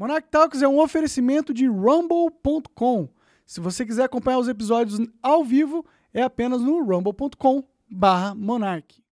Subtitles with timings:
[0.00, 3.06] Monarch Talks é um oferecimento de rumble.com.
[3.44, 5.84] Se você quiser acompanhar os episódios ao vivo,
[6.14, 9.04] é apenas no rumble.com barra monarch.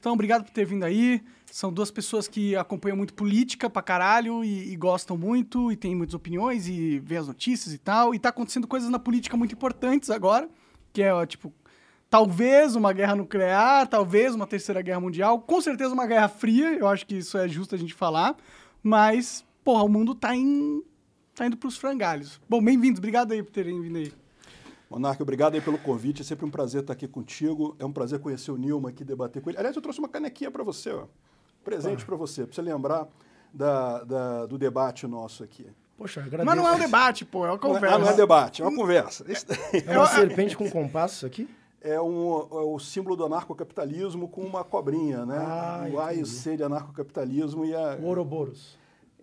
[0.00, 1.22] Então, obrigado por ter vindo aí.
[1.44, 5.94] São duas pessoas que acompanham muito política pra caralho e, e gostam muito e têm
[5.94, 8.12] muitas opiniões e vê as notícias e tal.
[8.12, 10.50] E tá acontecendo coisas na política muito importantes agora,
[10.92, 11.54] que é, ó, tipo,
[12.10, 16.88] talvez uma guerra nuclear, talvez uma terceira guerra mundial, com certeza uma guerra fria, eu
[16.88, 18.36] acho que isso é justo a gente falar,
[18.86, 20.80] mas, porra, o mundo tá, em,
[21.34, 22.40] tá indo pros frangalhos.
[22.48, 24.12] Bom, bem-vindos, obrigado aí por terem vindo aí.
[24.88, 26.22] Monarca, obrigado aí pelo convite.
[26.22, 27.74] É sempre um prazer estar aqui contigo.
[27.80, 29.58] É um prazer conhecer o Nilma aqui, debater com ele.
[29.58, 31.06] Aliás, eu trouxe uma canequinha para você, ó.
[31.64, 33.08] Presente para você, para você lembrar
[33.52, 35.66] da, da- do debate nosso aqui.
[35.96, 36.46] Poxa, agradeço.
[36.46, 37.98] Mas não é um debate, pô, é uma Não é, conversa.
[37.98, 39.24] não é debate, é uma conversa.
[39.24, 39.34] Daí
[39.84, 41.48] É uma serpente com compasso aqui?
[41.86, 45.38] É, um, é o símbolo do anarcocapitalismo com uma cobrinha, né?
[45.38, 46.26] Ah, o A e o.
[46.26, 47.96] C de anarcocapitalismo e a...
[48.00, 48.76] O Ouroboros.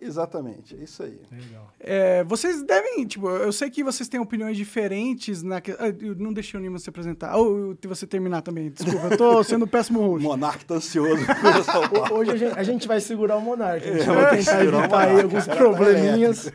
[0.06, 1.18] Exatamente, é isso aí.
[1.32, 1.72] Legal.
[1.80, 5.70] É, vocês devem, tipo, eu sei que vocês têm opiniões diferentes na que...
[5.72, 7.36] ah, eu não deixei o Nima se apresentar.
[7.36, 10.22] Ou você terminar também, desculpa, eu tô sendo um péssimo O host.
[10.22, 11.24] monarca tá ansioso.
[12.12, 13.88] Hoje a gente, a gente vai segurar o Monarca.
[13.88, 16.52] A gente É, vai tentar evitar aí alguns tá probleminhas.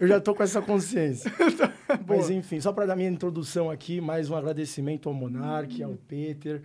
[0.00, 1.32] Eu já tô com essa consciência.
[2.06, 6.62] Mas enfim, só para dar minha introdução aqui, mais um agradecimento ao Monark, ao Peter.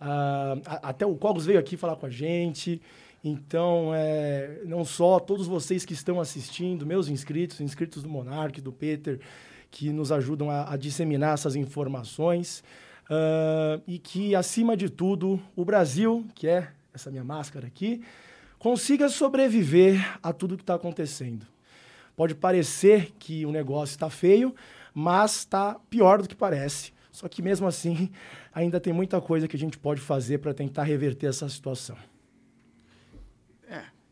[0.00, 2.80] ah, a- até o Cogos veio aqui falar com a gente.
[3.22, 8.72] Então, é, não só todos vocês que estão assistindo, meus inscritos, inscritos do Monark, do
[8.72, 9.20] Peter,
[9.70, 12.62] que nos ajudam a, a disseminar essas informações.
[13.10, 18.02] ah, e que, acima de tudo, o Brasil, que é essa minha máscara aqui,
[18.58, 21.46] consiga sobreviver a tudo que está acontecendo.
[22.16, 24.54] Pode parecer que o negócio está feio,
[24.92, 26.92] mas está pior do que parece.
[27.12, 28.10] Só que mesmo assim,
[28.52, 31.96] ainda tem muita coisa que a gente pode fazer para tentar reverter essa situação.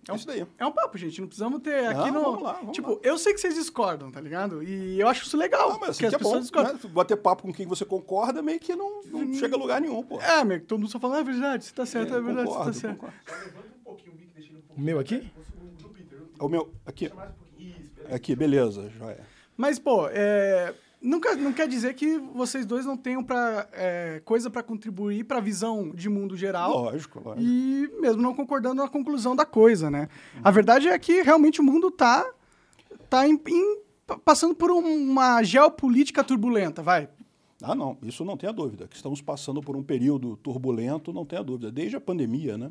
[0.09, 0.47] É, É isso daí.
[0.59, 2.21] é um papo, gente, não precisamos ter Não, aqui no...
[2.23, 2.99] vamos lá, vamos tipo, lá.
[3.03, 4.63] eu sei que vocês discordam, tá ligado?
[4.63, 6.73] E eu acho isso legal, Ah, mas assim porque as que é pessoas bom, discordam.
[6.75, 6.81] né?
[6.95, 10.21] Bater papo com quem você concorda meio que não, não chega a lugar nenhum, pô.
[10.21, 12.49] É, meu, todo mundo só fala, ah, é verdade, você tá certo, é, É, verdade,
[12.49, 12.99] concordo, você tá certo.
[13.01, 13.17] concordo.
[14.77, 15.31] O meu aqui?
[16.39, 17.11] O meu, aqui.
[18.11, 19.21] Aqui, beleza, é.
[19.57, 24.51] Mas, pô, é, nunca, não quer dizer que vocês dois não tenham pra, é, coisa
[24.51, 26.71] pra contribuir pra visão de mundo geral.
[26.73, 27.47] Lógico, lógico.
[27.47, 30.09] E mesmo não concordando na conclusão da coisa, né?
[30.43, 32.29] A verdade é que realmente o mundo tá,
[33.11, 33.79] tá em- em-
[34.25, 37.09] passando por uma geopolítica turbulenta, vai.
[37.63, 38.87] Ah, não, isso não tenha dúvida.
[38.87, 41.73] Que estamos passando por um período turbulento, não tenha dúvida.
[41.73, 42.71] Desde a pandemia, né?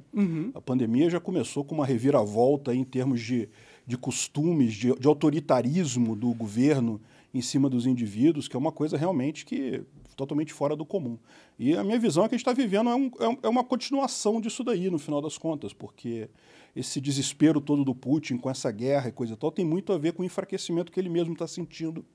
[0.53, 3.49] A pandemia já começou com uma reviravolta em termos de,
[3.87, 7.01] de costumes, de, de autoritarismo do governo
[7.35, 9.83] em cima dos indivíduos, que é uma coisa realmente que
[10.15, 11.17] totalmente fora do comum.
[11.59, 13.49] E a minha visão é que a gente está vivendo é, um- é um- é
[13.49, 16.29] uma continuação disso daí, no final das contas, porque
[16.73, 19.97] esse desespero todo do Putin com essa guerra e coisa e tal tem muito a
[19.97, 22.05] ver com o enfraquecimento que ele mesmo está sentindo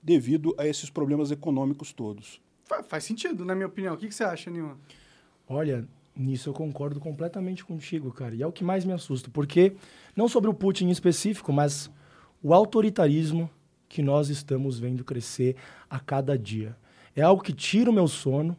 [0.00, 2.40] devido a esses problemas econômicos todos.
[2.64, 3.94] Fa- faz sentido, na minha opinião.
[3.94, 4.78] O que, que você acha, Nilma?
[5.48, 8.32] Olha, nisso eu concordo completamente contigo, cara.
[8.36, 9.72] E é o que mais me assusta, porque
[10.14, 11.90] não sobre o Putin em específico, mas
[12.40, 13.50] o autoritarismo
[13.88, 15.56] que nós estamos vendo crescer
[15.88, 16.76] a cada dia.
[17.16, 18.56] É algo que tira o meu sono,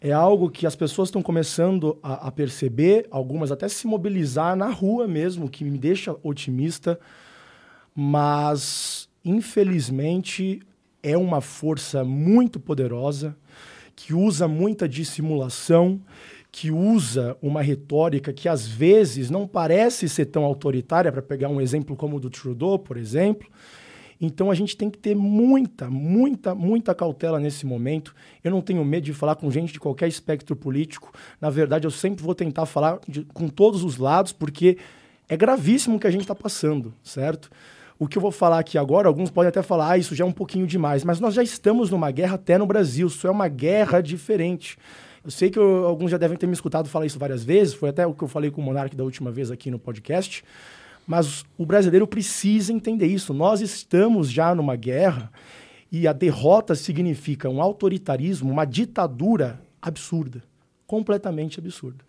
[0.00, 4.68] é algo que as pessoas estão começando a, a perceber, algumas até se mobilizar na
[4.68, 6.98] rua mesmo, que me deixa otimista,
[7.94, 10.60] mas infelizmente
[11.02, 13.36] é uma força muito poderosa
[13.96, 16.00] que usa muita dissimulação,
[16.50, 21.60] que usa uma retórica que às vezes não parece ser tão autoritária, para pegar um
[21.60, 23.48] exemplo como o do Trudeau, por exemplo.
[24.24, 28.14] Então a gente tem que ter muita, muita, muita cautela nesse momento.
[28.42, 31.12] Eu não tenho medo de falar com gente de qualquer espectro político.
[31.40, 34.78] Na verdade, eu sempre vou tentar falar de- com todos os lados, porque
[35.28, 37.50] é gravíssimo o que a gente está passando, certo?
[37.98, 40.26] O que eu vou falar aqui agora, alguns podem até falar, ah, isso já é
[40.26, 43.46] um pouquinho demais, mas nós já estamos numa guerra até no Brasil, isso é uma
[43.46, 44.76] guerra diferente.
[45.24, 47.88] Eu sei que eu- alguns já devem ter me escutado falar isso várias vezes, foi
[47.90, 50.44] até o que eu falei com o Monark da última vez aqui no podcast,
[51.06, 53.34] mas o brasileiro precisa entender isso.
[53.34, 55.30] Nós estamos já numa guerra
[55.92, 60.42] e a derrota significa um autoritarismo, uma ditadura absurda,
[60.86, 62.04] completamente absurda.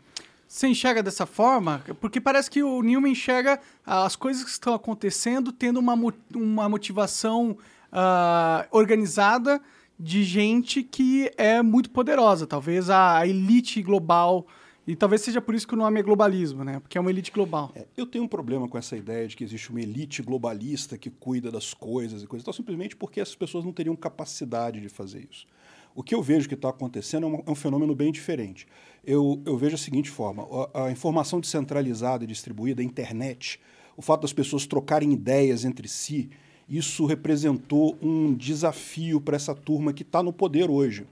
[0.47, 1.83] Você enxerga dessa forma?
[1.99, 5.95] Porque parece que o Newman enxerga as coisas que estão acontecendo tendo uma,
[6.33, 7.57] uma motivação
[7.91, 9.61] ah, organizada
[9.99, 12.47] de gente que é muito poderosa.
[12.47, 14.47] Talvez a elite global.
[14.87, 16.79] E talvez seja por isso que o nome é globalismo, né?
[16.79, 17.71] Porque é uma elite global.
[17.75, 21.09] É, eu tenho um problema com essa ideia de que existe uma elite globalista que
[21.09, 24.87] cuida das coisas e coisas e tal, simplesmente porque essas pessoas não teriam capacidade de
[24.87, 25.47] fazer isso.
[25.95, 28.67] O que eu vejo que está acontecendo é um, é um fenômeno bem diferente.
[29.03, 33.59] Eu, eu vejo a seguinte forma: a, a informação descentralizada e distribuída, a internet,
[33.97, 36.29] o fato das pessoas trocarem ideias entre si,
[36.69, 41.07] isso representou um desafio para essa turma que está no poder hoje,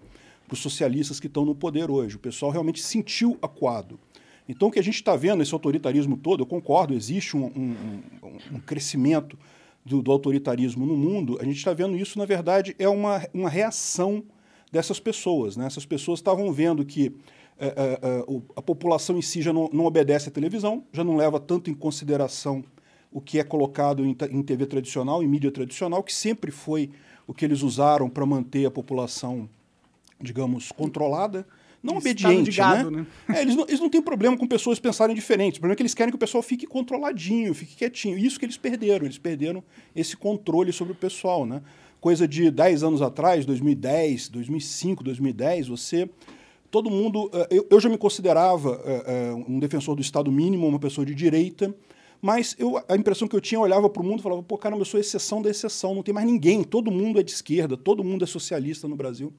[0.54, 2.16] para os socialistas que estão no poder hoje.
[2.16, 4.00] O pessoal realmente sentiu acuado.
[4.48, 7.76] Então, o que a gente está vendo, esse autoritarismo todo, eu concordo, existe um, um,
[8.52, 9.38] um crescimento
[9.84, 13.50] do, do, autoritarismo no mundo, a gente está vendo isso, na verdade, é uma, uma
[13.50, 14.24] reação
[14.72, 15.58] dessas pessoas.
[15.58, 15.66] Né?
[15.66, 17.16] Essas pessoas estavam vendo que
[17.58, 18.00] é, é,
[18.56, 21.74] a população em si já não, não, obedece à televisão, já não leva tanto em
[21.74, 22.64] consideração
[23.12, 26.92] o que é colocado em, em TV tradicional, em mídia tradicional, que sempre foi
[27.26, 29.50] o que eles usaram para manter a população,
[30.22, 31.46] digamos, controlada.
[31.82, 33.06] Não obediente, gado, né?
[33.28, 33.36] né?
[33.38, 35.58] É, eles, não, eles não têm problema com pessoas pensarem diferentes.
[35.58, 38.18] O problema é que eles querem que o pessoal fique controladinho, fique quietinho.
[38.18, 39.06] Isso que eles perderam.
[39.06, 39.62] Eles perderam
[39.94, 41.62] esse controle sobre o pessoal, né?
[42.00, 46.10] Coisa de 10 anos atrás, 2010, 2005, 2010, você
[46.74, 47.30] todo mundo.
[47.32, 51.06] Eh, eu, eu já me considerava eh, eh, um defensor do Estado mínimo, uma pessoa
[51.06, 51.74] de direita,
[52.20, 54.58] mas eu, a impressão que eu tinha, eu olhava para o mundo e falava, pô,
[54.58, 57.78] caramba, eu sou exceção da exceção, não tem mais ninguém, todo mundo é de esquerda,
[57.78, 59.32] todo mundo é socialista no Brasil.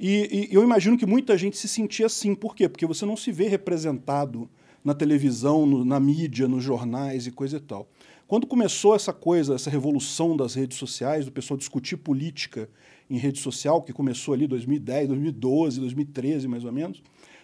[0.00, 2.34] E, e eu imagino que muita gente se sentia assim.
[2.34, 2.70] Por quê?
[2.70, 4.48] Porque você não se vê representado
[4.82, 7.86] na televisão, no, na mídia, nos jornais e coisa e tal.
[8.26, 12.70] Quando começou essa coisa, essa revolução das redes sociais, do pessoal discutir política
[13.10, 17.02] em rede social, que começou ali 2010, 2012, 2013 mais ou menos,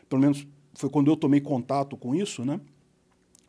[0.08, 2.58] pelo menos foi quando eu tomei contato com isso, né?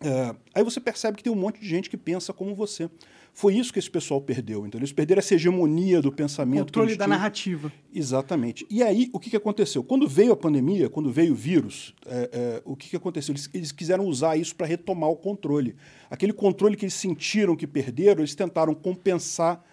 [0.02, 2.90] É, aí você percebe que tem um monte de gente que pensa como você.
[3.38, 4.66] Foi isso que esse pessoal perdeu.
[4.66, 6.74] Então, eles perderam essa hegemonia do pensamento.
[6.74, 7.72] Controle da narrativa.
[7.94, 8.66] Exatamente.
[8.68, 9.84] E aí, o que, que aconteceu?
[9.84, 13.34] Quando veio a pandemia, quando veio o vírus, é, é, o que, que aconteceu?
[13.34, 15.76] Eles, eles quiseram usar isso para retomar o controle.
[16.10, 19.64] Aquele controle que eles sentiram que perderam, eles tentaram compensar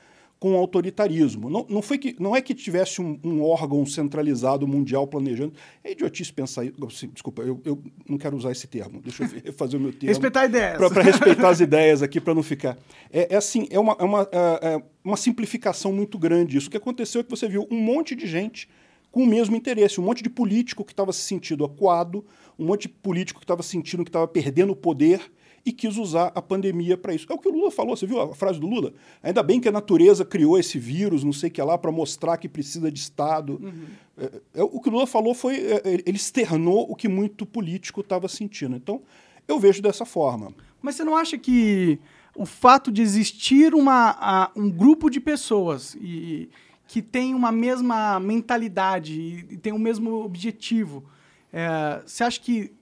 [0.44, 1.48] com autoritarismo.
[1.48, 5.54] Não, não, foi que, não é que tivesse um, um órgão centralizado mundial planejando.
[5.82, 6.66] É idiotice pensar.
[6.86, 9.00] Assim, desculpa, eu, eu, não quero usar esse termo.
[9.00, 10.08] Deixa eu fazer o meu termo.
[10.08, 10.76] Respeitar ideias.
[10.76, 12.76] Para respeitar as ideias aqui, para não ficar.
[13.10, 16.58] É, é, assim, é uma, é uma, é, é uma simplificação muito grande.
[16.58, 18.68] Isso o que aconteceu é que você viu um monte de gente
[19.10, 22.22] com o mesmo interesse, um monte de político que estava se sentindo acuado,
[22.58, 25.22] um monte de político que estava sentindo que estava perdendo o poder
[25.64, 27.26] e quis usar a pandemia para isso.
[27.30, 28.92] É o que o Lula falou, você viu a frase do Lula?
[29.22, 32.36] Ainda bem que a natureza criou esse vírus, não sei o que lá, para mostrar
[32.36, 33.58] que precisa de Estado.
[33.62, 33.84] Uhum.
[34.18, 38.02] É, é, o que o Lula falou foi, é, ele externou o que muito político
[38.02, 38.76] estava sentindo.
[38.76, 39.00] Então,
[39.48, 40.52] eu vejo dessa forma.
[40.82, 41.98] Mas você não acha que
[42.36, 46.50] o fato de existir uma, a, um grupo de pessoas e,
[46.86, 51.04] que tem uma mesma mentalidade e, e tem o mesmo objetivo,
[51.50, 52.72] é, você acha que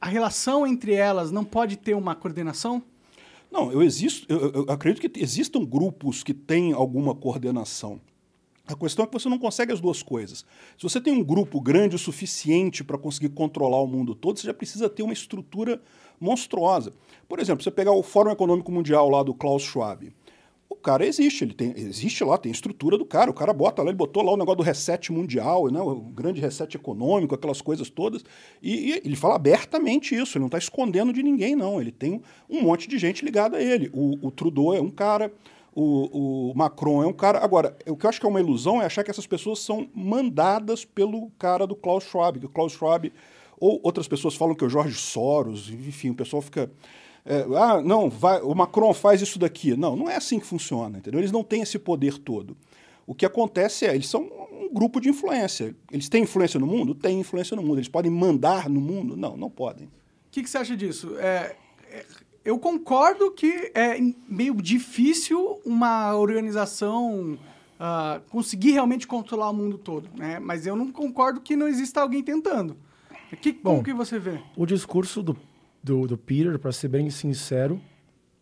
[0.00, 2.82] a relação entre elas não pode ter uma coordenação?
[3.50, 8.00] Não, eu, existo, eu, eu acredito que existam grupos que têm alguma coordenação.
[8.66, 10.44] A questão é que você não consegue as duas coisas.
[10.76, 14.46] Se você tem um grupo grande o suficiente para conseguir controlar o mundo todo, você
[14.46, 15.80] já precisa ter uma estrutura
[16.20, 16.92] monstruosa.
[17.26, 20.12] Por exemplo, você pegar o Fórum Econômico Mundial lá do Klaus Schwab
[20.70, 23.30] o cara existe, ele tem, existe lá, tem estrutura do cara.
[23.30, 26.40] O cara bota lá, ele botou lá o negócio do reset mundial, né, o grande
[26.40, 28.22] reset econômico, aquelas coisas todas.
[28.62, 31.80] E, e ele fala abertamente isso, ele não está escondendo de ninguém, não.
[31.80, 32.20] Ele tem
[32.50, 33.90] um monte de gente ligada a ele.
[33.94, 35.32] O, o Trudeau é um cara,
[35.74, 37.42] o, o, Macron é um cara.
[37.42, 39.88] Agora, o que eu acho que é uma ilusão é achar que essas pessoas são
[39.94, 43.10] mandadas pelo cara do Klaus Schwab, que o Klaus Schwab.
[43.58, 46.70] Ou outras pessoas falam que é o Jorge Soros, enfim, o pessoal fica
[47.24, 49.76] é, ah, não, vai, o Macron faz isso daqui.
[49.76, 51.20] Não, não é assim que funciona, entendeu?
[51.20, 52.56] Eles não têm esse poder todo.
[53.06, 55.74] O que acontece é, eles são um grupo de influência.
[55.90, 56.94] Eles têm influência no mundo?
[56.94, 57.78] Têm influência no mundo.
[57.78, 59.16] Eles podem mandar no mundo?
[59.16, 59.86] Não, não podem.
[59.86, 59.90] O
[60.30, 61.16] que, que, você acha disso?
[61.18, 61.56] É,
[61.90, 62.04] é,
[62.44, 67.38] eu concordo que é meio difícil uma organização
[67.78, 70.38] uh, conseguir realmente controlar o mundo todo, né?
[70.38, 72.76] Mas eu não concordo que não exista alguém tentando.
[73.40, 74.40] Que, Bom, como que você vê?
[74.56, 75.36] O discurso do
[75.88, 77.80] do, do Peter, para ser bem sincero,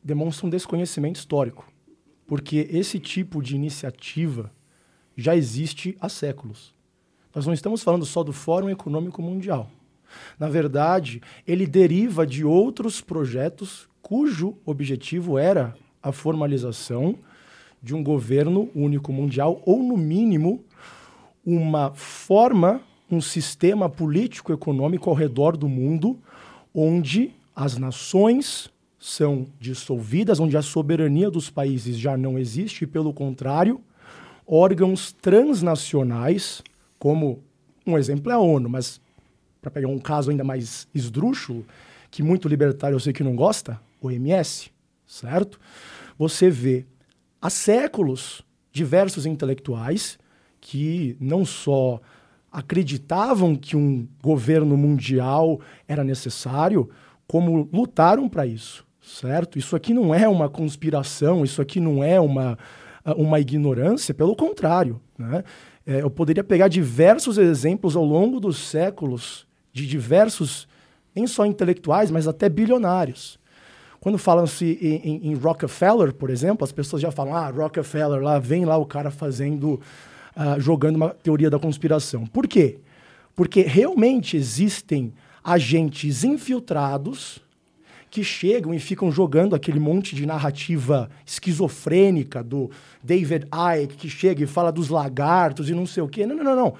[0.02, 1.70] demonstra um desconhecimento histórico.
[2.26, 4.52] Porque esse tipo de iniciativa
[5.16, 6.74] já existe há séculos.
[7.32, 9.70] Nós não estamos falando só do Fórum Econômico Mundial.
[10.38, 17.18] Na verdade, ele deriva de outros projetos cujo objetivo era a formalização
[17.82, 20.64] de um governo único mundial, ou, no mínimo,
[21.44, 26.18] uma forma, um sistema político-econômico ao redor do mundo
[26.78, 33.14] onde as nações são dissolvidas, onde a soberania dos países já não existe, e, pelo
[33.14, 33.80] contrário,
[34.46, 36.62] órgãos transnacionais,
[36.98, 37.42] como
[37.86, 39.00] um exemplo é a ONU, mas
[39.62, 41.64] para pegar um caso ainda mais esdrúxulo,
[42.10, 44.70] que muito libertário eu sei que não gosta, OMS,
[45.06, 45.58] certo?
[46.18, 46.84] Você vê
[47.40, 50.18] há séculos diversos intelectuais
[50.60, 52.02] que não só
[52.56, 56.88] acreditavam que um governo mundial era necessário,
[57.26, 59.58] como lutaram para isso, certo?
[59.58, 62.58] Isso aqui não é uma conspiração, isso aqui não é uma,
[63.14, 64.98] uma ignorância, pelo contrário.
[65.18, 65.44] Né?
[65.86, 70.66] É, eu poderia pegar diversos exemplos ao longo dos séculos de diversos,
[71.14, 73.38] nem só intelectuais, mas até bilionários.
[74.00, 78.38] Quando falam-se em, em, em, Rockefeller, por exemplo, as pessoas já falam, ah, Rockefeller, lá
[78.38, 79.78] vem lá o cara fazendo,
[80.36, 82.26] uh, jogando uma teoria da conspiração.
[82.26, 82.78] Por quê?
[83.34, 85.12] Porque realmente existem
[85.42, 87.40] agentes infiltrados
[88.10, 92.70] que chegam e ficam jogando aquele monte de narrativa esquizofrênica do
[93.02, 93.46] David
[93.82, 96.26] Icke, que chega e fala dos lagartos e não sei o quê.
[96.26, 96.74] Não, não, não, não.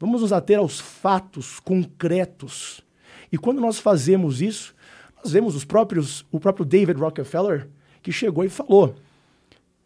[0.00, 2.82] Vamos nos ater aos fatos concretos.
[3.30, 4.74] E quando nós fazemos isso,
[5.22, 7.68] nós vemos os próprios, o próprio David Rockefeller,
[8.02, 8.96] que chegou e falou: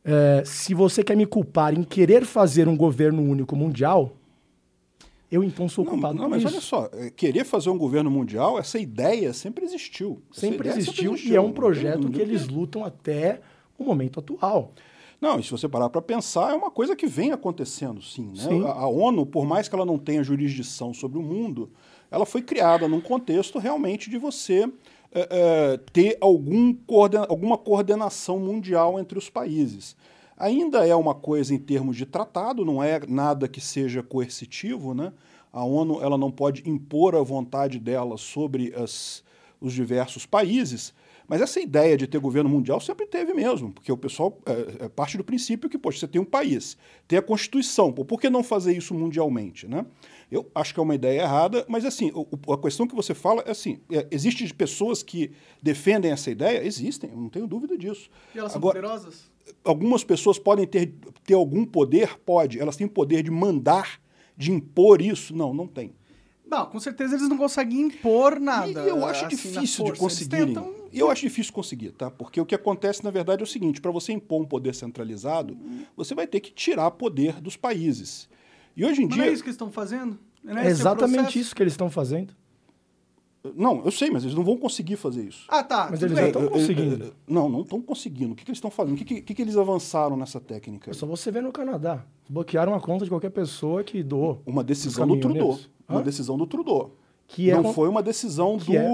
[0.07, 4.13] é, se você quer me culpar em querer fazer um governo único mundial,
[5.31, 6.53] eu então sou culpado não, não mas isso.
[6.53, 10.23] olha só, é, querer fazer um governo mundial, essa ideia sempre existiu.
[10.31, 13.41] Sempre existiu, sempre existiu, e é um projeto que eles lutam até
[13.77, 14.73] o momento atual.
[15.21, 18.49] Não, e se você parar para pensar, é uma coisa que vem acontecendo, sim, né?
[18.49, 18.65] sim.
[18.65, 21.71] A, a, ONU, por mais que ela não tenha jurisdição sobre o mundo,
[22.11, 24.71] ela foi criada num contexto realmente de você
[25.19, 26.77] é, é, ter algum
[27.27, 29.97] alguma coordenação mundial entre os países.
[30.37, 35.15] Ainda é uma coisa em termos de tratado, não é nada que seja coercitivo, né?
[35.51, 39.25] A ONU ela não pode impor a vontade dela sobre as,
[39.59, 40.93] os diversos países,
[41.27, 44.89] mas essa ideia de ter governo mundial sempre teve mesmo, porque o pessoal é, é
[44.91, 46.77] parte do princípio que, poxa, você tem um país,
[47.09, 49.87] tem a Constituição, por que não fazer isso mundialmente, né?
[50.31, 53.43] Eu acho que é uma ideia errada, mas assim, o, a questão que você fala
[53.47, 55.31] é assim, é, existe pessoas que
[55.63, 56.65] defendem essa ideia?
[56.65, 58.11] Existem, eu não tenho dúvida disso.
[58.35, 59.31] E elas são Agora, poderosas?
[59.65, 60.93] Algumas pessoas podem ter,
[61.25, 62.19] ter algum poder?
[62.19, 62.59] Pode.
[62.59, 64.01] Elas têm poder de mandar,
[64.37, 65.35] de impor isso?
[65.35, 65.95] Não, não tem.
[66.45, 68.85] Não, com certeza eles não conseguem impor nada.
[68.85, 70.47] E eu acho assim, difícil de conseguirem.
[70.47, 70.75] Tentam...
[70.93, 72.11] Eu acho difícil conseguir, tá?
[72.11, 75.59] Porque o que acontece, na verdade, é o seguinte: para você impor um poder centralizado,
[75.97, 78.29] você vai ter que tirar poder dos países.
[78.77, 79.25] E hoje em Mas dia.
[79.25, 80.19] Não é isso que eles estão fazendo?
[80.47, 82.33] é exatamente isso que eles estão fazendo.
[83.55, 85.45] Não, eu sei, mas eles não vão conseguir fazer isso.
[85.49, 85.89] Ah, tá.
[85.91, 87.15] Mas eles não estão conseguindo.
[87.27, 88.33] Não, não estão conseguindo.
[88.33, 88.95] O que, que eles estão fazendo?
[88.95, 90.91] O que, que, que, eles avançaram nessa técnica?
[90.91, 92.05] É só você ver no Canadá.
[92.29, 94.43] Bloquearam a conta de qualquer pessoa que doou.
[94.45, 95.59] Uma decisão do Trudeau.
[95.89, 96.97] Uma decisão do Trudeau.
[97.29, 98.75] Que é não foi uma decisão do.
[98.75, 98.89] É,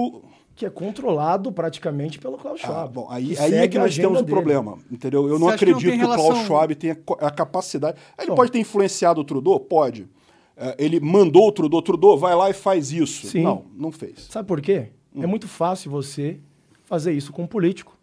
[0.55, 2.79] que é controlado praticamente pelo Klaus ah, Schwab.
[2.79, 5.27] Ah, bom, aí, aí é que nós temos o problema, entendeu?
[5.27, 7.97] Eu não acredito que, que, o Klaus Schwab tenha a capacidade.
[8.17, 9.59] Ele bom, pode ter influenciado o Trudeau?
[9.59, 10.07] Pode.
[10.55, 13.27] É, ele mandou o Trudeau, Trudeau, vai lá e faz isso.
[13.27, 13.43] Sim.
[13.43, 14.27] Não, não fez.
[14.29, 14.89] Sabe por quê?
[15.15, 15.23] Hum.
[15.23, 16.39] É muito fácil você
[16.83, 17.97] fazer isso com um político.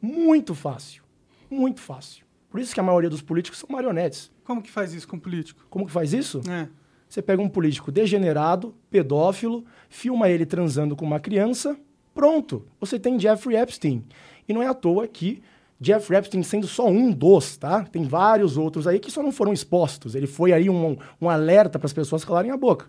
[0.00, 1.02] Muito fácil.
[1.50, 2.24] Muito fácil.
[2.50, 4.30] Por isso que a maioria dos políticos são marionetes.
[4.44, 5.66] Como que faz isso com um político?
[5.68, 6.40] Como que faz isso?
[6.48, 6.68] É.
[7.12, 11.76] Você pega um político degenerado, pedófilo, filma ele transando com uma criança,
[12.14, 12.64] pronto.
[12.80, 14.02] Você tem Jeffrey Epstein.
[14.48, 15.42] E não é à toa que
[15.78, 17.84] Jeff Epstein sendo só um dos, tá?
[17.84, 20.14] Tem vários outros aí que só não foram expostos.
[20.14, 22.86] Ele foi aí um, um alerta para as pessoas calarem a boca.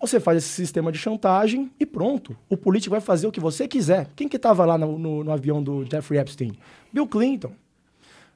[0.00, 2.36] Você faz esse sistema de chantagem e pronto.
[2.48, 4.08] O político vai fazer o que você quiser.
[4.14, 6.52] Quem que estava lá no, no, no, avião do Jeffrey Epstein?
[6.92, 7.50] Bill Clinton.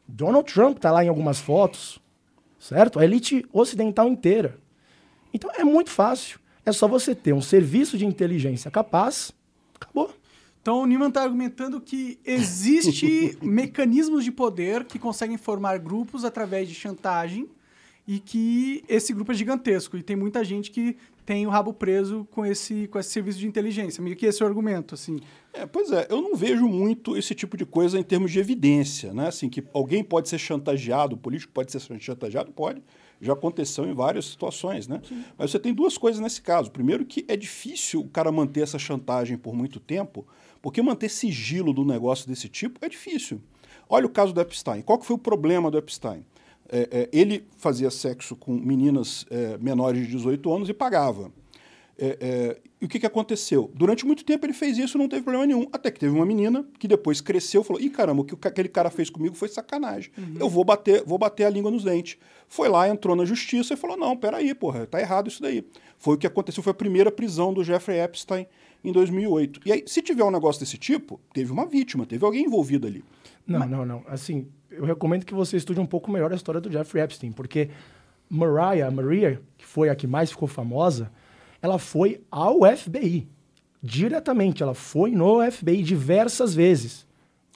[0.08, 2.00] Donald Trump está lá em algumas fotos,
[2.58, 2.98] certo?
[2.98, 4.65] A elite ocidental inteira.
[5.32, 6.38] Então é muito fácil.
[6.64, 9.32] É só você ter um serviço de inteligência capaz,
[9.74, 10.12] acabou.
[10.60, 16.68] Então, o Newman está argumentando que existe mecanismos de poder que conseguem formar grupos através
[16.68, 17.48] de chantagem
[18.04, 22.26] e que esse grupo é gigantesco e tem muita gente que tem o rabo preso
[22.30, 24.02] com esse, com esse serviço de inteligência.
[24.02, 25.20] Meio que esse é o argumento, assim.
[25.52, 29.12] É, pois é, eu não vejo muito esse tipo de coisa em termos de evidência,
[29.12, 29.28] né?
[29.28, 32.82] Assim, que alguém pode ser chantageado, o político pode ser chantageado, pode.
[33.20, 35.00] Já aconteceu em várias situações, né?
[35.08, 35.24] Sim.
[35.38, 36.70] Mas você tem duas coisas nesse caso.
[36.70, 40.26] Primeiro que é difícil o cara manter essa chantagem por muito tempo,
[40.60, 43.40] porque manter sigilo do negócio desse tipo é difícil.
[43.88, 44.82] Olha o caso do Epstein.
[44.82, 46.24] Qual que foi o problema do Epstein?
[46.68, 51.30] É, é, ele fazia sexo com meninas é, menores de 18 anos e pagava.
[51.98, 53.70] É, é, e o que, que aconteceu?
[53.74, 55.66] Durante muito tempo ele fez isso não teve problema nenhum.
[55.72, 58.68] Até que teve uma menina que depois cresceu e falou: Ih, caramba, o que aquele
[58.68, 60.10] cara fez comigo foi sacanagem.
[60.16, 60.36] Uhum.
[60.38, 62.18] Eu vou bater, vou bater a língua nos dentes.
[62.48, 65.66] Foi lá, entrou na justiça e falou: Não, peraí, porra, tá errado isso daí.
[65.98, 68.46] Foi o que aconteceu, foi a primeira prisão do Jeffrey Epstein
[68.84, 69.60] em 2008.
[69.64, 73.02] E aí, se tiver um negócio desse tipo, teve uma vítima, teve alguém envolvido ali.
[73.46, 73.70] Não, Mas...
[73.70, 74.04] não, não.
[74.06, 77.70] Assim, eu recomendo que você estude um pouco melhor a história do Jeffrey Epstein, porque
[78.28, 81.10] Mariah, Maria, que foi a que mais ficou famosa,
[81.60, 83.28] ela foi ao FBI.
[83.82, 87.06] Diretamente, ela foi no FBI diversas vezes.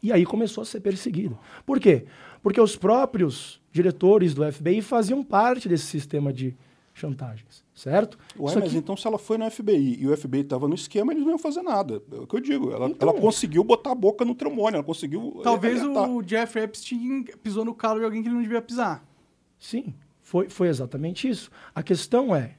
[0.02, 1.36] E aí começou a ser perseguida.
[1.66, 2.06] Por quê?
[2.42, 6.56] Porque os próprios diretores do FBI faziam parte desse sistema de
[6.94, 8.18] chantagens, certo?
[8.38, 8.76] Ué, mas aqui...
[8.76, 11.38] então se ela foi no FBI e o FBI estava no esquema, eles não iam
[11.38, 12.02] fazer nada.
[12.12, 12.70] É o que eu digo.
[12.70, 13.08] Ela, então...
[13.08, 15.40] ela conseguiu botar a boca no trombone, ela conseguiu.
[15.42, 19.04] Talvez o Jeff Epstein pisou no calo de alguém que ele não devia pisar.
[19.58, 21.50] Sim, foi, foi exatamente isso.
[21.74, 22.56] A questão é: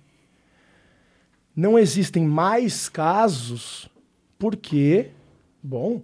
[1.56, 3.90] não existem mais casos
[4.38, 5.10] porque,
[5.62, 6.02] bom,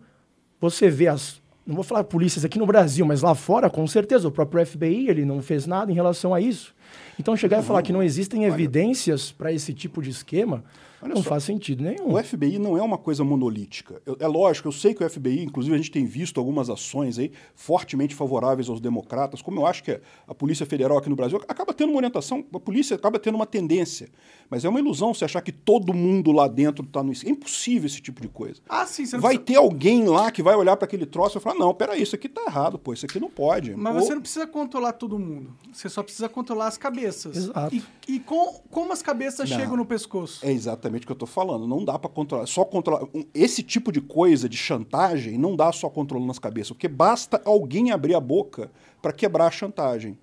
[0.59, 1.41] você vê as.
[1.65, 5.09] Não vou falar polícias aqui no Brasil, mas lá fora, com certeza, o próprio FBI
[5.09, 6.73] ele não fez nada em relação a isso.
[7.19, 10.63] Então, chegar e falar que não existem evidências para esse tipo de esquema,
[11.01, 12.13] Olha não só, faz sentido nenhum.
[12.13, 14.01] O FBI não é uma coisa monolítica.
[14.05, 17.19] Eu, é lógico, eu sei que o FBI, inclusive a gente tem visto algumas ações
[17.19, 21.41] aí fortemente favoráveis aos democratas, como eu acho que a Polícia Federal aqui no Brasil
[21.47, 24.09] acaba tendo uma orientação, a polícia acaba tendo uma tendência.
[24.49, 27.11] Mas é uma ilusão você achar que todo mundo lá dentro está no...
[27.11, 28.61] É impossível esse tipo de coisa.
[28.67, 29.05] Ah, sim.
[29.05, 32.01] Você vai ter alguém lá que vai olhar para aquele troço e falar, não, peraí,
[32.01, 33.75] isso aqui tá errado, pô, isso aqui não pode.
[33.75, 34.01] Mas Ou...
[34.01, 35.53] você não precisa controlar todo mundo.
[35.73, 37.35] Você só precisa controlar as cabeças.
[37.35, 37.75] Exato.
[37.75, 40.45] E, e com, como as cabeças não, chegam no pescoço?
[40.45, 42.45] É exatamente o que eu estou falando não dá para controlar.
[42.45, 43.07] Só controlar.
[43.33, 47.91] Esse tipo de coisa, de chantagem, não dá só controlando as cabeças, porque basta alguém
[47.91, 50.17] abrir a boca para quebrar a chantagem.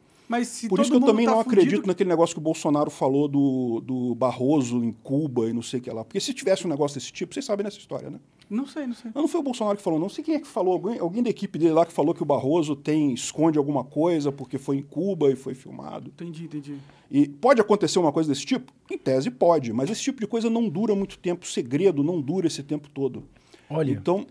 [0.68, 1.60] Por isso que eu também tá não fudido...
[1.60, 5.80] acredito naquele negócio que o Bolsonaro falou do, do Barroso em Cuba e não sei
[5.80, 6.02] o que lá.
[6.02, 8.18] Porque se tivesse um negócio desse tipo, vocês sabem dessa história, né?
[8.48, 9.10] Não sei, não sei.
[9.14, 10.08] Não, não foi o Bolsonaro que falou, não.
[10.08, 10.74] sei quem é que falou.
[10.74, 14.32] Alguém, alguém da equipe dele lá que falou que o Barroso tem esconde alguma coisa
[14.32, 16.08] porque foi em Cuba e foi filmado.
[16.08, 16.78] Entendi, entendi.
[17.10, 18.72] E pode acontecer uma coisa desse tipo?
[18.90, 21.44] Em tese pode, mas esse tipo de coisa não dura muito tempo.
[21.44, 23.24] O segredo não dura esse tempo todo.
[23.68, 24.26] Olha, então...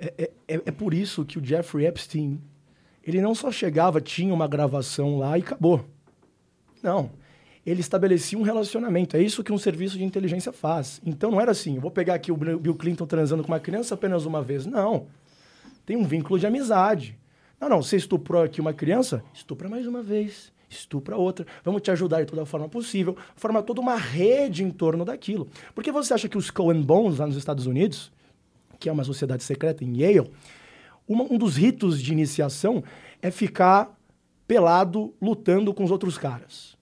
[0.00, 2.40] É, é, é por isso que o Jeffrey Epstein
[3.10, 5.84] ele não só chegava, tinha uma gravação lá e acabou.
[6.82, 7.10] Não.
[7.64, 9.16] Ele estabelecia um relacionamento.
[9.16, 11.00] É isso que um serviço de inteligência faz.
[11.04, 13.94] Então não era assim, eu vou pegar aqui o Bill Clinton transando com uma criança
[13.94, 14.66] apenas uma vez.
[14.66, 15.06] Não.
[15.84, 17.18] Tem um vínculo de amizade.
[17.60, 19.22] Não, não, você estuprou aqui uma criança?
[19.34, 20.52] Estupra mais uma vez.
[20.68, 21.46] Estupra outra.
[21.64, 23.16] Vamos te ajudar de toda forma possível.
[23.34, 25.48] Forma toda uma rede em torno daquilo.
[25.74, 28.12] Porque você acha que os Cohen Bones lá nos Estados Unidos,
[28.78, 30.30] que é uma sociedade secreta em Yale,
[31.08, 32.84] uma, um dos ritos de iniciação
[33.22, 33.98] é ficar
[34.46, 36.76] pelado lutando com os outros caras.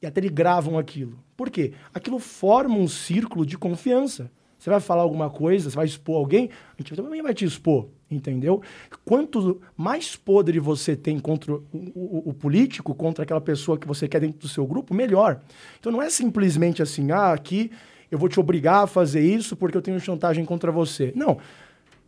[0.00, 1.18] E até eles gravam aquilo.
[1.36, 1.72] Por quê?
[1.94, 4.30] Aquilo forma um círculo de confiança.
[4.58, 7.88] Você vai falar alguma coisa, você vai expor alguém, a gente também vai te expor,
[8.08, 8.62] entendeu?
[9.04, 14.06] Quanto mais podre você tem contra o, o, o, político, contra aquela pessoa que você
[14.06, 15.40] quer dentro do seu grupo, melhor.
[15.80, 17.72] Então não é simplesmente assim, ah, aqui
[18.08, 21.12] eu vou te obrigar a fazer isso porque eu tenho chantagem contra você.
[21.16, 21.38] Não.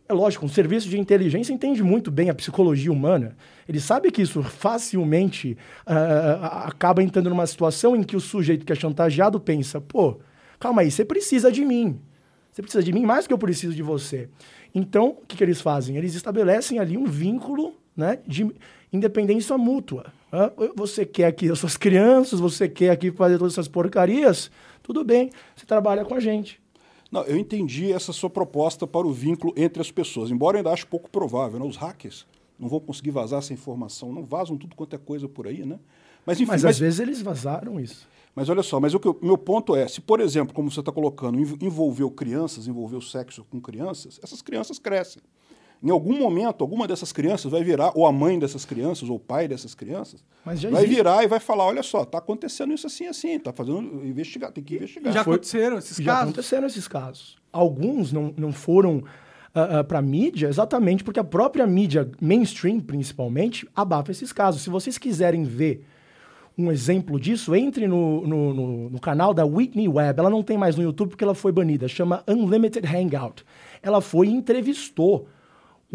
[0.07, 3.35] É lógico, um serviço de inteligência entende muito bem a psicologia humana.
[3.67, 8.71] Ele sabe que isso facilmente uh, acaba entrando numa situação em que o sujeito que
[8.71, 10.19] é chantageado pensa: pô,
[10.59, 11.99] calma aí, você precisa de mim.
[12.51, 14.29] Você precisa de mim mais do que eu preciso de você.
[14.73, 15.97] Então, o que, que eles fazem?
[15.97, 18.49] Eles estabelecem ali um vínculo né, de
[18.93, 20.05] independência mútua.
[20.75, 24.51] Você quer aqui as suas crianças, você quer aqui fazer todas essas porcarias,
[24.83, 26.61] tudo bem, você trabalha com a gente.
[27.15, 30.73] Não, eu entendi essa sua proposta para o vínculo entre as pessoas, embora eu ainda
[30.73, 31.57] ache pouco provável.
[31.57, 31.65] Né?
[31.65, 32.27] Os hackers
[32.59, 35.79] não vão conseguir vazar essa informação, não vazam tudo quanto é coisa por aí, né?
[36.25, 38.05] Mas, enfim, mas, mas às vezes eles vazaram isso.
[38.35, 40.91] Mas olha só, mas o que meu ponto é, se por exemplo, como você está
[40.91, 45.21] colocando, envolveu crianças, envolveu sexo com crianças, essas crianças crescem.
[45.85, 49.19] Em algum momento, alguma dessas crianças vai virar, ou a mãe dessas crianças, ou o
[49.19, 50.87] pai dessas crianças, vai existe.
[50.87, 54.63] virar e vai falar: olha só, está acontecendo isso assim, assim, está fazendo investigar, tem
[54.63, 55.13] que investigar.
[55.13, 56.19] Já Foi, aconteceram esses já casos?
[56.19, 57.37] Já aconteceram esses casos.
[57.53, 62.79] Alguns não, não foram uh, uh, para a mídia exatamente porque a própria mídia mainstream,
[62.79, 64.63] principalmente, abafa esses casos.
[64.63, 65.85] Se vocês quiserem ver
[66.57, 70.19] um exemplo disso, entre no, no, no, no, canal da Whitney Webb.
[70.19, 71.87] Ela não tem mais no YouTube porque ela foi banida.
[71.87, 73.45] Chama Unlimited Hangout.
[73.83, 75.27] Ela foi e entrevistou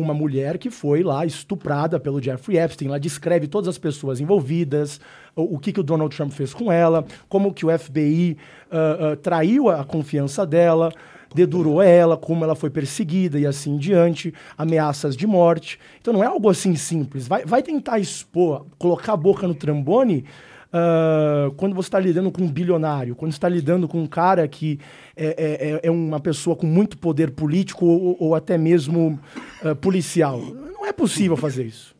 [0.01, 2.89] uma mulher que foi lá estuprada pelo Jeffrey Epstein.
[2.89, 5.01] Ela descreve todas as pessoas envolvidas,
[5.35, 8.37] o, o que, que o Donald Trump fez com ela, como que o FBI
[8.71, 10.93] uh, uh, traiu a confiança dela,
[11.35, 15.79] dedurou ela, como ela foi perseguida e assim diante, ameaças de morte.
[16.01, 17.29] Então não é algo assim simples.
[17.29, 20.25] Vai, vai tentar expor, colocar a boca no trambone
[20.73, 24.79] uh, quando você está lidando com um bilionário, quando está lidando com um cara que
[25.17, 29.21] é, é, é, é, uma pessoa com muito poder político ou, ou até mesmo
[29.63, 30.41] uh, policial.
[30.41, 31.95] Não é possível fazer isso.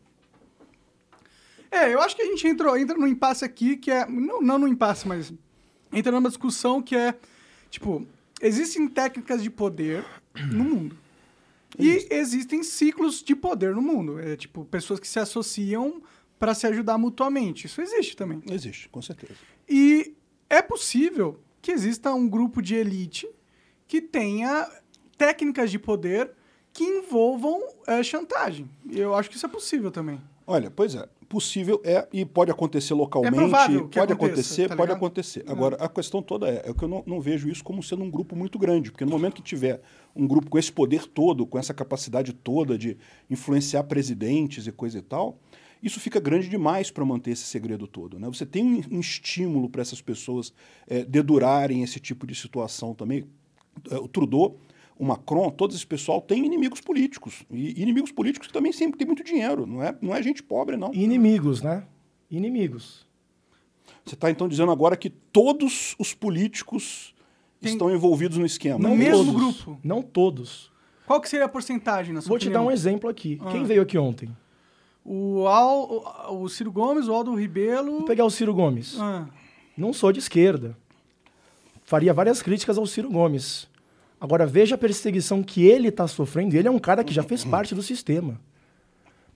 [1.71, 4.05] É, eu acho que a gente entrou, entra num impasse aqui que é.
[4.05, 5.33] Não, não no impasse, mas.
[5.93, 7.15] Entra numa discussão que é.
[7.69, 8.05] Tipo,
[8.41, 10.03] existem técnicas de poder
[10.51, 10.97] no mundo.
[11.79, 14.19] E existem ciclos de poder no mundo.
[14.19, 16.01] É tipo, pessoas que se associam
[16.41, 17.67] para se ajudar mutuamente.
[17.67, 18.41] Isso existe também.
[18.49, 19.35] Existe, com certeza.
[19.69, 20.15] E
[20.49, 23.29] é possível que exista um grupo de elite
[23.87, 24.67] que tenha
[25.15, 26.31] técnicas de poder
[26.73, 28.67] que envolvam é, chantagem.
[28.89, 30.19] Eu acho que isso é possível também.
[30.47, 34.91] Olha, pois é, possível é e pode acontecer localmente, É pode aconteça, acontecer, tá pode
[34.91, 35.45] acontecer.
[35.47, 38.09] Agora, a questão toda é, é que eu não, não vejo isso como sendo um
[38.09, 39.79] grupo muito grande, porque no momento que tiver
[40.15, 42.97] um grupo com esse poder todo, com essa capacidade toda de
[43.29, 45.37] influenciar presidentes e coisa e tal,
[45.81, 48.19] isso fica grande demais para manter esse segredo todo.
[48.19, 48.27] Né?
[48.27, 50.53] Você tem um, um estímulo para essas pessoas
[50.87, 53.25] é, dedurarem esse tipo de situação também.
[53.89, 54.59] É, O Trudeau,
[54.97, 57.43] o Macron, todo esse pessoal tem inimigos políticos.
[57.49, 59.65] E inimigos políticos que também sempre têm muito dinheiro.
[59.65, 60.93] Não é, não é gente pobre, não.
[60.93, 61.83] Inimigos, né?
[62.29, 63.05] Inimigos.
[64.05, 67.13] Você está então dizendo agora que todos os políticos
[67.59, 68.79] Tem- estão envolvidos no esquema.
[68.79, 69.79] No mesmo todos, grupo?
[69.83, 70.71] Não todos.
[71.05, 72.63] Qual que seria a porcentagem, na sua Vou te opinião?
[72.63, 73.39] dar um exemplo aqui.
[73.41, 73.51] Ah.
[73.51, 74.29] Quem veio aqui ontem?
[75.03, 75.89] O, Al,
[76.29, 77.91] o, o Ciro Gomes, o Aldo Ribelo...
[77.99, 78.97] Vou pegar o Ciro Gomes.
[78.99, 79.25] Ah,
[79.75, 80.77] Não sou de esquerda.
[81.83, 83.67] Faria várias críticas ao Ciro Gomes.
[84.19, 86.55] Agora veja a perseguição que ele está sofrendo.
[86.55, 88.39] Ele é um cara que já fez parte do sistema.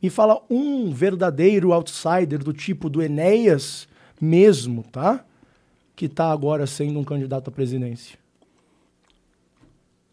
[0.01, 3.87] E fala um verdadeiro outsider do tipo do Enéas
[4.21, 5.25] mesmo, tá?
[5.95, 8.19] Que está agora sendo um candidato à presidência.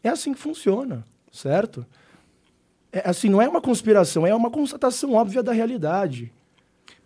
[0.03, 1.85] É assim que funciona, certo?
[2.93, 6.31] É, assim, não é uma conspiração, é uma constatação óbvia da realidade.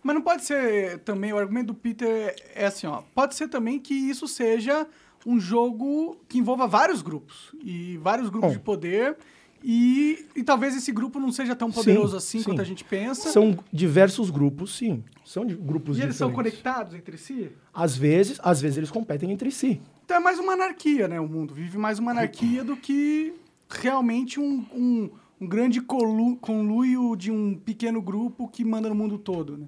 [0.03, 3.01] Mas não pode ser também, o argumento do Peter é assim, ó.
[3.15, 4.85] Pode ser também que isso seja
[5.25, 7.53] um jogo que envolva vários grupos.
[7.63, 8.53] E vários grupos Bom.
[8.55, 9.17] de poder.
[9.63, 12.45] E, e talvez esse grupo não seja tão poderoso Sim, assim sim.
[12.45, 13.29] quanto a gente pensa.
[13.29, 15.03] São diversos grupos, sim.
[15.25, 16.61] São grupos e eles são diferentes.
[16.61, 17.51] conectados entre si?
[17.73, 19.81] Às vezes, às vezes eles competem entre si.
[20.05, 21.19] Então é mais uma anarquia, né?
[21.19, 23.33] O mundo vive mais uma anarquia do que
[23.69, 29.57] realmente um, um, um grande conluio de um pequeno grupo que manda no mundo todo,
[29.57, 29.67] né?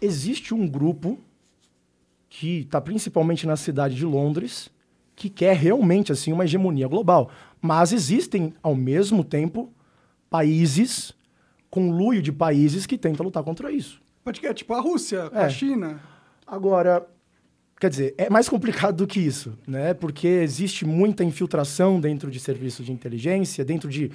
[0.00, 1.18] Existe um grupo
[2.28, 4.70] que está principalmente na cidade de Londres
[5.16, 9.72] que quer realmente assim uma hegemonia global, mas existem ao mesmo tempo
[10.30, 11.12] países
[11.68, 14.00] conluio de países que tentam lutar contra isso.
[14.22, 15.44] Pode que é tipo a Rússia, É.
[15.44, 16.00] a China.
[16.46, 17.06] Agora,
[17.80, 19.94] quer dizer, é mais complicado do que isso, né?
[19.94, 24.10] Porque existe muita infiltração dentro de serviços de inteligência, dentro de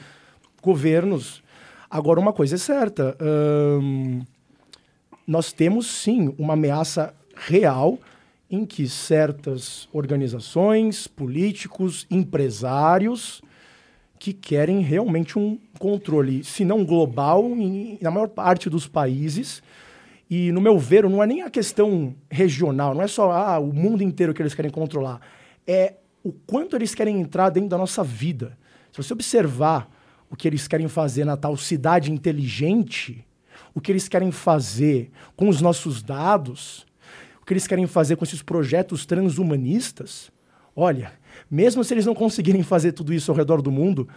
[0.62, 1.42] governos.
[1.90, 4.22] Agora, uma coisa é certa: ahn,
[5.26, 7.98] nós temos sim uma ameaça real
[8.50, 13.42] em que certas organizações, políticos, empresários
[14.20, 19.62] que querem realmente um controle, se não global, em, na maior parte dos países.
[20.36, 23.72] E, no meu ver, não é nem a questão regional, não é só ah, o
[23.72, 25.22] mundo inteiro que eles querem controlar.
[25.68, 25.94] É
[26.24, 28.58] o quanto eles querem entrar dentro da nossa vida.
[28.92, 29.88] Se você observar
[30.32, 33.24] o que eles querem fazer na tal cidade inteligente,
[33.76, 36.84] o que eles querem fazer com os nossos dados,
[37.40, 40.32] o que eles querem fazer com esses projetos transhumanistas,
[40.76, 41.14] olha,
[41.50, 44.10] mesmo se eles não conseguirem fazer tudo isso ao redor do mundo,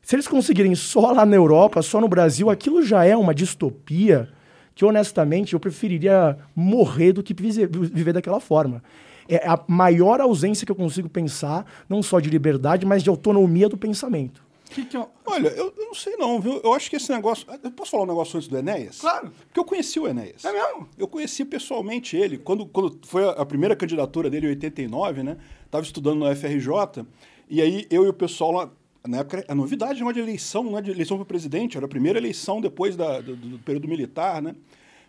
[0.00, 4.30] se eles conseguirem só lá na Europa, só no Brasil, aquilo já é uma distopia
[4.78, 8.80] que, honestamente, eu preferiria morrer do que viver, daquela forma.
[9.28, 13.68] É a maior ausência que eu consigo pensar, não só de liberdade, mas de autonomia
[13.68, 14.40] do pensamento.
[14.70, 15.08] Que que eu...
[15.26, 16.60] Olha, eu, eu não sei não, viu?
[16.62, 17.44] Eu acho que esse negócio...
[17.60, 19.00] Eu posso falar um negócio antes do Enéas?
[19.00, 19.32] Claro.
[19.48, 20.44] Porque eu conheci o Enéas.
[20.44, 20.88] É mesmo?
[20.96, 22.38] Eu conheci pessoalmente ele.
[22.38, 25.38] Quando, quando foi a, a primeira candidatura dele em 89, né?
[25.66, 27.04] Estava estudando no FRJ.
[27.50, 28.70] E aí eu e o pessoal lá...
[29.06, 31.76] Na época, a novidade não é de eleição, não é de eleição para presidente.
[31.76, 34.54] Era a primeira eleição depois da, do, do período militar, né?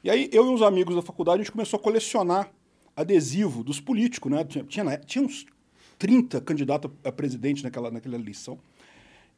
[0.04, 2.50] E aí eu e uns amigos da faculdade, a gente começou a colecionar
[2.96, 4.44] adesivo dos políticos, né?
[4.46, 5.46] Tinha, tinha, época- tinha uns
[5.98, 8.58] 30 candidatos a presidente naquela, naquela eleição.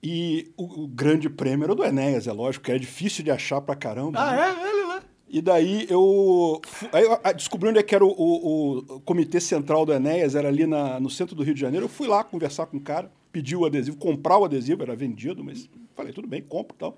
[0.03, 3.31] E o, o grande prêmio era o do Enéas, é lógico, que era difícil de
[3.31, 4.19] achar pra caramba.
[4.19, 4.41] Ah, né?
[4.65, 4.69] é?
[4.69, 5.03] Ele lá.
[5.29, 6.59] E daí eu,
[6.91, 10.47] aí eu descobri onde é que era o, o- o comitê central do Enéas, era
[10.49, 11.85] ali na- no centro do Rio de Janeiro.
[11.85, 15.43] Eu fui lá conversar com o cara, pedi o adesivo, comprar o adesivo, era vendido,
[15.43, 16.97] mas falei, tudo bem, compro e tal.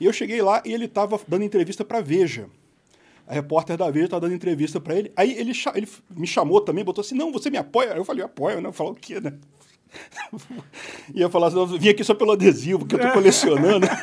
[0.00, 2.48] E eu cheguei lá e ele estava dando entrevista para Veja.
[3.26, 5.12] A repórter da Veja estava dando entrevista para ele.
[5.16, 7.90] Aí ele, ele me chamou também, botou assim, não, você me apoia?
[7.90, 8.68] Eu falei, apoio, né?
[8.68, 9.34] Eu falei, o quê, né?
[11.14, 13.86] Ia falar assim, eu vim aqui só pelo adesivo, que eu tô colecionando.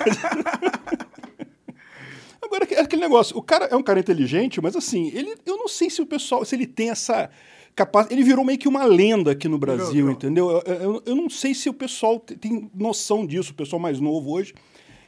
[2.42, 5.68] Agora, é aquele negócio, o cara é um cara inteligente, mas assim, ele, eu não
[5.68, 7.30] sei se o pessoal, se ele tem essa
[7.76, 8.14] capacidade.
[8.20, 10.12] Ele virou meio que uma lenda aqui no Brasil, Virou.
[10.12, 10.50] entendeu?
[10.66, 14.00] Eu, eu- eu não sei se o pessoal te- tem noção disso, o pessoal mais
[14.00, 14.54] novo hoje.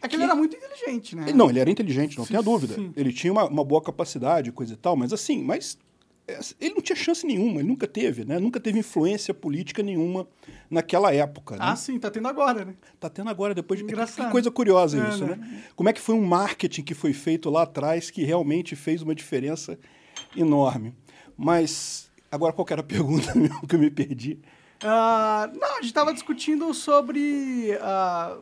[0.01, 1.31] É que ele era muito inteligente, né?
[1.33, 2.75] Não, ele era inteligente, não Sim, tenha dúvida.
[2.75, 2.91] sim.
[2.95, 5.77] Ele tinha uma, uma boa capacidade, coisa e tal, mas assim, mas
[6.27, 8.37] é, ele não tinha chance nenhuma, ele nunca teve, né?
[8.37, 10.27] Nunca teve influência política nenhuma
[10.69, 11.55] naquela época.
[11.55, 11.61] né?
[11.63, 12.75] Ah, sim, tá tendo agora, né?
[12.99, 13.85] Tá tendo agora, depois de.
[13.85, 14.25] Engraçado.
[14.25, 15.35] Que coisa curiosa É, isso, né?
[15.37, 15.63] né?
[15.75, 19.15] Como é que foi um marketing que foi feito lá atrás que realmente fez uma
[19.15, 19.79] diferença
[20.35, 20.93] enorme.
[21.37, 24.39] Mas, agora qual que era a pergunta mesmo que eu me perdi?
[24.83, 28.37] Ah, não, a gente tava discutindo sobre ah,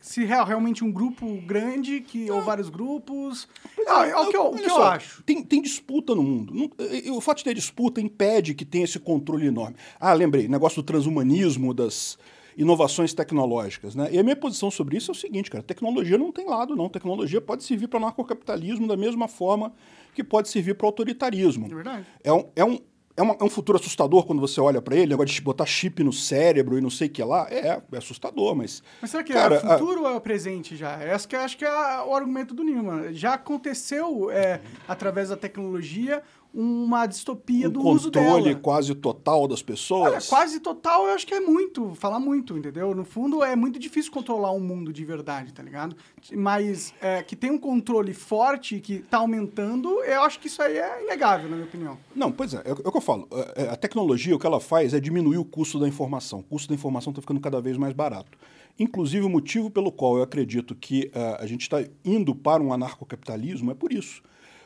[0.00, 3.46] se é realmente um grupo grande que, ou vários grupos.
[3.86, 5.22] Ah, é, o que eu, o que eu só, acho.
[5.22, 6.52] Tem, tem disputa no mundo.
[6.54, 9.76] Não- e- O fato de ter disputa impede que tenha esse controle enorme.
[10.00, 12.18] Ah, lembrei, negócio do transhumanismo, das
[12.56, 13.94] inovações tecnológicas.
[13.94, 14.08] Né?
[14.12, 16.88] E a minha posição sobre isso é o seguinte, cara, tecnologia não tem lado, não.
[16.88, 19.72] Tecnologia pode servir para o narcocapitalismo da mesma forma
[20.14, 21.66] que pode servir para o autoritarismo.
[21.66, 22.06] É verdade.
[22.24, 22.78] É um, é um,
[23.16, 26.02] é uma- é um futuro assustador quando você olha para ele, negócio de botar chip
[26.02, 27.46] no cérebro e não sei o que lá.
[27.50, 28.82] É, é assustador, mas...
[29.02, 31.04] Mas será que Cara, é o futuro ou é o presente já?
[31.14, 33.12] Esse que eu acho que é a- o argumento do Newman.
[33.12, 38.60] Já aconteceu, é, através da tecnologia, uma distopia um do uso controle dela.
[38.60, 40.12] quase total das pessoas.
[40.12, 42.94] Olha, quase total, eu acho que é muito, falar muito, entendeu?
[42.94, 45.96] No fundo, é muito difícil controlar um mundo de verdade, tá ligado?
[46.34, 50.76] Mas é, que tem um controle forte que tá aumentando, eu acho que isso aí
[50.76, 51.98] é inegável, na minha opinião.
[52.14, 53.28] Não, pois é, é, o que eu falo.
[53.32, 56.40] É, é, A tecnologia, o que ela faz é diminuir o custo da informação.
[56.40, 58.36] O custo da informação está ficando cada vez mais barato.
[58.78, 62.72] Inclusive, o motivo pelo qual eu acredito que eh, a gente está indo para um
[62.72, 64.22] anarcocapitalismo é por isso.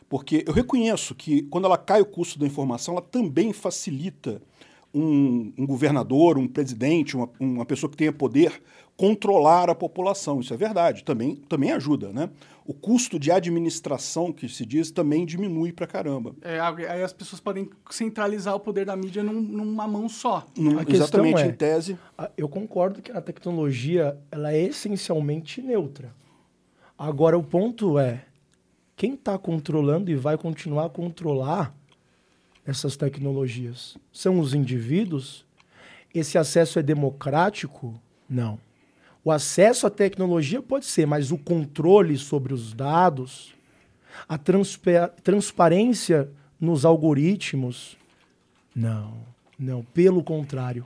[0.09, 4.41] Porque eu reconheço que quando ela cai o custo da informação, ela também facilita
[4.93, 8.63] um, um governador, um presidente, uma, uma pessoa que tenha poder
[8.97, 10.39] controlar a população.
[10.41, 12.31] Isso é verdade, também, também ajuda, né?
[12.65, 16.35] O custo de administração, que se diz, também diminui pra caramba.
[16.41, 20.47] É, aí as pessoas podem centralizar o poder da mídia num- numa mão só.
[20.57, 21.99] Num- exatamente, é- em tese.
[22.39, 26.15] Eu concordo que a tecnologia ela é essencialmente neutra.
[26.97, 28.25] Agora, o ponto é,
[28.97, 31.75] quem está controlando e vai continuar a controlar
[32.67, 33.97] essas tecnologias?
[34.13, 35.45] São os indivíduos?
[36.15, 38.01] Esse acesso é democrático?
[38.29, 38.59] Não.
[39.25, 43.55] O acesso à tecnologia pode ser, mas o controle sobre os dados,
[44.29, 46.31] a transpa- transparência
[46.61, 47.97] nos algoritmos,
[48.75, 49.15] não.
[49.59, 50.85] Não, pelo contrário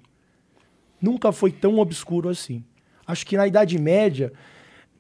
[1.01, 2.65] nunca foi tão obscuro assim.
[3.07, 4.33] Acho que na Idade Média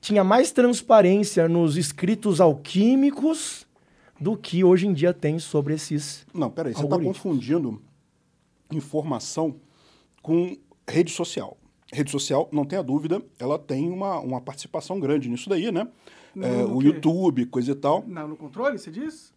[0.08, 3.66] tinha mais transparência nos escritos alquímicos
[4.18, 6.26] do que hoje em dia tem sobre esses.
[6.32, 7.78] Não, peraí, você está confundindo
[8.72, 9.56] informação
[10.22, 10.56] com
[10.88, 11.58] rede social.
[11.92, 15.86] Rede social, não tenha dúvida, ela tem uma, uma participação grande nisso daí, né?
[16.40, 16.86] É, o quê?
[16.86, 18.02] YouTube, coisa e tal.
[18.06, 19.30] Não, no controle, você diz?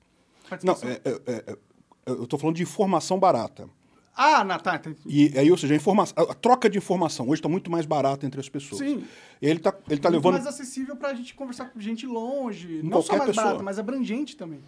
[0.63, 0.89] Não, Participação?
[0.89, 1.57] é, é, é,
[2.05, 3.69] eu estou falando de informação barata.
[4.15, 4.79] Ah, na, tá.
[5.05, 8.25] E aí, ou seja, a, informação, a troca de informação hoje está muito mais barata
[8.25, 8.79] entre as pessoas.
[8.79, 9.03] Sim.
[9.41, 10.33] E ele está ele tá Muito levando.
[10.43, 12.81] mais acessível pra gente conversar com gente longe.
[12.83, 13.45] Não só mais pessoa.
[13.45, 14.59] barata, mas abrangente também.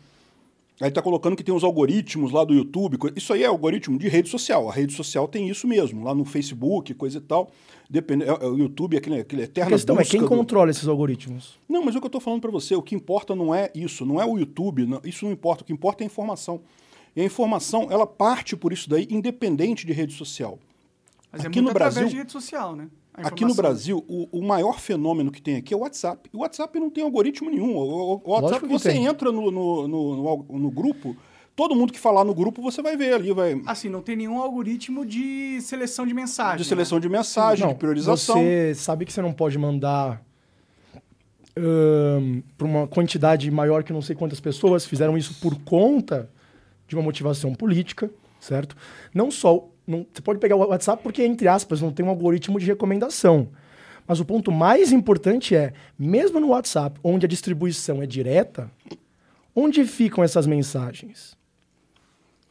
[0.81, 2.97] Aí está colocando que tem os algoritmos lá do YouTube.
[3.15, 4.69] Isso aí é algoritmo de rede social.
[4.69, 7.51] A rede social tem isso mesmo, lá no Facebook, coisa e tal.
[7.89, 9.71] Depende, é, é o YouTube, aquele, aquele A eterno.
[9.71, 10.27] questão é quem do...
[10.27, 11.59] controla esses algoritmos.
[11.69, 14.03] Não, mas o que eu estou falando para você, o que importa não é isso,
[14.05, 15.61] não é o YouTube, não- isso não importa.
[15.63, 16.61] O que importa é a informação.
[17.15, 20.57] E a informação, ela parte por isso daí, independente de rede social.
[21.31, 22.87] Mas Aqui é no muito através Brasil- de rede social, né?
[23.15, 23.53] Aqui no.
[23.53, 26.27] Brasil, o, o maior fenômeno que tem aqui é o WhatsApp.
[26.33, 27.75] O WhatsApp não tem algoritmo nenhum.
[27.77, 29.05] O, o- o WhatsApp, você tem.
[29.05, 30.15] entra no, no, no,
[30.47, 31.15] no- no grupo,
[31.55, 33.61] todo mundo que falar no grupo, você vai ver ali, vai.
[33.67, 36.57] Assim, não tem nenhum algoritmo de seleção de mensagem.
[36.57, 38.35] De seleção de mensagem, Não, de priorização.
[38.37, 40.19] Você sabe que você não pode mandar
[42.57, 46.29] para uma quantidade maior que não sei quantas pessoas fizeram isso por conta
[46.87, 48.75] de uma motivação política, certo?
[49.13, 49.67] Não só.
[49.85, 53.49] Não, você pode pegar o WhatsApp porque, entre aspas, não tem um algoritmo de recomendação.
[54.07, 58.69] Mas o ponto mais importante é, mesmo no WhatsApp, onde a distribuição é direta,
[59.55, 61.35] onde ficam essas mensagens?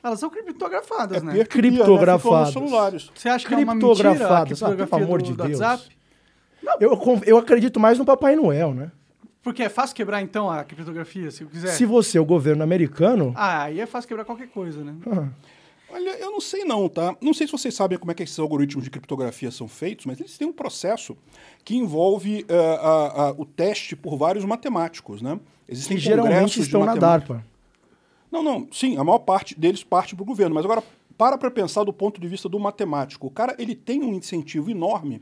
[0.03, 1.33] Elas são criptografadas, É né?
[1.35, 1.45] né?
[1.45, 2.55] Criptografadas.
[3.14, 4.62] Você acha que é uma mentira a Criptografadas.
[4.62, 5.61] Ah, pelo amor do, de do Deus.
[5.61, 5.97] WhatsApp?
[6.81, 8.90] Eu, con- eu acredito mais no Papai Noel, né?
[9.43, 11.69] Porque é fácil quebrar, então, a criptografia, se eu quiser.
[11.73, 13.33] Se você é o governo americano.
[13.37, 14.95] Ah, aí é fácil quebrar qualquer coisa, né?
[15.11, 15.29] ah,
[15.95, 17.15] Olha, eu não sei não, tá?
[17.21, 20.19] Não sei se vocês sabem como é que esses algoritmos de criptografia são feitos, mas
[20.21, 21.15] eles têm um processo
[21.65, 25.39] que envolve a- a- o teste por vários matemáticos, né?
[25.69, 27.45] Existem que geralmente estão na DARPA.
[28.31, 30.83] Não, não, sim, a maior parte deles parte para o governo, mas agora
[31.19, 33.27] para para pensar do ponto de vista do matemático.
[33.27, 35.21] O cara, ele tem um incentivo enorme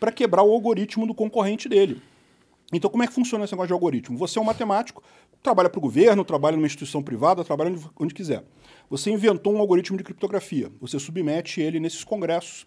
[0.00, 2.00] para quebrar o algoritmo do concorrente dele.
[2.72, 4.18] Então, como é que funciona esse negócio de algoritmo?
[4.18, 5.02] Você é um matemático,
[5.42, 8.44] trabalha para o governo, trabalha numa instituição privada, trabalha onde, onde quiser.
[8.90, 12.66] Você inventou um algoritmo de criptografia, você submete ele nesses congressos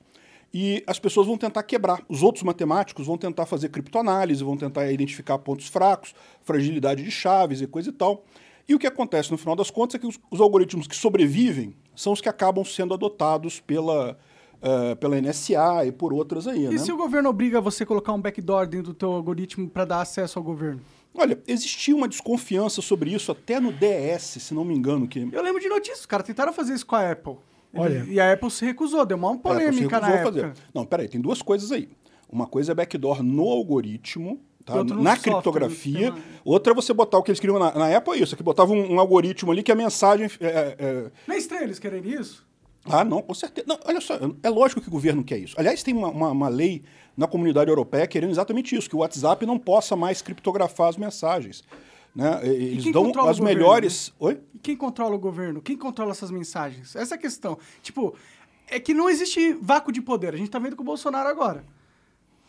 [0.54, 2.02] e as pessoas vão tentar quebrar.
[2.08, 7.62] Os outros matemáticos vão tentar fazer criptoanálise, vão tentar identificar pontos fracos, fragilidade de chaves
[7.62, 8.24] e coisa e tal.
[8.68, 11.74] E o que acontece no final das contas é que os, os algoritmos que sobrevivem
[11.96, 14.18] são os que acabam sendo adotados pela,
[14.62, 16.65] eh, pela NSA e por outras aí.
[16.65, 16.78] E né?
[16.78, 20.02] se o governo obriga você a colocar um backdoor dentro do teu algoritmo para dar
[20.02, 20.82] acesso ao governo?
[21.13, 25.41] Olha, existia uma desconfiança sobre isso até no DS, se não me engano, que Eu
[25.41, 27.38] lembro de notícias, os caras tentaram fazer isso com a Apple.
[27.74, 28.06] Olha.
[28.08, 30.41] E a Apple se recusou, deu uma se polêmica na época.
[30.41, 30.54] fazer.
[30.74, 31.89] Não, peraí, tem duas coisas aí.
[32.30, 34.84] Uma coisa é backdoor no algoritmo, tá?
[34.84, 36.12] Na software, criptografia.
[36.12, 36.19] sistema.
[36.43, 38.74] Outra é você botar o que eles queriam na, na Apple, é isso, que botava
[38.74, 40.30] um, um algoritmo ali que a mensagem.
[40.39, 42.49] é, é, Não é estranho eles quererem isso?
[42.89, 43.65] Ah, não, com certeza.
[43.67, 45.56] Não, olha só, é lógico que o governo quer isso.
[45.58, 46.84] Aliás, tem uma, uma- uma lei
[47.15, 51.63] na comunidade europeia querendo exatamente isso, que o WhatsApp não possa mais criptografar as mensagens.
[52.15, 52.39] Né?
[52.43, 54.13] E- Eles dão as governo, melhores.
[54.19, 54.39] Oi?
[54.54, 55.62] E quem controla o governo?
[55.62, 56.95] Quem controla essas mensagens?
[56.95, 57.58] Essa é a questão.
[57.82, 58.15] Tipo,
[58.67, 60.34] é que não existe vácuo de poder.
[60.34, 61.63] A gente tá vendo com o Bolsonaro agora.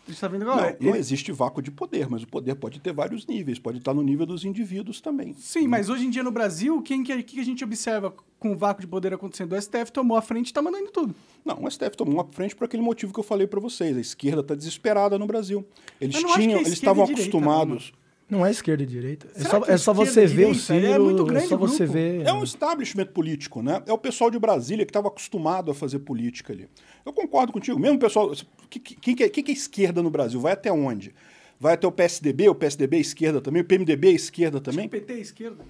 [0.06, 0.76] A gente tá vendo agora.
[0.80, 3.94] Não, não existe vácuo de poder, mas o poder pode ter vários níveis, pode estar
[3.94, 5.34] no nível dos indivíduos também.
[5.34, 8.56] Sim, mas hoje em dia no Brasil, quem que, que a gente observa com o
[8.56, 9.52] vácuo de poder acontecendo?
[9.52, 11.14] O STF tomou a frente e tá mandando tudo.
[11.44, 13.96] Não, o STF tomou uma frente por aquele motivo que eu falei para vocês.
[13.96, 15.64] A esquerda está desesperada no Brasil.
[16.00, 17.92] Eles tinham, eles estavam direita, acostumados.
[18.30, 19.26] Não é esquerda e direita.
[19.34, 20.58] É só, que é é só você ver o direita?
[20.60, 20.86] Ciro.
[20.86, 21.72] É muito grande é só o grupo.
[21.74, 22.22] você ver.
[22.26, 23.82] É um establishment político, né?
[23.86, 26.68] É o pessoal de Brasília que estava acostumado a fazer política ali.
[27.04, 27.78] Eu concordo contigo.
[27.78, 28.32] Mesmo o pessoal.
[28.70, 30.40] que- que- Quem que, é, que é esquerda no Brasil?
[30.40, 31.12] Vai até onde?
[31.58, 32.48] Vai até o PSDB?
[32.48, 33.62] O PSDB é esquerda também?
[33.62, 34.86] O PMDB é esquerda também?
[34.86, 35.64] O PT é esquerda.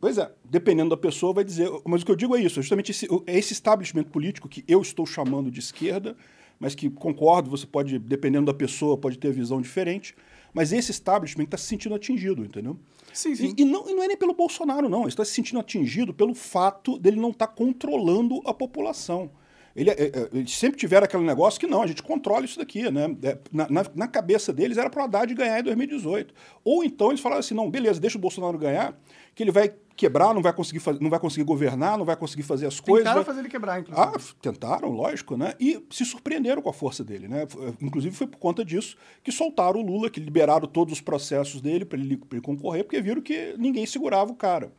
[0.00, 1.68] Pois é, dependendo da pessoa, vai dizer.
[1.84, 4.64] Mas o que eu digo é isso, é justamente esse, é esse establishment político que
[4.66, 6.16] eu estou chamando de esquerda,
[6.58, 10.14] mas que concordo, você pode, dependendo da pessoa, pode ter visão diferente.
[10.52, 12.78] Mas esse establishment está se sentindo atingido, entendeu?
[13.12, 13.54] Sim, sim.
[13.56, 15.00] E, e não, e não é nem pelo Bolsonaro, não.
[15.00, 19.30] Ele está se sentindo atingido pelo fato dele não estar controlando a população.
[19.74, 22.90] Ele, é, é, eles sempre tiveram aquele negócio que não, a gente controla isso daqui,
[22.90, 23.16] né?
[23.22, 26.34] É, na, na, na cabeça deles era para o Haddad ganhar em 2018.
[26.64, 28.98] Ou então eles falaram assim, não, beleza, deixa o Bolsonaro ganhar,
[29.34, 32.42] que ele vai quebrar, não vai conseguir, faz- não vai conseguir governar, não vai conseguir
[32.42, 33.04] fazer as coisas.
[33.04, 34.06] Tentaram fazer ele quebrar, inclusive.
[34.08, 35.54] ah, tentaram, lógico, né?
[35.60, 37.42] E se surpreenderam com a força dele, né?
[37.42, 41.60] F- Inclusive foi por conta disso que soltaram o Lula, que liberaram todos os processos
[41.60, 44.72] dele para ele, pra ele concorrer, porque viram que ninguém segurava o cara.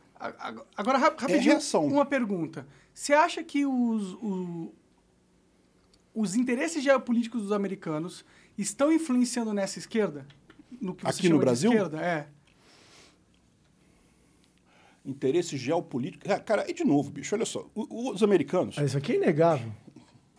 [0.76, 2.66] Agora, rap- rapidinho, É uma pergunta.
[2.92, 4.72] Você acha que os, o-
[6.14, 8.24] os interesses geopolíticos dos americanos
[8.58, 10.26] estão influenciando nessa esquerda?
[10.80, 11.70] No que você Aqui no Brasil?
[11.72, 12.00] esquerda?
[12.00, 12.26] É.
[15.04, 16.24] Interesse geopolítico.
[16.30, 17.66] Ah, Cara, e de novo, bicho, olha só.
[17.74, 18.76] Os americanos.
[18.78, 19.72] Isso aqui é inegável.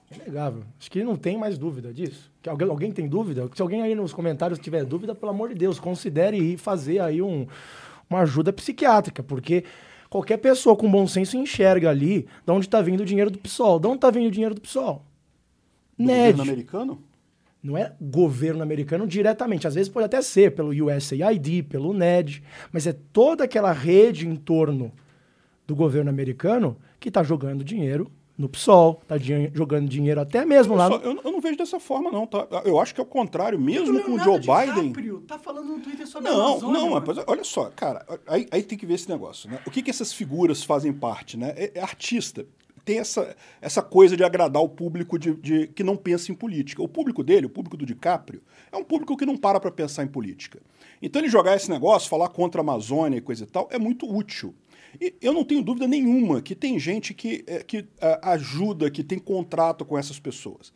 [0.10, 0.63] É inegável.
[0.80, 2.32] Acho que não tem mais dúvida disso.
[2.41, 3.49] Que alguém, alguém tem dúvida?
[3.54, 7.21] Se alguém aí nos comentários tiver dúvida, pelo amor de Deus, considere ir fazer aí
[7.21, 7.45] um,
[8.10, 9.65] uma ajuda psiquiátrica, porque
[10.10, 13.80] qualquer pessoa com bom senso enxerga ali de onde está vindo o dinheiro do PSOL.
[13.80, 15.04] De onde está vindo o dinheiro do PSOL?
[15.97, 16.32] do NED.
[16.32, 17.04] governo americano?
[17.63, 19.65] Não é governo americano diretamente.
[19.65, 24.36] Às vezes pode até ser pelo USAID, pelo NED, mas é toda aquela rede em
[24.36, 24.91] torno
[25.65, 29.15] do governo americano que está jogando dinheiro no PSOL, está
[29.54, 31.04] jogando dinheiro até mesmo lá Olha no...
[31.04, 32.47] só, eu, eu não vejo dessa forma, não, tá?
[32.65, 34.88] Eu acho que é o contrário, mesmo com o Joe Biden.
[34.88, 37.06] DiCaprio tá falando no Twitter sobre a Não, Amazônia, não, mano.
[37.08, 39.60] mas olha só, cara, aí, aí tem que ver esse negócio, né?
[39.67, 41.54] O que, que essas figuras fazem parte, né?
[41.56, 42.45] É, é artista.
[42.85, 46.81] Tem essa, essa coisa de agradar o público de, de- que não pensa em política.
[46.81, 48.41] O público dele, o público do DiCaprio,
[48.71, 50.59] é um público que não para para pensar em política.
[51.01, 54.05] Então ele jogar esse negócio, falar contra a Amazônia e coisa e tal, é muito
[54.05, 54.53] útil.
[54.99, 59.03] E eu não tenho dúvida nenhuma que tem gente que, é, que ah, ajuda, que
[59.03, 60.71] tem contrato com essas pessoas.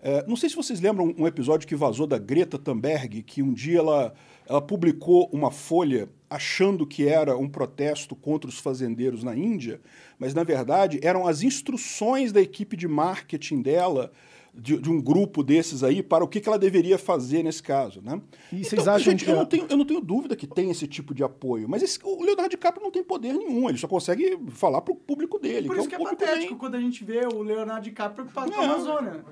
[0.00, 3.52] É, não sei se vocês lembram um episódio que vazou da Greta Thunberg, que um
[3.52, 4.12] dia ela,
[4.52, 9.80] ela publicou uma folha achando que era um protesto contra os fazendeiros na Índia,
[10.18, 14.12] mas na verdade eram as instruções da equipe de marketing dela,
[14.54, 18.02] de, de um grupo desses aí, para o que, que ela deveria fazer nesse caso.
[18.02, 18.20] Né?
[18.52, 20.86] E vocês acham gente, que eu, não tenho, eu não tenho dúvida que tem esse
[20.86, 24.38] tipo de apoio, mas esse- o Leonardo DiCaprio não tem poder nenhum, ele só consegue
[24.50, 25.66] falar para o público dele.
[25.68, 27.40] Por que isso que é é um público patético bem- quando a gente vê o
[27.42, 28.64] Leonardo DiCaprio preocupado com a.
[28.64, 29.24] Amazônia.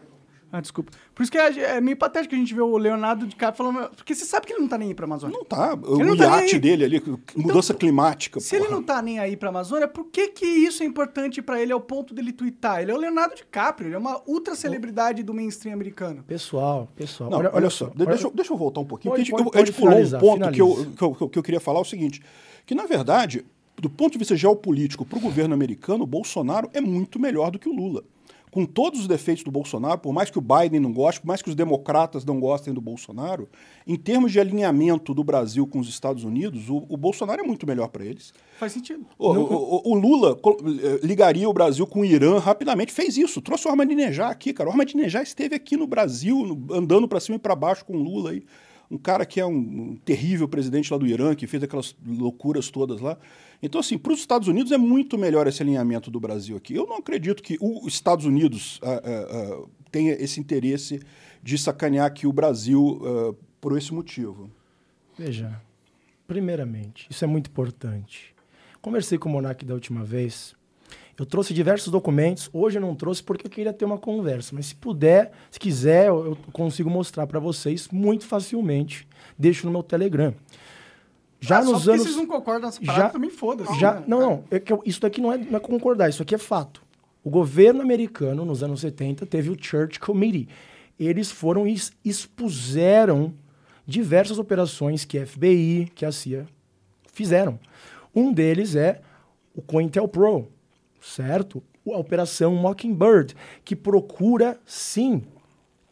[0.52, 0.90] Ah, desculpa.
[1.14, 3.88] Por isso que é, é meio patético a gente ver o Leonardo DiCaprio falando...
[3.94, 5.36] Porque você sabe que ele não tá nem aí pra Amazônia.
[5.38, 5.74] Não tá.
[5.74, 7.02] O Ele não tá iate dele ali,
[7.36, 8.40] mudança climática.
[8.40, 8.76] Se ele porra.
[8.76, 11.80] não tá nem aí pra Amazônia, por que que isso é importante pra ele ao
[11.80, 12.82] ponto dele twittar?
[12.82, 16.24] Ele é o Leonardo DiCaprio, ele é uma ultra celebridade do mainstream americano.
[16.24, 17.30] Pessoal, pessoal.
[17.30, 19.14] Não, olha, só, de- deixa, eu- deixa eu voltar um pouquinho.
[19.14, 21.22] Pode- porque a gente, pode- a gente pulou um ponto que eu, que, eu, que
[21.22, 22.20] eu- que eu queria falar o seguinte:
[22.66, 23.44] que, na verdade,
[23.80, 27.58] do ponto de vista geopolítico para o governo americano, o Bolsonaro é muito melhor do
[27.58, 28.02] que o Lula.
[28.50, 31.40] Com todos os defeitos do Bolsonaro, por mais que o Biden não goste, por mais
[31.40, 33.48] que os democratas não gostem do Bolsonaro,
[33.86, 37.66] em termos de alinhamento do Brasil com os Estados Unidos, o, o Bolsonaro é muito
[37.66, 38.32] melhor para eles.
[38.58, 39.06] Faz sentido.
[39.18, 40.36] O, o- o Lula
[40.82, 44.68] eh, ligaria o Brasil com o Irã rapidamente, fez isso, trouxe o Ahmadinejad aqui, cara.
[44.68, 48.30] O Ahmadinejad esteve aqui no Brasil, andando para cima e para baixo com o Lula
[48.32, 48.42] aí.
[48.90, 52.70] Um cara que é um, um terrível presidente lá do Irã, que fez aquelas loucuras
[52.70, 53.16] todas lá.
[53.62, 56.74] Então, assim, para os Estados Unidos é muito melhor esse alinhamento do Brasil aqui.
[56.74, 61.00] Eu não acredito que os Estados Unidos ah, ah, tenha esse interesse
[61.42, 64.50] de sacanear aqui o Brasil ah, por esse motivo.
[65.16, 65.60] Veja,
[66.26, 68.34] primeiramente, isso é muito importante.
[68.80, 70.56] Conversei com o Monark da última vez
[71.18, 72.48] Eu trouxe diversos documentos.
[72.52, 74.54] Hoje eu não trouxe porque eu queria ter uma conversa.
[74.54, 79.06] Mas se puder, se quiser, eu consigo mostrar para vocês muito facilmente.
[79.38, 80.34] Deixo no meu Telegram.
[81.40, 82.02] Já Ah, só nos porque anos.
[82.04, 83.78] vocês não concordam nessa já- também foda-se.
[83.78, 84.44] Já, né, não, não.
[84.50, 86.82] é eu- isso daqui não é, não é concordar, isso aqui é fato.
[87.24, 90.48] O governo americano, nos anos 70, teve o Church Committee.
[90.98, 93.32] Eles foram e expuseram
[93.86, 96.46] diversas operações que a FBI, que a CIA
[97.12, 97.58] fizeram.
[98.14, 99.00] Um deles é
[99.54, 100.48] o COINTELPRO,
[101.00, 101.62] certo?
[101.86, 103.34] A Operação Mockingbird,
[103.64, 105.22] que procura, sim,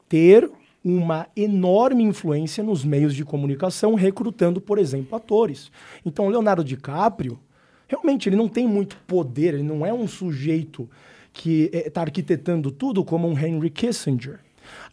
[0.08, 0.50] ter
[0.84, 5.70] uma enorme influência nos meios de comunicação, recrutando, por exemplo, atores.
[6.04, 7.38] Então, Leonardo DiCaprio,
[7.86, 10.88] realmente, ele não tem muito poder, ele não é um sujeito
[11.32, 14.40] que está arquitetando tudo como um Henry Kissinger.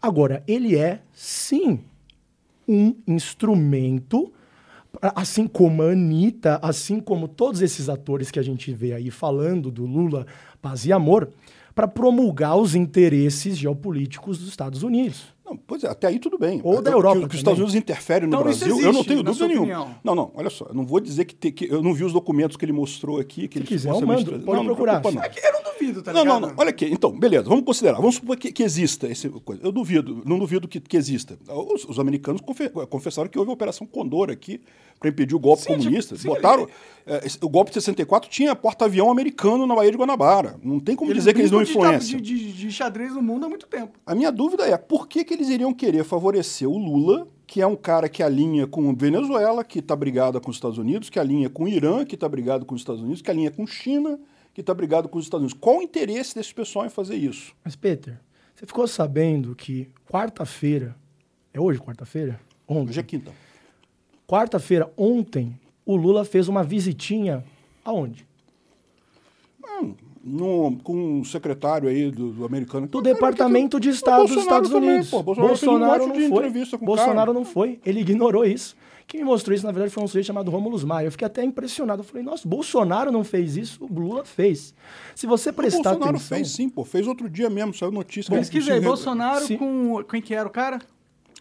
[0.01, 1.80] Agora, ele é, sim,
[2.68, 4.32] um instrumento,
[5.01, 9.69] assim como a Anitta, assim como todos esses atores que a gente vê aí falando
[9.71, 10.25] do Lula,
[10.61, 11.29] paz e amor,
[11.73, 15.34] para promulgar os interesses geopolíticos dos Estados Unidos.
[15.45, 16.59] Não, pois é, até aí tudo bem.
[16.63, 17.39] Ou da Eu- Europa Que, que os.
[17.39, 19.97] Estados Unidos interferem no Então, isso Brasil, eu não existe, tenho dúvida nenhuma.
[20.03, 22.11] Não, não, olha só, eu não vou dizer que, te- que eu não vi os
[22.13, 23.47] documentos que ele mostrou aqui.
[23.47, 24.99] Que ele quiser, eu mando, pode não, não procurar.
[25.01, 25.23] preocupa, não.
[25.23, 26.39] É que eu não duvido, tá Não, ligado?
[26.41, 26.55] não, não.
[26.57, 26.85] Olha aqui.
[26.85, 27.43] Então, beleza.
[27.47, 27.97] Vamos considerar.
[27.97, 29.61] Vamos supor que, que exista esse coisa.
[29.63, 30.23] Eu duvido.
[30.25, 31.37] Não duvido que, que exista.
[31.47, 34.59] Os, os americanos confe- confessaram que houve a Operação Condor aqui
[34.99, 36.15] para impedir o golpe Sim, comunista.
[36.15, 36.63] tipo, sim, Botaram.
[37.05, 40.57] ele- esse- o golpe de 64 tinha porta-avião americano na Baía de Guanabara.
[40.63, 42.19] Não tem como Eles dizer que eles não influenciam.
[42.19, 43.99] De, de, de xadrez no mundo há muito tempo.
[44.05, 47.67] A minha dúvida é por que, que eles iriam querer favorecer o Lula, que é
[47.67, 51.49] um cara que alinha com Venezuela, que está brigada com os Estados Unidos, que alinha
[51.49, 54.19] com o Irã, que está brigado com os Estados Unidos, que alinha com China,
[54.53, 55.59] que está brigado com os Estados Unidos.
[55.61, 57.53] Qual o interesse desse pessoal em fazer isso?
[57.63, 58.19] Mas, Peter,
[58.55, 60.95] você ficou sabendo que quarta-feira,
[61.53, 62.39] é hoje quarta-feira?
[62.67, 62.89] Ontem.
[62.89, 63.31] Hoje é quinta.
[64.28, 67.43] Quarta-feira, ontem, o Lula fez uma visitinha
[67.84, 68.26] aonde?
[70.23, 72.88] No, com um secretário aí do, do americano.
[72.88, 75.09] Do Departamento de Estado dos Bolsonaro Estados também, Unidos.
[75.11, 75.21] pô.
[75.21, 76.78] Bolsonaro fez um não de foi.
[76.82, 77.34] o Bolsonaro cara.
[77.34, 77.80] não foi.
[77.86, 78.76] Ele ignorou isso.
[79.05, 81.05] Quem me mostrou isso, na verdade, foi um sujeito chamado Rômulo Maia.
[81.05, 81.99] Eu fiquei até impressionado.
[81.99, 84.73] Eu falei, nossa, Bolsonaro não fez isso, o Lula fez.
[85.13, 86.38] Se você O prestar Bolsonaro atenção...
[86.38, 86.84] fez sim, pô.
[86.84, 88.32] Fez outro dia mesmo, saiu notícia.
[88.80, 90.03] se- Bolsonaro se- com...
[90.09, 90.80] Quem que era o cara?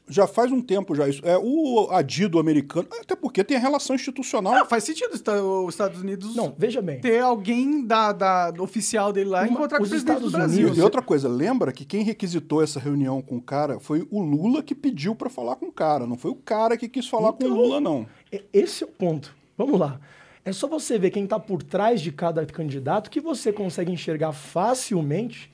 [0.06, 1.22] Já faz um tempo já isso.
[1.24, 4.52] É o adido americano, até porque tem a relação institucional.
[4.52, 7.00] Ah, faz sentido os Estados Unidos Não, veja bem.
[7.00, 10.20] ter alguém da, da do oficial dele lá e Uma- encontrar com o os presidente
[10.20, 10.60] do Estados Brasil.
[10.66, 14.20] Unidos- E outra coisa, lembra que quem requisitou essa reunião com o cara foi o
[14.20, 17.32] Lula que pediu pra falar com o cara, não foi o cara que quis falar
[17.32, 18.06] com o Então- Lula, não.
[18.30, 19.34] E- Esse é o ponto.
[19.56, 19.98] Vamos lá.
[20.44, 24.32] É só você ver quem está por trás de cada candidato que você consegue enxergar
[24.32, 25.50] facilmente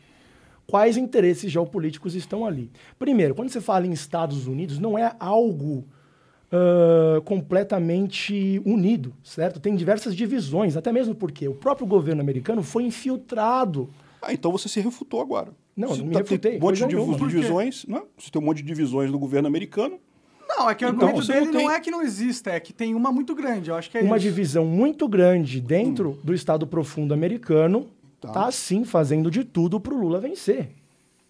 [0.70, 2.70] quais interesses geopolíticos estão ali.
[2.98, 5.84] Primeiro, quando você fala em Estados Unidos, não é algo
[6.52, 9.60] ah, completamente unido, certo?
[9.60, 13.88] Tem diversas divisões, até mesmo porque o próprio governo americano foi infiltrado.
[14.22, 15.48] Ah, então você se refutou agora.
[15.76, 18.02] Não, Você não me tá- refutei, Tem um monte de divisões, né?
[18.18, 19.98] Você tem um monte de divisões no governo americano.
[20.48, 22.50] Não, é que o Então, argumento você dele não não, tem- é que não exista,
[22.50, 23.70] é que tem uma muito grande.
[23.70, 24.26] Eu acho que é uma isso.
[24.26, 27.86] divisão muito grande dentro do Estado profundo americano
[28.20, 28.30] Tá.
[28.30, 30.68] tá sim fazendo de tudo para o Lula vencer,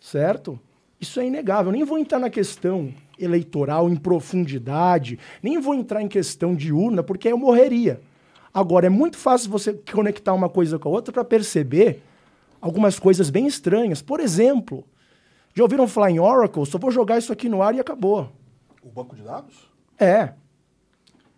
[0.01, 0.59] certo?
[1.01, 1.71] Isso é inegável.
[1.71, 7.03] Nem vou entrar na questão eleitoral em profundidade, nem vou entrar em questão de urna,
[7.03, 8.01] porque eu morreria.
[8.53, 12.03] Agora, é muito fácil você conectar uma coisa com a outra para perceber
[12.61, 14.03] algumas coisas bem estranhas.
[14.03, 14.85] Por exemplo,
[15.55, 16.67] já ouviram falar em Oracle?
[16.67, 18.33] Só vou jogar isso aqui no ar e acabou.
[18.83, 19.71] O banco de dados?
[19.99, 20.33] É.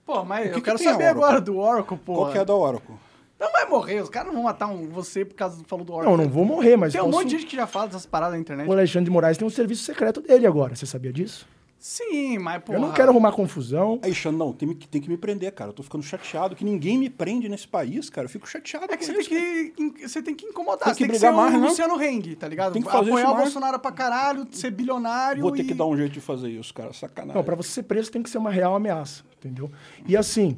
[0.07, 2.15] Pô, mas que eu que quero saber agora do Oracle, pô.
[2.15, 2.95] Qual que é a da Oracle?
[3.43, 5.93] Não vai morrer, os caras não vão matar um, você por causa do falou do
[5.93, 6.17] Oracle.
[6.17, 8.07] Não, não vou morrer, mas Tem um posso- monte de gente que já fala dessas
[8.07, 8.69] paradas na internet.
[8.69, 10.75] O Alexandre de Moraes tem um serviço secreto dele agora.
[10.77, 11.45] Você sabia disso?
[11.77, 12.75] Sim, mas, pô.
[12.75, 13.99] Eu não quero arrumar confusão.
[14.05, 15.71] Aí, Xan, não, tem, que- tem que me prender, cara.
[15.71, 18.27] Eu tô ficando chateado que ninguém me prende nesse país, cara.
[18.27, 19.31] Eu fico chateado É que com você tem isso,
[19.75, 19.91] cara.
[19.91, 20.85] que, você tem que incomodar.
[20.85, 21.67] Tem você que tem que brigar ser mais, o né?
[21.69, 22.73] Luciano Heng, tá ligado?
[22.75, 23.43] Tem que fazer Apoiar o mais.
[23.43, 25.65] Bolsonaro pra caralho, ser bilionário Vou ter e...
[25.65, 26.93] que dar um jeito de fazer isso, cara.
[26.93, 27.35] Sacanagem.
[27.35, 29.69] Não, para você ser preso tem que ser uma real ameaça, entendeu?
[30.07, 30.57] E assim,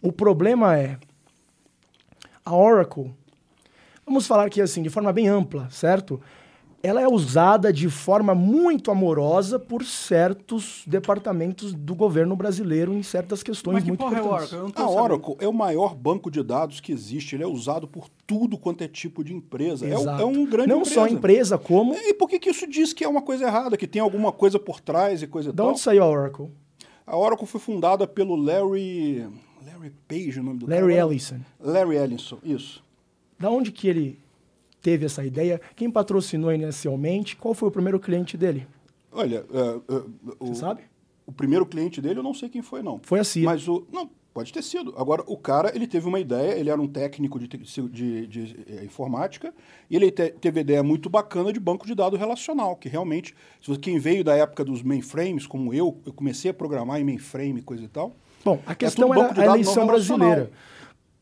[0.00, 0.96] o problema é
[2.46, 3.12] a Oracle.
[4.06, 6.20] Vamos falar aqui assim, de forma bem ampla, certo?
[6.82, 13.42] Ela é usada de forma muito amorosa por certos departamentos do governo brasileiro em certas
[13.42, 14.52] questões Mas que muito porra é o importantes.
[14.52, 14.66] Oracle?
[14.66, 15.02] Não tô A sabendo.
[15.02, 17.34] Oracle é o maior banco de dados que existe.
[17.34, 19.84] Ele é usado por tudo quanto é tipo de empresa.
[19.84, 20.22] É, Exato.
[20.22, 21.92] é um grande Não só a empresa, como.
[21.94, 24.56] E por que, que isso diz que é uma coisa errada, que tem alguma coisa
[24.60, 25.70] por trás e coisa e De tal?
[25.70, 26.48] onde saiu a Oracle?
[27.04, 29.26] A Oracle foi fundada pelo Larry.
[29.66, 31.10] Larry Page, o nome do Larry cara.
[31.10, 31.40] Ellison.
[31.60, 32.84] Larry Ellison, isso.
[33.38, 34.18] Da onde que ele
[34.80, 35.60] teve essa ideia?
[35.74, 37.34] Quem patrocinou inicialmente?
[37.36, 38.66] Qual foi o primeiro cliente dele?
[39.10, 40.02] Olha, é, é,
[40.38, 40.82] o, Você sabe?
[41.26, 43.00] o primeiro cliente dele eu não sei quem foi, não.
[43.02, 43.44] Foi a CIA.
[43.44, 43.84] Mas o.
[43.92, 44.92] Não, Pode ter sido.
[44.98, 48.56] Agora, o cara, ele teve uma ideia, ele era um técnico de, de, de, de
[48.68, 49.50] é, informática,
[49.88, 53.68] e ele te, teve ideia muito bacana de banco de dados relacional, que realmente, se
[53.68, 57.62] você, quem veio da época dos mainframes, como eu, eu comecei a programar em mainframe,
[57.62, 58.14] coisa e tal.
[58.46, 60.50] Bom, a questão é era a eleição brasileira.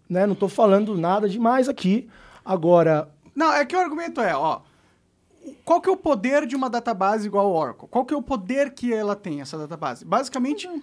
[0.08, 0.26] Né?
[0.26, 2.08] Não estou falando nada demais aqui.
[2.44, 3.08] Agora...
[3.34, 4.60] Não, é que o argumento é, ó,
[5.64, 7.88] qual que é o poder de uma database igual ao Oracle?
[7.88, 10.04] Qual que é o poder que ela tem, essa database?
[10.04, 10.82] Basicamente, uhum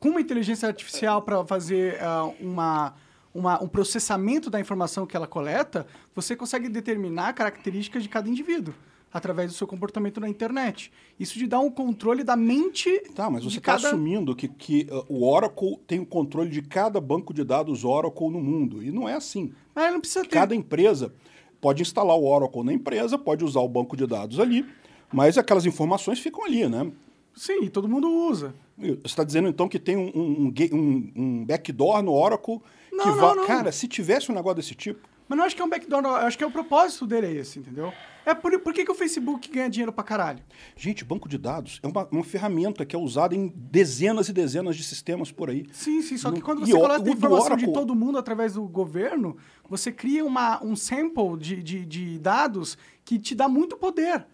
[0.00, 2.94] com uma inteligência artificial para fazer uh, uma,
[3.34, 8.74] uma, um processamento da informação que ela coleta, você consegue determinar características de cada indivíduo
[9.12, 10.92] através do seu comportamento na internet.
[11.18, 12.90] Isso de dar um controle da mente.
[13.14, 13.88] Tá, mas você está cada...
[13.88, 18.30] assumindo que, que uh, o Oracle tem o controle de cada banco de dados Oracle
[18.30, 18.82] no mundo.
[18.82, 19.52] E não é assim.
[19.74, 20.30] Mas não precisa ter.
[20.30, 21.12] Cada empresa
[21.60, 24.64] pode instalar o Oracle na empresa, pode usar o banco de dados ali,
[25.12, 26.90] mas aquelas informações ficam ali, né?
[27.34, 28.54] Sim, todo mundo usa.
[28.76, 32.60] Você está dizendo então que tem um, um, um, um backdoor no Oracle
[32.92, 33.46] não, que vai.
[33.46, 35.08] Cara, se tivesse um negócio desse tipo.
[35.28, 36.14] Mas não acho que é um backdoor, não.
[36.16, 37.92] acho que é o propósito dele é esse, entendeu?
[38.24, 40.40] É por, por que, que o Facebook ganha dinheiro pra caralho?
[40.76, 44.76] Gente, banco de dados é uma, uma ferramenta que é usada em dezenas e dezenas
[44.76, 45.66] de sistemas por aí.
[45.72, 46.16] Sim, sim.
[46.16, 47.66] Só que quando você coleta a informação Oracle...
[47.66, 49.36] de todo mundo através do governo,
[49.68, 54.26] você cria uma, um sample de, de, de dados que te dá muito poder.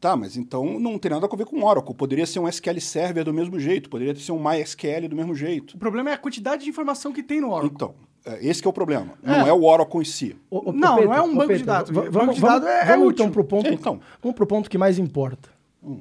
[0.00, 1.94] Tá, mas então não tem nada a ver com Oracle.
[1.94, 5.74] Poderia ser um SQL Server do mesmo jeito, poderia ser um MySQL do mesmo jeito.
[5.74, 7.72] O problema é a quantidade de informação que tem no Oracle.
[7.74, 7.94] Então,
[8.40, 9.14] esse é o problema.
[9.22, 9.28] É.
[9.28, 10.36] Não é o Oracle em si.
[10.50, 11.90] O, o, não, Pedro, não é um banco Pedro, de dados.
[11.90, 14.00] Vamos, banco de dados é, vamos, é então pro ponto, é, então.
[14.22, 15.48] Vamos pro ponto que mais importa.
[15.82, 16.00] Hum.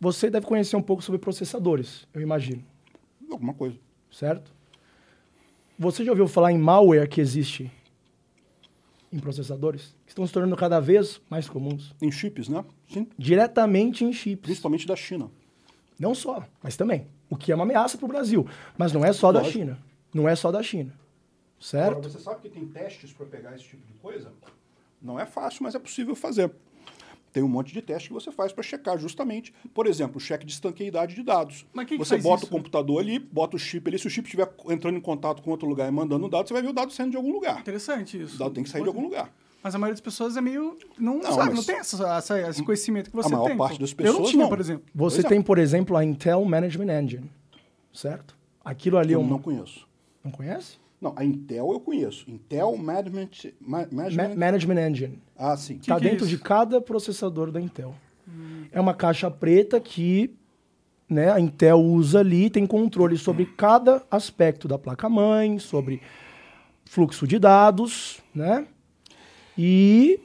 [0.00, 2.62] Você deve conhecer um pouco sobre processadores, eu imagino.
[3.30, 3.76] Alguma coisa.
[4.10, 4.52] Certo?
[5.78, 7.70] Você já ouviu falar em malware que existe
[9.12, 9.94] em processadores?
[10.04, 11.94] Que estão se tornando cada vez mais comuns.
[12.00, 12.64] Em chips, né?
[12.88, 13.06] Sim.
[13.18, 14.42] Diretamente em chips.
[14.42, 15.30] Principalmente da China.
[15.98, 17.06] Não só, mas também.
[17.30, 18.46] O que é uma ameaça para o Brasil.
[18.76, 19.46] Mas não é só Lógico.
[19.46, 19.78] da China.
[20.14, 20.94] Não é só da China.
[21.60, 21.90] Certo?
[21.90, 24.32] Agora, você sabe que tem testes para pegar esse tipo de coisa?
[25.02, 26.50] Não é fácil, mas é possível fazer.
[27.32, 30.46] Tem um monte de teste que você faz para checar justamente, por exemplo, o cheque
[30.46, 31.66] de estanqueidade de dados.
[31.72, 32.46] Mas que você que bota isso?
[32.46, 35.50] o computador ali, bota o chip ali, se o chip estiver entrando em contato com
[35.50, 37.58] outro lugar e mandando um dado, você vai ver o dado saindo de algum lugar.
[37.58, 38.36] Interessante isso.
[38.36, 38.92] O dado tem que sair Pode...
[38.92, 39.34] de algum lugar.
[39.64, 40.78] Mas a maioria das pessoas é meio.
[40.96, 43.34] Não, não sabe, não tem essa, essa, esse conhecimento que você tem.
[43.34, 44.14] A maior tem, parte das pessoas.
[44.14, 44.48] Eu não tinha, não.
[44.50, 44.84] por exemplo.
[44.94, 45.42] Você pois tem, é.
[45.42, 47.30] por exemplo, a Intel Management Engine.
[47.92, 48.36] Certo?
[48.64, 49.26] Aquilo ali eu é um...
[49.26, 49.88] não conheço.
[50.24, 50.78] Não conhece?
[51.00, 52.24] Não, a Intel eu conheço.
[52.30, 53.28] Intel Management,
[53.60, 54.28] Ma Management...
[54.28, 55.18] Ma Management Engine.
[55.36, 55.76] Ah, sim.
[55.76, 56.36] Está é dentro isso?
[56.36, 57.94] de cada processador da Intel.
[58.26, 58.64] Hum.
[58.72, 60.34] É uma caixa preta que
[61.08, 66.00] né, a Intel usa ali, tem controle sobre cada aspecto da placa-mãe, sobre
[66.86, 68.66] fluxo de dados, né?
[69.56, 70.18] E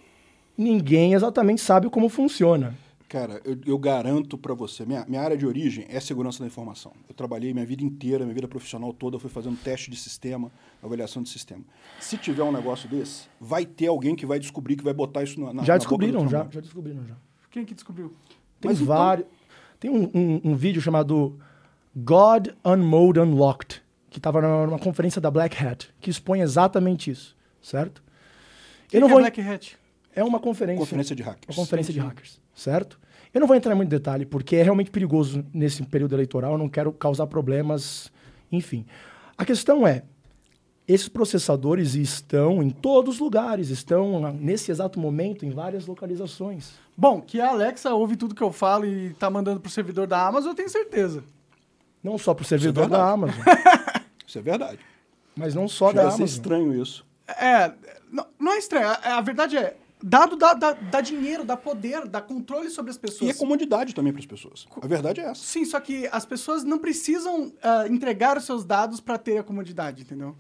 [0.58, 2.74] ninguém exatamente sabe como funciona.
[3.10, 6.94] Cara, eu, eu garanto para você, minha, minha área de origem é segurança da informação.
[7.08, 10.52] Eu trabalhei minha vida inteira, minha vida profissional toda, fui fazendo teste de sistema,
[10.82, 11.64] avaliação de sistema.
[12.00, 15.40] Se tiver um negócio desse, vai ter alguém que vai descobrir, que vai botar isso
[15.42, 17.16] na, na Já na descobriram, do já, já descobriram já.
[17.50, 18.14] Quem que descobriu?
[18.62, 19.28] Tem Mas então- vários.
[19.80, 21.40] Tem um, um, um vídeo chamado
[21.96, 23.82] God Unmode Unlocked,
[24.12, 28.04] que estava numa conferência da Black Hat, que expõe exatamente isso, certo?
[28.88, 29.20] Quem Eu não que vou.
[29.20, 29.78] é Black Hat?
[30.16, 30.80] É uma conferência.
[30.80, 31.58] Conferência de hackers.
[31.58, 33.00] Uma conferência de hackers, certo?
[33.34, 36.58] Eu não vou entrar em muito detalhe, porque é realmente perigoso nesse período eleitoral, eu
[36.58, 38.12] não quero causar problemas,
[38.52, 38.86] enfim.
[39.38, 40.04] A questão é,
[40.88, 46.72] esses processadores estão em todos os lugares, estão nesse exato momento em várias localizações.
[46.98, 50.26] Bom, que a Alexa ouve tudo que eu falo e tá mandando pro servidor da
[50.26, 51.24] Amazon, eu tenho certeza.
[52.04, 53.04] Não só para o servidor verdade.
[53.04, 53.40] da Amazon,
[54.26, 54.80] Isso é verdade.
[55.36, 56.26] mas não só Chega da Amazon.
[56.26, 57.06] estranho isso.
[57.28, 57.72] É,
[58.12, 58.88] não, não é estranho.
[58.88, 62.98] A, a verdade é, dado dá, dá, dá dinheiro, dá poder, dá controle sobre as
[62.98, 63.32] E pessoas.
[63.32, 64.66] é comodidade também para as pessoas.
[64.82, 65.44] A verdade é essa.
[65.44, 69.44] Sim, só que as pessoas não precisam ah, entregar os seus dados para ter a
[69.44, 70.36] comodidade, entendeu?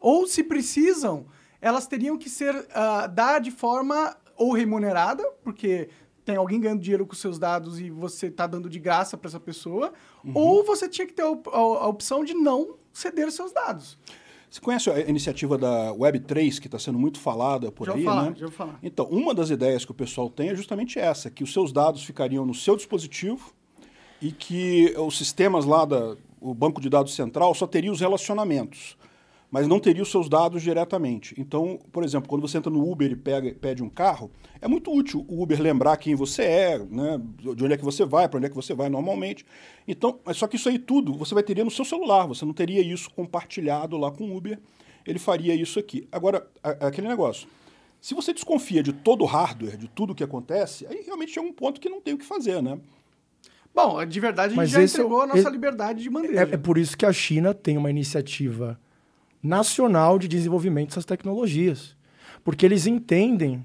[0.00, 1.26] Ou se precisam,
[1.60, 5.88] elas teriam que ser ah, dar de forma ou remunerada, porque
[6.24, 9.38] tem alguém ganhando dinheiro com seus dados e você está dando de graça para essa
[9.40, 9.92] pessoa,
[10.34, 13.52] ou você tinha que ter a, op- a- a opção de não ceder os seus
[13.52, 13.96] dados.
[14.56, 18.30] Você conhece a iniciativa da Web3, que está sendo muito falada por Já aí, falar,
[18.30, 18.34] né?
[18.38, 18.78] já vou falar.
[18.82, 22.02] Então, uma das ideias que o pessoal tem é justamente essa, que os seus dados
[22.04, 23.52] ficariam no seu dispositivo
[24.20, 28.96] e que os sistemas lá, da, o banco de dados central, só teria os relacionamentos,
[29.50, 31.34] mas não teria os seus dados diretamente.
[31.38, 34.30] Então, por exemplo, quando você entra no Uber e pega, pede um carro,
[34.60, 38.04] é muito útil o Uber lembrar quem você é, né, de onde é que você
[38.04, 39.46] vai, para onde é que você vai normalmente.
[39.86, 42.52] Então, mas só que isso aí tudo você vai ter no seu celular, você não
[42.52, 44.58] teria isso compartilhado lá com o Uber,
[45.06, 46.08] ele faria isso aqui.
[46.10, 47.46] Agora, a- aquele negócio.
[48.00, 51.52] Se você desconfia de todo o hardware, de tudo que acontece, aí realmente chega um
[51.52, 52.78] ponto que não tem o que fazer, né?
[53.74, 56.10] Bom, de verdade, a gente Mas já é o- entregou a nossa esse- liberdade de
[56.10, 56.40] bandeja.
[56.40, 58.78] É, é por isso que a China tem uma iniciativa
[59.42, 61.94] nacional de desenvolvimento dessas tecnologias.
[62.44, 63.64] Porque eles entendem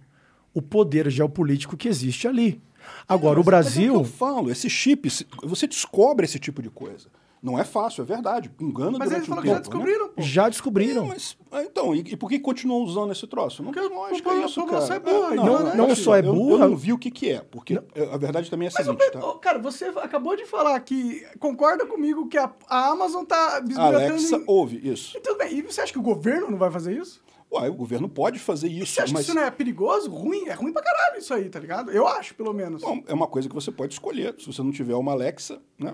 [0.53, 2.61] o poder geopolítico que existe ali.
[3.07, 3.93] Agora, o Mas- mas é Brasil.
[3.95, 5.07] o que eu falo, esse chip,
[5.43, 7.07] você descobre esse tipo de coisa.
[7.43, 8.51] Não é fácil, é verdade.
[8.61, 9.77] Engana Mas eles durante um falaram que já tempo.
[9.77, 9.83] né?
[9.83, 10.21] descobriram, pô.
[10.21, 11.07] Já Não, descobriram.
[11.07, 13.63] mas, ah, então, e, e por que continuam usando esse troço?
[13.63, 15.09] Não Porque tem lógica a isso, população cara.
[15.09, 15.77] é burra, Ah, ignorante.
[15.77, 18.17] Não só é eu- burra- Eu, não vi o que que é, porque eh, a
[18.17, 19.25] verdade também é a Mas, seguinte, tá?
[19.25, 23.97] ô, cara, você acabou de falar que concorda comigo que a, a Amazon tá bisbilhotando
[24.13, 24.43] Alexa em...
[24.45, 25.17] ouve isso.
[25.17, 27.21] E tudo bem, e você acha que o governo não vai fazer isso?
[27.53, 30.09] Uai, o governo pode fazer isso, você acha mas que isso não é perigoso?
[30.09, 30.47] Ruim?
[30.47, 31.91] É ruim pra caralho isso aí, tá ligado?
[31.91, 32.81] Eu acho, pelo menos.
[32.81, 34.33] Bom, é uma coisa que você pode escolher.
[34.39, 35.93] Se você não tiver uma Alexa, né?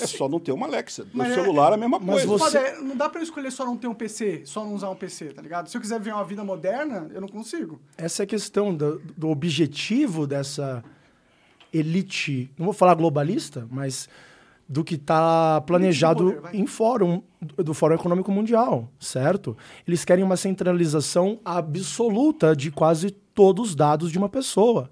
[0.00, 1.04] É só não ter uma Alexa.
[1.04, 2.44] No Mas é- celular é a mesma mas coisa.
[2.44, 4.90] Você- é, não dá pra eu escolher só não ter um PC, só não usar
[4.90, 5.68] um PC, tá ligado?
[5.68, 7.80] Se eu quiser ver uma vida moderna, eu não consigo.
[7.96, 10.82] Essa é a questão do, do objetivo dessa
[11.72, 14.08] elite, não vou falar globalista, mas
[14.68, 19.56] do que está planejado poder, em fórum, do, Fórum Econômico Mundial, certo?
[19.86, 24.90] Eles querem uma centralização absoluta de quase todos os dados de uma pessoa,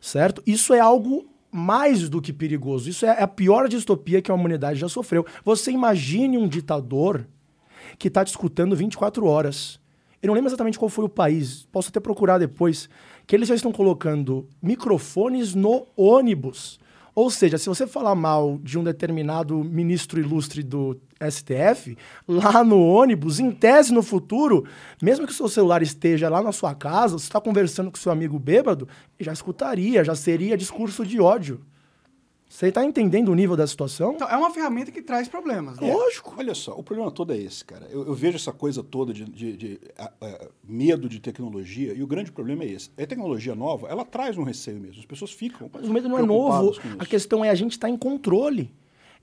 [0.00, 0.42] certo?
[0.46, 2.90] Isso é algo mais do que perigoso.
[2.90, 5.24] Isso é a pior distopia que a humanidade já sofreu.
[5.44, 7.26] Você imagine um ditador
[7.98, 9.80] que está te escutando 24 horas.
[10.22, 12.90] Eu não lembro exatamente qual foi o país, posso até procurar depois,
[13.26, 16.79] que eles já estão colocando microfones no ônibus.
[17.14, 20.98] Ou seja, se você falar mal de um determinado ministro ilustre do
[21.30, 21.96] STF,
[22.26, 24.64] lá no ônibus, em tese no futuro,
[25.02, 28.12] mesmo que o seu celular esteja lá na sua casa, você está conversando com seu
[28.12, 28.88] amigo bêbado,
[29.18, 31.60] já escutaria, já seria discurso de ódio.
[32.52, 34.14] Você está entendendo o nível da situação?
[34.14, 35.78] Então, é uma ferramenta que traz problemas.
[35.78, 35.94] né?
[35.94, 36.34] Lógico.
[36.36, 37.86] Olha só, o problema todo é esse, cara.
[37.92, 42.02] Eu, eu vejo essa coisa toda de, de- de, a- a- medo de tecnologia e
[42.02, 42.90] o grande problema é esse.
[42.98, 44.98] A tecnologia nova, ela traz um receio mesmo.
[44.98, 45.70] As pessoas ficam.
[45.72, 46.74] Mas o medo não é novo.
[46.98, 48.74] A questão é a gente estar em controle.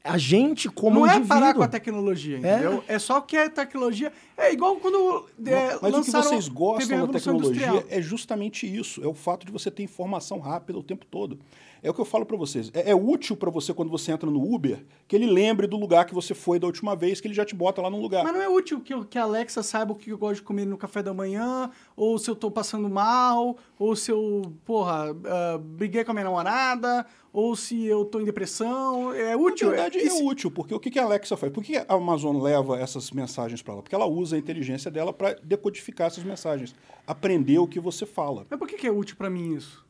[0.03, 1.27] A gente, como não é indivíduo.
[1.27, 2.81] parar com a tecnologia, entendeu?
[2.87, 4.09] É, só que a tecnologia.
[4.37, 5.25] É igual quando.
[5.45, 7.83] É, Mas o que vocês gostam da tecnologia Industrial.
[7.89, 9.03] é justamente isso.
[9.03, 11.37] É o fato de você ter informação rápida o tempo todo.
[11.81, 12.71] É o que eu falo para vocês.
[12.73, 16.05] É, é útil para você quando você entra no Uber que ele lembre do lugar
[16.05, 18.23] que você foi da última vez, que ele já te bota lá no lugar.
[18.23, 20.65] Mas não é útil que, que a Alexa saiba o que eu gosto de comer
[20.65, 25.57] no café da manhã, ou se eu tô passando mal, ou se eu, porra, ah,
[25.57, 29.13] briguei com a minha namorada, ou se eu tô em depressão.
[29.13, 29.69] É útil.
[29.69, 31.51] Na verdade, é, é útil, porque o que que a Alexa faz?
[31.51, 33.83] Por que a Amazon leva essas mensagens para ela?
[33.83, 36.75] Porque ela usa a inteligência dela para decodificar essas mensagens,
[37.05, 38.45] aprender o que você fala.
[38.49, 39.86] Mas por que, que é útil pra mim isso?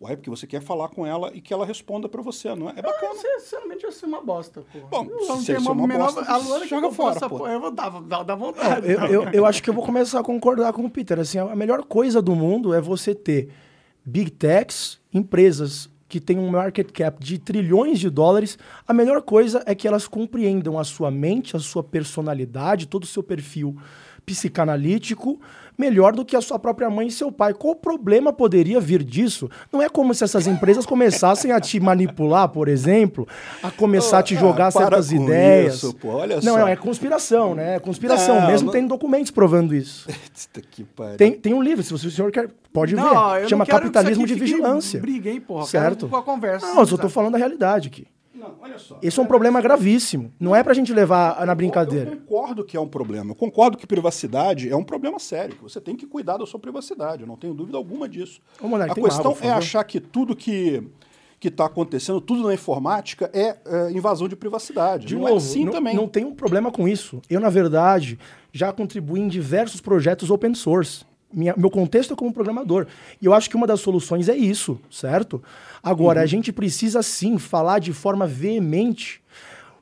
[0.00, 2.74] Ué, porque você quer falar com ela e que ela responda para você, não é?
[2.76, 3.12] É bacana.
[3.14, 4.80] Ah, sinceramente, eu sou uma bosta, pô.
[4.90, 6.12] Bom, eu não se tenho isso é uma uma menor...
[6.12, 7.46] bosta, A Luana joga fora, essa pô.
[7.48, 8.90] eu vou dar, dá, dá vontade.
[8.90, 11.18] Eu, eu, eu acho que eu vou começar a concordar com o Peter.
[11.18, 13.48] Assim, a melhor coisa do mundo é você ter
[14.04, 18.58] big techs, empresas que têm um market cap de trilhões de dólares.
[18.86, 23.06] A melhor coisa é que elas compreendam a sua mente, a sua personalidade, todo o
[23.06, 23.76] seu perfil
[24.24, 25.40] psicanalítico
[25.78, 27.52] melhor do que a sua própria mãe e seu pai.
[27.54, 29.48] Qual problema poderia vir disso?
[29.72, 33.26] Não é como se essas empresas começassem a te manipular, por exemplo,
[33.62, 35.74] a começar a te Ah, jogar para certas com ideias.
[35.76, 36.58] isso, pô, olha não, só.
[36.58, 37.76] não, é conspiração, né?
[37.76, 38.40] É conspiração.
[38.40, 40.06] Não, Mesmo não- tem documentos provando isso.
[40.54, 41.16] Puta que pariu.
[41.16, 43.48] Tem, tem um livro, se você- o senhor quer, pode Não, ver.
[43.48, 45.00] Chama Capitalismo de Vigilância.
[45.00, 45.66] Briga, hein, porra.
[45.66, 46.08] Certo?
[46.08, 46.66] com a conversa.
[46.66, 48.06] Não, eu só tô falando a realidade aqui.
[48.36, 48.98] Não, olha só.
[49.02, 50.32] Esse é um problema gravíssimo.
[50.38, 52.10] Não é pra gente levar na Eu brincadeira.
[52.10, 53.30] concordo que é um problema.
[53.30, 55.56] Eu concordo que privacidade é um problema sério.
[55.56, 57.22] que Você tem que cuidar da sua privacidade.
[57.22, 58.40] Eu não tenho dúvida alguma disso.
[58.60, 60.82] Ô, Monark, a tem questão água, é achar que tudo que
[61.38, 65.06] que está acontecendo, tudo na informática, é, é, invasão de privacidade.
[65.06, 65.94] De não novo, é assim não, também.
[65.94, 67.20] não tem um problema com isso.
[67.28, 68.18] Eu, na verdade,
[68.52, 71.04] já contribuí em diversos projetos open source.
[71.32, 72.86] Minha- meu contexto é como programador.
[73.20, 75.42] E eu acho que uma das soluções é isso, certo?
[75.82, 76.24] Agora, Uhum.
[76.24, 79.20] a gente precisa sim falar de forma veemente,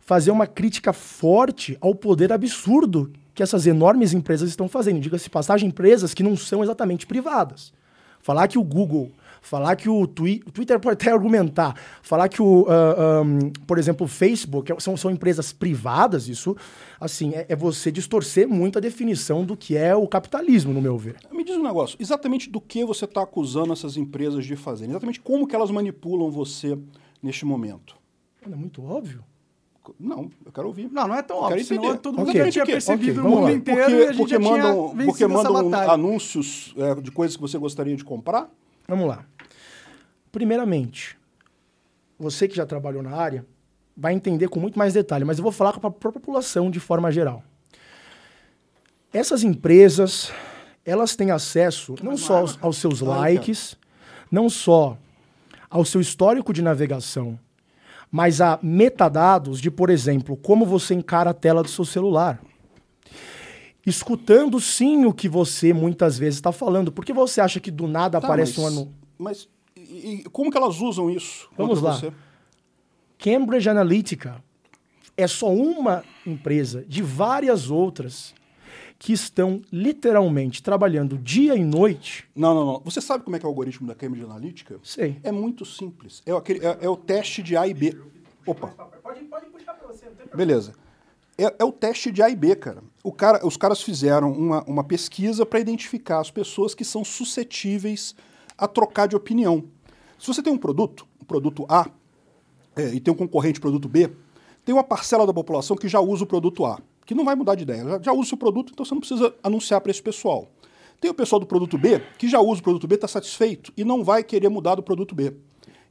[0.01, 5.01] fazer uma crítica forte ao poder absurdo que essas enormes empresas estão fazendo.
[5.01, 7.73] Diga-se passagem, empresas que não são exatamente privadas.
[8.21, 9.11] Falar que o Google,
[9.45, 13.23] falar que o, Twi o Twitter pode até argumentar, falar que o, ah, ah,
[13.67, 16.57] por exemplo, o Facebook é- são, são empresas privadas, isso,
[16.99, 20.97] assim, é, é você distorcer muito a definição do que é o capitalismo, no meu
[20.97, 21.17] ver.
[21.31, 24.91] Me diz um negócio, exatamente do que você está acusando essas empresas de fazerem?
[24.93, 26.79] Exatamente como que elas manipulam você
[27.23, 27.97] neste momento?
[28.51, 29.23] É muito óbvio.
[30.01, 30.89] Não, eu quero ouvir.
[30.91, 33.39] Não, não é tão óbvio, senão todo mundo Ok, já tinha percebido ok, no vamos
[33.39, 33.53] mundo lá.
[33.53, 35.93] inteiro e a Porque, gente porque mandam, porque essa mandam batalha.
[35.93, 38.49] anúncios é, de coisas que você gostaria de comprar?
[38.89, 39.27] Vamos lá.
[40.35, 41.17] Primeiramente,
[42.19, 43.47] você que já trabalhou na área
[43.97, 46.81] vai entender com muito mais detalhe, mas eu vou falar para a própria população de
[46.81, 47.41] forma geral.
[49.13, 50.33] Essas empresas,
[50.85, 53.77] elas têm acesso não só aos, aos seus eu likes,
[54.29, 54.99] não só
[55.71, 57.39] ao seu histórico de navegação,
[58.11, 62.43] mas há metadados de, por exemplo, como você encara a tela do seu celular.
[63.87, 66.91] Escutando sim o que você muitas vezes está falando.
[66.91, 68.95] Por que você acha que do nada Tá, aparece mas, um anúncio?
[69.17, 69.54] Mas
[69.89, 71.49] e, e como que elas usam isso?
[71.57, 71.93] Vamos lá.
[71.95, 72.13] você?
[73.19, 74.43] Cambridge Analytica
[75.17, 78.35] é só uma empresa de várias outras
[78.99, 82.27] que estão literalmente trabalhando dia e noite.
[82.35, 82.81] Não, não, não.
[82.85, 84.79] Você sabe como é que é o algoritmo da Cambridge Analytica?
[84.83, 85.19] Sei.
[85.23, 86.23] É muito simples.
[86.25, 87.97] É, aquele- é- é o teste de A e B.
[88.47, 88.69] Opa.
[89.03, 90.07] Pode, pode puxar para você.
[90.35, 90.75] Beleza.
[91.37, 92.83] É, é o teste de A e B, cara.
[93.03, 98.15] O cara os caras fizeram uma, uma pesquisa para identificar as pessoas que são suscetíveis
[98.57, 99.65] a trocar de opinião.
[100.19, 101.89] Se você tem um produto, um produto A,
[102.77, 104.11] é, e tem um concorrente produto B,
[104.65, 107.55] tem uma parcela da população que já usa o produto A, que não vai mudar
[107.55, 107.85] de ideia.
[107.85, 110.49] Já, já usa o produto, então você não precisa anunciar para esse pessoal.
[111.01, 113.85] Tem o pessoal do produto B, que já usa o produto B, está satisfeito e
[113.85, 115.35] não vai querer mudar do produto B.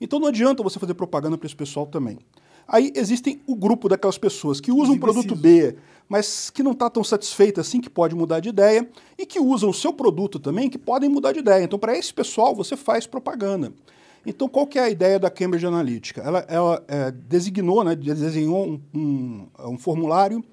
[0.01, 2.17] Então não adianta você fazer propaganda para esse pessoal também.
[2.67, 5.75] Aí existem o grupo daquelas pessoas que usam o produto B,
[6.07, 9.69] mas que não está tão satisfeita assim, que pode mudar de ideia, e que usam
[9.69, 11.63] o seu produto também, que podem mudar de ideia.
[11.63, 13.73] Então, para esse pessoal, você faz propaganda.
[14.25, 16.21] Então, qual que é a ideia da Cambridge Analytica?
[16.21, 20.43] Ela, ela é, designou, né, desenhou um, um, um formulário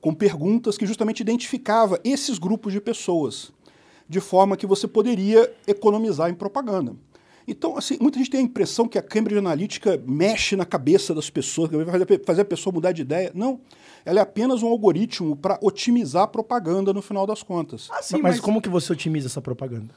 [0.00, 3.50] com perguntas que justamente identificava esses grupos de pessoas,
[4.06, 6.94] de forma que você poderia economizar em propaganda.
[7.46, 11.28] Então, assim, muita gente tem a impressão que a Cambridge Analytica mexe na cabeça das
[11.28, 13.30] pessoas, que vai fazer, a pessoa mudar de ideia.
[13.34, 13.60] Não.
[14.04, 17.88] Ela é apenas um algoritmo para otimizar a propaganda no final das contas.
[17.90, 19.94] Ah, sim, mas, como que você otimiza essa propaganda?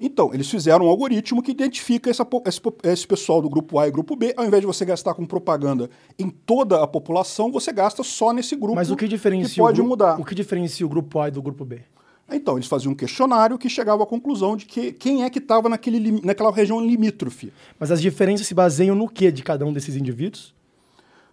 [0.00, 3.90] Então, eles fizeram um algoritmo que identifica essa esse, esse pessoal do grupo A e
[3.90, 4.32] grupo B.
[4.36, 8.54] Ao invés de você gastar com propaganda em toda a população, você gasta só nesse
[8.54, 10.20] grupo Mas o que diferencia que pode o, gru- mudar.
[10.20, 11.80] o que diferencia o grupo A do grupo B?
[12.30, 15.68] Então, eles faziam um questionário que chegava à conclusão de que quem é que estava
[15.68, 17.50] naquela região limítrofe.
[17.80, 20.54] Mas as diferenças se baseiam no que de cada um desses indivíduos?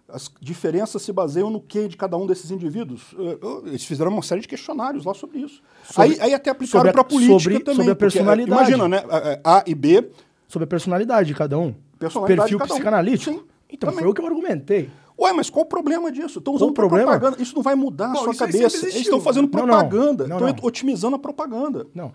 [0.08, 3.12] As diferenças se baseiam no que de cada um desses indivíduos.
[3.18, 5.60] Eh, eh, Eles fizeram uma série de questionários lá sobre isso.
[5.84, 7.74] Sobre- aí, aí até aplicaram a- para a política sobre- também.
[7.76, 8.72] sobre a porque, personalidade.
[8.72, 9.02] Imagina, né?
[9.42, 10.08] A e B,
[10.48, 11.74] Sobre a personalidade de cada um?
[11.98, 12.76] Personalidade Perfil de cada um.
[12.76, 13.32] psicanalítico?
[13.32, 14.02] Sim, então, também.
[14.04, 14.88] foi o que eu argumentei.
[15.18, 16.38] Ué, mas qual o problema disso?
[16.38, 17.10] Estão usando o problema?
[17.18, 17.42] propaganda.
[17.42, 18.76] Isso não vai mudar Bom, a sua cabeça.
[18.86, 19.66] Eles estão fazendo Não, não.
[19.66, 20.28] propaganda.
[20.28, 20.64] Não, Estão não.
[20.68, 21.86] otimizando a propaganda.
[21.92, 22.12] Não.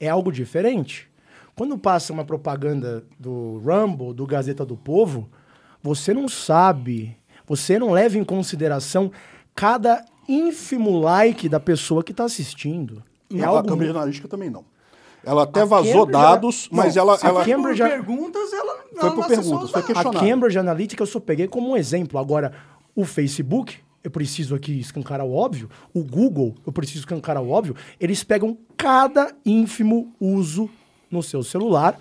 [0.00, 1.08] É algo diferente.
[1.54, 5.28] Quando passa uma propaganda do Rumble, do Gazeta do Povo,
[5.80, 7.16] você não sabe,
[7.48, 9.10] você não leva em consideração
[9.54, 13.02] cada ínfimo like da pessoa que está assistindo.
[13.30, 14.64] É Não, a algo Cambridge muito- Analytica também não.
[15.24, 17.18] Ela até A vazou Cambridge- dados, não, mas ela...
[17.22, 17.42] ela...
[17.42, 19.82] a Cambridge- por perguntas, ela Foi ela por perguntas, foi.
[19.96, 22.18] A Cambridge Analytica eu só peguei como um exemplo.
[22.18, 22.52] Agora,
[22.94, 25.68] o Facebook, eu preciso aqui escancarar o óbvio.
[25.92, 27.74] O Google, eu preciso escancarar o óbvio.
[27.98, 30.70] Eles pegam cada ínfimo uso
[31.10, 31.98] no seu celular.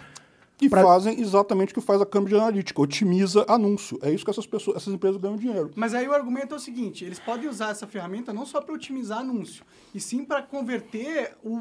[0.62, 4.00] E pra- fazem exatamente o que faz a Cambridge Analytica, otimiza anúncio.
[4.02, 5.70] É isso que essas pessoas, essas empresas ganham dinheiro.
[5.76, 8.74] Mas aí o argumento é o seguinte: eles podem usar essa ferramenta não só para
[8.74, 11.58] otimizar anúncio, e sim para converter o,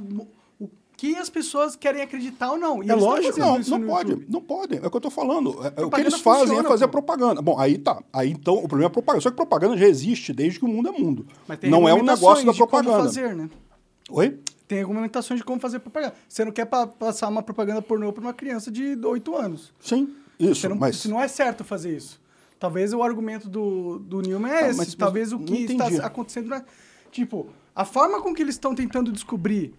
[0.58, 2.82] o que as pessoas querem acreditar ou não.
[2.82, 4.26] E É lógico, Não, não pode, YouTube.
[4.32, 4.80] não podem.
[4.82, 5.50] É o que eu tô falando.
[5.62, 6.92] É- É, o que eles fazem funciona, é fazer pô.
[6.92, 7.42] propaganda.
[7.42, 8.02] Bom, aí tá.
[8.10, 9.22] Aí então o problema é a propaganda.
[9.22, 11.26] Só que propaganda já existe desde que o mundo é mundo.
[11.64, 12.96] Não é um negócio da propaganda.
[13.04, 13.50] fazer, né?
[14.08, 14.38] Oi?
[14.68, 16.14] Tem regulamentações de como fazer propaganda.
[16.28, 19.72] Você não quer pa- passar uma propaganda pornô para uma criança de 8 anos.
[19.80, 20.60] Sim, isso.
[20.62, 22.20] Você não, mas se não é certo fazer isso.
[22.58, 24.78] Talvez o argumento do, do Newman é Tá, esse.
[24.78, 26.48] mas- mas Talvez o que está acontecendo...
[26.48, 26.64] não é-
[27.12, 29.72] Tipo, a forma com que eles estão tentando descobrir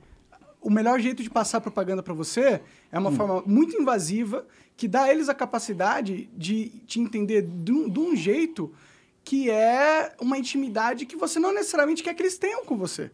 [0.61, 2.61] o melhor jeito de passar propaganda para você
[2.91, 3.01] é Hum.
[3.01, 7.89] uma forma muito invasiva que dá a eles a capacidade de te entender de um,
[7.89, 8.71] de um jeito
[9.23, 13.11] que é uma intimidade que você não necessariamente quer que eles tenham com você.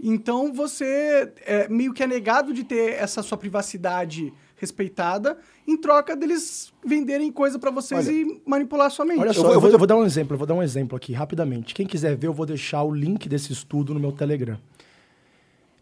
[0.00, 6.16] Então você é, meio que é negado de ter essa sua privacidade respeitada em troca
[6.16, 9.20] deles venderem coisa para vocês Olha, e manipular a sua mente.
[9.20, 10.54] Olha só, vou- eu eu vou, vou- eu vou dar um exemplo, eu vou dar
[10.54, 11.74] um exemplo aqui rapidamente.
[11.74, 14.58] Quem quiser ver, eu vou deixar o link desse estudo no meu Telegram.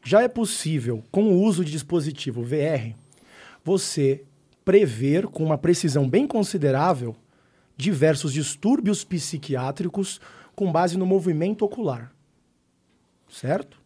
[0.04, 2.94] Já é possível, com o uso de dispositivo VR,
[3.64, 4.24] você
[4.64, 7.14] prever com uma precisão bem considerável
[7.76, 10.20] diversos distúrbios psiquiátricos
[10.54, 12.12] com base no movimento ocular.
[13.28, 13.80] Certo?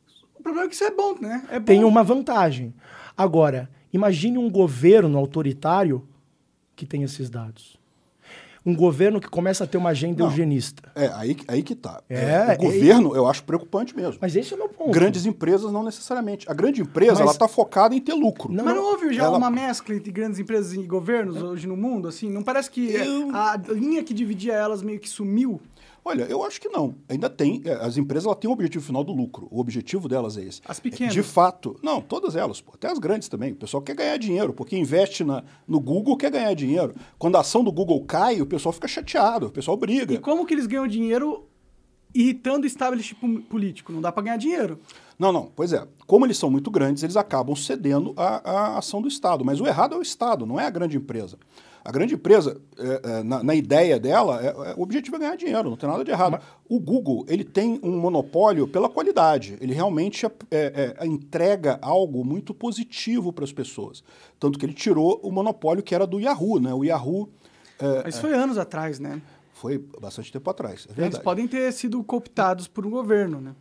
[0.46, 1.44] O problema é que isso é bom, né?
[1.50, 1.64] É bom.
[1.64, 2.72] Tem uma vantagem.
[3.16, 6.06] Agora, imagine um governo autoritário
[6.76, 7.76] que tem esses dados.
[8.64, 10.30] Um governo que começa a ter uma agenda Não.
[10.30, 10.88] eugenista.
[10.94, 12.00] É, aí, aí que tá.
[12.08, 14.18] É, o governo, eu acho preocupante mesmo.
[14.20, 14.90] Mas esse é o meu ponto.
[14.92, 16.48] Grandes empresas não necessariamente.
[16.48, 18.52] A grande empresa, Mas- ela está focada em ter lucro.
[18.52, 21.76] Não, Mas não houve já Ela- uma mescla entre grandes empresas e governos hoje no
[21.76, 22.06] mundo?
[22.08, 25.60] Assim, não parece que Eu- a linha que dividia elas meio que sumiu?
[26.08, 26.94] Olha, eu acho que não.
[27.08, 27.60] Ainda tem.
[27.64, 29.48] é, As empresas elas têm um objetivo final do lucro.
[29.50, 30.60] O objetivo delas é esse.
[30.64, 31.12] As pequenas.
[31.12, 31.76] De fato.
[31.82, 32.60] Não, todas elas.
[32.60, 33.50] pô, até as grandes também.
[33.50, 36.94] O pessoal quer ganhar dinheiro, porque investe na, no Google quer ganhar dinheiro.
[37.18, 40.14] Quando a ação do Google cai, o pessoal fica chateado, o pessoal briga.
[40.14, 41.48] E como que eles ganham dinheiro
[42.14, 43.92] irritando o establishment político?
[43.92, 44.78] Não dá pra ganhar dinheiro.
[45.18, 45.50] Não, não.
[45.56, 45.86] Pois é.
[46.06, 49.44] Como eles são muito grandes, eles acabam cedendo à ação do Estado.
[49.44, 51.36] Mas o errado é o Estado, não é a grande empresa.
[51.86, 55.36] A grande empresa, é, é, na, na ideia dela, é- é- o objetivo é ganhar
[55.36, 56.42] dinheiro, não tem nada de errado.
[56.68, 59.56] O Google, ele tem um monopólio pela qualidade.
[59.60, 64.02] Ele realmente é- é- entrega algo muito positivo para as pessoas.
[64.40, 66.74] Tanto que ele tirou o monopólio que era do Yahoo, né?
[66.74, 67.28] O Yahoo
[68.04, 69.22] Mas isso foi anos atrás, né?
[69.52, 73.54] foi bastante tempo atrás, é Eles podem ter sido cooptados por um governo, né?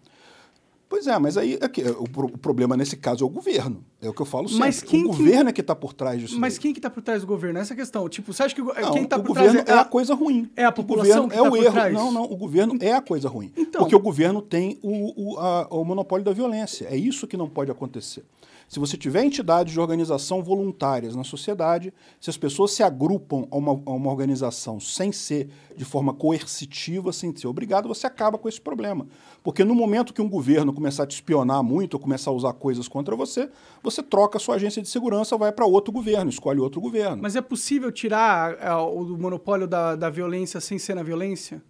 [0.88, 3.84] Pois é, mas aí é que, o, o problema nesse caso é o governo.
[4.02, 4.60] É o que eu falo sempre.
[4.66, 6.40] Mas quem o que- governo é que está por trás disso.
[6.40, 6.62] Mas daí.
[6.62, 7.58] quem que tá por trás do governo?
[7.60, 8.08] Essa é a questão.
[8.08, 10.14] Tipo, você acha que o Não, quem tá o por trás governo é, a coisa
[10.14, 10.50] ruim.
[10.56, 11.74] é a O população governo que é tá o por erro.
[11.74, 11.94] trás?
[11.94, 13.52] Não, não, o governo é a coisa ruim.
[13.58, 13.82] Então.
[13.82, 16.88] Porque o governo tem o, o, a- o monopólio da violência.
[16.90, 18.24] É isso que não pode acontecer.
[18.68, 23.56] Se você tiver entidades de organização voluntárias na sociedade, se as pessoas se agrupam a
[23.56, 28.50] uma, a uma organização sem ser de forma coercitiva, sem ser obrigado, você acaba com
[28.50, 29.08] esse problema.
[29.44, 32.54] Porque no momento que um governo começar a te espionar muito, ou começar a usar
[32.54, 33.50] coisas contra você,
[33.84, 37.22] você troca a sua agência de segurança, vai para outro governo, escolhe outro governo.
[37.22, 41.62] Mas é possível tirar é, o monopólio da, da violência sem ser na violência?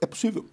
[0.00, 0.44] É possível.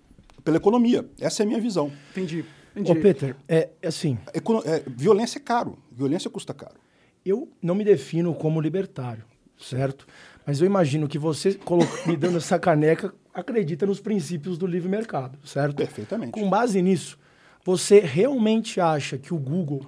[0.44, 1.10] Pela economia.
[1.20, 1.92] Essa é a minha visão.
[2.12, 2.46] Entendi.
[2.76, 3.00] Ô, Entendi.
[3.00, 5.78] Peter, é assim, Econo- é, violência é caro.
[5.92, 6.76] Violência custa caro.
[7.26, 9.24] eu não me defino como libertário,
[9.60, 10.08] certo?
[10.46, 11.60] Mas eu imagino que você,
[12.08, 15.76] me dando essa caneca, acredita nos princípios do livre mercado, certo?
[15.78, 16.32] Perfeitamente.
[16.32, 17.18] Com base nisso,
[17.64, 19.86] você realmente acha que o Google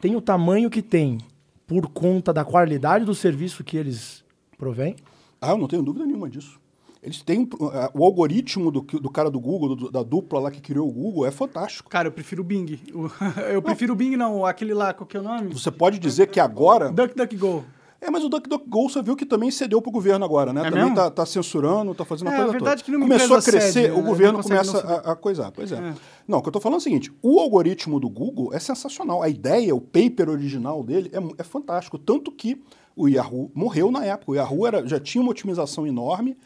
[0.00, 1.18] tem o tamanho que tem
[1.66, 4.24] por conta da qualidade do serviço que eles
[4.56, 4.96] provêm?
[5.40, 6.58] Ah, eu não tenho dúvida nenhuma disso.
[7.02, 10.60] Eles têm ah, o algoritmo do, do cara do Google, do- da dupla lá que
[10.60, 11.88] criou o Google, é fantástico.
[11.88, 12.78] Cara, eu prefiro o Bing.
[12.92, 13.08] O-
[13.52, 15.52] eu prefiro o Bing, não, aquele lá, qual que é o nome?
[15.52, 16.90] Você pode dizer que agora.
[16.90, 17.64] DuckDuckGo.
[18.00, 20.66] É, mas o DuckDuckGo você viu que também cedeu para o governo agora, né?
[20.66, 22.82] É também tá, tá censurando, tá fazendo a É, coisa a verdade toda.
[22.82, 23.94] é que numa Começou a crescer, cede, né?
[24.00, 25.50] o governo Não começa não a, a coisar.
[25.50, 25.76] Pois é.
[25.76, 25.94] É.
[26.26, 29.20] Não, o que eu tô falando é o seguinte: o algoritmo do Google é sensacional.
[29.20, 31.98] A ideia, o paper original dele é, é fantástico.
[31.98, 32.62] Tanto que
[32.94, 34.30] o Yahoo morreu na época.
[34.30, 36.36] O Yahoo era, já tinha uma otimização enorme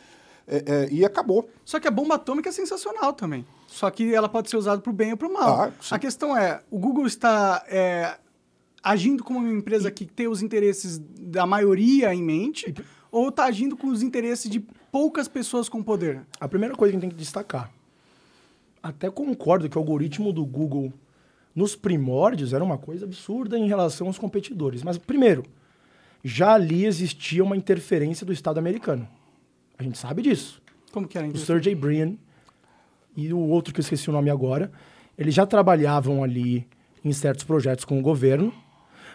[0.46, 1.48] é, é, e acabou.
[1.64, 3.44] Só que a bomba atômica é sensacional também.
[3.66, 5.62] Só que ela pode ser usada para o bem ou para o mal.
[5.62, 8.16] Ah, a questão é, o Google está é,
[8.82, 12.74] agindo como uma empresa que tem os interesses da maioria em mente
[13.10, 16.22] ou está agindo com os interesses de poucas pessoas com poder?
[16.40, 17.70] A primeira coisa que a gente tem que destacar.
[18.82, 20.92] Até concordo que o algoritmo do Google
[21.54, 24.82] nos primórdios era uma coisa absurda em relação aos competidores.
[24.82, 25.44] Mas, primeiro,
[26.24, 29.08] já ali existia uma interferência do Estado americano.
[29.78, 30.62] A gente sabe disso.
[30.92, 31.26] Como que era?
[31.26, 31.36] O?
[31.36, 32.18] Sergey Brin
[33.16, 34.70] e o outro que eu esqueci o nome agora,
[35.18, 36.66] eles já trabalhavam ali
[37.04, 38.52] em certos projetos com o governo,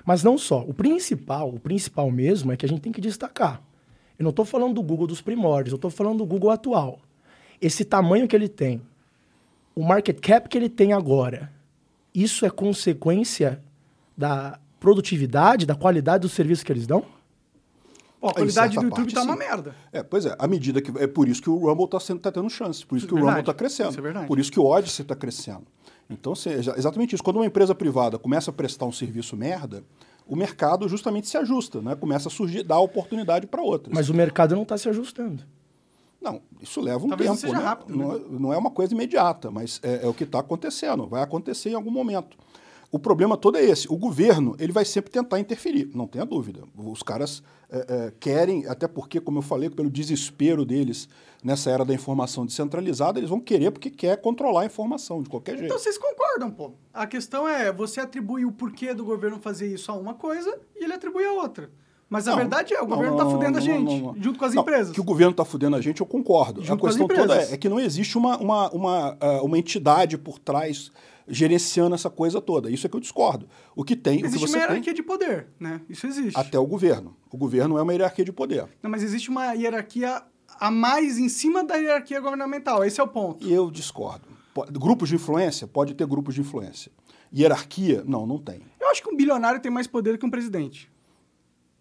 [0.06, 0.62] mas não só.
[0.62, 3.62] O principal, o principal mesmo é que a gente tem que destacar.
[4.18, 7.00] Eu não estou falando do Google dos primórdios, eu estou falando do Google atual.
[7.62, 8.82] Esse tamanho que ele tem,
[9.76, 11.52] o market cap que ele tem agora,
[12.14, 13.62] isso é consequência
[14.16, 17.06] da produtividade, da qualidade do serviço que eles dão?
[18.20, 19.40] Pô, a qualidade do YouTube parte, tá uma sim.
[19.40, 19.76] merda.
[19.92, 20.92] É, pois é, à medida que.
[20.98, 23.36] É por isso que o Rumble está tá tendo chance, por isso que o Verdade,
[23.36, 23.90] Rumble está crescendo.
[23.92, 24.28] isso é verdade.
[24.28, 25.66] Por isso que o Odyssey está crescendo.
[26.10, 27.24] Então, é exatamente isso.
[27.24, 29.84] Quando uma empresa privada começa a prestar um serviço merda,
[30.26, 31.96] o mercado justamente se ajusta, né?
[31.96, 33.94] Começa a surgir, dar oportunidade para outras.
[33.94, 35.44] Mas o mercado não está se ajustando.
[36.20, 37.48] Não, isso leva um Talvez não tempo.
[37.48, 37.64] seja né?
[37.64, 41.08] rápido, Não, é, não é uma coisa imediata, mas é, é o que está acontecendo.
[41.08, 42.38] Vai acontecer em algum momento.
[42.92, 43.92] O problema todo é esse.
[43.92, 46.64] O governo ele vai sempre tentar interferir, não tenha dúvida.
[46.76, 51.10] Os caras é, é, querem, até porque, como eu falei, pelo desespero deles
[51.44, 55.58] nessa era da informação descentralizada, eles vão querer porque quer controlar a informação de qualquer
[55.58, 55.66] jeito.
[55.66, 56.72] Então vocês concordam, pô.
[56.94, 60.84] A questão é, você atribui o porquê do governo fazer isso a uma coisa e
[60.84, 61.70] ele atribui a outra.
[62.10, 64.40] Mas a Não, verdade é, o não, governo não, tá fudendo não, a gente, junto
[64.40, 64.94] com as empresas.
[64.94, 66.64] Que o governo está fudendo a gente, eu concordo.
[66.64, 70.18] Junto a questão toda é, é que não existe uma, uma, uma, ah, uma entidade
[70.18, 70.90] por trás
[71.28, 72.70] gerenciando essa coisa toda.
[72.72, 73.48] Isso é que eu discordo.
[73.76, 75.82] O que tem, o que Existe você uma tem, hierarquia de poder, né?
[75.90, 76.38] Isso existe.
[76.40, 77.16] até o governo.
[77.30, 78.66] O governo é uma hierarquia de poder.
[78.82, 80.22] Não, mas existe uma hierarquia
[80.60, 82.84] a mais em cima da hierarquia governamental.
[82.84, 83.48] Esse é o ponto.
[83.48, 84.26] Eu discordo.
[84.54, 86.92] Po- Grupos de influência, pode ter grupos de influência.
[87.36, 88.62] Hierarquia, não, não tem.
[88.80, 90.90] Eu acho que um bilionário tem mais poder que um presidente.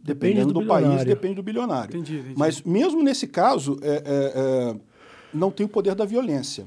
[0.01, 1.89] Depende Dependendo do do, país, depende do bilionário.
[1.97, 2.35] Entendi, entendi.
[2.37, 4.77] Mas mesmo nesse caso, é, é, é,
[5.33, 6.67] não tem o poder da violência.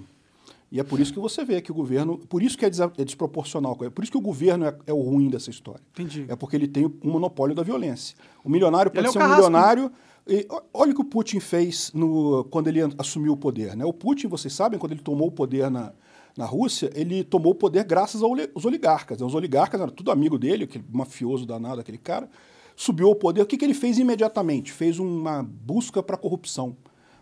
[0.72, 2.17] E é por isso que você vê que o governo.
[2.17, 3.78] Por isso que é, é desproporcional.
[3.82, 5.82] É por isso que o governo é, é, o ruim dessa história.
[5.91, 6.26] Entendi.
[6.28, 8.15] É porque ele tem um monopólio da violência.
[8.43, 9.91] O milionário pode é ser um milionário.
[10.28, 13.76] E olha o que o Putin fez no, quando ele assumiu o poder.
[13.76, 13.84] Né?
[13.84, 15.91] O Putin, vocês sabem, quando ele tomou o poder na,
[16.38, 19.20] na Rússia, ele tomou o poder graças aos oligarcas.
[19.20, 19.26] Né?
[19.26, 22.30] Os oligarcas eram tudo amigo dele, aquele mafioso danado, aquele cara.
[22.76, 23.41] Subiu ao poder.
[23.41, 24.72] O que, que ele fez imediatamente?
[24.72, 26.78] Fez uma busca para a corrupção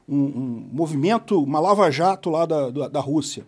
[0.08, 3.46] um, um movimento, uma lava-jato lá da, da, da, Rússia.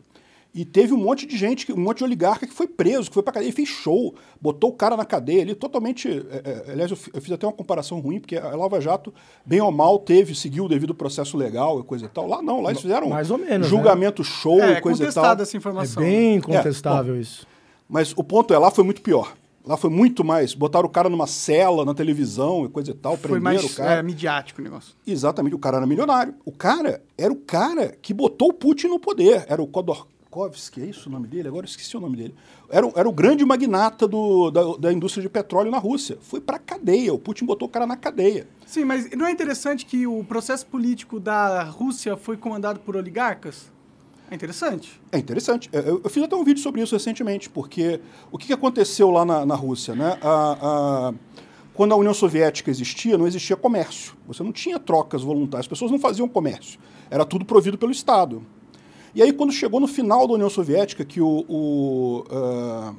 [0.54, 3.22] E teve um monte de gente, um monte de oligarca que foi preso, que foi
[3.22, 6.10] pra cadeia, e fez show, botou o cara na cadeia ali, totalmente.
[6.10, 9.14] É, é, aliás, eu, eu, fiz até uma comparação ruim, porque a Lava Jato,
[9.46, 12.28] bem ou mal, teve, seguiu o devido processo legal e coisa e tal.
[12.28, 13.78] Lá não, lá eles fizeram Mais ou menos, né?
[13.78, 14.28] julgamento né?
[14.28, 15.40] show é, e coisa e tal.
[15.40, 16.02] essa informação.
[16.02, 17.48] É bem contestável bom, isso.
[17.88, 19.34] Mas o ponto é, lá foi muito pior.
[19.70, 20.56] Lá foi muito mais.
[20.56, 24.00] Botaram o cara numa cela na televisão e coisa e tal, foi mais, o cara.
[24.00, 24.96] É, midiático o negócio.
[25.06, 25.54] Exatamente.
[25.54, 26.34] O cara era milionário.
[26.44, 29.46] O cara era o cara que botou o Putin no poder.
[29.48, 31.50] Era o Khodorkovsky, é isso o nome dele?
[31.50, 32.34] Agora eu esqueci o nome dele.
[32.68, 36.18] Era, era o grande magnata do, da, da indústria de petróleo na Rússia.
[36.20, 37.14] Foi pra cadeia.
[37.14, 38.48] O Putin botou o cara na cadeia.
[38.66, 43.72] Sim, mas não é interessante que o processo político da Rússia foi comandado por oligarcas?
[44.32, 45.02] É interessante.
[45.12, 45.70] É interessante.
[45.72, 48.00] Eu, eu, fiz até um vídeo sobre isso recentemente, porque
[48.32, 49.96] o que, aconteceu lá na, na Rússia?
[49.96, 50.18] Né?
[50.22, 51.14] A, a,
[51.74, 54.16] quando a União Soviética existia, não existia comércio.
[54.28, 56.80] Você não tinha trocas voluntárias, as pessoas não faziam comércio.
[57.10, 58.44] Era tudo provido pelo Estado.
[59.16, 62.96] E aí, quando chegou no final da União Soviética, que o, o uh,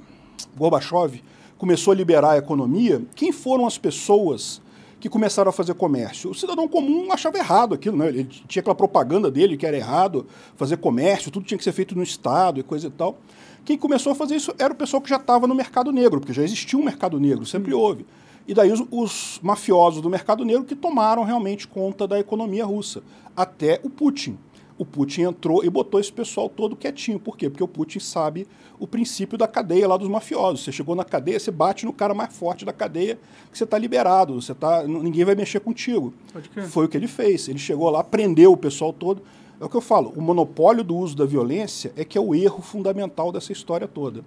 [0.56, 1.22] Gorbachev
[1.56, 4.60] começou a liberar a economia, quem foram as pessoas
[5.00, 6.30] que começaram a fazer comércio.
[6.30, 8.08] O cidadão comum achava errado aquilo, né?
[8.08, 10.26] Ele tinha aquela propaganda dele que era errado
[10.56, 13.18] fazer comércio, tudo tinha que ser feito no Estado e coisa e tal.
[13.64, 16.32] Quem começou a fazer isso era o pessoal que já estava no mercado negro, porque
[16.32, 18.04] já existia um mercado negro, sempre houve.
[18.46, 23.02] E daí os, os, mafiosos do mercado negro que tomaram realmente conta da economia russa,
[23.36, 24.38] até o Putin
[24.80, 27.20] o Putin entrou e botou esse pessoal todo quietinho.
[27.20, 27.50] Por quê?
[27.50, 28.46] Porque o Putin sabe
[28.78, 30.64] o princípio da cadeia lá dos mafiosos.
[30.64, 33.18] Você chegou na cadeia, você bate no cara mais forte da cadeia,
[33.52, 36.14] que você está liberado, você tá, ninguém vai mexer contigo.
[36.68, 37.46] Foi o que ele fez.
[37.46, 39.20] Ele chegou lá, prendeu o pessoal todo.
[39.60, 42.34] É o que eu falo, o monopólio do uso da violência é que é o
[42.34, 44.24] erro fundamental dessa história toda.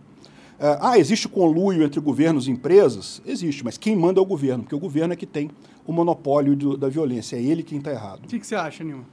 [0.59, 3.23] É, ah, existe conluio entre governos e empresas?
[3.25, 5.49] Existe, mas quem manda é o governo, porque o governo é que tem
[5.87, 8.25] o monopólio do, da violência, é ele quem está errado.
[8.25, 9.12] O que, que você acha, Nilma?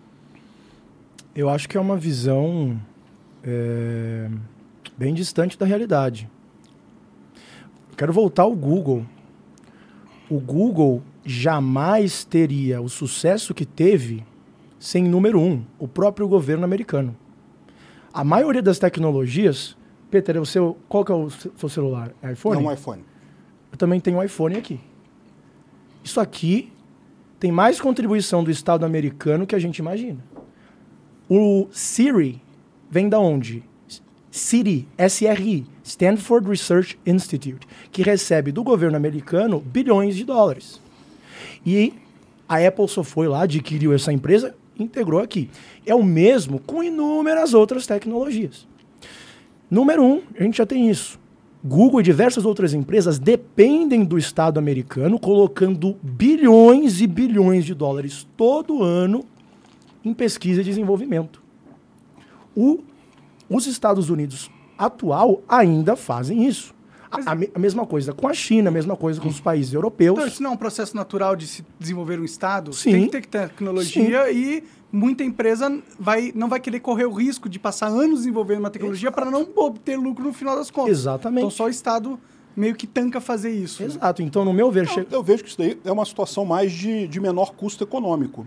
[1.35, 2.81] Eu acho que é uma visão
[3.45, 4.29] é,
[4.97, 6.29] bem distante da realidade.
[7.97, 9.05] Quero voltar ao Google.
[10.29, 14.25] O Google jamais teria o sucesso que teve
[14.79, 17.15] sem número um, o próprio governo americano.
[18.13, 19.77] A maioria das tecnologias,
[20.11, 22.13] Peter, o seu, qual que é o seu celular?
[22.23, 22.65] É iPhone?
[22.65, 23.05] É um iPhone.
[23.71, 24.81] Eu também tenho um iPhone aqui.
[26.03, 26.73] Isso aqui
[27.39, 30.19] tem mais contribuição do Estado americano que a gente imagina.
[31.33, 32.43] O Siri
[32.91, 33.63] vem da onde?
[34.33, 40.81] SRI, SRI, Stanford Research Institute, que recebe do governo americano bilhões de dólares.
[41.65, 41.93] E
[42.49, 45.49] a Apple só foi lá, adquiriu essa empresa, integrou aqui.
[45.87, 48.67] É o mesmo com inúmeras outras tecnologias.
[49.71, 51.17] Número um, a gente já tem isso.
[51.63, 58.27] Google e diversas outras empresas dependem do Estado americano, colocando bilhões e bilhões de dólares
[58.37, 59.25] todo ano
[60.05, 61.43] em pesquisa e desenvolvimento.
[62.57, 62.81] O,
[63.49, 66.75] os Estados Unidos atual ainda fazem isso.
[67.11, 70.17] A, a, mesma coisa com a China, a mesma coisa com os países europeus.
[70.17, 72.73] Então, isso não é um processo natural de se desenvolver um Estado?
[72.73, 72.93] Sim.
[72.93, 74.33] Tem que ter tecnologia Sim.
[74.33, 78.71] e muita empresa vai, não vai querer correr o risco de passar anos desenvolvendo uma
[78.71, 80.93] tecnologia para não obter lucro no final das contas.
[80.93, 81.41] Exatamente.
[81.41, 82.19] Então, só o Estado
[82.57, 83.83] meio que tanca fazer isso.
[83.83, 83.89] Né?
[83.89, 84.23] Exato.
[84.23, 84.29] Né?
[84.29, 84.87] Então, no meu ver...
[84.87, 88.47] Não, Eu vejo que isso daí é uma situação mais de, de menor custo econômico.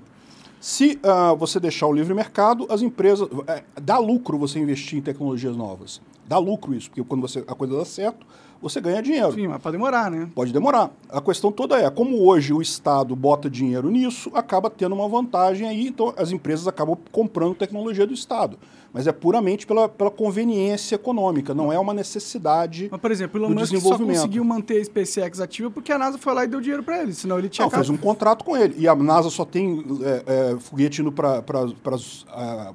[0.64, 3.28] Se uh, você deixar o livre mercado, as empresas.
[3.47, 5.99] É, dá lucro você investir em tecnologias novas.
[6.26, 8.26] Dá lucro isso, porque quando você, a coisa dá certo,
[8.61, 9.34] você ganha dinheiro.
[9.34, 10.30] Sim, mas pode demorar, né?
[10.34, 10.89] Pode demorar.
[11.09, 15.68] A questão toda é, como hoje o Estado bota dinheiro nisso, acaba tendo uma vantagem
[15.68, 18.57] aí, então as empresas acabam comprando tecnologia do Estado
[18.93, 23.45] mas é puramente pela, pela conveniência econômica, não é uma necessidade mas, por exemplo, o
[23.45, 26.61] Elon Musk só conseguiu manter a SpaceX ativa porque a NASA foi lá e deu
[26.61, 27.65] dinheiro para ele, senão ele tinha...
[27.65, 31.11] Não, fez um contrato com ele, e a NASA só tem é, é, foguete indo
[31.11, 31.43] para
[31.91, 32.25] as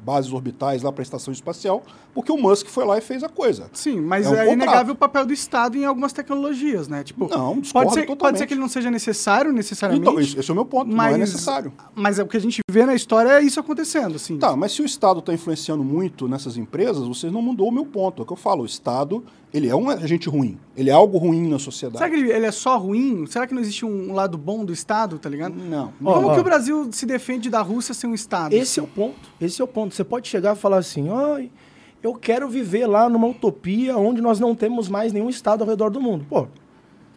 [0.03, 1.83] bases orbitais lá para a estação espacial,
[2.15, 3.71] porque o Musk foi lá e fez a coisa.
[3.73, 7.05] Sim, mas é, um é inegável o papel do Estado em algumas tecnologias, né?
[7.05, 8.19] Tipo, não, pode ser, totalmente.
[8.19, 10.09] pode ser que ele não seja necessário necessariamente.
[10.09, 11.73] Então, esse é o meu ponto, mas, não é necessário.
[11.95, 14.37] Mas é o que a gente vê na história é isso acontecendo, assim.
[14.37, 17.73] Tá, mas se o Estado está influenciando muito muito nessas empresas, você não mudou o
[17.73, 18.21] meu ponto.
[18.21, 20.59] É o que eu falo, o Estado, ele é um agente ruim.
[20.77, 21.99] Ele é algo ruim na sociedade.
[21.99, 23.27] Será que ele, é só ruim?
[23.27, 25.55] Será que não existe um lado bom do Estado, tá ligado?
[25.55, 25.93] Não.
[26.03, 28.55] Como que o Brasil se defende da Rússia sem um Estado?
[28.55, 28.81] Esse assim?
[28.81, 29.29] é o ponto.
[29.41, 29.95] Esse é o ponto.
[29.95, 31.51] Você pode chegar e falar assim, oi,
[32.03, 35.91] Eu quero viver lá numa utopia onde nós não temos mais nenhum estado ao redor
[35.91, 36.25] do mundo.
[36.29, 36.49] Pô,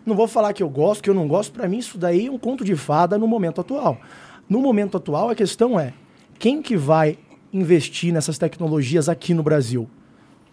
[0.05, 1.53] não vou falar que eu gosto, que eu não gosto.
[1.53, 3.97] Para mim, isso daí é um conto de fada no momento atual.
[4.49, 5.93] No momento atual, a questão é
[6.37, 7.17] quem que vai
[7.53, 9.89] investir nessas tecnologias aqui no Brasil?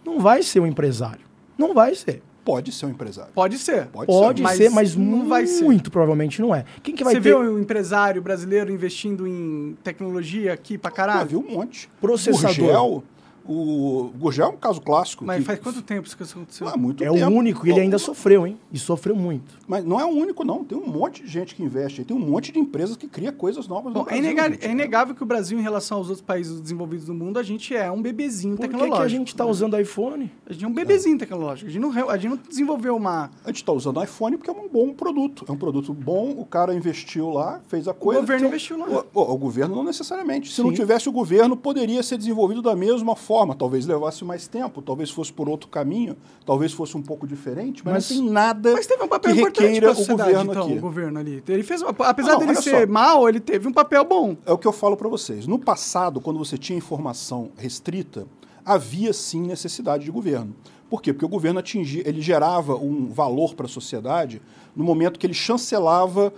[0.05, 1.21] Não vai ser um empresário.
[1.57, 2.21] Não vai ser.
[2.43, 3.31] Pode ser um empresário.
[3.33, 3.87] Pode ser.
[3.87, 5.63] Pode, Pode ser, ser, mas, não vai ser.
[5.63, 6.65] muito provavelmente não é.
[6.81, 7.29] Quem que vai Você ter...
[7.29, 11.21] vê um empresário brasileiro investindo em tecnologia aqui pra caralho?
[11.21, 11.89] Eu vi um monte.
[12.01, 13.03] Processador.
[13.49, 15.25] O Gurgel é um caso clássico.
[15.25, 15.45] Mas que...
[15.45, 16.67] faz quanto tempo isso aconteceu?
[16.67, 17.25] Ah, muito é tempo.
[17.25, 18.57] o único, e ele ainda sofreu, hein?
[18.71, 19.57] E sofreu muito.
[19.67, 20.63] Mas não é o único, não.
[20.63, 22.03] Tem um monte de gente que investe.
[22.03, 24.71] Tem um monte de empresas que cria coisas novas Bom, no Brasil, é, inegável, é
[24.71, 27.89] inegável que o Brasil, em relação aos outros países desenvolvidos do mundo, a gente é
[27.89, 28.97] um bebezinho Por tecnológico.
[28.97, 30.31] Por que, a gente está usando iPhone?
[30.45, 31.19] A gente é um bebezinho é.
[31.19, 31.69] tecnológico.
[31.69, 33.31] A gente, não, a gente não desenvolveu uma...
[33.43, 35.45] A gente está usando iPhone porque é um bom produto.
[35.47, 38.19] É um produto bom, o cara investiu lá, fez a coisa.
[38.19, 38.87] O governo então, investiu lá.
[38.87, 40.49] O, o, o, governo não necessariamente.
[40.49, 40.63] Se Sim.
[40.63, 43.38] não tivesse o governo, poderia ser desenvolvido da mesma forma.
[43.55, 46.15] Talvez levasse mais tempo, talvez fosse por outro caminho,
[46.45, 49.41] talvez fosse um pouco diferente, mas, mas não tem nada mas teve um papel que
[49.41, 50.77] requeira o governo então, aqui.
[50.77, 51.43] O governo ali.
[51.47, 52.91] Ele fez, apesar não, dele ser só.
[52.91, 54.35] mal, ele teve um papel bom.
[54.45, 55.47] É o que eu falo para vocês.
[55.47, 58.27] No passado, quando você tinha informação restrita,
[58.65, 60.55] havia sim necessidade de governo.
[60.89, 61.13] Por quê?
[61.13, 64.41] Porque o governo atingia, ele gerava um valor para a sociedade
[64.75, 66.33] no momento que ele chancelava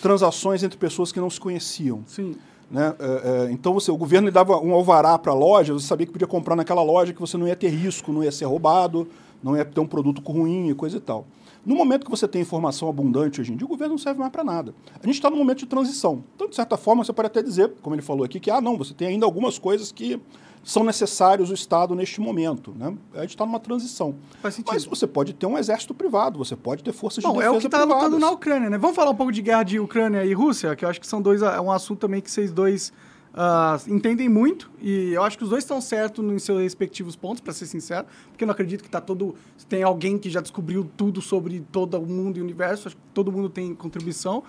[0.00, 2.02] transações entre pessoas que não se conheciam.
[2.06, 2.36] Sim.
[2.70, 2.94] Né?
[2.98, 6.12] É, é, então você, o governo dava um alvará para a loja, você sabia que
[6.12, 9.08] podia comprar naquela loja, que você não ia ter risco, não ia ser roubado,
[9.42, 11.26] não ia ter um produto ruim e coisa e tal.
[11.64, 14.30] No momento que você tem informação abundante hoje em dia, o governo não serve mais
[14.30, 14.72] para nada.
[15.02, 16.22] A gente está num momento de transição.
[16.36, 18.76] Então, de certa forma, você pode até dizer, como ele falou aqui, que ah, não,
[18.76, 20.20] você tem ainda algumas coisas que
[20.66, 22.74] são necessários o Estado neste momento.
[22.76, 22.92] Né?
[23.14, 24.16] A gente está numa transição.
[24.42, 27.56] Mas você pode ter um exército privado, você pode ter forças Bom, de defesa é
[27.56, 28.76] o que está lutando na Ucrânia, né?
[28.76, 31.22] Vamos falar um pouco de guerra de Ucrânia e Rússia, que eu acho que são
[31.22, 32.92] dois, é um assunto também que vocês dois
[33.32, 37.40] uh, entendem muito e eu acho que os dois estão certos em seus respectivos pontos,
[37.40, 39.36] para ser sincero, porque eu não acredito que tá todo
[39.68, 42.88] tem alguém que já descobriu tudo sobre todo o mundo e o universo.
[42.88, 44.42] Acho que todo mundo tem contribuição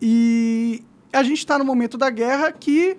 [0.00, 2.98] e a gente está no momento da guerra que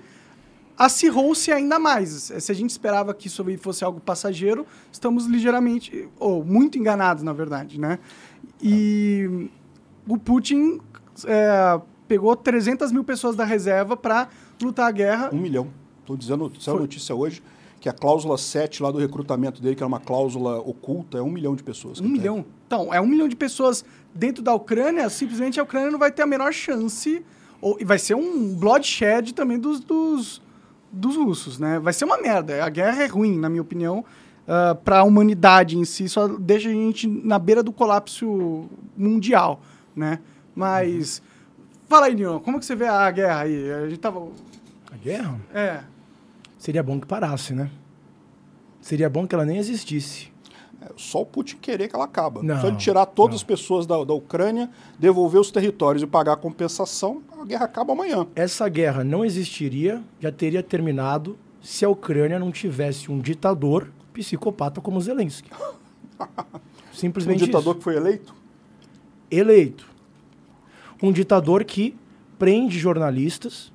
[0.79, 2.31] acirrou-se ainda mais.
[2.37, 7.33] Se a gente esperava que isso fosse algo passageiro, estamos ligeiramente, ou muito enganados, na
[7.33, 7.99] verdade, né?
[8.61, 9.49] E
[10.07, 10.79] o Putin
[11.25, 14.29] é, pegou 300 mil pessoas da reserva para
[14.61, 15.29] lutar a guerra.
[15.33, 15.67] Um milhão.
[15.99, 17.43] Estou dizendo, saiu a notícia hoje
[17.79, 21.29] que a cláusula 7 lá do recrutamento dele, que era uma cláusula oculta, é um
[21.29, 22.01] milhão de pessoas.
[22.01, 22.35] Um milhão?
[22.35, 22.45] Tem.
[22.67, 26.23] Então, é um milhão de pessoas dentro da Ucrânia, simplesmente a Ucrânia não vai ter
[26.23, 27.23] a menor chance,
[27.61, 30.41] ou, e vai ser um bloodshed também dos, dos
[30.91, 31.79] dos russos, né?
[31.79, 32.63] Vai ser uma merda.
[32.63, 34.05] A guerra é ruim, na minha opinião, uh,
[34.47, 36.09] ah, para a humanidade em si.
[36.09, 38.67] Só deixa a gente na beira do colapso
[38.97, 39.61] mundial,
[39.95, 40.19] né?
[40.55, 41.19] Mas...
[41.19, 41.25] Uhum.
[41.87, 43.71] Fala aí, Leon, como que você vê a guerra aí?
[43.71, 44.27] A gente tava...
[44.91, 45.39] A guerra?
[45.53, 45.79] É.
[46.57, 47.71] Seria bom que parasse, né?
[48.81, 50.31] Seria bom que ela nem existisse.
[50.81, 52.41] É só o Putin querer que ela acaba.
[52.43, 53.37] Não, só ele tirar todas não.
[53.37, 57.93] as pessoas da, da Ucrânia, devolver os territórios e pagar a compensação, a guerra acaba
[57.93, 58.27] amanhã.
[58.35, 64.81] Essa guerra não existiria, já teria terminado se a Ucrânia não tivesse um ditador psicopata
[64.81, 65.49] como Zelensky.
[66.93, 67.77] Simplesmente Um ditador isso.
[67.77, 68.35] que foi eleito?
[69.31, 69.87] Eleito.
[71.01, 71.95] Um ditador que
[72.37, 73.71] prende jornalistas.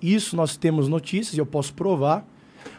[0.00, 2.26] Isso nós temos notícias e eu posso provar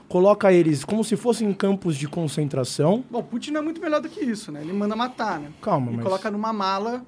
[0.09, 3.05] coloca eles como se fossem campos de concentração.
[3.09, 4.61] Bom, Putin não é muito melhor do que isso, né?
[4.61, 5.51] Ele manda matar, né?
[5.61, 6.03] Calma, e mas...
[6.03, 7.05] coloca numa mala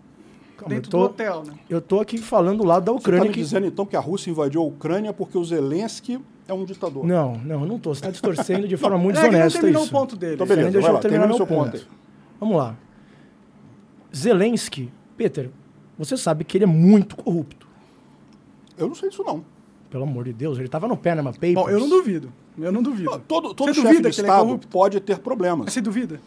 [0.62, 0.97] Calma, dentro tô...
[0.99, 1.53] do hotel, né?
[1.70, 3.24] Eu tô aqui falando lá da Ucrânia.
[3.24, 6.53] Você tá me dizendo então que a Rússia invadiu a Ucrânia porque o Zelensky é
[6.53, 7.05] um ditador?
[7.05, 7.93] Não, não, eu não tô.
[7.93, 9.95] Você está distorcendo de forma muito é, desonesta ele não terminou isso.
[9.95, 10.36] o ponto dele.
[10.36, 11.72] Então, beleza, deixa eu lá, terminar meu ponto.
[11.72, 11.88] ponto.
[12.39, 12.76] Vamos lá.
[14.16, 15.49] Zelensky, Peter,
[15.97, 17.68] você sabe que ele é muito corrupto.
[18.78, 19.43] Eu não sei disso não.
[19.89, 21.53] Pelo amor de Deus, ele estava no Panama Papers.
[21.53, 22.32] Bom, eu não duvido.
[22.57, 23.22] Eu não duvido.
[23.28, 25.66] Todo, todo chefe de é Estado é pode ter problemas.
[25.66, 26.20] Mas você duvida?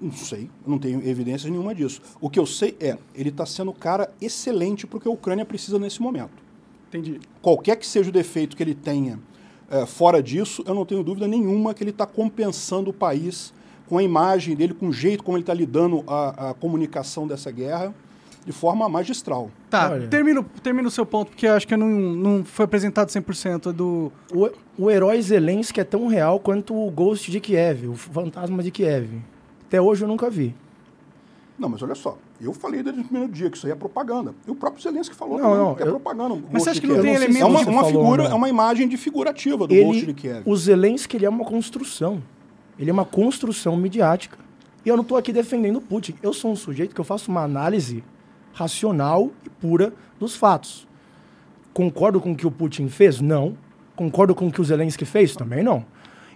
[0.00, 2.00] Não, sei, não tenho evidências nenhuma disso.
[2.20, 5.10] O que eu sei é, ele está sendo um cara excelente para o que a
[5.10, 6.42] Ucrânia precisa nesse momento.
[6.88, 7.20] Entendi.
[7.40, 9.18] Qualquer que seja o defeito que ele tenha
[9.70, 13.52] é, fora disso, eu não tenho dúvida nenhuma que ele está compensando o país
[13.88, 17.50] com a imagem dele, com o jeito como ele está lidando a, a comunicação dessa
[17.50, 17.94] guerra
[18.44, 19.50] de forma magistral.
[19.68, 24.10] Tá, termina, o seu ponto, porque eu acho que não, não foi apresentado 100% do...
[24.32, 28.70] O, o herói Zelensky é tão real quanto o Ghost de Kiev, o fantasma de
[28.70, 29.22] Kiev.
[29.70, 30.52] Até hoje eu nunca vi.
[31.56, 34.34] Não, mas olha só, eu falei desde o primeiro dia que isso aí é propaganda.
[34.44, 35.90] E o próprio Zelensky falou não, também, não, que é eu...
[35.90, 36.42] propaganda.
[36.50, 37.40] Mas você acha que não tem elementos...
[37.40, 40.42] É uma, uma figura, é uma imagem de figurativa do ele, Ghost de Kiev.
[40.44, 42.20] O Zelensky ele é uma construção.
[42.76, 44.38] Ele é uma construção midiática.
[44.84, 46.16] E eu não estou aqui defendendo o Putin.
[46.20, 48.02] Eu sou um sujeito que eu faço uma análise
[48.52, 50.88] racional e pura dos fatos.
[51.72, 53.20] Concordo com o que o Putin fez?
[53.20, 53.56] Não.
[53.94, 55.36] Concordo com o que o Zelensky fez?
[55.36, 55.84] Também não.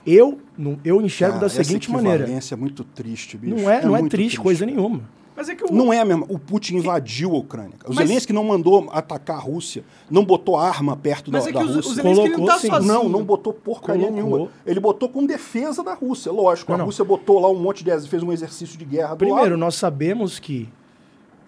[0.07, 2.31] Eu, não- eu enxergo Cara, da seguinte maneira.
[2.31, 3.55] Essa é muito triste, bicho.
[3.57, 5.01] Não é, não é muito triste, coisa nenhuma.
[5.37, 5.73] Mas é que o.
[5.73, 6.25] Não é mesmo.
[6.29, 7.73] O Putin invadiu a Ucrânia.
[7.85, 11.53] O Mas- Zelensky não mandou atacar a Rússia, não botou arma perto Mas da, é
[11.53, 11.95] que da o, o Rússia.
[11.95, 12.93] Zelensky não Colocou, tá sozinho.
[12.93, 14.31] Não, não botou porcaria Colocou.
[14.39, 14.51] nenhuma.
[14.65, 16.71] Ele botou com defesa da Rússia, lógico.
[16.71, 16.85] Não, a não.
[16.85, 19.57] Rússia botou lá um monte de fez um exercício de guerra do Primeiro, lado.
[19.57, 20.69] nós sabemos que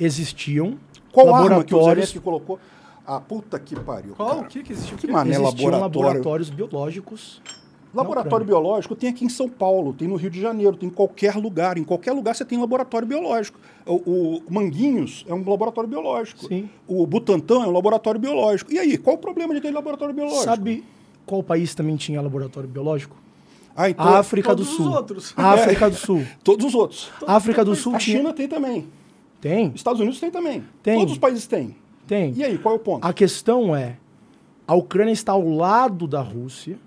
[0.00, 0.76] existiam
[1.12, 2.58] Qual arma que o laboratórios, Zelensky colocou?
[3.06, 4.14] Ah, puta que pariu.
[4.16, 4.28] Qual?
[4.30, 4.40] cara.
[4.40, 4.96] O que que existiu?
[4.96, 5.80] Que mané existiam laboratório.
[6.08, 7.40] laboratórios biológicos.
[7.96, 8.62] Laboratório Ucrânia.
[8.62, 11.78] biológico tem aqui em São Paulo, tem no Rio de Janeiro, tem em qualquer lugar.
[11.78, 13.58] Em qualquer lugar você tem laboratório biológico.
[13.86, 16.46] O, o Manguinhos é um laboratório biológico.
[16.46, 16.68] Sim.
[16.86, 18.72] O Butantan é um laboratório biológico.
[18.72, 20.44] E aí, qual o problema de ter laboratório biológico?
[20.44, 20.84] Sabe
[21.24, 23.16] qual país também tinha laboratório biológico?
[23.74, 24.92] Ah, então, África todos do os Sul.
[24.92, 25.34] outros.
[25.36, 26.26] África do Sul.
[26.42, 27.10] Todos os outros.
[27.26, 28.18] África do Sul A tinha.
[28.18, 28.86] China tem também.
[29.38, 30.64] Tem, Estados Unidos tem também.
[30.82, 30.98] Tem.
[30.98, 31.76] Todos os países têm.
[32.08, 32.32] tem.
[32.34, 33.04] E aí, qual é o ponto?
[33.04, 33.98] A questão é,
[34.66, 36.78] a Ucrânia está ao lado da Rússia.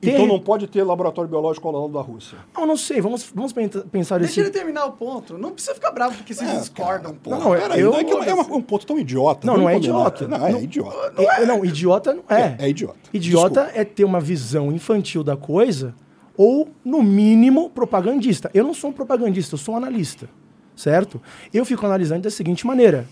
[0.00, 2.38] Tem- Então não pode ter laboratório biológico ao lado da Rússia.
[2.56, 4.40] Não, não sei, vamos, vamos pensar Deixa esse...
[4.40, 5.36] ele terminar o ponto.
[5.36, 7.14] Não precisa ficar bravo porque vocês É, discordam.
[7.16, 9.46] Porra, Não, peraí, eu- não é, que é uma- um ponto tão idiota.
[9.46, 10.26] Não, vamos não é idiota.
[10.28, 11.22] Não, é Não- idiota.
[11.22, 12.40] É, não, idiota não é.
[12.40, 12.98] É, é idiota.
[13.12, 15.94] Idiota é ter uma visão infantil da coisa
[16.34, 18.50] ou, no mínimo, propagandista.
[18.54, 20.30] Eu não sou um propagandista, eu sou um analista,
[20.74, 21.20] certo?
[21.52, 23.06] Eu fico analisando da seguinte maneira.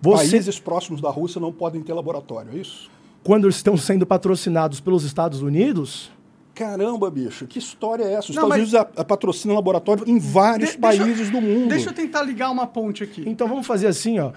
[0.00, 2.88] Você, Países próximos da Rússia não podem ter laboratório, é isso?
[3.28, 6.10] Quando estão sendo patrocinados pelos Estados Unidos,
[6.54, 8.30] Caramba, bicho, que história é essa?
[8.30, 11.68] Os Não, Estados mas- Unidos a, a patrocina laboratório em vários De- países do mundo.
[11.68, 13.22] Deixa eu tentar ligar uma ponte aqui.
[13.26, 14.32] então vamos fazer assim, ó.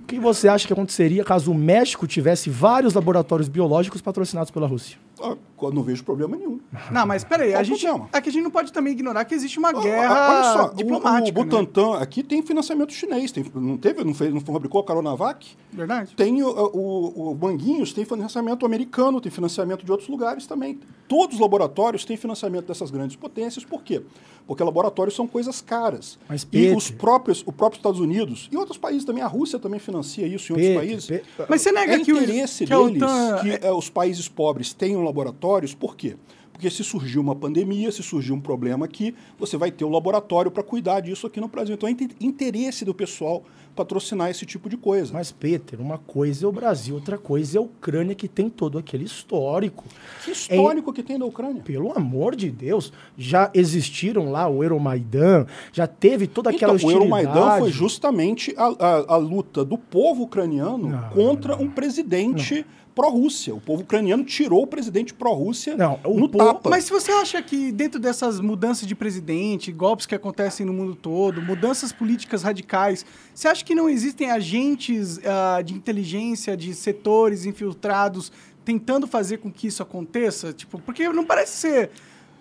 [0.00, 4.66] O que você acha que aconteceria caso o México tivesse vários laboratórios biológicos patrocinados pela
[4.68, 4.96] Rússia?
[5.20, 6.60] Ah, eu não vejo problema nenhum.
[6.90, 8.08] Não, mas peraí, Qual a gente, problema?
[8.12, 11.38] aqui a gente não pode também ignorar que existe uma Ah, guerra Olha só, diplomática.
[11.38, 11.50] o, o né?
[11.62, 13.32] Butantan aqui tem financiamento chinês.
[13.32, 15.56] Tem, não teve, não, fez, não fabricou a Coronavac?
[15.72, 16.14] Verdade?
[16.14, 20.78] Tem o, o, o Manguinhos, tem financiamento americano, tem financiamento de outros lugares também.
[21.08, 23.64] Todos os laboratórios têm financiamento dessas grandes potências.
[23.64, 24.00] Por quê?
[24.00, 26.18] Porque laboratórios são coisas caras.
[26.28, 29.80] Mas, e os próprios, o próprio Estados Unidos e outros países também, a Rússia também
[29.80, 31.06] financia isso em Peter, outros países.
[31.36, 34.28] Pe- Mas você nega É que o interesse que deles OTAN que eh, os países
[34.28, 36.16] pobres tenham laboratórios, por quê?
[36.52, 40.50] Porque se surgir uma pandemia, se surgir um problema aqui, você vai ter um laboratório
[40.50, 41.74] para cuidar disso aqui no Brasil.
[41.74, 43.42] Então é inter- interesse do pessoal
[43.76, 45.12] patrocinar esse tipo de coisa.
[45.12, 48.78] Mas, Peter, uma coisa é o Brasil, outra coisa é a Ucrânia, que tem todo
[48.78, 49.84] aquele histórico.
[50.24, 51.62] que histórico que tem da Ucrânia?
[51.62, 56.92] Pelo amor de Deus, já existiram lá o Euromaidan, já teve toda aquela Então, o
[56.92, 57.26] hostilidade.
[57.26, 62.64] Euromaidan foi justamente a, a- a luta do povo ucraniano Não, contra um presidente
[62.96, 63.54] pró-Rússia.
[63.54, 66.70] O povo ucraniano tirou o presidente pró-Rússia Não, o no povo- tapa.
[66.70, 70.96] Mas se você acha que dentro dessas mudanças de presidente, golpes que acontecem no mundo
[70.96, 73.04] todo, mudanças políticas radicais,
[73.34, 78.32] você acha que não existem agentes ah, de inteligência, de setores infiltrados
[78.64, 80.52] tentando fazer com que isso aconteça?
[80.54, 81.90] Tipo, porque não parece ser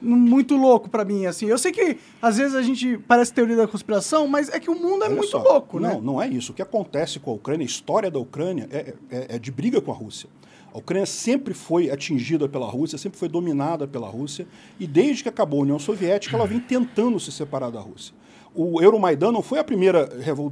[0.02, 1.48] muito louco pra mim, assim.
[1.48, 4.76] Eu sei que às vezes a gente parece teoria da conspiração, mas é que o
[4.76, 6.00] mundo é Olha muito só, louco, não, né?
[6.02, 6.52] Não é isso.
[6.52, 9.82] O que acontece com a Ucrânia, a história da Ucrânia é, é- é de briga
[9.82, 10.30] com a Rússia.
[10.76, 14.46] A Ucrânia sempre foi atingida pela Rússia, sempre foi dominada pela Rússia,
[14.78, 18.14] e desde que acabou a União Soviética, ela vem tentando se separar da Rússia.
[18.54, 20.10] O Euromaidan não foi a primeira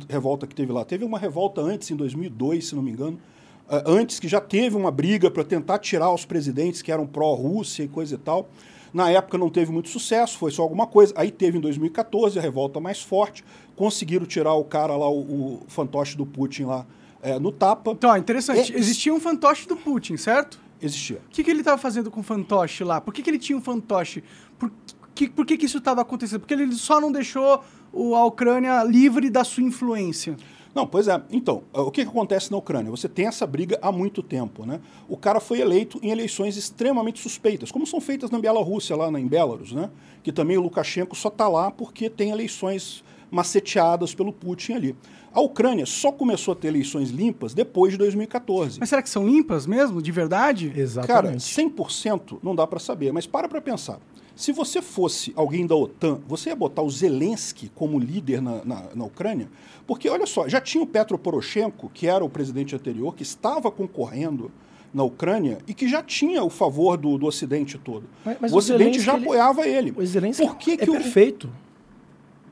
[0.08, 0.86] revolta, que teve lá.
[0.86, 3.20] Teve uma revolta antes, em 2002, se não me engano,
[3.68, 7.84] ah, antes que já teve uma briga para tentar tirar os presidentes que eram pró-Rússia
[7.84, 8.48] e coisa e tal.
[8.94, 11.14] Na época não teve muito sucesso, foi só alguma coisa.
[11.18, 13.44] Aí teve em 2014 a revolta mais forte,
[13.76, 16.86] conseguiram tirar o cara lá, o, o fantoche do Putin lá
[17.24, 17.92] eh, no tapa.
[17.92, 18.74] Então, interessante.
[18.74, 20.60] É- Existia um fantoche do Putin, certo?
[20.82, 21.18] Existia.
[21.28, 23.00] O que, que ele estava fazendo com o fantoche lá?
[23.02, 24.24] Por que, que ele tinha um fantoche?
[24.60, 24.72] Por
[25.16, 26.42] que, por que, que isso estava acontecendo?
[26.42, 30.36] Porque ele só não deixou o- a Ucrânia livre da sua influência.
[30.76, 31.22] Não, pois é.
[31.30, 32.90] Então, o que, que acontece na Ucrânia?
[32.90, 34.82] Você tem essa briga há muito tempo, né?
[35.08, 39.20] O cara foi eleito em eleições extremamente suspeitas, como são feitas na Bielorrússia, lá na,
[39.20, 39.92] em Belarus, né?
[40.24, 44.96] Que também o Lukashenko só está lá porque tem eleições maceteadas pelo Putin ali.
[45.34, 48.80] A Ucrânia só começou a ter eleições limpas depois de 2014.
[48.80, 50.70] Mas será que são limpas mesmo, de verdade?
[50.70, 51.40] Cara, Exatamente.
[51.44, 54.00] 100% não dá para saber, mas para para pensar.
[54.36, 58.84] Se você fosse alguém da OTAN, você ia botar o Zelensky como líder na, na,
[58.96, 59.48] na Ucrânia?
[59.86, 63.70] Porque, olha só, já tinha o Petro Poroshenko, que era o presidente anterior, que estava
[63.70, 64.52] concorrendo
[64.94, 68.06] na Ucrânia e que já tinha o favor do, do Ocidente todo.
[68.26, 69.94] Mas- mas o o Ocidente Zelensky, já ele- apoiava ele.
[69.96, 71.50] O Zelensky Por que, é que o, perfeito.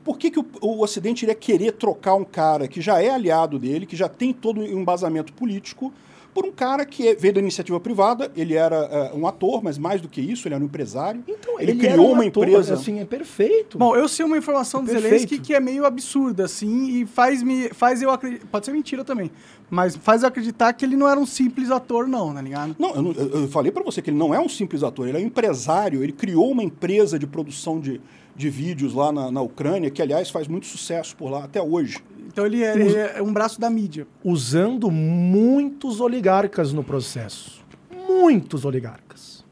[0.04, 3.58] Por que, que o, o Ocidente iria querer trocar um cara que já é aliado
[3.58, 5.92] dele, que já tem todo o embasamento político,
[6.34, 9.76] por um cara que é- veio da iniciativa privada, ele era é, um ator, mas
[9.76, 11.22] mais do que isso, ele era um empresário.
[11.28, 12.72] Então, ele, era criou um uma ator, empresa.
[12.72, 13.76] Assim, é perfeito.
[13.76, 15.10] Bom, eu sei uma informação do Perfeito.
[15.10, 18.46] Zelensky que é meio absurda, assim, e faz, me, faz eu acreditar.
[18.50, 19.30] Pode ser mentira também,
[19.70, 22.74] mas faz eu acreditar que ele não era um simples ator, não, tá ligado?
[22.78, 25.06] Não, eu, não- eu- eu falei pra você que ele não é um simples ator,
[25.06, 28.00] ele é um empresário, ele criou uma empresa de produção de,
[28.34, 31.98] de vídeos lá na, na Ucrânia, que aliás faz muito sucesso por lá até hoje.
[32.28, 34.06] Então ele é, ele é um braço da mídia.
[34.24, 37.62] Usando muitos oligarcas no processo.
[38.08, 39.42] Muitos oligarcas.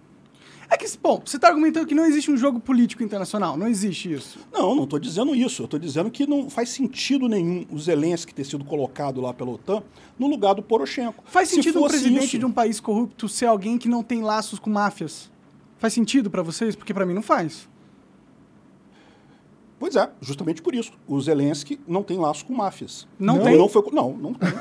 [0.73, 3.57] É que, bom, você está argumentando que não existe um jogo político internacional.
[3.57, 4.39] Não existe isso.
[4.53, 5.63] Não, não estou dizendo isso.
[5.63, 9.51] Eu estou dizendo que não faz sentido nenhum o Zelensky ter sido colocado lá pela
[9.51, 9.83] OTAN
[10.17, 11.25] no lugar do Poroshenko.
[11.27, 14.23] Faz Se sentido um presidente isso- de um país corrupto ser alguém que não tem
[14.23, 15.29] laços com máfias?
[15.77, 16.77] Faz sentido pra vocês?
[16.77, 17.69] Porque pra mim não faz.
[19.81, 20.93] Pois é, justamente por isso.
[21.09, 23.09] O Zelensky não tem laço com máfias.
[23.19, 23.57] Não Não, tem?
[23.57, 24.53] Não, foi, não, não tem.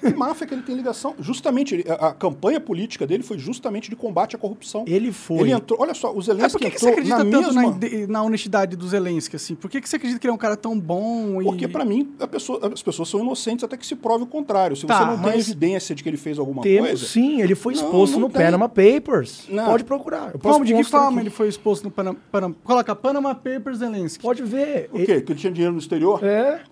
[0.00, 1.14] Que máfia que ele tem ligação?
[1.18, 4.84] Justamente, ele- a, a campanha política dele foi justamente de combate à corrupção.
[4.86, 5.40] Ele foi.
[5.40, 7.62] Ele entrou, olha só, o Mas Zelensky por que, que você acredita na tanto mesma...
[7.62, 9.54] na, na honestidade do Zelensky, assim?
[9.54, 11.44] Por que, que você acredita que ele é um cara tão bom e...
[11.44, 14.76] Porque, pra mim, a pessoa- as pessoas são inocentes até que se prove o contrário.
[14.76, 17.06] Se Tá, você não tem evidência de que ele fez alguma Temos coisa...
[17.06, 18.42] sim, ele foi Não, exposto não no tem.
[18.44, 19.44] Panama Papers.
[19.48, 19.66] Não.
[19.66, 20.30] Pode procurar.
[20.32, 21.20] Eu posso Como, de que forma aqui.
[21.20, 22.18] ele foi exposto no Panama...
[22.32, 24.22] Panama coloca Panama Papers Zelensky.
[24.22, 24.88] Pode ver.
[24.92, 25.20] O quê?
[25.20, 26.24] Que ele tinha dinheiro no exterior?
[26.24, 26.62] É.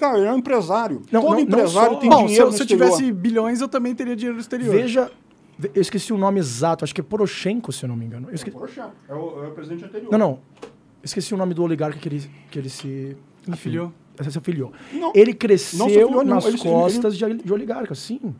[0.00, 1.02] Cara, ele é um empresário.
[1.12, 3.12] Não, Todo não- não empresário só- tem Bom, se dinheiro eu, no se eu tivesse
[3.12, 4.72] bilhões, eu também teria dinheiro no exterior.
[4.74, 5.10] Veja.
[5.58, 8.28] ve- Eu esqueci o nome exato, acho que é Poroshenko, se eu não me engano.
[8.30, 10.10] Eu esque- Poroshenko, é o, é o presidente anterior.
[10.10, 10.38] Não, não.
[11.04, 13.14] Esqueci o nome do oligarca que ele, que ele se.
[13.42, 13.92] enfim, Afiliou?
[14.28, 14.72] Se afiliou.
[14.92, 16.34] Não, ele não se cresceu afiliou, não.
[16.34, 18.34] nas Ele- costas de, de oligarca, sim.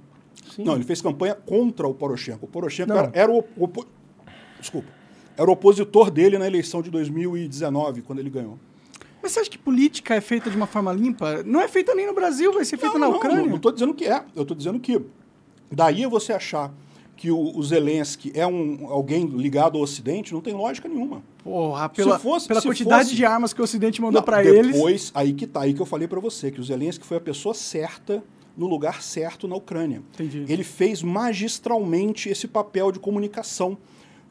[0.50, 0.64] sim.
[0.64, 2.44] Não, ele fez campanha contra o Poroshenko.
[2.46, 2.98] O Poroshenko Não.
[2.98, 3.86] era, era o, opo-
[4.58, 4.88] Desculpa.
[5.36, 8.58] Era o opositor dele na eleição de 2019, quando ele ganhou.
[9.22, 11.42] Mas você acha que política é feita de uma forma limpa?
[11.44, 13.46] Não é feita nem no Brasil, vai ser feita não, na não, Ucrânia.
[13.46, 14.24] Não estou dizendo que é.
[14.34, 15.00] Eu estou dizendo que
[15.70, 16.72] daí a você achar
[17.16, 21.22] que o, o Zelensky é um, alguém ligado ao Ocidente, não tem lógica nenhuma.
[21.44, 24.72] Porra, pela, fosse- pela quantidade fosse- de armas que o Ocidente mandou pra eles.
[24.72, 27.20] depois, aí que tá, aí que eu falei para você, que o Zelensky foi a
[27.20, 28.22] pessoa certa
[28.56, 30.02] no lugar certo na Ucrânia.
[30.14, 30.46] Entendi.
[30.48, 33.76] Ele fez magistralmente esse papel de comunicação.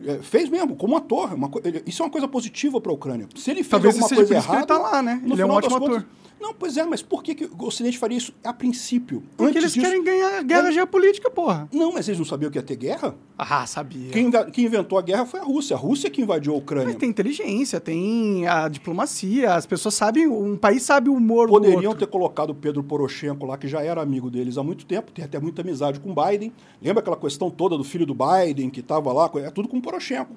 [0.05, 1.33] É, fez mesmo, como ator.
[1.33, 3.27] uma ele- isso é uma coisa positiva para a Ucrânia.
[3.35, 4.65] Se ele fez Talvez alguma seja coisa que ele errada...
[4.67, 5.21] tá lá, né?
[5.23, 6.05] Ele é um ótimo contas- ator.
[6.39, 9.21] Não, pois é, mas por que, que o Ocidente faria isso a princípio?
[9.35, 10.71] Porque Antes eles disso- querem ganhar guerra Não.
[10.71, 11.67] geopolítica, porra.
[11.71, 13.15] Não, mas eles não sabiam que ia ter guerra?
[13.37, 14.09] Ah, sabia.
[14.11, 15.75] Quem, quem inventou a guerra foi a Rússia.
[15.75, 16.87] A Rússia que invadiu a Ucrânia.
[16.87, 21.53] Mas tem inteligência, tem a diplomacia, as pessoas sabem, um país sabe o humor do
[21.53, 21.99] Poderiam outro.
[22.05, 25.23] ter colocado o Pedro Poroshenko lá, que já era amigo deles há muito tempo, tem
[25.25, 26.51] até muita amizade com o Biden.
[26.81, 29.29] Lembra aquela questão toda do filho do Biden, que estava lá?
[29.35, 30.33] É tudo com o Poroshenko.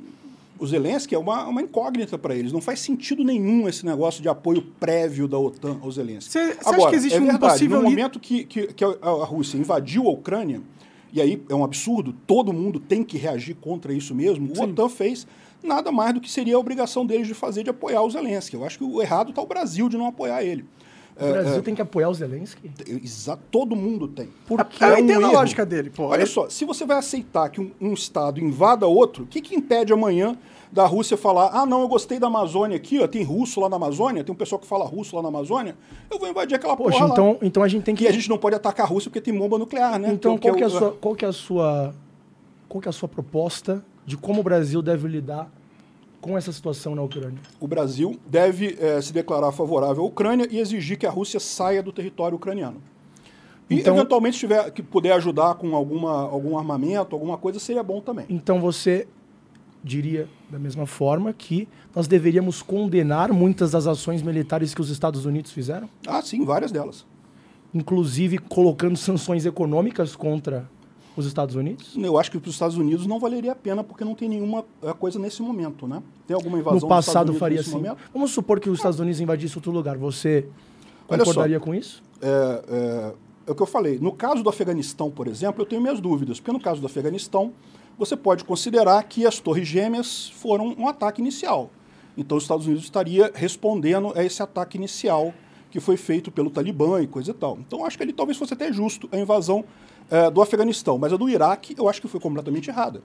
[0.62, 2.52] O Zelensky é uma, uma incógnita para eles.
[2.52, 6.30] Não faz sentido nenhum esse negócio de apoio prévio da OTAN ao Zelensky.
[6.30, 9.24] Cê- cê acha que existe é um verdade, possível no momento que, que, que a,
[9.24, 10.62] Rússia invadiu a Ucrânia,
[11.12, 14.88] e aí é um absurdo, todo mundo tem que reagir contra isso mesmo, o OTAN
[14.88, 15.26] fez
[15.60, 18.54] nada mais do que seria a obrigação deles de fazer, de apoiar o Zelensky.
[18.54, 20.64] Eu acho que o errado está o Brasil de não apoiar ele.
[21.20, 22.70] O Brasil tem que apoiar o Zelensky?
[22.86, 24.28] Exa todo mundo tem.
[24.46, 26.04] Porque eu É um entendo a lógica dele, pô.
[26.06, 29.54] Olha só, se você vai aceitar que um, um Estado invada outro, o que, que
[29.54, 30.36] impede amanhã
[30.72, 33.76] da Rússia falar: ah, não, eu gostei da Amazônia aqui, ó, tem russo lá na
[33.76, 35.76] Amazônia, tem um pessoal que fala russo lá na Amazônia,
[36.10, 37.12] eu vou invadir aquela Poxa, porra lá.
[37.12, 38.04] então, então a gente tem que.
[38.04, 40.10] E a gente não pode atacar a Rússia porque tem bomba nuclear, né?
[40.12, 41.94] Então, é qual que é o- sua, qual que é a sua,
[42.68, 45.50] qual que é a sua proposta de como o Brasil deve lidar
[46.22, 47.38] com essa situação na Ucrânia?
[47.60, 51.82] o Brasil deve eh, se declarar favorável à Ucrânia e exigir que a Rússia saia
[51.82, 52.80] do território ucraniano.
[53.68, 57.82] E, Então- eventualmente, se tiver que puder ajudar com alguma, algum armamento, alguma coisa, seria
[57.82, 58.24] bom também.
[58.30, 59.06] Então você
[59.84, 65.24] diria da mesma forma que nós deveríamos condenar muitas das ações militares que os Estados
[65.26, 67.04] Unidos fizeram, Ah, sim, várias delas.
[67.74, 70.68] inclusive colocando sanções econômicas contra
[71.20, 71.94] os Estados Unidos?
[71.96, 74.64] Eu acho que para os Estados Unidos não valeria a pena, porque não tem nenhuma
[74.82, 76.02] eh, coisa nesse momento, né?
[76.26, 77.78] Tem alguma invasão No passado faria nesse assim.
[77.78, 77.98] momento?
[78.12, 79.96] Vamos supor que os Estados Unidos invadissem outro lugar.
[79.98, 80.46] Você
[81.08, 81.24] Olha só.
[81.26, 82.02] concordaria com isso?
[82.20, 83.14] É, é,
[83.46, 83.98] é o que eu falei.
[83.98, 87.52] No caso do Afeganistão, por exemplo, eu tenho minhas dúvidas, porque no caso do Afeganistão,
[87.98, 91.70] você pode considerar que as Torres Gêmeas foram um ataque inicial.
[92.16, 95.32] Então, os Estados Unidos estaria respondendo a esse ataque inicial
[95.70, 97.58] que foi feito pelo Talibã e coisa e tal.
[97.58, 99.64] Então, acho que ele talvez fosse até justo a invasão
[100.10, 103.02] é, do Afeganistão, mas a do Iraque eu acho que foi completamente errada.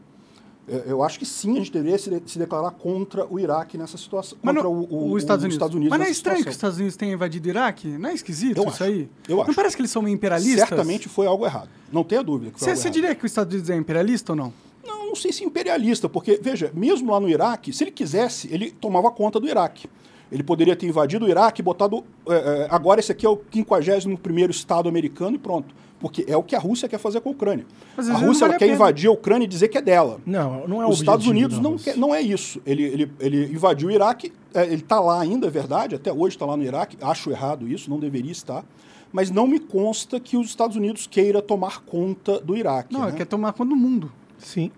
[0.69, 3.77] É, Eu acho que sim, a gente deveria se, de- se declarar contra o Iraque
[3.77, 5.55] nessa situação, Mas contra não- o, o- os Estados os Unidos.
[5.55, 6.57] Estados Unidos Mas não é estranho que os situação.
[6.71, 7.87] Estados Unidos tenham invadido o Iraque?
[7.87, 8.83] Não é esquisito Eu isso acho.
[8.83, 9.09] aí?
[9.29, 9.53] Eu Não acho.
[9.55, 10.67] parece que eles são meio imperialistas?
[10.67, 11.69] Certamente foi algo errado.
[11.89, 14.53] Não tenha dúvida que foi Você, diria que os Estados Unidos é imperialista ou não?
[14.85, 18.69] Não, não sei se imperialista, porque, veja, mesmo lá no Iraque, se ele quisesse, ele
[18.71, 19.89] tomava conta do Iraque.
[20.29, 22.03] Ele poderia ter invadido o Iraque, botado.
[22.27, 25.73] É, é, agora esse aqui é o 51 Estado americano e pronto.
[25.99, 27.65] Porque é o que a Rússia quer fazer com a Ucrânia.
[27.95, 28.75] Mas a Rússia vale a quer pena.
[28.75, 30.19] invadir a Ucrânia e dizer que é dela.
[30.25, 32.61] Não, não é o Os Estados Unidos não, quer, não é isso.
[32.65, 36.35] Ele, ele, ele invadiu o Iraque, é, ele está lá ainda, é verdade, até hoje
[36.35, 36.97] está lá no Iraque.
[37.01, 38.63] Acho errado isso, não deveria estar.
[39.11, 42.93] Mas não me consta que os Estados Unidos queira tomar conta do Iraque.
[42.93, 43.07] Não, né?
[43.07, 44.11] ele quer tomar conta do mundo.
[44.37, 44.71] Sim.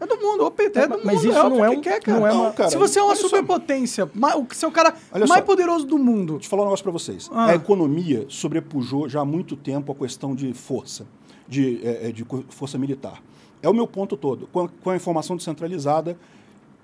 [0.00, 1.02] É do mundo, o PT é, É, do mundo.
[1.06, 2.18] mas isso é não é que um- quer, cara.
[2.20, 4.08] não é uma- Não, cara, Se você é uma superpotência,
[4.48, 5.46] você é o cara Olha mais só.
[5.46, 6.34] poderoso do mundo.
[6.34, 7.28] Deixa eu falar um negócio para vocês.
[7.32, 7.46] Ah.
[7.46, 11.04] A economia sobrepujou já há muito tempo a questão de força,
[11.48, 13.20] de, é, é, de força militar.
[13.60, 14.46] É o meu ponto todo.
[14.52, 16.16] Com a, com a informação descentralizada,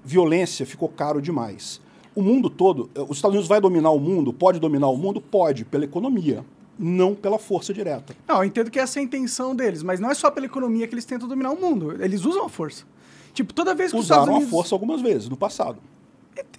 [0.04, 1.80] violência ficou caro demais.
[2.14, 4.32] O mundo todo, os Estados Unidos vai dominar o mundo?
[4.32, 5.20] Pode dominar o mundo?
[5.20, 6.44] Pode, pela economia,
[6.78, 8.14] não pela força direta.
[8.26, 10.86] Não, eu entendo que essa é a intenção deles, mas não é só pela economia
[10.86, 11.92] que eles tentam dominar o mundo.
[12.02, 12.84] Eles usam a força.
[13.34, 14.50] Tipo, toda vez que os Usaram Estados a Unidos...
[14.50, 15.78] força algumas vezes no passado.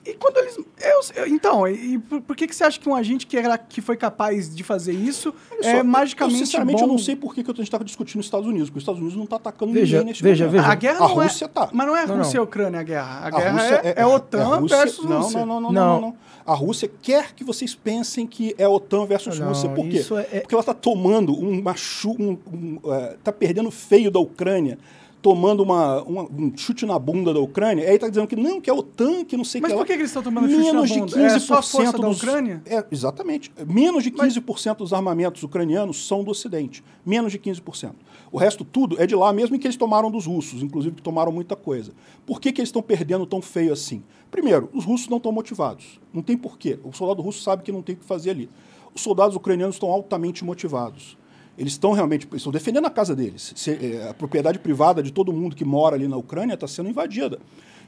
[0.06, 0.56] E quando eles.
[0.58, 3.36] eu- eu- então, e, e por, por que, que você acha que um agente que,
[3.36, 6.40] era, que foi capaz de fazer isso Olha é só, magicamente.
[6.40, 6.84] Eu, sinceramente, bom?
[6.84, 8.84] eu não sei por que, que a gente está discutindo os Estados Unidos, porque os
[8.84, 10.62] Estados Unidos não está atacando Veja, ninguém nesse veja, momento.
[10.62, 10.72] veja.
[10.72, 11.48] A guerra A não Rússia é.
[11.48, 11.70] tá.
[11.74, 12.40] Mas não é Não, Rússia e.
[12.42, 13.20] Ucrânia a guerra.
[13.24, 15.40] A A guerra Rússia é, é OTAN a Rússia- versus não, Rússia.
[15.40, 15.94] Não, não, não, Não.
[15.94, 16.18] não, não.
[16.46, 19.68] A Rússia quer que vocês pensem que é OTAN versus Não, Rússia.
[19.70, 19.98] Por quê?
[20.32, 24.20] é- é- Porque ela está tomando um machu, um, um, é, tá perdendo feio da
[24.20, 24.78] Ucrânia,
[25.26, 28.70] tomando uma, uma- um chute na bunda da Ucrânia, aí tá dizendo que não, que
[28.70, 29.86] é OTAN, que não sei o Mas que por lá.
[29.88, 31.12] que que eles estão tomando chute na Menos de bunda?
[31.18, 32.62] 15% É só a força da dos- Ucrânia?
[32.64, 33.52] É, exatamente.
[33.68, 36.84] Menos de 15% dos armamentos ucranianos são do Ocidente.
[37.04, 37.94] Menos de 15%.
[38.32, 41.32] O resto tudo é de lá, mesmo que eles tomaram dos russos, inclusive que tomaram
[41.32, 41.92] muita coisa.
[42.24, 44.04] Por que, que eles estão perdendo tão feio assim?
[44.30, 46.00] Primeiro, os russos não estão motivados.
[46.14, 46.78] Não tem porquê.
[46.84, 48.48] O soldado russo sabe que não tem o que fazer ali.
[48.94, 51.18] Os soldados ucranianos estão altamente motivados.
[51.58, 53.54] Eles estão realmente estão defendendo a casa deles.
[53.56, 56.90] Se- eh, a propriedade privada de todo mundo que mora ali na Ucrânia está sendo
[56.90, 57.40] invadida.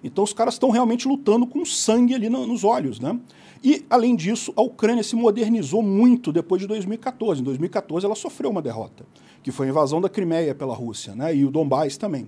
[0.04, 3.20] Então os caras estão realmente lutando com sangue ali no- nos olhos, né?
[3.64, 7.42] E além disso, a Ucrânia se modernizou muito depois de 2014.
[7.42, 9.04] Em 2014 ela sofreu uma derrota,
[9.44, 11.36] que foi a invasão da Crimeia pela Rússia, né?
[11.36, 12.28] E o Donbás também.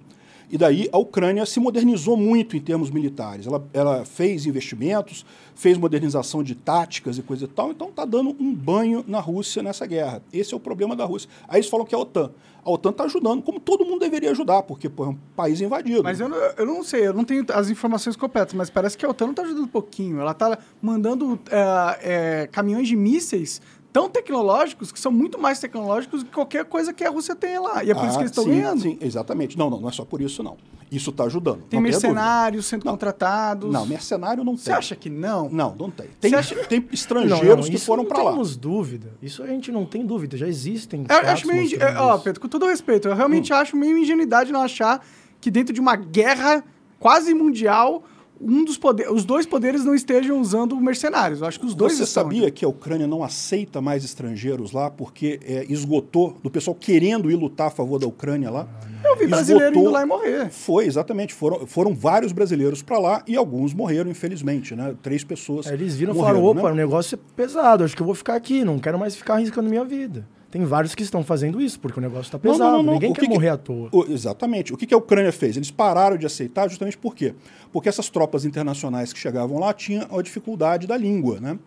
[0.50, 3.46] E daí a Ucrânia se modernizou muito em termos militares.
[3.46, 8.36] Ela, ela fez investimentos, fez modernização de táticas e coisa e tal, então está dando
[8.40, 10.24] um banho na Rússia nessa guerra.
[10.34, 11.30] Esse é o problema da Rússia.
[11.48, 12.32] Aí eles falam que é a OTAN.
[12.64, 16.04] A OTAN está ajudando, como todo mundo deveria ajudar, porque pô, é um país invadido.
[16.04, 19.06] Mas eu não, eu não sei, eu não tenho as informações completas, mas parece que
[19.06, 20.20] a OTAN não está ajudando um pouquinho.
[20.20, 22.00] Ela está mandando é,
[22.44, 27.04] é, caminhões de mísseis tão tecnológicos, que são muito mais tecnológicos que qualquer coisa que
[27.04, 27.84] a Rússia tenha lá.
[27.84, 28.82] E é por isso que eles estão Ah, sim, ganhando.
[28.82, 29.58] Sim, exatamente.
[29.58, 30.58] Não, não, não é só por isso, não.
[30.92, 31.62] Isso está ajudando.
[31.70, 32.92] Tem não mercenários sendo Não.
[32.94, 33.72] contratados.
[33.72, 34.64] Não, mercenário não tem.
[34.66, 35.50] Você acha que não?
[35.50, 36.08] Não, não tem.
[36.20, 38.32] Tem, Você acha- tem Não, estrangeiros não, que isso foram não para lá.
[38.32, 39.12] temos dúvida.
[39.22, 40.38] Isso a gente não tem dúvida.
[40.38, 41.06] Já existem.
[41.10, 41.68] Eu acho meio.
[41.98, 42.24] Ó, isso.
[42.24, 43.18] Pedro, com todo respeito, eu Hum.
[43.18, 45.04] realmente acho meio ingenuidade não achar
[45.42, 46.64] que dentro de uma guerra
[47.00, 48.04] quase mundial,
[48.42, 51.42] um dos poderes, os dois poderes não estejam usando mercenários.
[51.42, 52.24] Eu acho que os dois Você estão.
[52.24, 57.30] sabia que a Ucrânia não aceita mais estrangeiros lá porque é, esgotou do pessoal querendo
[57.30, 58.68] ir lutar a favor da Ucrânia lá?
[59.04, 60.50] Eu vi brasileiro Esgotou- indo lá e morrer.
[60.50, 61.34] Foi, exatamente.
[61.34, 64.96] Foram, foram vários brasileiros para lá e alguns morreram, infelizmente, né?
[65.02, 65.68] Três pessoas.
[65.68, 66.72] Aí eles viram e falaram: opa, né?
[66.72, 69.70] o negócio é pesado, acho que eu vou ficar aqui, não quero mais ficar arriscando
[69.70, 70.26] minha vida.
[70.52, 72.94] Tem vários que estão fazendo isso, porque o negócio está pesado, não, não, não.
[72.94, 73.90] ninguém O quer que que- morrer à toa.
[73.92, 74.74] O- exatamente.
[74.74, 75.56] O que, que a Ucrânia fez?
[75.56, 77.36] Eles pararam de aceitar justamente por quê?
[77.72, 81.60] Porque essas tropas internacionais que chegavam lá tinham a dificuldade da língua, né?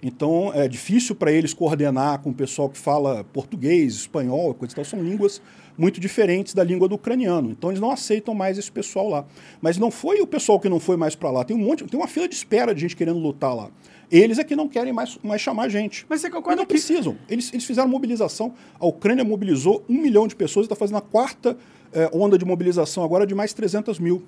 [0.00, 4.76] Então é difícil para eles coordenar com o pessoal que fala português, espanhol, coisa e
[4.76, 4.84] tal.
[4.84, 5.42] São línguas
[5.76, 7.50] muito diferentes da língua do ucraniano.
[7.50, 9.24] Então eles não aceitam mais esse pessoal lá.
[9.60, 11.42] Mas não foi o pessoal que não foi mais para lá.
[11.42, 13.70] Tem um monte, tem uma fila de espera de gente querendo lutar lá.
[14.10, 16.06] Eles é que não querem mais, mais chamar gente.
[16.08, 16.72] Mas você E concorda não que.
[16.72, 17.16] precisam.
[17.28, 18.54] Eles, eles fizeram mobilização.
[18.80, 21.56] A Ucrânia mobilizou um milhão de pessoas e está fazendo a quarta
[21.92, 24.22] eh, onda de mobilização agora de mais 300 mil.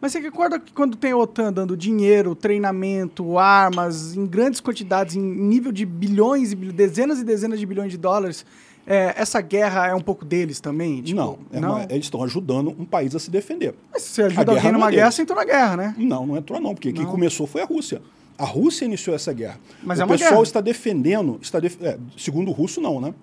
[0.00, 5.16] Mas você concorda que quando tem a OTAN dando dinheiro, treinamento, armas, em grandes quantidades,
[5.16, 8.44] em nível de bilhões e dezenas e dezenas de bilhões de dólares,
[8.86, 11.00] é, essa guerra é um pouco deles também?
[11.00, 13.74] Tipo, não, é uma- eles estão ajudando um país a se defender.
[13.90, 15.14] Mas se você a ajuda alguém não numa é guerra, deles.
[15.14, 15.94] você entrou na guerra, né?
[15.96, 17.10] Não, não entrou não, porque quem Não.
[17.10, 18.02] começou foi a Rússia.
[18.36, 19.58] A Rússia iniciou essa guerra.
[19.82, 20.42] Mas o é uma pessoal guerra.
[20.42, 23.10] está defendendo, está def- é, segundo o russo não, né?
[23.10, 23.14] O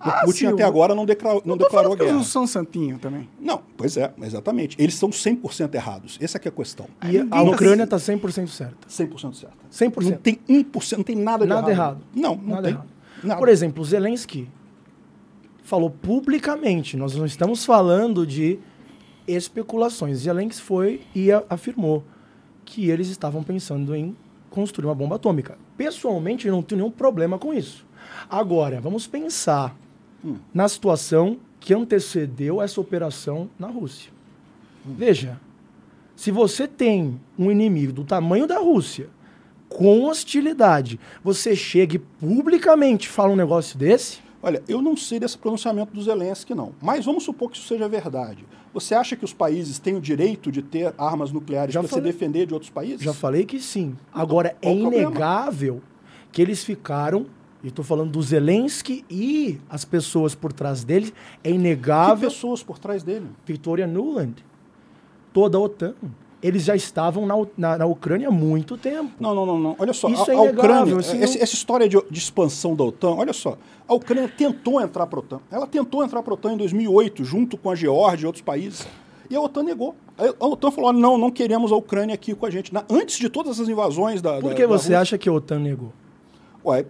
[0.00, 2.16] Ah, Putin sim, até o- agora não, decra- não tô declarou que guerra.
[2.18, 3.28] os são santinho também.
[3.40, 4.76] Não, pois é, exatamente.
[4.80, 6.16] Eles são 100% errados.
[6.20, 6.86] Essa que é a questão.
[7.02, 8.88] E a tá- Ucrânia está 100% certa.
[8.88, 9.56] 100% certo.
[9.70, 10.10] 100%.
[10.12, 11.98] Não tem 1%, não tem nada de Nada errado.
[11.98, 12.04] errado.
[12.14, 12.70] Não, não Nada tem.
[12.72, 12.88] errado.
[13.24, 13.38] Nada.
[13.40, 14.48] Por exemplo, o Zelensky
[15.64, 18.58] falou publicamente, nós não estamos falando de
[19.26, 20.18] especulações.
[20.18, 22.04] Zelensky foi e afirmou
[22.64, 24.16] que eles estavam pensando em
[24.50, 25.58] construir uma bomba atômica.
[25.76, 27.86] Pessoalmente, eu não tenho nenhum problema com isso.
[28.28, 29.76] Agora, vamos pensar
[30.24, 30.36] Hum.
[30.52, 34.10] na situação que antecedeu essa operação na Rússia.
[34.84, 35.38] Veja,
[36.16, 39.08] se você tem um inimigo do tamanho da Rússia
[39.68, 44.18] com hostilidade, você chega e publicamente fala um negócio desse?
[44.42, 46.72] Olha, eu não sei desse pronunciamento do Zelensky, não.
[46.80, 48.44] Mas vamos supor que isso seja verdade.
[48.78, 52.46] Você acha que os países têm o direito de ter armas nucleares para se defender
[52.46, 53.00] de outros países?
[53.00, 53.96] Já falei que sim.
[54.10, 55.98] Então, Agora, é inegável problema?
[56.30, 57.26] que eles ficaram,
[57.62, 62.28] e estou falando do Zelensky e as pessoas por trás dele, é inegável...
[62.28, 63.26] Que pessoas por trás dele?
[63.44, 64.44] Victoria Nuland,
[65.32, 65.94] toda a OTAN
[66.42, 69.10] eles já estavam na, na, na, Ucrânia há muito tempo.
[69.18, 69.76] Não, não, não, não.
[69.78, 72.84] Olha só, Isso a, é a Ucrânia, assim, essa, essa, história de, de, expansão da
[72.84, 73.56] OTAN, olha só,
[73.86, 75.40] a Ucrânia tentou entrar para a OTAN.
[75.50, 78.86] Ela tentou entrar para a OTAN em 2008, junto com a Geórgia e outros países.
[79.30, 79.94] E a OTAN negou.
[80.18, 82.72] A OTAN falou: não, não queremos a Ucrânia aqui com a gente.
[82.72, 84.40] Na, antes de todas as invasões da.
[84.40, 85.92] Por que da, você acha que a OTAN negou?
[86.64, 86.84] Ué,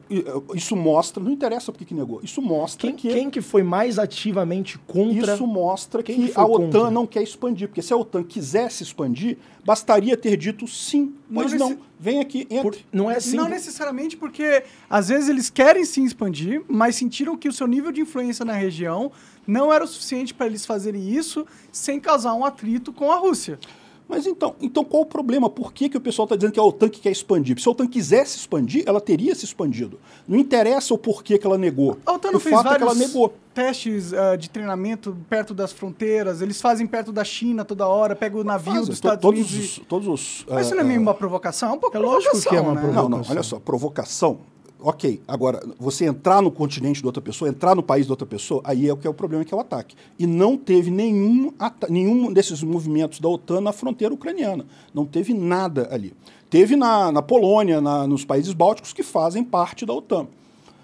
[0.54, 3.08] isso mostra, não interessa porque que negou, isso mostra quem, que...
[3.08, 5.34] Quem que foi mais ativamente contra...
[5.34, 6.90] Isso mostra quem que a OTAN contra?
[6.90, 11.70] não quer expandir, porque se a OTAN quisesse expandir, bastaria ter dito sim, mas não,
[11.70, 11.78] não.
[12.00, 12.62] vem aqui, entre.
[12.62, 13.36] Por, não é assim.
[13.36, 17.92] Não necessariamente porque, às vezes, eles querem sim expandir, mas sentiram que o seu nível
[17.92, 19.12] de influência na região
[19.46, 23.58] não era o suficiente para eles fazerem isso sem causar um atrito com a Rússia.
[24.08, 25.50] Mas então, então qual o problema?
[25.50, 27.60] Por que, que o pessoal está dizendo que a OTAN que quer expandir?
[27.60, 30.00] Se a OTAN quisesse expandir, ela teria se expandido.
[30.26, 31.98] Não interessa o porquê que ela negou.
[32.06, 33.34] A OTAN não o fez fato é que ela negou.
[33.52, 38.40] testes uh, de treinamento perto das fronteiras, eles fazem perto da China toda hora, pegam
[38.40, 39.78] o navio Faz, dos Estados todos Unidos.
[39.78, 41.70] Os, todos os, Mas isso uh, não é meio uma provocação?
[41.70, 42.80] É um pouco é lógico que é uma né?
[42.80, 43.08] provocação.
[43.10, 44.38] Não, não, olha só, provocação
[44.80, 48.60] ok, agora, você entrar no continente de outra pessoa, entrar no país de outra pessoa,
[48.64, 49.96] aí é o que é o problema, que é o ataque.
[50.18, 51.52] E não teve nenhum,
[51.88, 54.66] nenhum desses movimentos da OTAN na fronteira ucraniana.
[54.94, 56.14] Não teve nada ali.
[56.48, 60.26] Teve na, na Polônia, na, nos países bálticos que fazem parte da OTAN.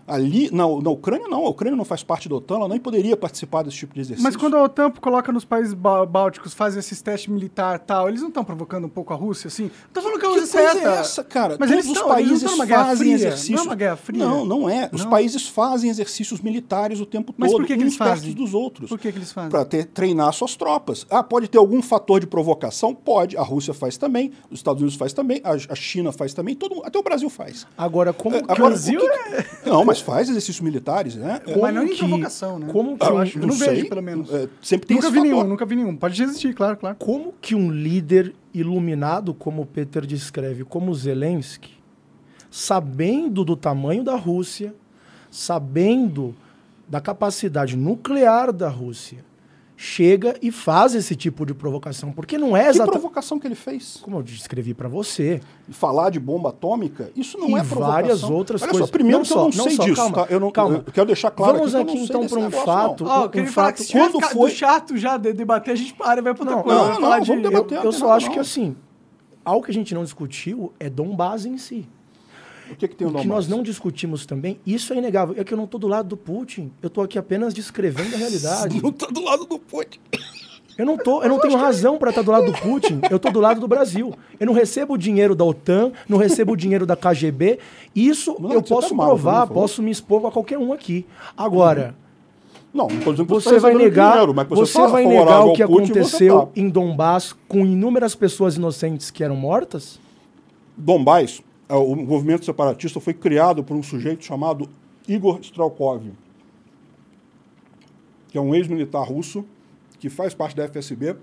[0.06, 1.46] Ali, na, na Ucrânia, não.
[1.46, 4.24] A Ucrânia não faz parte da OTAN, ela nem poderia participar desse tipo de exercício.
[4.24, 8.20] Mas quando a OTAN coloca nos países bálticos, faz esses testes militares e tal, eles
[8.20, 9.70] não estão provocando um pouco a Rússia, assim?
[9.92, 11.56] Tô falando que a Rússia que coisa é essa, cara?
[11.58, 13.14] Mas Todos eles os tão, países eles fazem fria.
[13.14, 13.56] exercícios...
[13.56, 14.24] Não é uma guerra fria?
[14.24, 14.90] Não, não é.
[14.92, 18.32] Os países fazem exercícios militares o tempo Mas todo, por que, que eles fazem?
[18.32, 18.88] dos outros.
[18.88, 19.50] Por que, que eles fazem?
[19.50, 21.06] Para treinar suas tropas.
[21.10, 22.94] Ah, pode ter algum fator de provocação?
[22.94, 23.36] Pode.
[23.36, 26.82] A Rússia faz também, os Estados Unidos faz também, a, a China faz também, todo,
[26.84, 27.66] até o Brasil faz.
[27.76, 29.00] Agora, como é, agora, o Brasil...
[29.00, 29.46] É...
[29.66, 31.40] Não, mas faz exercício militar militares, né?
[31.44, 32.68] Como Mas não em provocação, né?
[32.70, 34.32] Como que eu, um, acho, não, não sei, vejo, pelo menos.
[34.32, 35.30] É, sempre tem nunca vi fator.
[35.30, 35.96] nenhum, nunca vi nenhum.
[35.96, 36.96] Pode existir, claro, claro.
[36.98, 41.72] Como que um líder iluminado, como o Peter descreve, como Zelensky,
[42.50, 44.74] sabendo do tamanho da Rússia,
[45.30, 46.34] sabendo
[46.88, 49.24] da capacidade nuclear da Rússia,
[49.84, 52.84] chega e faz esse tipo de provocação, porque não é exatamente...
[52.86, 53.98] Que provocação que ele fez?
[54.02, 55.42] Como eu descrevi para você.
[55.68, 57.86] Falar de bomba atômica, isso não e é provocação.
[57.86, 58.88] várias outras Olha coisas.
[58.88, 60.26] Só, primeiro não que eu não sei só, disso, calma, tá?
[60.30, 60.82] Eu, não, calma.
[60.86, 63.04] eu quero deixar claro Vamos aqui, aqui então para um negócio, fato...
[63.06, 64.50] Ó, um fato que quando foi...
[64.50, 66.78] chato já de debater, a gente para e vai para outra não, coisa.
[66.78, 67.42] Não, não, não, vamos de...
[67.42, 67.78] debater.
[67.78, 68.74] Eu, eu só acho que assim,
[69.44, 71.86] algo que a gente não discutiu é Donbass em si.
[72.70, 75.44] O que, que tem o, o que nós não discutimos também, isso é inegável, é
[75.44, 78.80] que eu não estou do lado do Putin, eu estou aqui apenas descrevendo a realidade.
[78.82, 80.00] não está do lado do Putin.
[80.76, 83.30] Eu não, tô, eu não tenho razão para estar do lado do Putin, eu estou
[83.30, 84.12] do lado do Brasil.
[84.40, 87.60] Eu não recebo dinheiro da OTAN, não recebo dinheiro da KGB.
[87.94, 91.06] Isso eu posso tá provar, mal, posso me expor a qualquer um aqui.
[91.36, 91.94] Agora.
[92.72, 96.40] Não, não você, você vai negar, dinheiro, você, você vai negar o que Putin, aconteceu
[96.40, 96.48] tá.
[96.56, 100.00] em Donbass com inúmeras pessoas inocentes que eram mortas?
[100.76, 104.68] Donbass, é, o movimento separatista foi criado por um sujeito chamado
[105.08, 106.12] Igor Strelkov,
[108.28, 109.44] que é um ex-militar russo
[109.98, 111.16] que faz parte da FSB.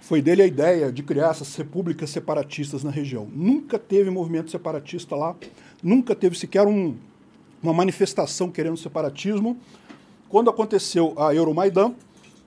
[0.00, 3.28] Foi dele a ideia de criar essas repúblicas separatistas na região.
[3.30, 5.36] Nunca teve movimento separatista lá,
[5.82, 6.96] nunca teve sequer um,
[7.62, 9.58] uma manifestação querendo separatismo.
[10.28, 11.94] Quando aconteceu a Euromaidan,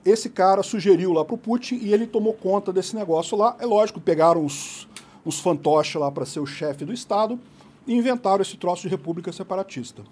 [0.04, 3.56] esse cara sugeriu lá para o Putin e ele tomou conta desse negócio lá.
[3.60, 4.88] É lógico, pegaram os,
[5.24, 7.38] os fantoches lá para ser o chefe do Estado
[7.86, 10.02] e inventaram esse troço de república separatista.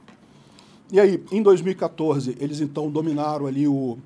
[0.93, 3.99] E aí, em 2014, eles então dominaram ali o,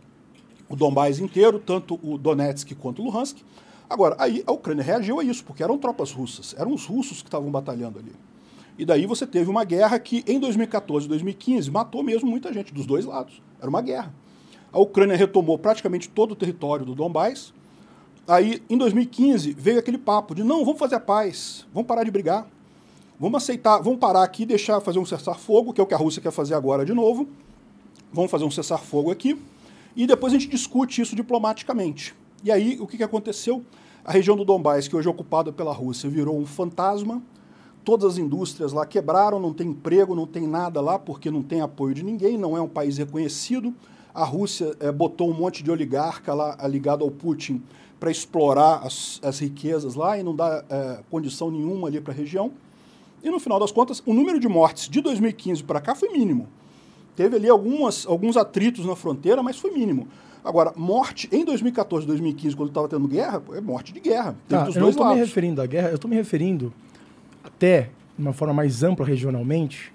[0.68, 3.38] o Donbás inteiro, tanto o Donetsk quanto o Luhansk.
[3.88, 7.28] Agora, aí a Ucrânia reagiu a isso, porque eram tropas russas, eram os russos que
[7.28, 8.12] estavam batalhando ali.
[8.78, 12.74] E daí você teve uma guerra que, em 2014 e 2015, matou mesmo muita gente,
[12.74, 13.40] dos dois lados.
[13.60, 14.12] Era uma guerra.
[14.74, 17.54] A Ucrânia retomou praticamente todo o território do Donbás.
[18.26, 22.10] Aí, em 2015, veio aquele papo de não, vamos fazer a paz, vamos parar de
[22.10, 22.44] brigar.
[23.20, 26.20] Vamos aceitar, vamos parar aqui, deixar fazer um cessar-fogo, que é o que a Rússia
[26.20, 27.28] quer fazer agora de novo.
[28.12, 29.40] Vamos fazer um cessar-fogo aqui.
[29.94, 32.12] E depois a gente discute isso diplomaticamente.
[32.42, 33.64] E aí, o que, que aconteceu?
[34.04, 37.22] A região do Donbás, que hoje é ocupada pela Rússia, virou um fantasma.
[37.84, 41.60] Todas as indústrias lá quebraram, não tem emprego, não tem nada lá, porque não tem
[41.60, 43.72] apoio de ninguém, não é um país reconhecido.
[44.14, 47.60] A Rússia é, botou um monte de oligarca lá ligado ao Putin
[47.98, 52.16] para explorar as, as, riquezas lá e não dá é, condição nenhuma ali para a
[52.16, 52.52] região.
[53.22, 56.46] E no final das contas, o número de mortes de 2015 para cá foi mínimo.
[57.16, 60.06] Teve ali algumas, alguns atritos na fronteira, mas foi mínimo.
[60.44, 64.36] Agora, morte em 2014, 2015, quando estava tendo guerra, é morte de guerra.
[64.48, 66.72] Tá, eu não estou me referindo à guerra, eu estou me referindo
[67.42, 69.92] até, de uma forma mais ampla regionalmente,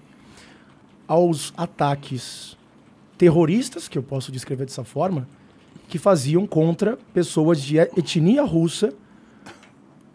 [1.08, 2.58] aos ataques
[3.20, 5.28] terroristas, que eu posso descrever dessa forma,
[5.90, 8.94] que faziam contra pessoas de etnia russa.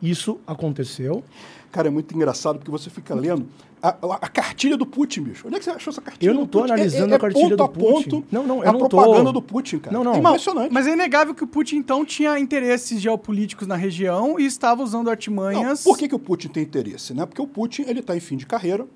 [0.02, 1.22] Isso aconteceu.
[1.70, 3.46] Cara, é muito engraçado porque você fica lendo
[3.82, 5.46] a, a, cartilha do Putin, bicho.
[5.46, 6.30] Onde é que você achou essa cartilha?
[6.30, 8.10] Eu não estou analisando é, é, a cartilha do Putin.
[8.10, 9.32] Ponto não, não, eu a não propaganda tô...
[9.32, 9.94] do Putin, cara.
[9.94, 10.14] Não, não.
[10.14, 10.72] É impressionante.
[10.72, 15.10] Mas é inegável que o Putin, então, tinha interesses geopolíticos na região e estava usando
[15.10, 15.84] artimanhas.
[15.84, 17.12] Não, por que, que o Putin tem interesse?
[17.12, 17.26] Né?
[17.26, 18.86] Porque o Putin ele está em fim de carreira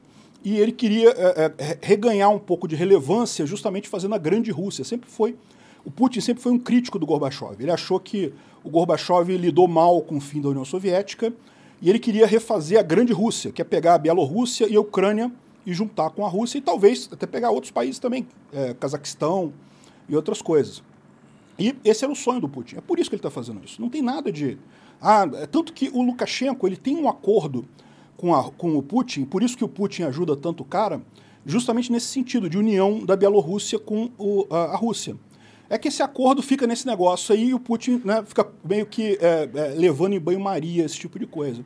[0.44, 4.84] e ele queria é, é, reganhar um pouco de relevância justamente fazendo a grande Rússia.
[4.84, 5.36] Sempre foi.
[5.84, 7.56] O Putin sempre foi um crítico do Gorbachev.
[7.60, 8.32] Ele achou que
[8.62, 11.32] o Gorbachev lidou mal com o fim da União Soviética
[11.80, 15.30] e ele queria refazer a grande Rússia, que é pegar a Bielorrússia e a Ucrânia
[15.66, 19.52] e juntar com a Rússia e talvez até pegar outros países também, é, Cazaquistão
[20.08, 20.82] e outras coisas.
[21.58, 22.76] E esse era o sonho do Putin.
[22.76, 23.80] É por isso que ele está fazendo isso.
[23.80, 24.56] Não tem nada de.
[25.00, 27.66] Ah, é tanto que o Lukashenko ele tem um acordo
[28.18, 31.00] com, a, com o Putin, por isso que o Putin ajuda tanto o cara,
[31.46, 35.16] justamente nesse sentido, de união da Bielorrússia com o, a, a, Rússia.
[35.70, 39.16] É que esse acordo fica nesse negócio aí e o Putin né, fica meio que
[39.20, 41.64] é, é, levando em banho-maria esse tipo de coisa.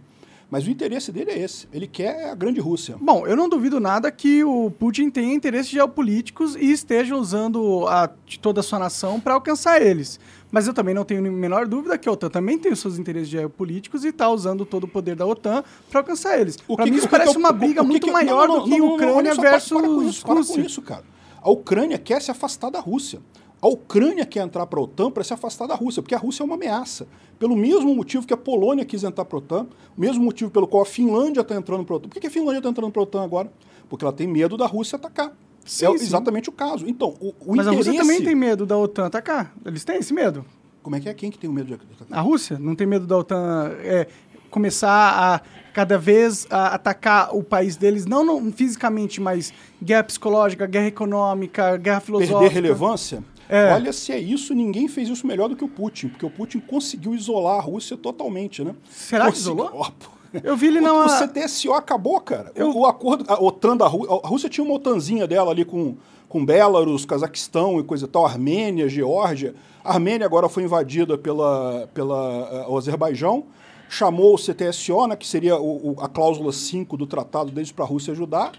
[0.50, 1.66] Mas o interesse dele é esse.
[1.72, 2.96] Ele quer a grande Rússia.
[3.00, 8.06] Bom, eu não duvido nada que o Putin tenha interesses geopolíticos e esteja usando a,
[8.42, 10.20] toda a sua nação para alcançar eles.
[10.52, 12.98] Mas eu também não tenho a menor dúvida que a OTAN também tem os seus
[12.98, 16.58] interesses geopolíticos e está usando todo o poder da OTAN para alcançar eles.
[16.58, 20.26] Para mim, isso parece uma briga muito maior do que Ucrânia versus para, com isso,
[20.26, 21.04] para com isso, cara.
[21.40, 23.20] A Ucrânia quer se afastar da Rússia.
[23.62, 26.42] A Ucrânia quer entrar para a OTAN para se afastar da Rússia, porque a Rússia
[26.42, 27.08] é uma ameaça.
[27.38, 29.66] Pelo mesmo motivo que a Polônia quis entrar para a OTAN,
[29.96, 32.08] o mesmo motivo pelo qual a Finlândia está entrando para a OTAN.
[32.10, 33.50] Por que a Finlândia está entrando para a OTAN agora?
[33.88, 35.32] Porque ela tem medo da Rússia atacar.
[35.64, 36.05] Sim, é sim.
[36.05, 36.89] exatamente o caso.
[36.89, 37.68] Então, o, o Mas interesse...
[37.68, 39.55] a Rússia também tem medo da OTAN atacar.
[39.64, 40.44] Eles têm esse medo.
[40.82, 41.14] Como é que é?
[41.14, 42.06] Quem que tem o medo de atacar?
[42.10, 44.09] A Rússia não tem medo da OTAN é,
[44.51, 45.40] começar a
[45.72, 49.52] cada vez a atacar o país deles, não, não fisicamente, mas
[49.82, 52.39] guerra psicológica, guerra econômica, guerra filosófica.
[52.40, 53.24] Perder relevância?
[53.48, 53.72] É.
[53.72, 56.60] Olha, se é isso, ninguém fez isso melhor do que o Putin, porque o Putin
[56.60, 58.74] conseguiu isolar a Rússia totalmente, né?
[58.90, 59.93] Será que isolou?
[60.42, 61.02] Eu vi ele não.
[61.02, 62.52] O, o CTSO acabou, cara.
[62.54, 62.70] Eu...
[62.70, 63.24] O, o, acordo.
[63.28, 64.20] A OTAN da Rússia.
[64.22, 65.96] A Rússia tinha uma OTANzinha dela ali com,
[66.28, 69.54] com Belarus, Cazaquistão e coisa e tal, Armênia, Geórgia.
[69.84, 73.44] A Armênia agora foi invadida pela, pela uh, o Azerbaijão.
[73.88, 77.88] Chamou o CTSO, né, que seria o, a cláusula 5 do tratado deles para a
[77.88, 78.52] Rússia ajudar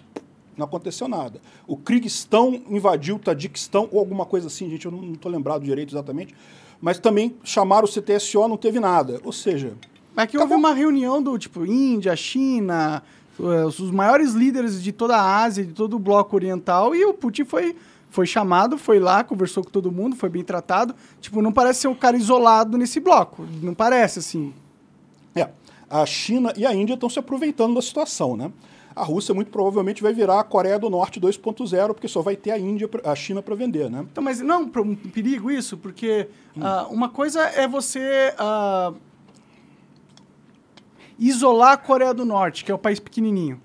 [0.58, 1.42] não aconteceu nada.
[1.68, 5.94] O Kirguistão invadiu o Tadiquistão, ou alguma coisa assim, gente, eu não estou lembrado direito
[5.94, 6.36] exatamente,
[6.80, 9.20] mas também chamaram o CTSO, não teve nada.
[9.24, 9.74] Ou seja.
[10.16, 13.02] Mas que houve uma reunião do tipo Índia, China,
[13.40, 17.14] eh, os maiores líderes de toda a Ásia, de todo o bloco oriental, e o
[17.14, 17.76] Putin foi,
[18.10, 20.96] foi chamado, foi lá, conversou com todo mundo, foi bem tratado.
[21.20, 23.46] Tipo, não parece ser um cara isolado nesse bloco.
[23.62, 24.54] Não parece assim.
[25.36, 25.50] É.
[25.90, 28.52] A China e a Índia estão se aproveitando da situação, né?
[28.96, 32.52] a Rússia muito provavelmente vai virar a Coreia do Norte 2.0, porque só vai ter
[32.52, 34.06] a Índia, a China para vender, né?
[34.12, 36.62] Então, mas não é um perigo isso, porque hum.
[36.62, 38.96] uh, uma coisa é você uh,
[41.20, 43.62] isolar a Coreia do Norte, que é o país pequenininho.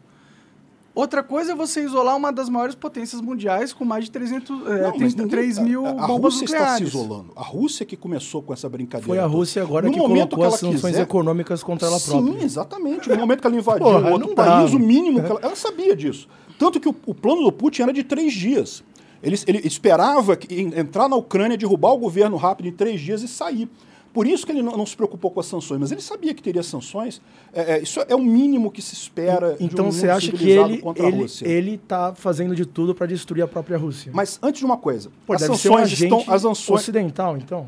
[0.99, 4.73] Outra coisa é você isolar uma das maiores potências mundiais com mais de 300, não,
[4.89, 6.73] é, 33 mil a, a bombas Rússia nucleares.
[6.73, 7.33] está se isolando.
[7.37, 9.07] A Rússia que começou com essa brincadeira.
[9.07, 12.41] Foi a Rússia agora no que colocou que as sanções quiser, econômicas contra ela própria.
[12.41, 13.09] Sim, exatamente.
[13.09, 14.77] No momento que ela invadiu Porra, outro país, dá.
[14.77, 16.29] o mínimo que ela, ela sabia disso.
[16.59, 18.83] Tanto que o, o, plano do Putin era de três dias.
[19.23, 23.29] Ele, ele esperava que, entrar na Ucrânia, derrubar o governo rápido em três dias e
[23.29, 23.71] sair.
[24.13, 26.43] Por isso que ele não, não, se preocupou com as sanções, mas ele sabia que
[26.43, 27.21] teria sanções.
[27.53, 30.83] É, é, isso é o mínimo que se espera então, um você acha que ele
[30.97, 34.11] ele ele está fazendo de tudo para destruir a própria Rússia?
[34.15, 37.67] Mas antes de uma coisa, Pô, as sanções um estão as sanções ocidental, então.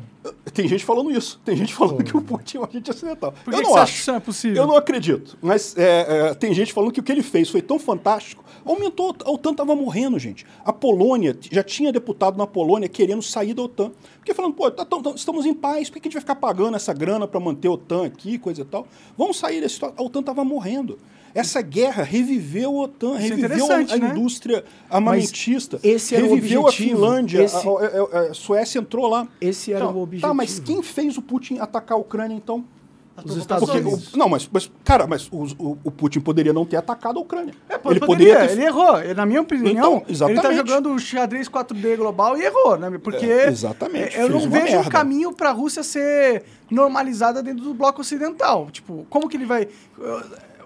[0.53, 1.39] Tem gente falando isso.
[1.43, 2.03] Tem gente falando Pô.
[2.03, 3.33] que o Putin é um agente ocidental.
[3.43, 3.93] Por que eu que não acho.
[3.93, 4.63] que isso é possível?
[4.63, 5.37] Eu não acredito.
[5.41, 8.43] Mas é, é, tem gente falando que o que ele fez foi tão fantástico.
[8.63, 10.45] Aumentou, a OTAN estava morrendo, gente.
[10.63, 13.91] A Polônia, já tinha deputado na Polônia querendo sair da OTAN.
[14.17, 16.75] Porque falando, pô, tá, tá, estamos em paz, por que a gente vai ficar pagando
[16.75, 18.87] essa grana para manter a OTAN aqui, coisa e tal?
[19.17, 19.95] Vamos sair dessa situação.
[19.97, 20.97] A OTAN estava morrendo.
[21.33, 24.09] Essa guerra reviveu a OTAN, Isso é reviveu é a, a né?
[24.09, 26.89] indústria armamentista, esse era reviveu o objetivo.
[26.89, 27.55] a Finlândia, esse...
[27.55, 29.27] a, a, a, Suécia entrou lá.
[29.39, 30.27] Esse era então, o objetivo.
[30.27, 32.65] Tá, mas quem fez o Putin atacar a Ucrânia então?
[33.25, 34.13] Os Estados Porque, Unidos.
[34.13, 37.21] o- não, mas, mas, cara, mas o, o- o Putin poderia não ter atacado a
[37.21, 37.53] Ucrânia.
[37.69, 38.51] É, ele poderia, poderia ter...
[38.53, 38.99] ele errou.
[38.99, 40.55] Ele, na minha opinião, Então, ele tá exatamente.
[40.57, 42.89] jogando o xadrez 4D global e errou, né?
[43.01, 44.89] Porque É, exatamente, eu não vejo um merda.
[44.89, 48.69] caminho para a Rússia ser normalizada dentro do bloco ocidental.
[48.71, 49.67] Tipo, como que ele vai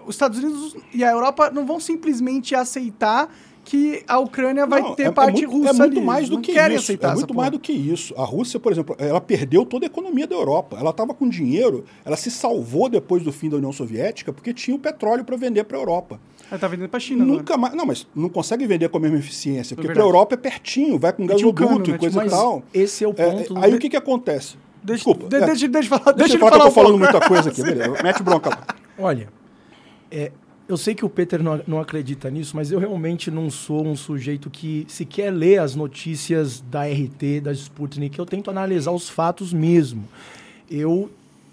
[0.06, 3.28] os Estados Unidos e a Europa não vão simplesmente aceitar
[3.66, 6.06] que a Ucrânia vai Não, ter é- parte é muito, russa É muito ali.
[6.06, 6.84] mais do não que querem isso.
[6.84, 7.50] aceitar É muito mais porra.
[7.50, 8.14] do que isso.
[8.16, 10.76] A Rússia, por exemplo, ela perdeu toda a economia da Europa.
[10.78, 14.76] Ela estava com dinheiro, ela se salvou depois do fim da União Soviética porque tinha
[14.76, 16.20] o petróleo para vender para a Europa.
[16.48, 17.38] Ela tá vendendo pra China agora.
[17.38, 17.74] Nunca mais.
[17.74, 20.06] Não, mas não consegue vender com a mesma eficiência, porque para a.
[20.06, 21.96] Europa é pertinho, vai com um cano, gasoduto né?
[21.96, 22.62] e coisa Mas e tal.
[22.72, 23.58] esse é o É, ponto.
[23.58, 24.56] aí o que, que acontece?
[24.80, 25.28] Deixa, Desculpa.
[25.28, 27.20] de- é, deixa, deixa falar, deixa deixa ele falar que eu tô falar falando muita
[27.28, 27.60] coisa aqui.
[27.62, 28.64] Beleza, mete bronca lá.
[28.96, 29.28] Olha,
[30.08, 30.30] é,
[30.68, 33.94] eu sei que o Peter não, não acredita nisso, mas eu realmente não sou um
[33.94, 38.18] sujeito que sequer lê as notícias da RT, da Sputnik.
[38.18, 40.08] Eu tento analisar os fatos mesmo.
[40.70, 41.10] Eu,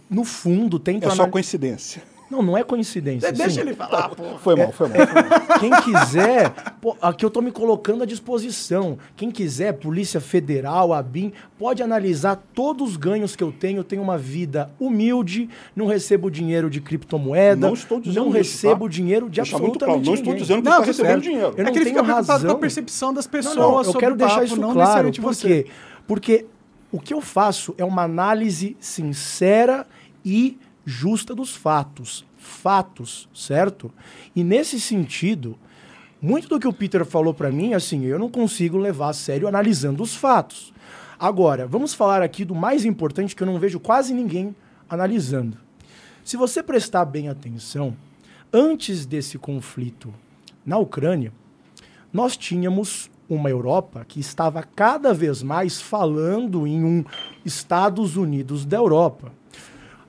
[0.09, 1.31] no fundo, tento É só analisar.
[1.31, 2.03] coincidência.
[2.33, 3.31] Não, não é coincidência.
[3.31, 3.69] De- Deixa assim.
[3.69, 4.23] ele falar, pô.
[4.39, 4.97] Foi mal, foi mal.
[5.07, 5.59] Foi mal.
[5.59, 6.49] Quem quiser,
[6.81, 8.97] pô, aqui eu tô me colocando à disposição.
[9.15, 13.77] Quem quiser, Polícia Federal, ABIN, pode analisar todos os ganhos que eu tenho.
[13.79, 18.37] Eu tenho uma vida humilde, não recebo dinheiro de criptomoeda, Não estou dizendo não isso,
[18.37, 18.91] recebo tá?
[18.91, 20.41] dinheiro de Deixa absolutamente claro, não estou ninguém.
[20.41, 21.23] dizendo que Não, está tá recebendo certo.
[21.23, 21.53] dinheiro.
[21.55, 22.49] Eu é não que ele tenho fica preocupado razão.
[22.49, 24.73] com a percepção das pessoas Não, não, eu sobre quero o deixar papo, isso não
[24.73, 25.11] claro.
[25.11, 25.47] Por você.
[25.63, 25.69] quê?
[26.07, 26.45] Porque
[26.91, 29.85] o que eu faço é uma análise sincera
[30.25, 32.25] e justa dos fatos.
[32.37, 33.91] Fatos, certo?
[34.35, 35.57] E nesse sentido,
[36.21, 39.47] muito do que o Peter falou para mim, assim, eu não consigo levar a sério
[39.47, 40.73] analisando os fatos.
[41.19, 44.55] Agora, vamos falar aqui do mais importante que eu não vejo quase ninguém
[44.89, 45.57] analisando.
[46.23, 47.95] Se você prestar bem atenção,
[48.51, 50.13] antes desse conflito
[50.65, 51.33] na Ucrânia,
[52.11, 57.03] nós tínhamos uma Europa que estava cada vez mais falando em um
[57.43, 59.31] Estados Unidos da Europa.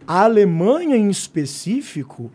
[0.07, 2.31] A Alemanha, em específico,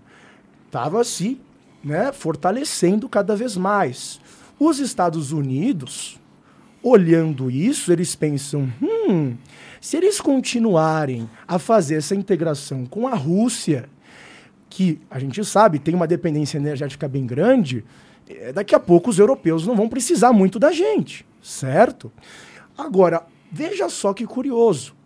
[0.66, 1.40] estava se
[1.84, 4.20] né, fortalecendo cada vez mais.
[4.60, 6.20] Os Estados Unidos,
[6.82, 9.36] olhando isso, eles pensam: hum,
[9.80, 13.90] se eles continuarem a fazer essa integração com a Rússia,
[14.70, 17.84] que a gente sabe tem uma dependência energética bem grande,
[18.28, 22.12] eh, daqui a pouco os europeus não vão precisar muito da gente, certo?
[22.78, 24.98] Agora, veja só que curioso.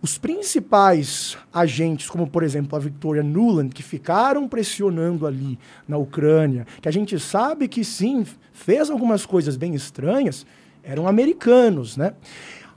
[0.00, 5.58] Os principais agentes, como por exemplo a Victoria Nuland, que ficaram pressionando ali
[5.88, 10.46] na Ucrânia, que a gente sabe que sim, fez algumas coisas bem estranhas,
[10.84, 12.14] eram americanos, né?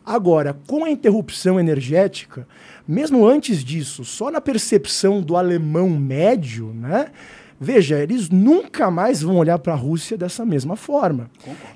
[0.03, 2.47] Agora, com a interrupção energética,
[2.87, 7.11] mesmo antes disso, só na percepção do alemão médio, né?
[7.59, 11.29] Veja, eles nunca mais vão olhar para a Rússia dessa mesma forma.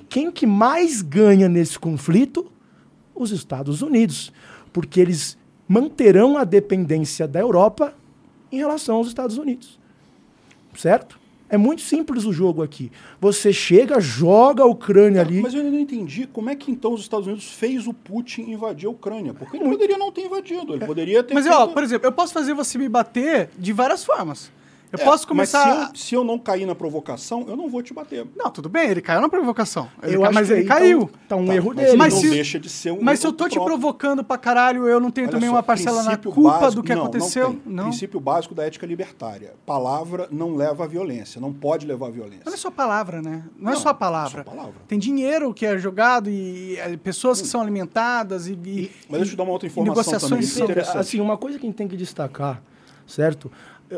[0.10, 2.52] Quem que mais ganha nesse conflito?
[3.14, 4.34] Os Estados Unidos,
[4.76, 5.38] porque eles
[5.70, 7.96] manterão a dependência da Europa
[8.52, 9.80] em relação aos Estados Unidos.
[10.76, 11.18] Certo?
[11.48, 12.92] É muito simples o jogo aqui.
[13.22, 15.42] Você chega, joga a Ucrânia ali.
[15.42, 18.42] Mas eu ainda não entendi como é que então os Estados Unidos fez o Putin
[18.52, 19.34] invadir a Ucrânia.
[19.34, 21.34] Porque ele poderia não ter invadido, ele poderia ter.
[21.34, 24.52] Mas, feito- ó, por exemplo, eu posso fazer você me bater de várias formas.
[24.96, 25.66] Eu É, posso começar...
[25.68, 28.26] Mas se eu, se eu não cair na provocação, eu não vou te bater.
[28.36, 29.88] Não, tudo bem, ele caiu na provocação.
[30.02, 31.08] Ele Eu ca- acho Mas que ele aí caiu.
[31.08, 31.98] Tá, tá um Tá, erro mas dele.
[31.98, 33.78] Mas não se- deixa de ser um Mas se eu tô te próprio.
[33.78, 36.84] provocando pra caralho, eu não tenho Olha também só, uma parcela na culpa básico- do
[36.84, 37.50] que não, aconteceu?
[37.50, 37.74] Não, tem.
[37.74, 37.84] Não.
[37.86, 39.54] Princípio básico da ética libertária.
[39.66, 42.44] Palavra não leva à violência, não pode levar à violência.
[42.46, 43.44] Não é só palavra, né?
[43.58, 44.42] Não, é Não, só a palavra.
[44.42, 44.74] é só palavra.
[44.88, 48.54] Tem dinheiro que é jogado e, e pessoas que são alimentadas e.
[48.54, 50.44] e- Mas deixa eu te dar uma outra informação negociações também.
[50.48, 50.98] são- interessante.
[50.98, 52.62] Assim, uma coisa que a gente tem que destacar,
[53.08, 53.52] certo?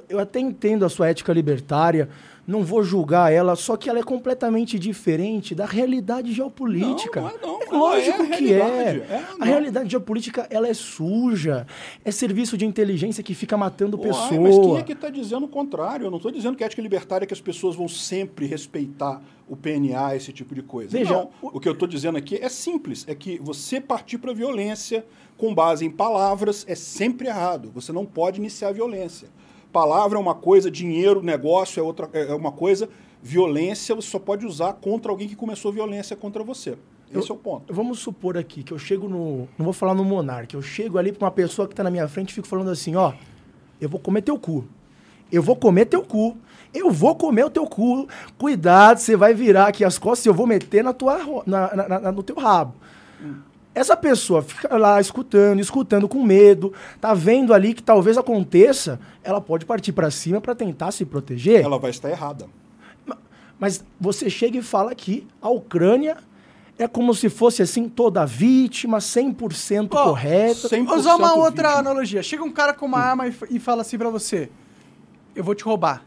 [0.09, 2.09] Eu, até entendo a sua ética libertária,
[2.47, 7.19] não vou julgar ela, só que ela é completamente diferente da realidade geopolítica.
[7.19, 7.57] Não, não é não.
[7.61, 8.57] É lógico é que é.
[8.57, 8.99] realidade.
[9.11, 11.67] É, a realidade geopolítica, ela é suja.
[12.05, 14.41] É serviço de inteligência que fica matando Uai, pessoa.
[14.41, 16.05] mas quem é que está dizendo o contrário?
[16.05, 19.21] Eu não estou dizendo que a ética libertária é que as pessoas vão sempre respeitar
[19.49, 20.89] o PNA, esse tipo de coisa.
[20.89, 24.31] Veja, não, o que eu estou dizendo aqui é simples, é que você partir para
[24.31, 25.05] a violência
[25.37, 27.71] com base em palavras é sempre errado.
[27.75, 29.29] Você não pode iniciar a violência.
[29.71, 32.89] Palavra é uma coisa, dinheiro, negócio é outra é uma coisa,
[33.21, 36.77] violência você só pode usar contra alguém que começou violência contra você.
[37.13, 37.73] Esse é o ponto.
[37.73, 39.47] Vamos supor aqui que eu chego no.
[39.57, 42.07] Não vou falar no Monark, eu chego ali pra uma pessoa que tá na minha
[42.07, 43.13] frente e fico falando assim: ó,
[43.79, 44.65] eu vou comer teu cu.
[45.31, 46.37] Eu vou comer teu cu.
[46.73, 48.07] Eu vou comer o teu cu.
[48.37, 51.99] Cuidado, você vai virar aqui as costas e eu vou meter na tua, na, na-
[51.99, 52.73] na- no teu rabo.
[53.77, 59.39] Essa pessoa fica lá escutando, escutando com medo, tá vendo ali que talvez aconteça, ela
[59.39, 61.63] pode partir pra cima pra tentar se proteger.
[61.63, 62.47] Ela vai estar errada.
[63.59, 66.17] Mas você chega e fala que a Ucrânia
[66.75, 70.69] é como se fosse assim, toda vítima, 100% Ó, correta.
[70.69, 71.79] 100% Vou usar uma outra vítima.
[71.79, 72.23] analogia.
[72.23, 74.49] Chega um cara com uma arma e, e fala assim pra você:
[75.35, 76.03] Eu vou te roubar.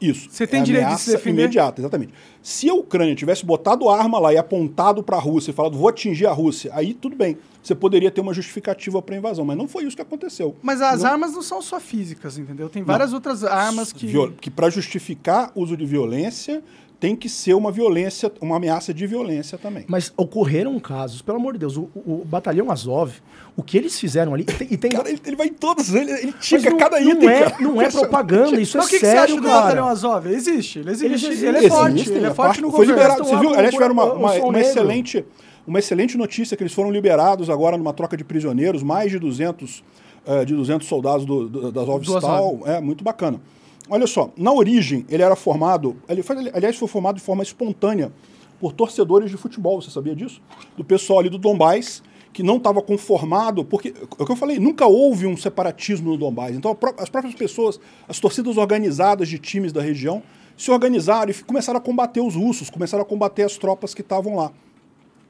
[0.00, 0.28] Isso.
[0.30, 1.42] Você tem É direito de se defender?
[1.44, 2.12] imediata, exatamente.
[2.42, 5.76] Se a Ucrânia tivesse botado a arma lá e apontado para a Rússia e falado
[5.78, 7.38] vou atingir a Rússia, aí tudo bem.
[7.62, 10.54] Você poderia ter uma justificativa para a invasão, mas não foi isso que aconteceu.
[10.62, 12.68] Mas as Não- armas não são só físicas, entendeu?
[12.68, 14.06] Tem várias outras armas que.
[14.06, 16.62] Viol- que para justificar uso de violência
[16.98, 19.84] tem que ser uma violência, uma ameaça de violência também.
[19.86, 23.12] Mas ocorreram casos, pelo amor de Deus, o, o- o batalhão Azov,
[23.54, 24.44] o que eles fizeram ali.
[24.44, 26.98] E tem, e tem- Cara, ele, ele vai em todos, ele, ele tica não, cada
[26.98, 27.28] não item.
[27.28, 27.56] é, cara.
[27.62, 29.60] não é propaganda, isso é Mas o que, você sério, acha do cara.
[29.60, 30.26] batalhão Azov?
[30.26, 31.04] Existe, ele existe.
[31.06, 32.94] Eles Ele, existem, é forte, Existem, ele é forte no foi governo.
[33.02, 33.24] liberado.
[33.24, 33.50] Você lá viu?
[33.50, 35.24] Aliás, tiveram uma, uma- uma excelente,
[35.66, 39.84] uma excelente notícia que eles foram liberados agora numa troca de prisioneiros, mais de 200,
[40.26, 42.60] eh, de 200 soldados do, do, da Do Azovstal.
[42.64, 43.38] É, muito bacana.
[43.88, 48.12] Olha só, na origem ele era formado, ele foi, aliás, foi formado de forma espontânea
[48.58, 50.40] por torcedores de futebol, você sabia disso?
[50.76, 52.02] Do pessoal ali do Donbás,
[52.32, 56.16] que não estava conformado, porque, é o que eu falei, nunca houve um separatismo no
[56.16, 56.56] Donbás.
[56.56, 60.22] Então, as próprias pessoas, as torcidas organizadas de times da região,
[60.56, 64.36] se organizaram e começaram a combater os russos, começaram a combater as tropas que estavam
[64.36, 64.50] lá.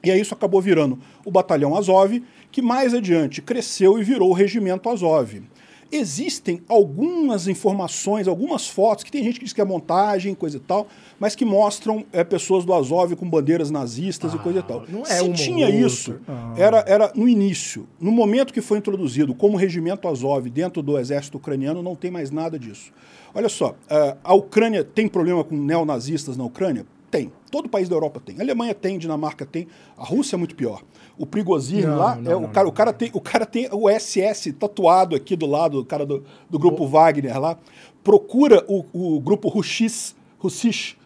[0.03, 2.21] E aí isso acabou virando o Batalhão Azov,
[2.51, 5.41] que mais adiante cresceu e virou o Regimento Azov.
[5.91, 10.59] Existem algumas informações, algumas fotos, que tem gente que diz que é montagem, coisa e
[10.59, 10.87] tal,
[11.19, 14.83] mas que mostram é, pessoas do Azov com bandeiras nazistas e coisa e tal.
[14.89, 15.79] não é Se tinha outra.
[15.79, 16.19] isso,
[16.57, 17.87] era, era no início.
[17.99, 22.31] No momento que foi introduzido como Regimento Azov dentro do exército ucraniano, não tem mais
[22.31, 22.91] nada disso.
[23.33, 26.85] Olha só, eh, a Ucrânia tem problema com neonazistas na Ucrânia?
[27.09, 27.31] Tem.
[27.49, 28.37] Todo país da Europa tem.
[28.37, 29.67] A Alemanha tem, Dinamarca tem.
[29.97, 30.81] A Rússia é muito pior.
[31.17, 32.69] O Prigozhin Não, lá, não, é, não, o, cara, não.
[32.69, 36.23] o, cara tem, o cara tem o SS tatuado aqui do lado, o cara do,
[36.49, 37.57] do grupo Wagner lá.
[38.03, 40.97] Procura o, o grupo Russisch, Russisch.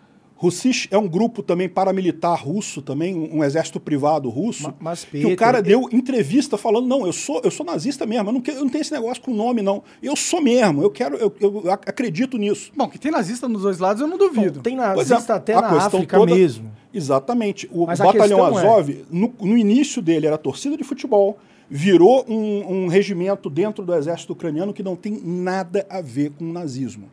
[0.41, 4.63] Russisch é um grupo também paramilitar russo, também um, um exército privado russo.
[4.63, 7.63] Ma- mas, que o Peter, cara eu- deu entrevista falando: não, eu sou, eu sou
[7.65, 9.84] nazista mesmo, eu não, eu não tenho esse negócio com nome, não.
[10.01, 12.72] Eu sou mesmo, eu quero, eu, eu ac- acredito nisso.
[12.76, 14.61] Bom, que tem nazista nos dois lados, eu não duvido.
[14.61, 16.72] Tem Pois nazista é, até na questão África toda- mesmo.
[16.91, 17.69] Exatamente.
[17.72, 21.38] O Mas Batalhão é- Azov, no, no início dele, era torcida de futebol,
[21.69, 26.43] virou um, um regimento dentro do exército ucraniano que não tem nada a ver com
[26.45, 27.05] o nazismo.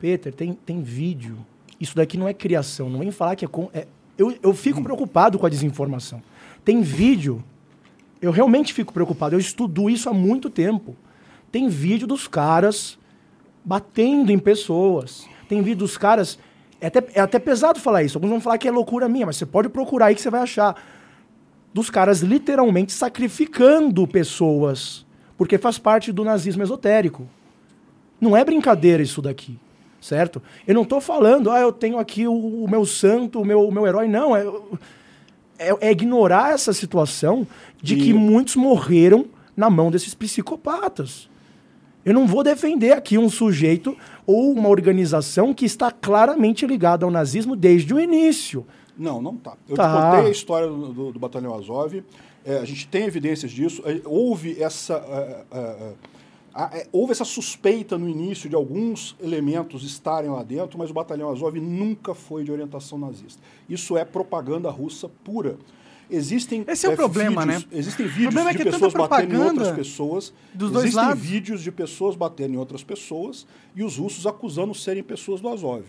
[0.00, 1.36] Peter, tem, tem vídeo.
[1.80, 2.90] Isso daqui não é criação.
[2.90, 3.48] Não vem falar que é.
[3.72, 3.86] é-
[4.18, 6.22] eu, eu fico preocupado com a desinformação.
[6.62, 7.42] Tem vídeo.
[8.20, 9.34] Eu realmente fico preocupado.
[9.34, 10.94] Eu estudo isso há muito tempo.
[11.50, 12.98] Tem vídeo dos caras
[13.64, 15.26] batendo em pessoas.
[15.48, 16.38] Tem vídeo dos caras.
[16.80, 18.18] É até, é até pesado falar isso.
[18.18, 20.42] Alguns vão falar que é loucura minha, mas você pode procurar aí que você vai
[20.42, 20.76] achar.
[21.72, 25.06] Dos caras literalmente sacrificando pessoas.
[25.38, 27.26] Porque faz parte do nazismo esotérico.
[28.20, 29.58] Não é brincadeira isso daqui,
[30.00, 30.42] certo?
[30.66, 32.32] Eu não estou falando, ah, eu tenho aqui o,
[32.64, 34.08] o meu santo, o meu, o meu herói.
[34.08, 34.44] Não, é,
[35.58, 37.46] é, é ignorar essa situação
[37.82, 41.28] de E- que muitos morreram na mão desses psicopatas.
[42.04, 43.94] Eu não vou defender aqui um sujeito
[44.26, 48.66] ou uma organização que está claramente ligada ao nazismo desde o início.
[48.96, 49.54] Não, não tá.
[49.68, 49.86] Eu Tá.
[49.88, 52.02] te contei a história do, do- do Batalhão Azov.
[52.44, 53.82] É, a gente tem evidências disso.
[53.84, 54.94] É, houve essa.
[54.94, 55.92] é, é, é,
[56.92, 61.58] houve essa suspeita no início de alguns elementos estarem lá dentro, mas o Batalhão Azov
[61.60, 63.40] nunca foi de orientação nazista.
[63.68, 65.58] Isso é propaganda russa pura.
[66.10, 67.78] Existem Esse é o é, problema, vídeos, né?
[67.78, 70.32] Existem vídeos é de é pessoas batendo em outras pessoas.
[70.52, 71.22] dos dois Existem lados.
[71.22, 73.46] vídeos de pessoas batendo em outras pessoas
[73.76, 75.84] e os russos acusando serem pessoas do Azov.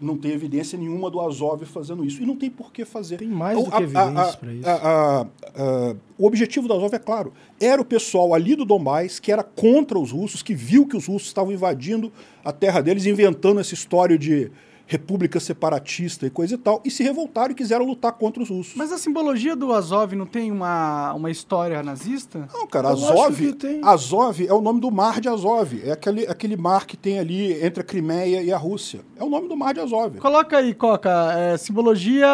[0.00, 2.22] Não tem evidência nenhuma do Azov fazendo isso.
[2.22, 3.18] E não tem por que fazer.
[3.18, 4.66] Tem mais do O- que evidências pra isso.
[4.68, 7.32] a- a- a- o objetivo do Azov é claro.
[7.60, 11.06] Era o pessoal ali do Donbás que era contra os russos, que viu que os
[11.06, 12.10] russos estavam invadindo
[12.42, 14.50] a terra deles, inventando essa história de
[14.86, 18.74] república separatista e coisa e tal, e se revoltaram e quiseram lutar contra os russos.
[18.76, 22.48] Mas a simbologia do Azov não tem uma, uma história nazista?
[22.52, 23.80] Não, cara, Eu Azov, tem.
[23.84, 25.74] Azov é o nome do mar de Azov.
[25.84, 29.00] É aquele, aquele mar que tem ali entre a Crimeia e a Rússia.
[29.16, 30.18] É o nome do mar de Azov.
[30.18, 32.26] Coloca aí, Coca, é, simbologia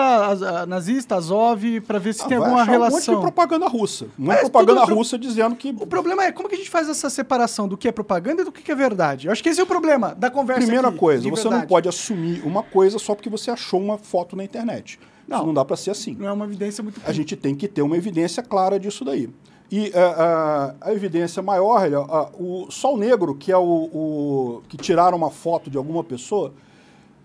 [0.69, 3.15] nazista, Azov, pra ver se Ah, tem vai alguma achar Um monte relação.
[3.15, 4.07] de propaganda russa.
[4.19, 5.71] Não é Mas propaganda tudo- russa dizendo que.
[5.71, 8.45] O problema é como que a gente faz essa separação do que é propaganda e
[8.45, 9.27] do que é verdade.
[9.27, 11.69] Eu acho que esse é o problema da conversa Primeira aqui, coisa, você não verdade.
[11.69, 14.99] pode assumir uma coisa só porque você achou uma foto na internet.
[15.27, 15.39] Não.
[15.39, 16.17] Isso não dá para ser assim.
[16.19, 19.31] Não é uma evidência muito A gente tem que ter uma evidência clara disso daí.
[19.71, 24.63] E ah, ah, a evidência maior, olha, ah, o Sol Negro, que é o, o-
[24.69, 26.53] que tiraram uma foto de alguma pessoa,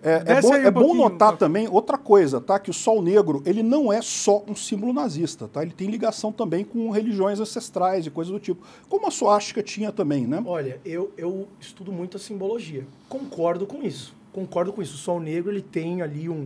[0.02, 1.40] é, é bom, aí um é bom notar Coca.
[1.40, 2.58] também outra coisa, tá?
[2.60, 5.62] Que o Sol Negro ele não é só um símbolo nazista, tá?
[5.62, 9.92] Ele tem ligação também com religiões ancestrais e coisas do tipo, como a suástica tinha
[9.92, 10.42] também, né?
[10.46, 12.88] Olha, eu, eu estudo muito a simbologia.
[13.10, 14.16] Concordo com isso.
[14.38, 14.94] Concordo com isso.
[14.94, 16.46] O sol negro ele tem ali um,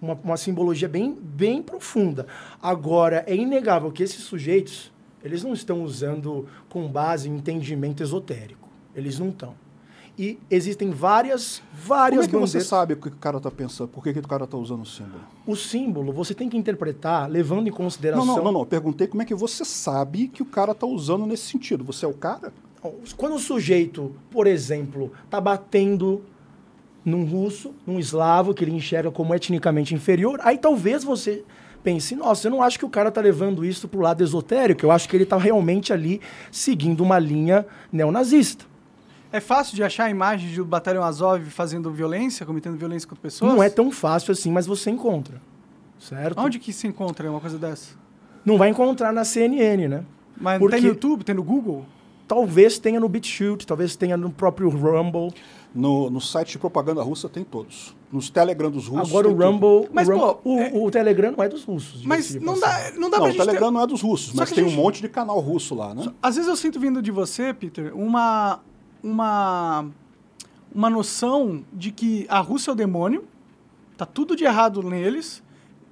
[0.00, 2.26] uma, uma simbologia bem, bem profunda.
[2.60, 4.90] Agora, é inegável que esses sujeitos,
[5.22, 8.68] eles não estão usando com base em entendimento esotérico.
[8.92, 9.54] Eles não estão.
[10.18, 13.90] E existem várias, várias Como é que você sabe o que o cara está pensando?
[13.90, 15.22] Por que, que o cara está usando o símbolo?
[15.46, 18.26] O símbolo, você tem que interpretar levando em Não, consideração...
[18.26, 18.60] não, não, não.
[18.62, 21.84] Eu perguntei como é que você sabe que o cara está usando nesse sentido.
[21.84, 22.52] Você é o cara?
[23.16, 26.24] Quando o sujeito, por exemplo, está batendo
[27.04, 31.44] num russo, num eslavo, que ele enxerga como etnicamente inferior, aí talvez você
[31.82, 34.86] pense, nossa, eu não acho que o cara está levando isso para o lado esotérico,
[34.86, 36.20] eu acho que ele está realmente ali
[36.50, 38.64] seguindo uma linha neonazista.
[39.32, 43.52] É fácil de achar imagens do Batalhão Azov fazendo violência, cometendo violência contra pessoas?
[43.52, 45.40] Não é tão fácil assim, mas você encontra,
[45.98, 46.38] certo?
[46.38, 47.94] Onde que se encontra uma coisa dessa?
[48.44, 50.04] Não vai encontrar na CNN, né?
[50.38, 51.86] Mas Porque- tem no YouTube, tem no Google?
[52.28, 55.32] Talvez tenha no BitChute, talvez tenha no próprio Rumble.
[55.74, 57.96] No, no site de propaganda russa tem todos.
[58.12, 59.08] Nos Telegram dos russos.
[59.08, 59.32] Agora o.
[59.34, 62.04] Rumble, Mas, o, Rumble- pô, o, é- o Telegram não é dos russos.
[62.04, 64.32] Mas não dá, não dá Não, pra o gente ter- Telegram não é dos russos,
[64.34, 66.12] Só mas tem gente- um monte de canal russo lá, né?
[66.22, 68.60] Às vezes eu sinto vindo de você, Peter, uma,
[69.02, 69.86] uma,
[70.74, 73.24] uma noção de que a Rússia é o demônio,
[73.96, 75.42] tá tudo de errado neles,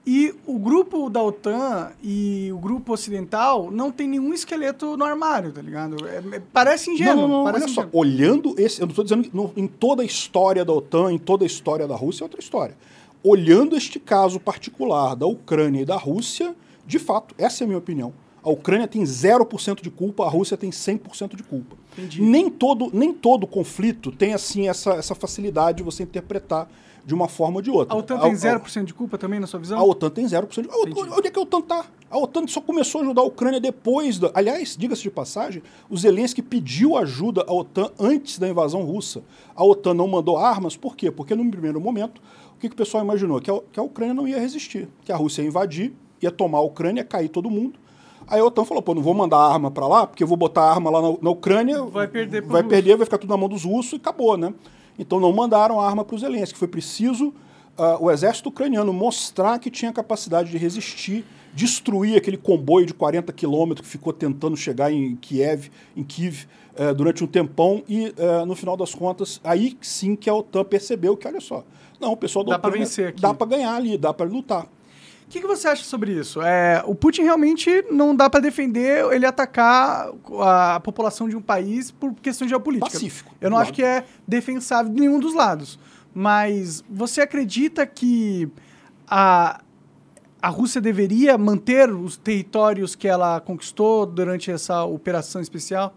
[0.07, 5.53] e o grupo da OTAN e o grupo ocidental não tem nenhum esqueleto no armário,
[5.53, 5.97] tá ligado?
[6.07, 7.17] É- é- parece ingênuo.
[7.17, 7.83] não, não, não, olha só.
[7.83, 7.91] ingênuo.
[7.93, 8.81] Olhando esse.
[8.81, 11.87] Eu não estou dizendo que em toda a história da OTAN, em toda a história
[11.87, 12.77] da Rússia, é outra história.
[13.23, 16.55] Olhando este caso particular da Ucrânia e da Rússia,
[16.87, 18.13] de fato, essa é a minha opinião.
[18.43, 21.77] A Ucrânia tem 0% de culpa, a Rússia tem 100% de culpa.
[21.93, 22.23] Entendi.
[22.23, 26.71] Nem todo, nem todo conflito tem assim essa, essa facilidade de você interpretar
[27.05, 27.95] de uma forma ou de outra.
[27.95, 29.79] A OTAN tem A- a- 0% de culpa também, na sua visão?
[29.79, 30.63] A OTAN tem 0%.
[30.69, 31.11] de- A OTAN- Entendi.
[31.19, 31.87] Onde é que a OTAN está?
[32.11, 34.31] A OTAN só começou a ajudar a Ucrânia depois da.
[34.35, 39.23] Aliás, diga-se de passagem, o Zelensky pediu ajuda à OTAN antes da invasão russa.
[39.55, 41.11] A OTAN não mandou armas, por quê?
[41.11, 42.21] Porque no primeiro momento,
[42.55, 43.41] o que, que o pessoal imaginou?
[43.41, 46.59] Que a, que a Ucrânia não ia resistir, que a Rússia ia invadir, ia tomar
[46.59, 47.79] a Ucrânia, ia cair todo mundo.
[48.31, 50.63] Aí a OTAN falou: pô, não vou mandar arma para lá, porque eu vou botar
[50.63, 53.65] arma lá na, na Ucrânia, Vai perder vai perder, vai ficar tudo na mão dos
[53.65, 54.55] russos e acabou, né?
[54.99, 56.59] Então não mandaram arma para o Zelensky.
[56.59, 57.35] Foi preciso
[57.77, 61.25] ah, o exército ucraniano mostrar que tinha capacidade de resistir,
[61.55, 66.47] destruir aquele comboio de 40 quilômetros que ficou tentando chegar em Kiev, em Kiev,
[66.77, 70.63] eh, durante um tempão e eh, no final das contas aí sim que a OTAN
[70.63, 71.65] percebeu que olha só,
[71.99, 73.21] não, o pessoal da Dá pra Ucrânia vencer aqui.
[73.23, 74.67] dá para ganhar ali, dá para lutar.
[75.31, 76.43] O que, que você acha sobre isso?
[76.43, 81.93] É, o Putin realmente não dá pra defender ele atacar a população de um país
[81.93, 82.95] por questões geopolíticas.
[82.95, 83.63] Pacífico, Eu não claro.
[83.63, 85.79] acho que é defensável de nenhum dos lados.
[86.13, 88.49] Mas você acredita que
[89.07, 89.61] a,
[90.43, 95.95] a Rússia deveria manter os territórios que ela conquistou durante essa operação especial?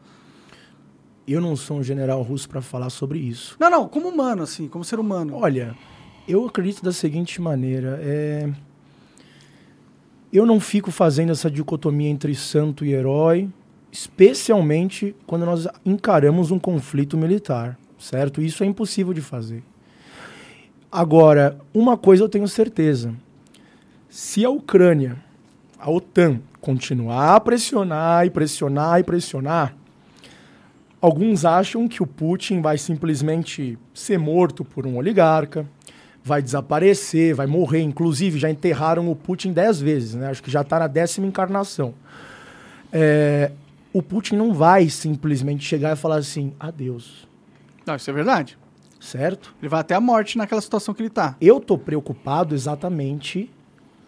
[1.28, 3.58] Eu não sou um general russo para falar sobre isso.
[3.60, 5.36] Não, não, como humano, assim, como ser humano.
[5.36, 5.76] Olha,
[6.28, 8.54] eu acredito da seguinte maneira: é...
[10.34, 13.50] eu não fico fazendo essa dicotomia entre santo e herói,
[13.92, 18.42] especialmente quando nós encaramos um conflito militar, certo?
[18.42, 19.64] Isso é impossível de fazer.
[20.92, 23.14] Agora, uma coisa eu tenho certeza:
[24.10, 25.18] se a Ucrânia,
[25.78, 29.76] a OTAN, continuar a pressionar e pressionar e pressionar,
[31.04, 35.68] Alguns acham que o Putin vai simplesmente ser morto por um oligarca,
[36.24, 37.82] vai desaparecer, vai morrer.
[37.82, 40.28] Inclusive, já enterraram o Putin dez vezes, né?
[40.30, 41.94] Acho que já está na décima encarnação.
[42.92, 43.52] É,
[43.92, 47.28] o Putin não vai simplesmente chegar e falar assim, adeus,
[47.86, 48.58] Não, isso é verdade.
[49.00, 49.54] certo?
[49.62, 51.36] Ele vai até a morte naquela situação que ele tá.
[51.42, 53.50] Eu tô preocupado exatamente.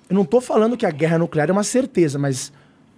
[0.09, 2.53] Eu não tô falando que a guerra nuclear é uma certeza, mas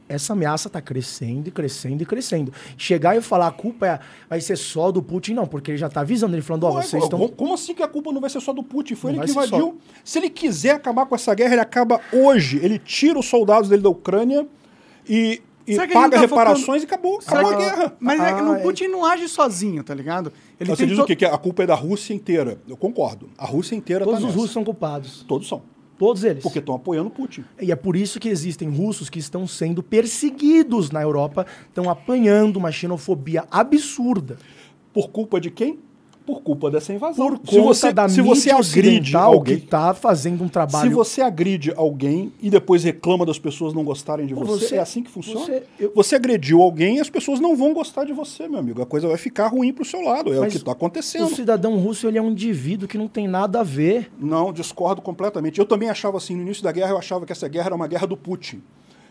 [0.10, 2.54] essa ameaça tá crescendo e crescendo e crescendo.
[2.78, 5.90] Chegar e falar a culpa é- vai ser só do Putin, não, porque ele já
[5.90, 7.28] tá avisando, ele falando, ó, Ué, vocês estão.
[7.30, 8.96] como- assim que a culpa não vai ser só do Putin?
[8.96, 9.58] Foi Não ele que ser só.
[9.58, 9.78] invadiu.
[10.04, 12.58] Se ele quiser acabar com essa guerra, ele acaba hoje.
[12.64, 14.48] Ele tira os soldados dele da Ucrânia
[15.08, 17.22] e, e que paga tá reparações e acabou.
[17.22, 17.98] Será Acabou que- a guerra.
[18.00, 18.62] Mas é que Ah, é.
[18.62, 20.32] Putin não age sozinho, tá ligado?
[20.60, 21.16] Ele Você tem diz to- o quê?
[21.16, 22.58] Que a culpa é da Rússia inteira.
[22.68, 23.30] Eu concordo.
[23.38, 24.38] A Rússia inteira Todos tá os nessa.
[24.40, 25.26] russos são culpados.
[25.28, 25.62] Todos são.
[25.98, 26.44] Todos eles.
[26.44, 27.44] Porque estão apoiando Putin.
[27.60, 32.58] E é por isso que existem russos que estão sendo perseguidos na Europa, estão apanhando
[32.58, 34.38] uma xenofobia absurda.
[34.94, 35.80] Por culpa de quem?
[36.28, 37.38] Por culpa dessa invasão.
[37.38, 40.92] Por se você, da se você agride alguém, que está fazendo um se trabalho...
[40.92, 45.02] você agride alguém e depois reclama das pessoas não gostarem de você, você- é assim
[45.02, 45.40] que funciona?
[45.40, 48.82] você- eu- Você agrediu alguém e as pessoas não vão gostar de você, meu amigo.
[48.82, 50.34] A coisa vai ficar ruim pro seu lado.
[50.34, 51.30] É o Mas que está O acontecendo.
[51.34, 54.12] cidadão russo ele é um indivíduo que não tem nada a ver.
[54.20, 55.60] Não, discordo completamente.
[55.60, 57.88] Eu também achava assim, no início da guerra, eu achava que essa guerra era uma
[57.88, 58.62] guerra do Putin.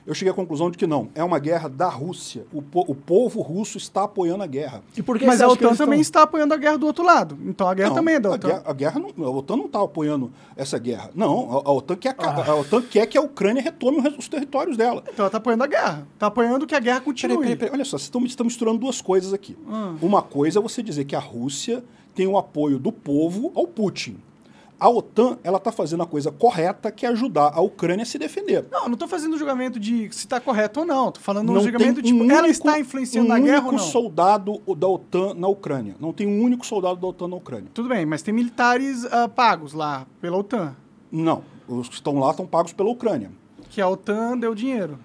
[0.06, 2.46] Eu cheguei à conclusão de que não, é uma guerra da Rússia.
[2.52, 4.80] O, po o povo russo está apoiando a guerra.
[4.96, 6.20] E Mas a OTAN também estão...
[6.20, 7.36] está apoiando a guerra do outro lado.
[7.44, 8.48] Então a guerra não, também é da OTAN.
[8.48, 11.10] A guerra, a guerra não, a OTAN não está apoiando essa guerra.
[11.12, 12.50] Não, a, a OTAN, quer, ah.
[12.50, 15.02] a OTAN quer que a Ucrânia retome os territórios dela.
[15.08, 16.06] Então ela está apoiando a guerra.
[16.14, 17.38] Está apoiando que a guerra continue.
[17.38, 17.74] Peraí, peraí, peraí.
[17.74, 19.56] Olha só, vocês estão, estão misturando duas coisas aqui.
[19.68, 19.94] Ah.
[20.00, 21.82] Uma coisa é você dizer que a Rússia
[22.14, 24.18] tem o apoio do povo ao Putin
[24.78, 28.18] a OTAN ela está fazendo a coisa correta, que é ajudar a Ucrânia a se
[28.18, 28.66] defender.
[28.70, 31.08] Não, não estou fazendo julgamento de se está correto ou não.
[31.08, 33.78] Estou falando um julgamento de tipo, um ela está influenciando um na guerra ou não.
[33.78, 35.96] soldado da OTAN na Ucrânia.
[35.98, 37.70] Não tem um único soldado da OTAN na Ucrânia.
[37.72, 40.76] Tudo bem, mas tem militares uh, pagos lá pela OTAN.
[41.10, 43.30] Não, os que estão lá estão pagos pela Ucrânia.
[43.70, 44.98] Que a OTAN deu dinheiro.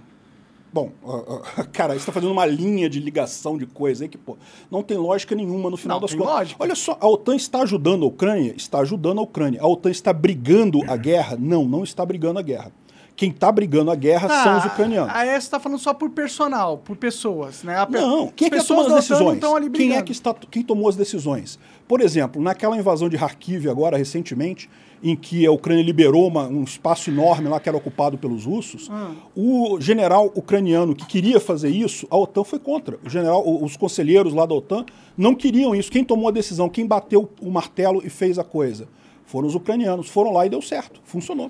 [0.73, 0.91] Bom,
[1.73, 4.37] cara, você está fazendo uma linha de ligação de coisa aí que, pô,
[4.69, 6.55] não tem lógica nenhuma no final não, das contas.
[6.57, 8.53] Olha só, a OTAN está ajudando a Ucrânia?
[8.55, 9.61] Está ajudando a Ucrânia.
[9.61, 11.37] A OTAN está brigando a guerra?
[11.37, 12.71] Não, não está brigando a guerra.
[13.15, 15.13] Quem está brigando a guerra tá, são os ucranianos.
[15.13, 17.77] A ES está falando só por personal, por pessoas, né?
[17.77, 19.39] A não, quem é que tomou as decisões?
[19.75, 21.59] Quem é que está, quem tomou as decisões?
[21.87, 24.69] Por exemplo, naquela invasão de Kharkiv agora recentemente,
[25.03, 28.87] em que a Ucrânia liberou uma, um espaço enorme lá que era ocupado pelos russos,
[28.91, 29.11] ah.
[29.35, 32.99] o general ucraniano que queria fazer isso, a OTAN foi contra.
[33.03, 34.85] O general, os conselheiros lá da OTAN
[35.17, 35.91] não queriam isso.
[35.91, 38.87] Quem tomou a decisão, quem bateu o martelo e fez a coisa?
[39.31, 40.09] Foram os ucranianos.
[40.09, 40.99] Foram lá e deu certo.
[41.05, 41.49] Funcionou.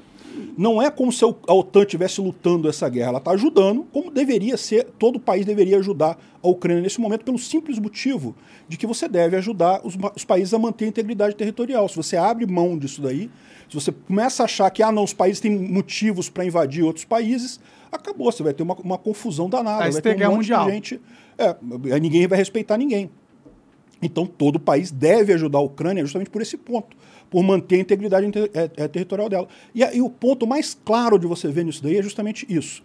[0.55, 4.55] Não é como se a OTAN estivesse lutando essa guerra, ela está ajudando, como deveria
[4.55, 8.33] ser, todo o país deveria ajudar a Ucrânia nesse momento, pelo simples motivo
[8.69, 11.89] de que você deve ajudar os, os países a manter a integridade territorial.
[11.89, 13.29] Se você abre mão disso daí,
[13.67, 17.03] se você começa a achar que ah, não, os países têm motivos para invadir outros
[17.03, 17.59] países,
[17.91, 19.91] acabou, você vai ter uma, uma confusão danada.
[19.91, 20.65] Vai ter um monte mundial.
[20.65, 21.01] de gente.
[21.37, 21.55] É,
[21.99, 23.09] ninguém vai respeitar ninguém.
[24.01, 26.95] Então todo o país deve ajudar a Ucrânia justamente por esse ponto
[27.31, 29.47] por manter a integridade é, é, territorial dela.
[29.73, 32.83] E, e o ponto mais claro de você ver nisso daí é justamente isso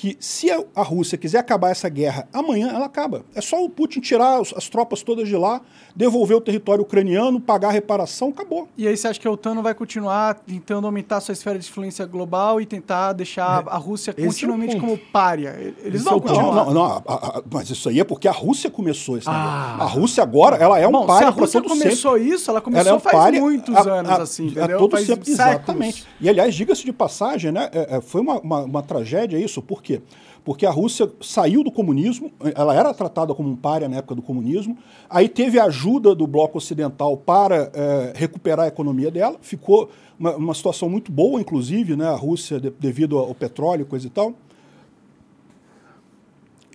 [0.00, 3.22] que se a Rússia quiser acabar essa guerra amanhã, ela acaba.
[3.34, 5.60] É só o Putin tirar as, tropas todas de lá,
[5.94, 8.66] devolver o território ucraniano, pagar a reparação, acabou.
[8.78, 11.66] E aí você acha que a OTAN não vai continuar tentando aumentar sua esfera de
[11.66, 15.74] influência global e tentar deixar é, a Rússia continuamente é como párea?
[15.82, 16.54] Eles vão é continuar.
[16.54, 19.76] Não, não, não a, a, mas isso aí é porque a Rússia começou esse ah.
[19.80, 21.46] A Rússia agora, ela é um Bom, párea sempre.
[21.46, 24.46] Se a Rússia começou isso, ela começou ela é um faz muitos a, anos assim,
[24.46, 24.78] entendeu?
[24.78, 26.06] todo faz sempre, exatamente.
[26.18, 30.02] E aliás, diga-se de passagem, né, é, foi uma, uma, uma tragédia isso, porque quê?
[30.44, 34.22] Porque a Rússia saiu do comunismo, ela era tratada como um párea na época do
[34.22, 34.76] comunismo,
[35.08, 40.34] aí teve a ajuda do bloco ocidental para é, recuperar a economia dela, ficou uma,
[40.36, 44.34] uma, situação muito boa, inclusive, né, a Rússia, de, devido ao petróleo, coisa e tal.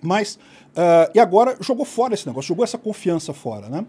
[0.02, 3.84] Mas, uh, e agora jogou fora esse negócio, jogou essa confiança fora, né?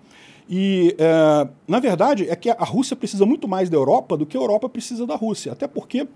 [0.49, 4.37] E, uh, na verdade, é que a Rússia precisa muito mais da Europa do que
[4.37, 5.51] a Europa precisa da Rússia.
[5.51, 6.07] Até porque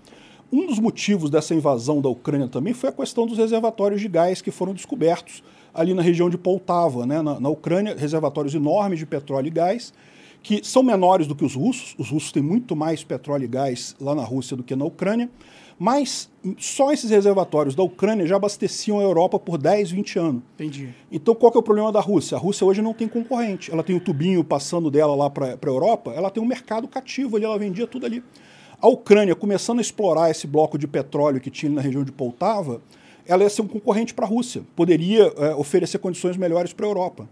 [0.52, 4.42] um dos motivos dessa invasão da Ucrânia também foi a questão dos reservatórios de gás
[4.42, 5.42] que foram descobertos
[5.72, 9.94] ali na região de Poltava, né, na, na Ucrânia, reservatórios enormes de petróleo e gás,
[10.42, 11.94] que são menores do que os russos.
[11.98, 15.30] Os russos têm muito mais petróleo e gás lá na Rússia do que na Ucrânia,
[15.78, 20.42] mas só esses reservatórios da Ucrânia já abasteciam a Europa por 10, 20 anos.
[20.54, 20.90] Entendi.
[21.10, 22.36] Então qual que é o problema da Rússia?
[22.36, 23.72] A Rússia hoje não tem concorrente.
[23.72, 27.36] Ela tem o tubinho passando dela lá para a Europa, ela tem um mercado cativo
[27.36, 28.22] ali, ela vendia tudo ali.
[28.82, 32.82] A Ucrânia, começando a explorar esse bloco de petróleo que tinha na região de Poltava,
[33.24, 36.88] ela ia ser um concorrente para a Rússia, poderia é, oferecer condições melhores para a
[36.88, 37.28] Europa.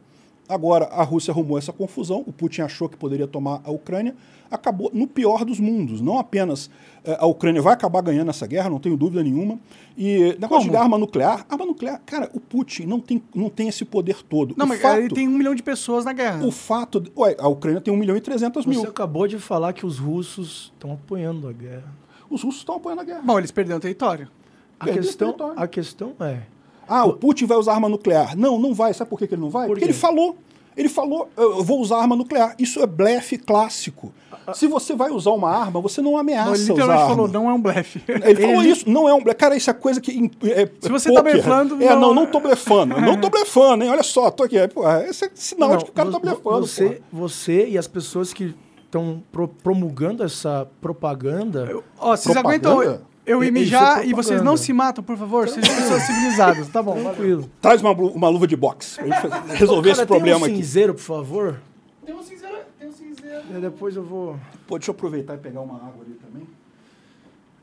[0.50, 4.16] Agora, a Rússia arrumou essa confusão, o Putin achou que poderia tomar a Ucrânia,
[4.50, 6.00] acabou no pior dos mundos.
[6.00, 6.68] Não apenas
[7.04, 9.60] eh, a Ucrânia vai acabar ganhando essa guerra, não tenho dúvida nenhuma.
[9.96, 10.70] E negócio Como?
[10.70, 14.54] de arma nuclear, arma nuclear, cara, o Putin não tem, não tem esse poder todo.
[14.56, 16.44] Não, o mas fato, ele tem um milhão de pessoas na guerra.
[16.44, 17.02] O fato.
[17.16, 18.80] ué, a Ucrânia tem um milhão e trezentos mil.
[18.80, 21.94] Você acabou de falar que os russos estão apoiando a guerra.
[22.28, 23.22] Os russos estão apoiando a guerra.
[23.22, 24.28] Bom, eles perderam território.
[24.80, 25.62] A questão, território.
[25.62, 26.42] a questão é.
[26.90, 28.36] Ah, o Putin vai usar arma nuclear.
[28.36, 28.92] Não, não vai.
[28.92, 29.68] Sabe por que, que ele não vai?
[29.68, 30.36] Por Porque ele falou.
[30.76, 32.54] Ele falou, eu vou usar arma nuclear.
[32.58, 34.12] Isso é blefe clássico.
[34.54, 37.52] Se você vai usar uma arma, você não ameaça ele literalmente usar falou, não é
[37.52, 38.02] um blefe.
[38.08, 39.38] Ele, ele falou isso, não é um blefe.
[39.38, 40.30] Cara, isso é coisa que...
[40.44, 41.82] É, Se você tá blefando...
[41.82, 43.00] É, não, não tô blefando.
[43.00, 43.90] não tô blefando, hein?
[43.90, 44.56] Olha só, tô aqui.
[44.68, 46.66] Pô, esse é sinal não, de que o cara tá blefando.
[46.66, 48.54] Você, você e as pessoas que
[48.84, 51.68] estão pro, promulgando essa propaganda...
[51.98, 52.70] Ó, vocês propaganda?
[52.70, 53.09] aguentam...
[53.30, 55.48] Eu ia mijar e vocês não se matam, por favor.
[55.48, 56.68] Sejam pessoas civilizadas.
[56.68, 57.50] Tá bom, tranquilo.
[57.60, 60.54] Traz uma, uma luva de boxe pra gente resolver esse problema aqui.
[60.54, 61.60] Tem um cinzeiro, por favor?
[62.04, 63.42] Tem um cinzeiro, tem um cinzeiro.
[63.48, 64.36] E depois eu vou...
[64.66, 66.46] Pô, deixa eu aproveitar e pegar uma água ali também.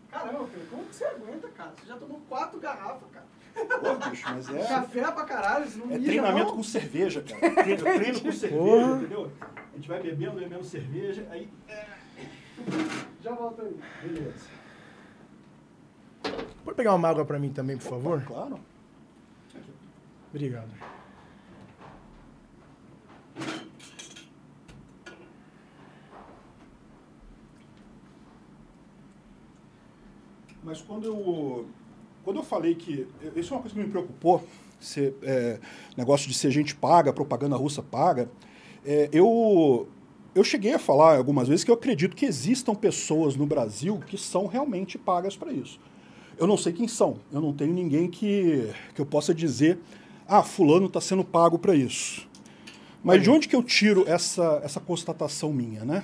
[0.10, 1.74] Caramba, como que você aguenta, cara?
[1.80, 3.26] Você já tomou quatro garrafas, cara.
[3.80, 4.68] Pô, bicho, mas é...
[4.68, 6.56] Café pra caralho, você não É treinamento não?
[6.56, 7.54] com cerveja, cara.
[7.64, 8.96] Treino, treino com cerveja, Porra.
[8.98, 9.32] entendeu?
[9.42, 11.50] A gente vai bebendo, bebendo cerveja, aí...
[11.68, 11.86] É...
[13.24, 13.76] Já volto aí.
[14.04, 14.57] Beleza.
[16.78, 18.22] Pegar uma água para mim também, por favor?
[18.22, 18.60] Claro.
[20.30, 20.70] Obrigado.
[30.64, 31.66] Mas quando eu,
[32.24, 33.08] quando eu falei que.
[33.36, 34.46] Isso é uma coisa que me preocupou,
[34.80, 35.60] ser, é,
[35.96, 38.30] negócio de ser gente paga, propaganda russa paga.
[38.86, 39.88] É, eu,
[40.36, 44.18] eu cheguei a falar algumas vezes que eu acredito que existam pessoas no Brasil que
[44.18, 45.80] são realmente pagas para isso.
[46.38, 49.80] Eu não sei quem são, eu não tenho ninguém que, que eu possa dizer,
[50.28, 52.28] ah, fulano está sendo pago para isso.
[53.04, 56.04] Mas de onde que eu tiro essa, essa constatação minha, né?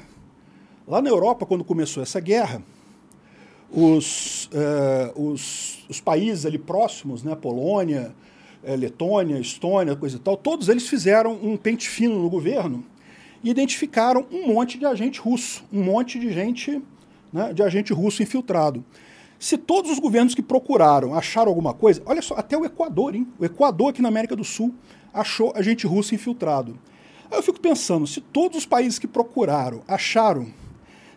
[0.87, 2.63] Lá na Europa, quando começou essa guerra,
[3.71, 8.13] os, uh, os, os, países ali próximos, né, Polônia,
[8.63, 12.85] uh, Letônia, Estônia, coisa e tal, todos eles fizeram um pente fino no governo
[13.43, 16.81] e identificaram um monte de agente russo, um monte de gente,
[17.31, 18.83] né, de agente russo infiltrado.
[19.43, 23.27] Se todos os governos que procuraram acharam alguma coisa, olha só, até o Equador, hein?
[23.37, 24.73] O Equador aqui na América do Sul
[25.13, 26.79] achou agente russo infiltrado.
[27.29, 30.47] Aí eu fico pensando, se todos os países que procuraram acharam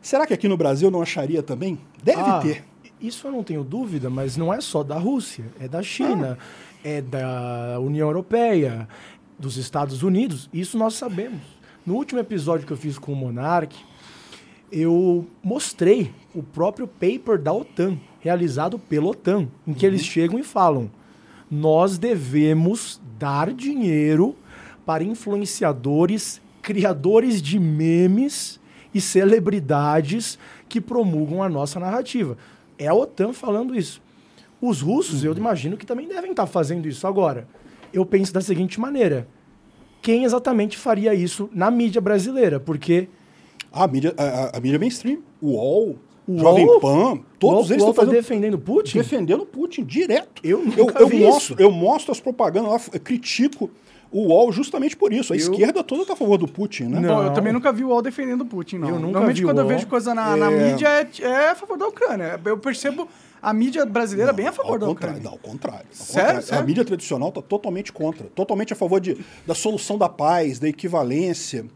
[0.02, 1.78] Será que aqui no Brasil não acharia também?
[2.02, 2.64] Deve ah, ter.
[3.00, 6.78] Isso eu não tenho dúvida, mas não é só da Rússia, é da China, ah.
[6.82, 8.88] é da União Europeia,
[9.38, 10.50] dos Estados Unidos.
[10.52, 11.42] Isso nós sabemos.
[11.86, 13.76] No último episódio que eu fiz com o Monark,
[14.70, 19.92] eu mostrei o próprio paper da OTAN, realizado pela OTAN, em que uhum.
[19.92, 20.90] eles chegam e falam:
[21.50, 24.34] nós devemos dar dinheiro
[24.84, 28.60] para influenciadores, criadores de memes
[28.92, 30.38] e celebridades
[30.68, 32.36] que promulgam a nossa narrativa.
[32.76, 34.02] É a OTAN falando isso.
[34.60, 37.46] Os russos, eu imagino que também devem estar fazendo isso agora.
[37.92, 39.28] Eu penso da seguinte maneira:
[40.02, 42.58] quem exatamente faria isso na mídia brasileira?
[42.58, 43.08] Porque.
[43.72, 45.98] A mídia, a, a mídia mainstream, o UOL,
[46.28, 48.14] o Jovem Pan, todos eles estão fazendo...
[48.14, 48.98] defendendo Putin?
[48.98, 50.42] Defendendo Putin, direto.
[50.42, 51.62] Eu nunca eu, eu mostro, isso.
[51.62, 53.70] Eu mostro as propagandas lá, critico
[54.10, 55.32] o UOL justamente por isso.
[55.32, 55.40] A eu...
[55.40, 57.00] esquerda toda está a favor do Putin, né?
[57.00, 58.88] Não, eu também nunca vi o UOL defendendo o Putin, não.
[58.88, 60.36] Eu nunca Normalmente, quando eu vejo coisa na, é...
[60.36, 62.40] na mídia, é, é, a favor da Ucrânia.
[62.44, 63.08] Eu percebo
[63.42, 65.20] a mídia brasileira não, bem a favor da Ucrânia.
[65.22, 65.86] Não, ao contrário.
[65.88, 66.42] Ao sério, contrário.
[66.42, 66.62] sério?
[66.62, 68.26] A mídia tradicional está totalmente contra.
[68.28, 71.66] Totalmente a favor de, da solução da paz, da equivalência.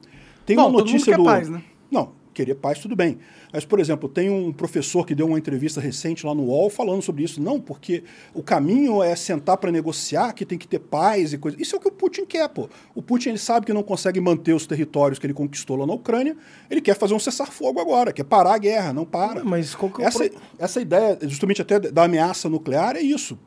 [0.47, 1.25] Tem Bom, uma notícia do.
[1.25, 1.63] Paz, né?
[1.91, 3.19] Não, querer paz, tudo bem.
[3.53, 7.03] Mas, por exemplo, tem um professor que deu uma entrevista recente lá no UOL falando
[7.03, 7.41] sobre isso.
[7.41, 11.61] Não, porque o caminho é sentar para negociar, que tem que ter paz e coisa.
[11.61, 12.69] Isso é o que o Putin quer, pô.
[12.95, 15.93] O Putin ele sabe que não consegue manter os territórios que ele conquistou lá na
[15.93, 16.37] Ucrânia.
[16.71, 19.45] Ele quer fazer um cessar-fogo agora, quer parar a guerra, não para.
[19.45, 20.41] Mas qual que é essa, pro...
[20.59, 23.39] essa ideia, justamente até da ameaça nuclear, é isso.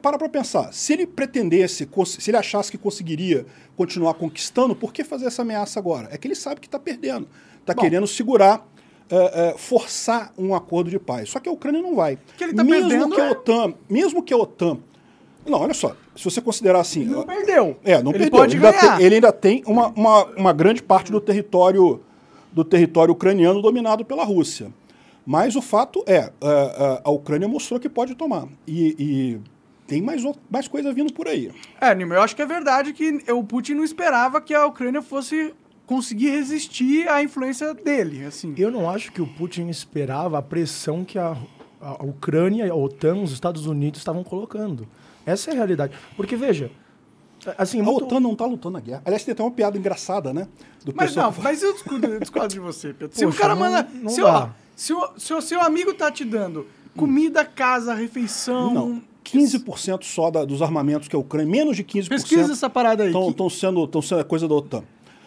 [0.00, 3.44] Para para pensar, se ele pretendesse, se ele achasse que conseguiria
[3.76, 6.08] continuar conquistando, por que fazer essa ameaça agora?
[6.10, 7.28] É que ele sabe que está perdendo,
[7.60, 8.66] está querendo segurar
[9.10, 11.28] é, é, forçar um acordo de paz.
[11.28, 12.18] Só que a Ucrânia não vai.
[12.38, 13.30] Que ele tá mesmo perdendo, que a é.
[13.30, 14.78] OTAN, mesmo que a OTAN
[15.46, 15.94] não, olha só.
[16.16, 17.02] Se você considerar assim.
[17.02, 17.76] Ele não perdeu.
[17.84, 18.40] É, não ele perdeu.
[18.40, 18.80] Pode ele, ganhar.
[18.80, 22.00] Ainda tem, ele ainda tem uma, uma, uma grande parte do território,
[22.52, 24.72] do território ucraniano dominado pela Rússia.
[25.26, 28.46] Mas o fato é, a, a Ucrânia mostrou que pode tomar.
[28.66, 29.40] E, e
[29.86, 31.50] tem mais, mais coisa vindo por aí.
[31.80, 35.02] É, Nima, eu acho que é verdade que o Putin não esperava que a Ucrânia
[35.02, 35.54] fosse
[35.86, 38.24] conseguir resistir à influência dele.
[38.24, 38.54] Assim.
[38.56, 41.36] Eu não acho que o Putin esperava a pressão que a,
[41.80, 44.88] a Ucrânia, a OTAN, os Estados Unidos estavam colocando.
[45.26, 45.94] Essa é a realidade.
[46.16, 46.70] Porque, veja,
[47.58, 47.80] assim...
[47.80, 48.06] A muito...
[48.06, 49.02] OTAN não está lutando a guerra.
[49.04, 50.48] Aliás, tem até uma piada engraçada, né?
[50.82, 51.30] Do mas pessoal...
[51.30, 53.08] não, mas eu discordo, eu discordo de você, Pedro.
[53.08, 53.86] Poxa, se o cara manda...
[53.92, 56.66] Não, se, o, se, o, se o seu amigo tá te dando
[56.96, 58.72] comida, casa, refeição...
[58.72, 59.13] Não.
[59.24, 62.08] 15% só da, dos armamentos que a Ucrânia, menos de 15%.
[62.08, 63.08] Pesquisa essa parada aí.
[63.08, 63.54] Estão que...
[63.54, 64.84] sendo, sendo coisa da OTAN.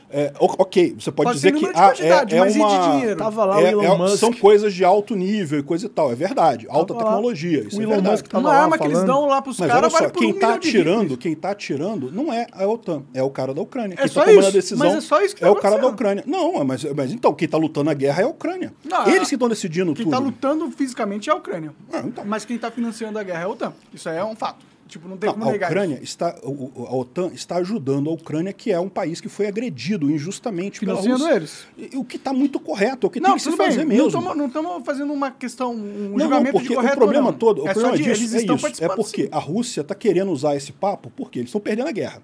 [0.09, 3.15] É, ok, você pode, pode dizer que ah, é, é uma.
[3.17, 4.17] Tava lá é, o Elon é, Musk.
[4.17, 6.11] São coisas de alto nível e coisa e tal.
[6.11, 6.65] É verdade.
[6.69, 7.67] Alta tava tecnologia.
[7.67, 8.11] Isso o é Elon verdade.
[8.11, 9.73] Musk tava uma arma que eles dão lá pros caras.
[9.73, 13.29] Mas olha só, quem está atirando, quem tá atirando não é a OTAN, é o
[13.29, 13.95] cara da Ucrânia.
[13.95, 14.49] É quem só tá tomando isso.
[14.49, 16.23] a decisão mas é, só isso que é o cara da Ucrânia.
[16.25, 18.73] Não, mas, mas então, quem está lutando a guerra é a Ucrânia.
[18.85, 20.17] Não, Eles que estão decidindo quem tudo.
[20.17, 21.73] Quem está lutando fisicamente é a Ucrânia.
[21.91, 22.23] Ah, então.
[22.25, 23.73] Mas quem está financiando a guerra é a OTAN.
[23.93, 24.65] Isso aí é um fato.
[24.87, 28.71] Tipo, não tem não, como a Ucrânia está, a OTAN está ajudando a Ucrânia, que
[28.71, 31.67] é um país que foi agredido injustamente Financiando pela Rússia.
[31.77, 31.95] eles.
[31.95, 34.21] O que está muito correto, é o que não, tem que se fazer bem, mesmo.
[34.35, 37.63] Não estamos fazendo uma questão, um não, julgamento não, porque de correto o problema todo,
[37.63, 39.29] o é problema disso é isso, é porque sim.
[39.31, 42.21] a Rússia está querendo usar esse papo, porque eles estão perdendo a guerra.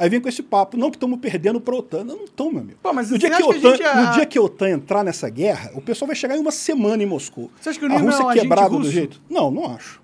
[0.00, 2.04] Aí vem com esse papo, não que estamos perdendo para a OTAN.
[2.04, 2.78] Não estão, meu amigo.
[2.82, 3.94] Pô, mas no, dia que, OTAN, que a...
[4.02, 7.02] no dia que a OTAN entrar nessa guerra, o pessoal vai chegar em uma semana
[7.02, 7.50] em Moscou.
[7.60, 9.20] Você acha que o a Rússia é quebrada do jeito?
[9.28, 9.99] Não, não acho.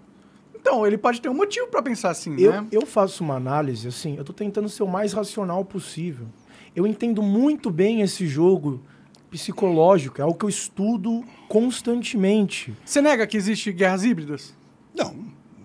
[0.66, 2.66] Então, ele pode ter um motivo para pensar assim, eu, né?
[2.72, 6.26] Eu faço uma análise, assim, eu tô tentando ser o mais racional possível.
[6.74, 8.82] Eu entendo muito bem esse jogo
[9.30, 12.74] psicológico, é algo que eu estudo constantemente.
[12.84, 14.54] Você nega que existe guerras híbridas?
[14.94, 15.14] Não,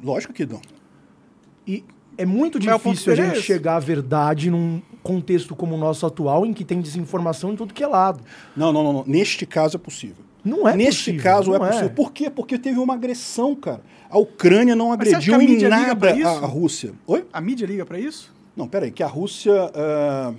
[0.04, 0.62] Lógico que não.
[1.66, 1.84] E
[2.18, 3.44] é muito Mas o ponto difícil a é gente esse.
[3.44, 7.74] chegar à verdade num contexto como o nosso atual, em que tem desinformação em tudo
[7.74, 8.24] que é lado.
[8.56, 9.04] Não, não, não, não.
[9.06, 10.24] Neste caso é possível.
[10.44, 11.72] Não é Neste possível, caso não é é.
[11.72, 11.90] possível.
[11.92, 12.30] Por quê?
[12.30, 13.82] Porque teve uma agressão, cara.
[14.10, 16.28] A Ucrânia não agrediu em mídia liga pra nada isso?
[16.28, 16.94] a, a Rússia.
[17.08, 17.26] Oi?
[17.32, 18.34] A mídia liga pra isso?
[18.56, 19.54] Não, peraí, que a Rússia.
[19.76, 20.34] ah,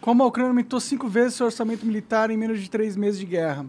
[0.00, 3.26] Como a Ucrânia aumentou cinco vezes seu orçamento militar em menos de três meses de
[3.26, 3.64] guerra.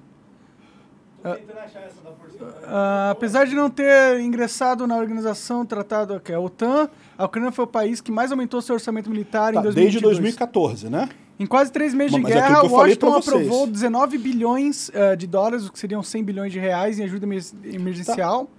[2.65, 7.51] Ah, apesar de não ter ingressado na organização tratado que é a OTAN, a Ucrânia
[7.51, 9.73] foi o país que mais aumentou seu orçamento militar tá, em 2022.
[9.73, 11.09] desde 2014, né?
[11.39, 15.71] Em quase três meses de é guerra, Washington aprovou 19 bilhões eh, de dólares, o
[15.71, 18.51] que seriam 100 bilhões de reais em ajuda emer- emergencial, Tá.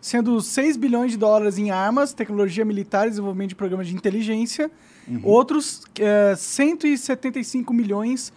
[0.00, 4.70] sendo 6 bilhões de dólares em armas, tecnologia militar e desenvolvimento de programas de inteligência.
[5.06, 5.20] Uhum.
[5.22, 8.32] Outros eh, 175 milhões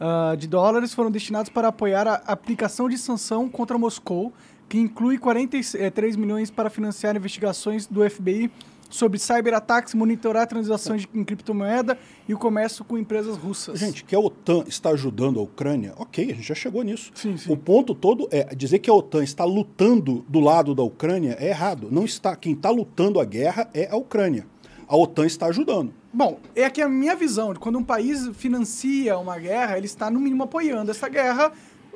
[0.00, 4.32] ah, de dólares foram destinados para apoiar a aplicação de sanção contra Moscou,
[4.68, 8.50] que inclui 43 milhões para financiar investigações do FBI
[8.94, 11.98] sobre cyberataques, monitorar transações de- em criptomoeda
[12.28, 13.80] e o comércio com empresas russas.
[13.80, 17.10] Gente, que a OTAN está ajudando a Ucrânia, ok, a gente já chegou nisso.
[17.14, 17.52] Sim, sim.
[17.52, 21.48] O ponto todo é dizer que a OTAN está lutando do lado da Ucrânia é
[21.48, 21.88] errado.
[21.90, 22.36] Não está.
[22.36, 24.46] Quem está lutando a guerra é a Ucrânia.
[24.86, 25.92] A OTAN está ajudando.
[26.12, 30.08] Bom, é que a minha visão de quando um país financia uma guerra, ele está
[30.08, 31.50] no mínimo apoiando essa guerra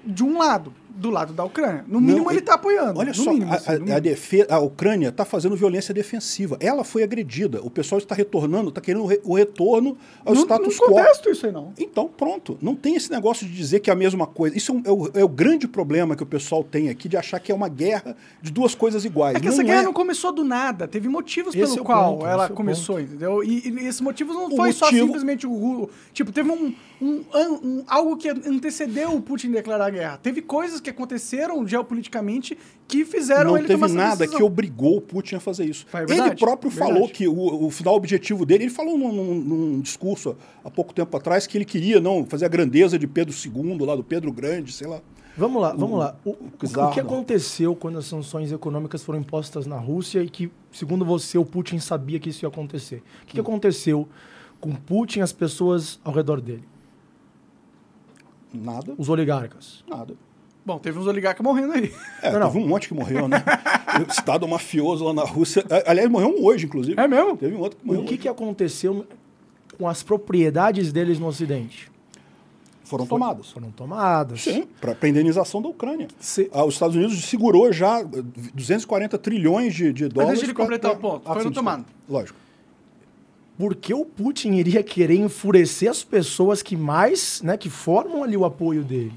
[0.05, 1.85] de um lado, do lado da Ucrânia.
[1.87, 2.99] No mínimo Não, ele está apoiando.
[2.99, 6.57] Olha só, mínimo, a, assim, a- a defe- a Ucrânia está fazendo violência defensiva.
[6.61, 7.61] Ela foi agredida.
[7.62, 10.95] O pessoal está retornando, está querendo o re- o retorno ao não, status não quo.
[10.95, 11.73] contesto isso aí, não.
[11.79, 12.59] Então, pronto.
[12.61, 14.57] Não tem esse negócio de dizer que é a mesma coisa.
[14.57, 17.16] Isso é, um- é o, é o grande problema que o pessoal tem aqui de
[17.16, 19.37] achar que é uma guerra de duas coisas iguais.
[19.37, 19.85] É que não essa guerra é.
[19.85, 23.43] não começou do nada, teve motivos Esse pelo é qual ponto, ela é começou, entendeu?
[23.45, 27.25] E, e esses motivos não O foi só motivo- simplesmente o Tipo, teve um, um-
[27.35, 30.16] um- algo que antecedeu o Putin declarar a guerra.
[30.19, 32.57] Teve coisas que aconteceram geopoliticamente
[32.87, 34.39] que fizeram não ele teve tomar essa nada decisão.
[34.39, 35.87] que obrigou o Putin a fazer isso.
[35.93, 36.93] É ele próprio verdade.
[36.95, 40.93] falou que o, o final objetivo dele, ele falou num, num- num discurso há pouco
[40.93, 44.33] tempo atrás que ele queria não fazer a grandeza de Pedro II, lá do Pedro
[44.33, 45.01] Grande, sei lá.
[45.37, 46.16] Vamos lá, vamos lá.
[46.25, 51.05] O, o- que aconteceu quando as sanções econômicas foram impostas na Rússia e que, segundo
[51.05, 52.97] você, o Putin sabia que isso ia acontecer?
[53.23, 53.35] O que, Hum.
[53.35, 54.09] que aconteceu
[54.61, 56.65] com Putin e as pessoas ao redor dele?
[58.53, 59.85] Nada, Os oligarcas.
[59.89, 60.15] nada.
[60.65, 61.93] Bom, teve uns oligarcas morrendo aí.
[62.23, 62.47] É, Não, não.
[62.51, 63.43] teve um monte que morreu, né?
[64.07, 65.65] o Estado mafioso lá na Rússia.
[65.70, 67.01] a- Aliás, morreu um hoje, inclusive.
[67.01, 67.37] É mesmo?
[67.37, 68.03] Teve um outro que morreu.
[68.03, 68.23] O que, hoje.
[68.23, 69.07] que aconteceu
[69.79, 71.91] com as propriedades deles no Ocidente?
[72.85, 73.51] Foram tomadas.
[73.51, 74.43] Foram tomadas.
[74.43, 76.09] Sim, para indenização da Ucrânia.
[76.19, 78.07] Se- Ah, os Estados Unidos segurou já eh,
[78.55, 80.39] 240 trilhões de, de dólares.
[80.41, 81.23] deixa ele completar pra- o ponto.
[81.25, 81.70] Foram sim, desculpa.
[81.70, 81.87] tomados.
[82.09, 82.39] Lógico.
[83.59, 88.36] Por que o Putin iria querer enfurecer as pessoas que mais, né, que formam ali
[88.36, 89.12] o apoio dele?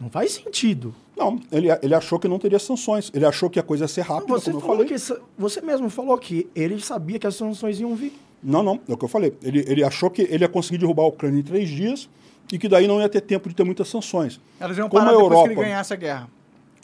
[0.00, 0.92] Não faz sentido.
[1.16, 3.10] Não, ele, ele achou que não teria sanções.
[3.14, 5.22] Ele achou que a coisa ia ser rápida, Você, como eu falou falei.
[5.36, 8.12] você mesmo falou que ele sabia que as sanções iam vir.
[8.42, 9.32] Não, não, é o que eu falei.
[9.42, 12.08] Ele, ele achou que ele ia conseguir derrubar a Ucrânia em três dias
[12.52, 14.40] e que daí não ia ter tempo de ter muitas sanções.
[14.60, 16.28] Elas iam Como parar a depois que ele Europa- ganhasse a guerra.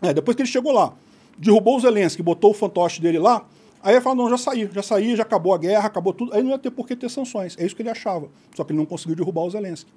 [0.03, 0.93] É, depois que ele chegou lá,
[1.39, 3.45] derrubou o Zelensky, botou o fantoche dele lá,
[3.85, 6.43] aí ele falou, não, já saí, já saí, já acabou a guerra, acabou tudo, aí
[6.43, 7.57] não ia ter por que ter sanções.
[7.59, 8.29] É isso que ele achava.
[8.57, 9.93] Só que ele não conseguiu derrubar o Zelensky.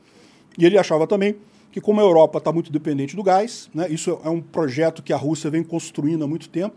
[0.57, 1.37] E ele achava também
[1.71, 5.13] que como a Europa está muito dependente do gás, né, isso é um projeto que
[5.13, 6.75] a Rússia vem construindo há muito tempo,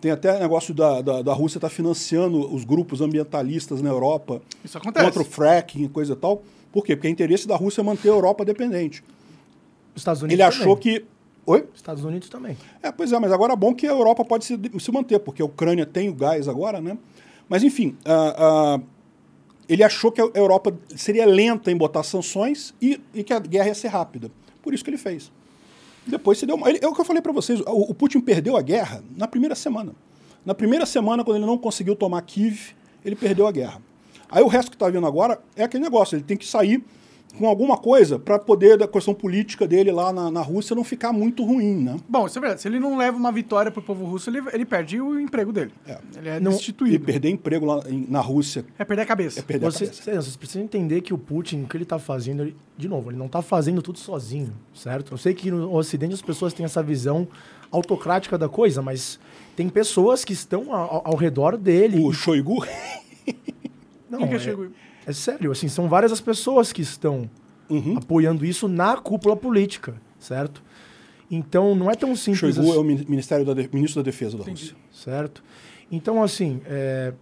[0.00, 4.76] tem até negócio da, da, da Rússia estar financiando os grupos ambientalistas na Europa Isso
[4.76, 5.04] acontece.
[5.06, 6.42] contra o fracking e coisa e tal.
[6.72, 6.96] Por quê?
[6.96, 9.04] Porque é interesse da Rússia manter a Europa dependente.
[9.94, 10.98] Os Estados Unidos Ele achou também.
[11.00, 11.04] que...
[11.44, 11.64] Oi?
[11.74, 12.56] Estados Unidos também.
[12.82, 15.42] É, pois é, mas agora é bom que a Europa pode se, se manter, porque
[15.42, 16.96] a Ucrânia tem o gás agora, né?
[17.48, 18.34] Mas, enfim, ah,
[18.78, 18.80] ah,
[19.68, 23.68] ele achou que a Europa seria lenta em botar sanções e, e que a guerra
[23.68, 24.30] ia ser rápida.
[24.62, 25.32] Por isso que ele fez.
[26.06, 28.56] Depois se deu ele- É o que eu falei para vocês, o, o Putin perdeu
[28.56, 29.92] a guerra na primeira semana.
[30.44, 32.70] Na primeira semana, quando ele não conseguiu tomar Kiev,
[33.04, 33.80] ele perdeu a guerra.
[34.30, 36.82] Aí o resto que está vindo agora é aquele negócio, ele tem que sair
[37.38, 41.12] com alguma coisa para poder, da questão política dele lá na, na Rússia, não ficar
[41.12, 41.96] muito ruim, né?
[42.08, 42.60] Bom, isso é verdade.
[42.60, 45.72] Se ele não leva uma vitória pro povo russo, ele, ele perde o emprego dele.
[45.86, 45.98] É.
[46.16, 47.04] Ele é Não- E destituído.
[47.04, 49.40] perder emprego lá em- na Rússia É perder a cabeça.
[49.40, 50.22] é perder Vocês, a cabeça.
[50.22, 53.18] vocês precisam entender que o Putin, o que ele está fazendo, ele- de novo, ele
[53.18, 55.14] não está fazendo tudo sozinho, certo?
[55.14, 57.26] Eu sei que no Ocidente as pessoas têm essa visão
[57.70, 59.18] autocrática da coisa, mas
[59.56, 61.98] tem pessoas que estão ao, ao redor dele.
[62.04, 62.64] O Shoigu,
[64.10, 64.66] Não, Quem que é, chegou?
[65.06, 67.28] É sério, assim, são várias as pessoas que estão
[67.70, 67.96] Uhum.
[67.96, 70.62] apoiando isso na cúpula política, certo?
[71.30, 72.76] Então não é tão simples Shoigu assim.
[72.76, 74.44] é o min- Ministério da De- Ministro da Defesa da.
[74.44, 74.74] Rússia.
[74.92, 75.42] certo?
[75.90, 77.12] Então, assim, é,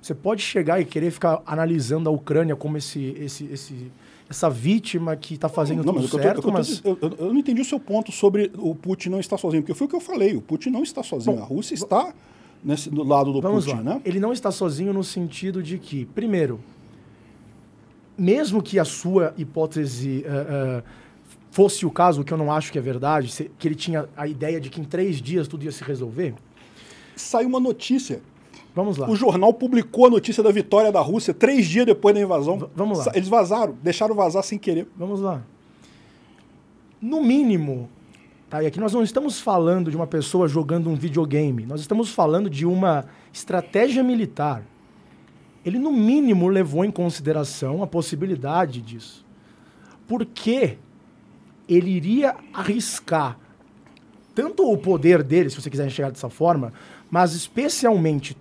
[0.00, 3.90] você pode chegar e querer ficar analisando a Ucrânia como esse, esse, esse,
[4.28, 6.98] essa vítima que está fazendo Não, tudo mas o que eu tô- certo, mas eu,
[7.00, 9.86] eu- eu não entendi o seu ponto sobre o Putin não estar sozinho, porque foi
[9.86, 11.36] o que eu falei, o Putin não está sozinho.
[11.36, 12.12] Bom, a Rússia está
[12.64, 13.82] nesse, do lado do Putin, lá.
[13.82, 14.02] né?
[14.04, 16.58] Ele não está sozinho no sentido de que, primeiro,
[18.16, 20.82] mesmo que a sua hipótese eh, eh,
[21.50, 24.26] fosse o caso, o que eu não acho que é verdade, que ele tinha a
[24.26, 26.34] ideia de que em três dias tudo ia se resolver,
[27.14, 28.22] Saiu uma notícia.
[28.74, 29.08] vamos lá.
[29.08, 32.58] O jornal publicou a notícia da vitória da Rússia três dias depois da invasão.
[32.58, 33.12] V- vamos lá.
[33.14, 34.88] Eles vazaram, deixaram vazar sem querer.
[34.96, 35.42] Vamos lá.
[37.00, 37.88] No mínimo,
[38.48, 38.62] tá?
[38.62, 41.66] E aqui nós não estamos falando de uma pessoa jogando um videogame.
[41.66, 44.62] Nós estamos falando de uma estratégia militar.
[45.64, 49.24] Ele, no mínimo, levou em consideração a possibilidade disso.
[50.08, 50.76] Por que
[51.68, 53.38] ele iria arriscar
[54.34, 56.72] tanto o poder dele, se você quiser enxergar dessa forma,
[57.10, 58.36] mas especialmente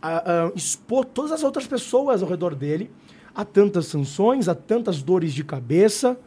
[0.00, 2.90] a- a expor todas as outras pessoas ao redor dele
[3.34, 6.18] a tantas sanções, a tantas dores de cabeça,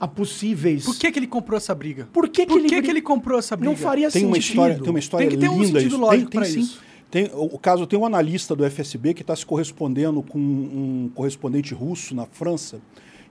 [0.00, 0.84] a possíveis.
[0.84, 2.08] Por que, que ele comprou essa briga?
[2.12, 3.70] Por que, que Por ele, que, que ele comprou essa briga?
[3.70, 4.28] não faria Tem sentido?
[4.28, 5.78] uma história, tem uma história Tem que ter um linda.
[5.80, 6.00] sentido isso.
[6.00, 6.60] lógico tem, tem pra sim.
[6.60, 6.82] isso.
[7.10, 11.72] Tem, o caso tem um analista do FSB que está se correspondendo com um correspondente
[11.72, 12.80] russo na França.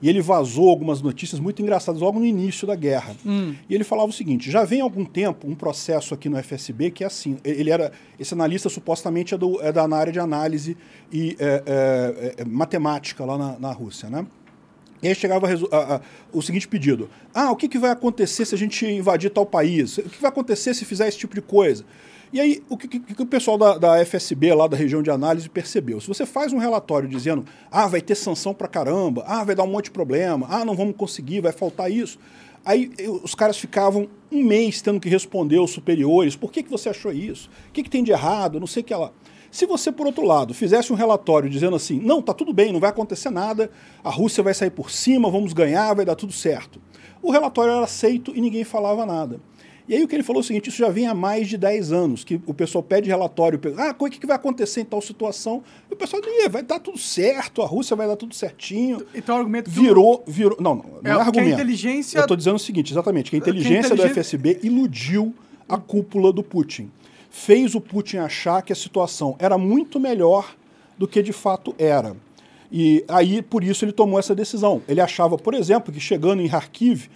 [0.01, 3.15] E ele vazou algumas notícias muito engraçadas logo no início da guerra.
[3.25, 3.55] Hum.
[3.69, 6.91] E ele falava o seguinte: já vem há algum tempo um processo aqui no FSB
[6.91, 7.37] que é assim.
[7.43, 10.77] Ele era esse analista supostamente é, do, é da na área de análise
[11.11, 14.25] e é, é, é, matemática lá na, na Rússia, né?
[15.01, 16.01] E aí chegava a- a-
[16.33, 19.97] o seguinte pedido: Ah, o que, que vai acontecer se a gente invadir tal país?
[19.97, 21.85] O que vai acontecer se fizer esse tipo de coisa?
[22.35, 25.09] E aí, o que, que- que o pessoal da, da FSB, lá da região de
[25.09, 26.01] análise, percebeu?
[26.01, 29.63] Se você faz um relatório dizendo, ah, vai ter sanção pra caramba, ah, vai dar
[29.63, 32.19] um monte de problema, ah, não vamos conseguir, vai faltar isso.
[32.65, 32.91] Aí
[33.23, 37.13] os caras ficavam um mês tendo que responder aos superiores: por que, que você achou
[37.13, 37.49] isso?
[37.69, 38.59] O que, que tem de errado?
[38.59, 39.13] Não sei o que lá.
[39.49, 42.81] Se você, por outro lado, fizesse um relatório dizendo assim, não, tá tudo bem, não
[42.81, 43.71] vai acontecer nada,
[44.03, 46.81] a Rússia vai sair por cima, vamos ganhar, vai dar tudo certo.
[47.21, 49.39] O relatório era aceito e ninguém falava nada.
[49.87, 51.57] E aí o que ele falou é o seguinte, isso já vem há mais de
[51.57, 54.99] 10 anos, que o pessoal pede relatório, ah, o que, que vai acontecer em tal
[55.01, 55.63] situação?
[55.89, 59.05] E o pessoal diz, vai dar tudo certo, a Rússia vai dar tudo certinho.
[59.13, 60.57] Então o argumento do- Virou, virou.
[60.59, 61.53] Não, não, não É, é, argumento.
[61.53, 64.59] inteligência- Eu estou dizendo o seguinte, exatamente, que a Que a inteligência do inteligência- FSB
[64.63, 65.33] iludiu
[65.69, 66.89] a cúpula do Putin.
[67.29, 70.55] Fez o Putin achar que a situação era muito melhor
[70.97, 72.15] do que de fato era.
[72.71, 74.81] E aí, por isso, ele tomou essa decisão.
[74.87, 77.07] Ele achava, por exemplo, que chegando em Kharkiv,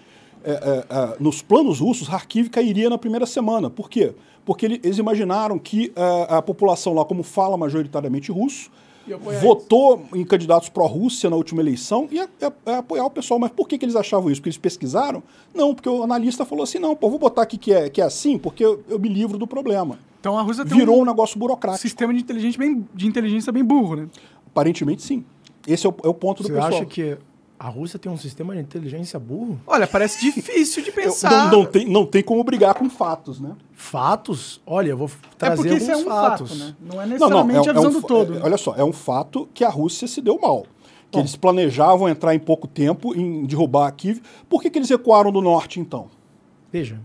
[0.52, 3.70] é, é, é, nos planos russos, Kharkiv cairia na primeira semana.
[3.70, 4.14] Por quê?
[4.46, 8.72] Porque ele- eles imaginaram que é, a população lá, como fala majoritariamente russo,
[9.42, 13.40] votou em candidatos pró-Rússia na última eleição e ia, ia- ia apoiar o pessoal.
[13.40, 14.40] Mas por que, que eles achavam isso?
[14.42, 15.24] Porque eles pesquisaram?
[15.54, 18.04] Não, porque o analista falou assim: não, pô, vou botar aqui que é, que é
[18.06, 19.98] assim, porque eu, eu me livro do problema.
[20.20, 21.82] Então a Rússia tem Virou um um negócio burocrático.
[21.82, 24.08] sistema de inteligência bem, de inteligência bem burro, né?
[24.48, 25.24] Aparentemente, sim.
[25.68, 26.74] Esse é o, é o ponto do Você pessoal.
[26.74, 27.18] acha que
[27.60, 29.60] a Rússia tem um sistema de inteligência burro?
[29.68, 31.52] Olha, parece difícil de Eu- pensar.
[31.52, 33.54] não, não tem, não tem como brigar com fatos, né?
[33.74, 34.62] Fatos?
[34.66, 36.50] Olha, eu vou é trazer porque alguns isso é um fatos.
[36.52, 36.76] fato, né?
[36.82, 38.34] Não é Não, não, necessariamente é, a visão é um, do todo.
[38.34, 38.42] é- né?
[38.46, 40.64] olha só, é um fato que a Rússia se deu mal.
[41.12, 41.20] Que Bom.
[41.20, 44.22] eles planejavam entrar em pouco tempo em derrubar Kiev.
[44.48, 46.08] Por que, que eles recuaram do norte, então?
[46.72, 47.00] Veja,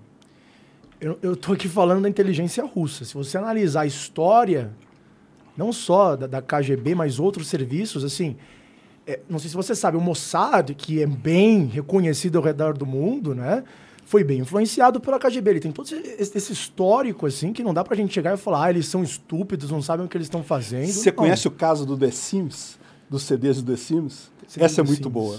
[1.00, 3.04] eu, eu tô aqui falando da inteligência russa.
[3.04, 4.72] Se você analisar a história,
[5.56, 8.36] não só da, da KGB, mas outros serviços, assim,
[9.06, 12.86] é, não sei se você sabe, o Mossad, que é bem reconhecido ao redor do
[12.86, 13.64] mundo, né?
[14.06, 15.50] Foi bem influenciado pela KGB.
[15.50, 18.64] Ele tem todo esse, esse histórico, assim, que não dá pra gente chegar e falar,
[18.66, 20.86] ah, eles são estúpidos, não sabem o que eles estão fazendo.
[20.86, 21.16] Você Não.
[21.16, 22.78] conhece o caso do The Sims?
[23.08, 24.30] Dos CDs do The Sims?
[24.58, 25.12] Essa é muito Sims.
[25.12, 25.38] boa.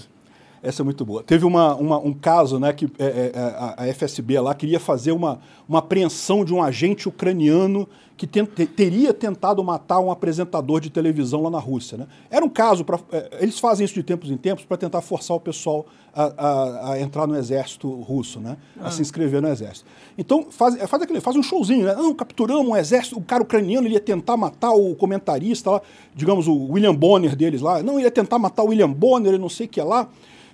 [0.66, 1.22] Essa é muito boa.
[1.22, 5.12] Teve uma, uma- um caso né, que é, é, a, a FSB lá queria fazer
[5.12, 5.38] uma,
[5.68, 10.88] uma apreensão de um agente ucraniano que ten- te- teria tentado matar um apresentador de
[10.90, 11.98] televisão lá na Rússia.
[11.98, 12.06] Né?
[12.30, 15.36] Era um caso, pra, é, eles fazem isso de tempos em tempos para tentar forçar
[15.36, 18.56] o pessoal a, a- a entrar no exército russo, né?
[18.80, 19.88] a se inscrever no exército.
[20.18, 21.94] Então faz, é, faz, aquele, faz um showzinho, né?
[21.94, 25.82] Não, capturamos um exército, o cara ucraniano ele ia tentar matar o comentarista lá,
[26.14, 27.82] digamos, o William Bonner deles lá.
[27.82, 30.08] Não, ele ia tentar matar o William Bonner, ele não sei o que lá.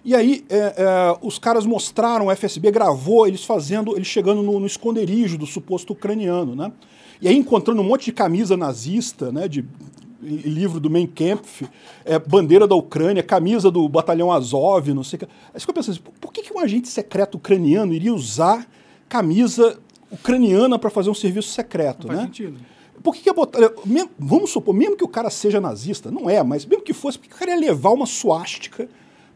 [0.05, 4.59] E aí é, é, os caras mostraram, o FSB gravou eles fazendo, eles chegando no,
[4.59, 6.73] no esconderijo do suposto ucraniano, né?
[7.21, 9.47] E aí encontrando um monte de camisa nazista, né?
[9.47, 9.65] De
[10.21, 11.63] livro do Mein Kampf,
[12.05, 15.25] é, bandeira da Ucrânia, camisa do batalhão Azov, não sei o que.
[15.25, 18.67] Aí você fica pensando, assim, por que, que um agente secreto ucraniano iria usar
[19.09, 19.79] camisa
[20.11, 22.25] ucraniana para fazer um serviço secreto, Faz né?
[22.27, 22.59] sentido.
[23.03, 23.59] Por que, que botar.
[23.85, 27.19] mesmo- vamos supor, mesmo que o cara seja nazista, não é, mas mesmo que fosse,
[27.19, 28.89] por que o cara ia levar uma suástica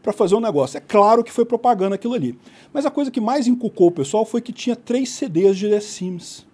[0.07, 0.77] para fazer um negócio?
[0.77, 2.39] É claro que foi propaganda aquilo ali.
[2.71, 5.81] Mas a coisa que mais encucou o pessoal foi que tinha três CDs de The
[5.81, 6.47] Sims.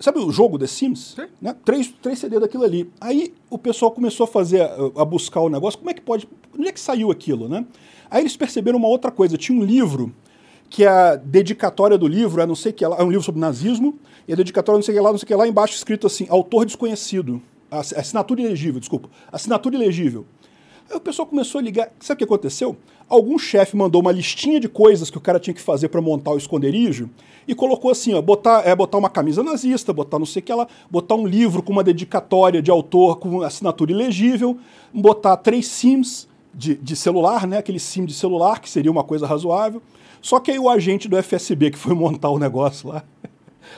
[0.00, 1.14] Sabe o jogo The Sims?
[1.14, 1.28] Sim.
[1.40, 1.54] Né?
[1.64, 2.90] Três, três CDs daquilo ali.
[3.00, 5.78] Aí o pessoal começou a fazer, a, buscar o negócio.
[5.78, 6.28] Como é que pode.
[6.58, 7.64] Onde é que saiu aquilo, né?
[8.10, 9.36] Aí eles perceberam uma outra coisa.
[9.36, 10.12] Tinha um livro
[10.68, 13.96] que a dedicatória do livro é não sei que lá, é um livro sobre nazismo,
[14.26, 16.08] e a dedicatória não sei o que lá, não sei o que lá, embaixo escrito
[16.08, 17.40] assim, autor desconhecido.
[17.70, 19.08] Assinatura ilegível, desculpa.
[19.30, 20.26] Assinatura ilegível.
[20.90, 21.90] Aí o pessoal começou a ligar.
[22.00, 22.76] Sabe o que aconteceu?
[23.08, 26.32] Algum chefe mandou uma listinha de coisas que o cara tinha que fazer para montar
[26.32, 27.08] o esconderijo
[27.46, 30.52] e colocou assim, ó, botar, é, botar uma camisa nazista, botar não sei o que
[30.52, 34.58] lá, botar um livro com uma dedicatória de autor com assinatura ilegível,
[34.92, 39.26] botar três SIMs de, de celular, né, aquele SIM de celular, que seria uma coisa
[39.26, 39.80] razoável.
[40.20, 43.04] Só que aí o agente do FSB que foi montar o negócio lá,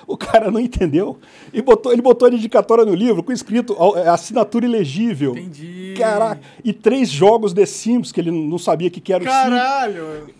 [0.06, 1.18] o cara não entendeu.
[1.52, 5.32] E botou, ele botou a dedicatória no livro com escrito é, assinatura ilegível.
[5.32, 5.94] Entendi.
[5.96, 6.40] Caraca.
[6.64, 10.34] E três jogos The Sims que ele não sabia que, que era o Caralho!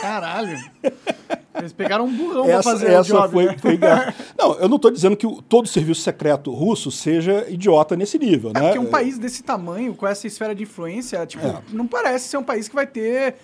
[0.00, 0.58] Caralho!
[1.58, 3.56] Eles pegaram um burrão essa, pra fazer essa o job, foi, né?
[3.58, 3.78] foi
[4.38, 8.50] Não, eu não estou dizendo que o, todo serviço secreto russo seja idiota nesse nível,
[8.54, 8.60] É né?
[8.68, 11.60] porque um país desse tamanho, com essa esfera de influência, tipo, É.
[11.72, 13.34] não parece ser um país que vai ter.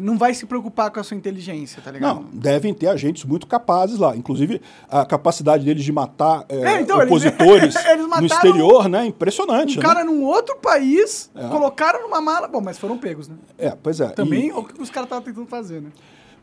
[0.00, 2.14] Não vai se preocupar com a sua inteligência, tá ligado?
[2.14, 4.16] Não, devem ter agentes muito capazes lá.
[4.16, 8.88] Inclusive, a capacidade deles de matar é, É, então, eles- opositores eles no mataram exterior,
[8.88, 9.04] né?
[9.06, 9.76] Impressionante.
[9.76, 9.88] Um né?
[9.88, 11.48] cara num outro país, É.
[11.48, 12.46] colocaram numa mala.
[12.46, 13.34] Bom, mas foram pegos, né?
[13.58, 14.06] É, pois é.
[14.10, 15.88] Também E- é o que os caras estavam tentando fazer, né?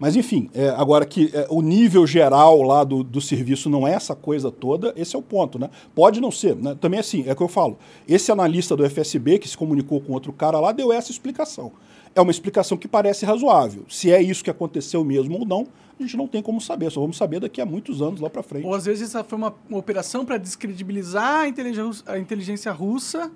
[0.01, 3.93] Mas enfim, é, agora que é, o nível geral lá do, do serviço não é
[3.93, 5.69] essa coisa toda, esse é o ponto, né?
[5.93, 6.75] Pode não ser, né?
[6.81, 7.77] Também assim, é o que eu falo.
[8.07, 11.71] Esse analista do FSB que se comunicou com outro cara lá deu essa explicação.
[12.15, 13.85] É uma explicação que parece razoável.
[13.87, 15.67] Se é isso que aconteceu mesmo ou não,
[15.99, 16.89] a gente não tem como saber.
[16.89, 18.65] Só vamos saber daqui a muitos anos lá para frente.
[18.65, 23.31] Ou às vezes essa foi uma, uma operação para descredibilizar a inteligência, a inteligência russa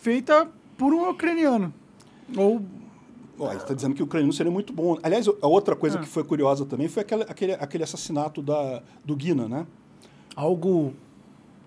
[0.00, 1.72] feita por um ucraniano.
[2.36, 2.60] Ou.
[3.44, 4.98] Ó, ele está dizendo que o ucraniano seria muito bom.
[5.02, 6.02] Aliás, a outra coisa Ah.
[6.02, 9.66] que foi curiosa também foi aquele, aquele, aquele assassinato da, do Guina, né?
[10.36, 10.94] Algo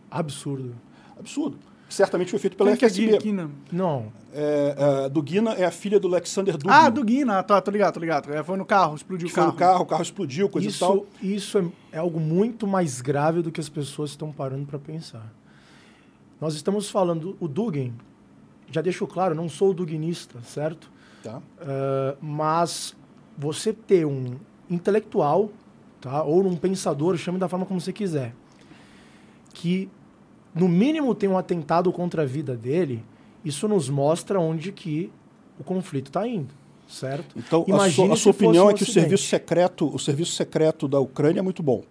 [0.10, 0.76] absurdo.
[1.19, 1.57] Absurdo.
[1.89, 3.11] Certamente foi feito pela Quem que é FSB.
[3.11, 3.52] Gui- Guina?
[3.72, 4.11] Não.
[4.34, 6.73] É, é, do Guina é a filha do Alexander Dugin.
[6.73, 8.34] Ah, do Guina, tá, tô ligado, tô ligado.
[8.34, 9.53] É, Foi no carro, explodiu que o foi carro.
[9.53, 11.06] no carro, o carro explodiu, coisa e tal.
[11.22, 11.57] Isso, isso
[11.91, 15.31] é, é algo muito mais grave do que as pessoas estão parando para pensar.
[16.41, 17.93] Nós estamos falando, o Dugin,
[18.72, 20.91] já deixou claro, não sou duguinista, certo?
[21.26, 21.41] Tá?
[21.60, 22.95] Ah, mas
[23.35, 24.35] você ter um
[24.69, 25.49] intelectual,
[25.99, 26.22] tá?
[26.22, 28.35] ou um pensador, chame da forma como você quiser,
[29.52, 29.89] que
[30.53, 33.03] no mínimo tem um atentado contra a vida dele,
[33.43, 35.11] isso nos mostra onde que
[35.60, 36.53] o conflito está indo,
[36.88, 37.35] certo?
[37.35, 39.02] Então, a Imagine sua, a sua opinião um é que o acidente.
[39.02, 41.84] serviço secreto, o serviço secreto da Ucrânia é muito bom.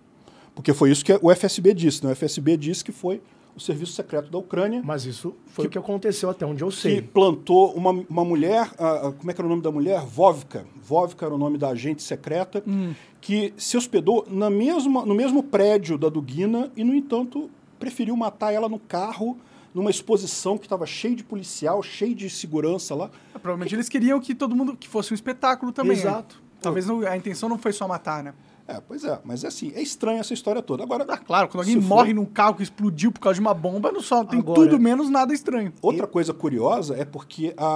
[0.55, 2.13] Porque foi isso que o FSB disse, né?
[2.13, 3.21] O FSB disse que foi
[3.57, 6.69] o serviço secreto da Ucrânia Mas isso foi Que- o que aconteceu até onde eu
[6.69, 7.01] que sei.
[7.03, 10.01] plantou uma, uma mulher, ah, como é que era o nome da mulher?
[10.01, 10.67] Vovka.
[10.83, 12.93] Vovka era o nome da agente secreta, Hum.
[13.21, 17.49] que se hospedou na mesma, no mesmo prédio da Dugina e, no entanto,
[17.79, 19.37] preferiu matar ela no carro,
[19.75, 23.11] numa exposição que estava cheio de policial, cheio de segurança lá.
[23.35, 24.77] Provavelmente eles queriam que todo mundo.
[24.77, 25.97] que fosse um espetáculo também.
[25.97, 26.03] né?
[26.03, 26.43] Exato.
[26.61, 28.35] Talvez a intenção não foi só matar, né?
[28.67, 30.83] É, pois é, mas é assim, é estranha essa história toda.
[30.83, 33.41] Agora, Ah, claro, quando alguém se for- morre num carro que explodiu por causa de
[33.41, 35.71] uma bomba, não só tem Agora- tudo menos nada estranho.
[35.83, 37.67] Outra coisa curiosa é porque a,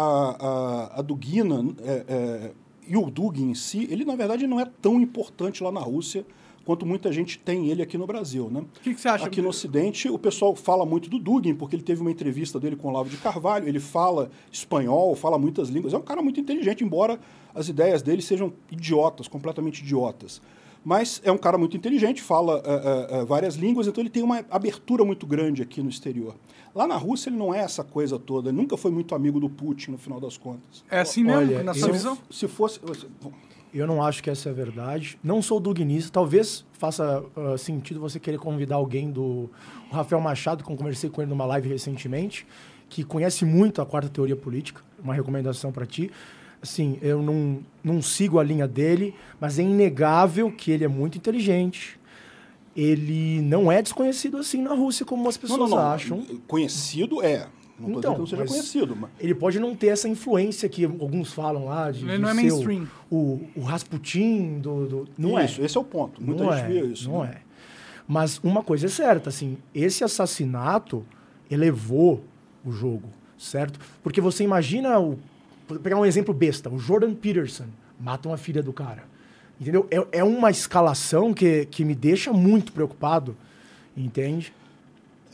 [0.94, 2.50] a, a Dugina é, é,
[2.86, 6.24] e o Dugin em si, ele na verdade não é tão importante lá na Rússia
[6.64, 8.60] quanto muita gente tem ele aqui no Brasil, né?
[8.60, 9.26] O que, que você acha?
[9.26, 12.76] Aqui no Ocidente, o pessoal fala muito do Dugin, porque ele teve uma entrevista dele
[12.76, 16.38] com o Olavo de Carvalho, ele fala espanhol, fala muitas línguas, é um cara muito
[16.40, 17.18] inteligente, embora
[17.54, 20.42] as ideias dele sejam idiotas, completamente idiotas.
[20.88, 24.42] Mas é um cara muito inteligente, fala eh, eh, várias línguas, então ele tem uma
[24.50, 26.34] abertura muito grande aqui no exterior.
[26.74, 29.50] Lá na Rússia ele não é essa coisa toda, ele nunca foi muito amigo do
[29.50, 30.82] Putin, no final das contas.
[30.90, 32.18] É assim mesmo, Olha, na sua eu- visão?
[32.30, 32.80] Se fosse...
[33.74, 35.18] Eu não acho que essa é a verdade.
[35.22, 36.10] Não sou duguinista.
[36.10, 39.50] Talvez faça ah, sentido você querer convidar alguém do
[39.90, 42.46] o Rafael Machado, que eu conversei com ele numa live recentemente,
[42.88, 44.80] que conhece muito a quarta teoria política.
[45.04, 46.10] Uma recomendação para ti.
[46.60, 51.16] Assim, eu não, não sigo a linha dele, mas é inegável que ele é muito
[51.16, 51.98] inteligente.
[52.76, 56.24] Ele não é desconhecido assim na Rússia como as pessoas acham.
[56.46, 57.46] Conhecido é.
[57.78, 59.10] Não estou Então, dizendo que não seja mas- conhecido, mas...
[59.20, 62.34] Ele pode não ter essa influência que alguns falam lá de, Ele de não é
[62.34, 62.88] mainstream.
[63.10, 65.64] O, o Rasputin do, do- não isso, é.
[65.64, 66.20] esse é o ponto.
[66.22, 67.08] Muita não gente é, vê isso.
[67.08, 67.34] Não né?
[67.36, 67.40] é.
[68.06, 71.04] Mas uma coisa é certa, assim, esse assassinato
[71.48, 72.24] elevou
[72.64, 73.78] o jogo, certo?
[74.02, 75.16] Porque você imagina o
[75.68, 77.66] vou pegar um exemplo besta, o Jordan Peterson
[78.00, 79.04] mata uma filha do cara.
[79.60, 79.86] Entendeu?
[79.90, 83.36] É, é uma escalação que, que me deixa muito preocupado,
[83.96, 84.52] entende?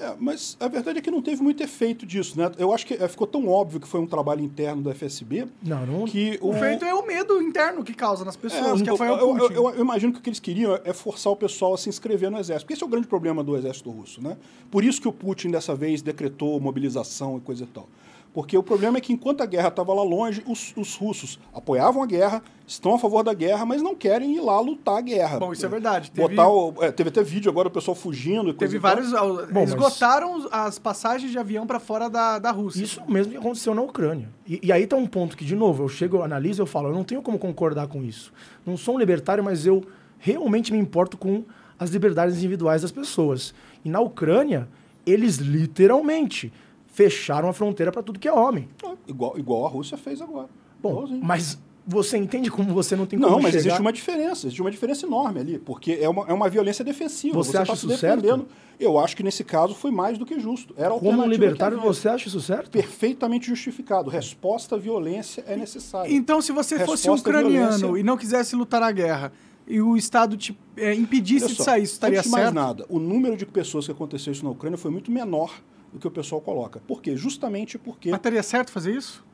[0.01, 2.51] É, mas a verdade é que não teve muito efeito disso, né?
[2.59, 5.87] Eu acho que é, ficou tão óbvio que foi um trabalho interno do FSB Não,
[5.87, 6.05] não.
[6.05, 9.09] que O feito é o medo interno que causa nas É, pessoas, que eu, foi
[9.09, 9.55] o eu- Putin.
[9.55, 12.29] eu- eu imagino que o que eles queriam é forçar o pessoal a se inscrever
[12.29, 12.65] no exército.
[12.65, 14.37] Porque esse é o grande problema do exército russo, né?
[14.69, 17.89] Por isso que o Putin dessa vez decretou mobilização e coisa e tal.
[18.35, 22.03] Porque o problema é que enquanto a guerra estava lá longe, os, os, russos apoiavam
[22.03, 25.39] a guerra, estão a favor da guerra, mas não querem ir lá lutar a guerra.
[25.39, 26.11] Bom, isso é verdade.
[26.11, 28.51] Teve, o, é, teve até vídeo agora, o pessoal fugindo.
[28.51, 29.13] E teve vários.
[29.53, 30.49] Bom, esgotaram mas...
[30.53, 32.83] as passagens de avião para fora da, da Rússia.
[32.83, 34.29] Isso mesmo que aconteceu na Ucrânia.
[34.45, 36.89] E, e aí tá um ponto que, de novo, eu chego, eu analiso eu falo,
[36.89, 38.33] eu não tenho como concordar com isso.
[38.67, 39.85] Não sou um libertário, mas eu
[40.19, 41.45] realmente me importo com
[41.79, 43.55] as liberdades individuais das pessoas.
[43.85, 44.67] E na Ucrânia,
[45.07, 46.53] eles literalmente
[46.95, 48.69] fecharam a fronteira para tudo que é homem.
[48.83, 50.49] É, igual, igual a Rússia fez agora.
[50.81, 53.59] Bom, mas você entende como você não tem como Não, mas chegar...
[53.59, 57.35] existe uma diferença, existe uma diferença enorme ali, porque é uma, é uma violência defensiva.
[57.35, 58.47] Você, você acha tá isso certo?
[58.79, 60.73] Eu acho que nesse caso foi mais do que justo.
[60.77, 62.71] Era como um libertário, você acha isso certo?
[62.71, 64.09] Perfeitamente justificado.
[64.09, 66.13] Resposta à violência é necessária.
[66.13, 68.01] Então, se você Resposta fosse ucraniano violência...
[68.01, 69.33] e não quisesse lutar a guerra,
[69.67, 72.43] e o Estado te é, impedisse só, de sair, isso estaria antes certo?
[72.43, 75.53] mais nada, o número de pessoas que aconteceu isso na Ucrânia foi muito menor
[75.95, 76.81] do que o pessoal coloca.
[76.81, 77.17] Por quê?
[77.17, 78.11] Justamente porque...
[78.11, 79.25] Mas estaria certo fazer isso?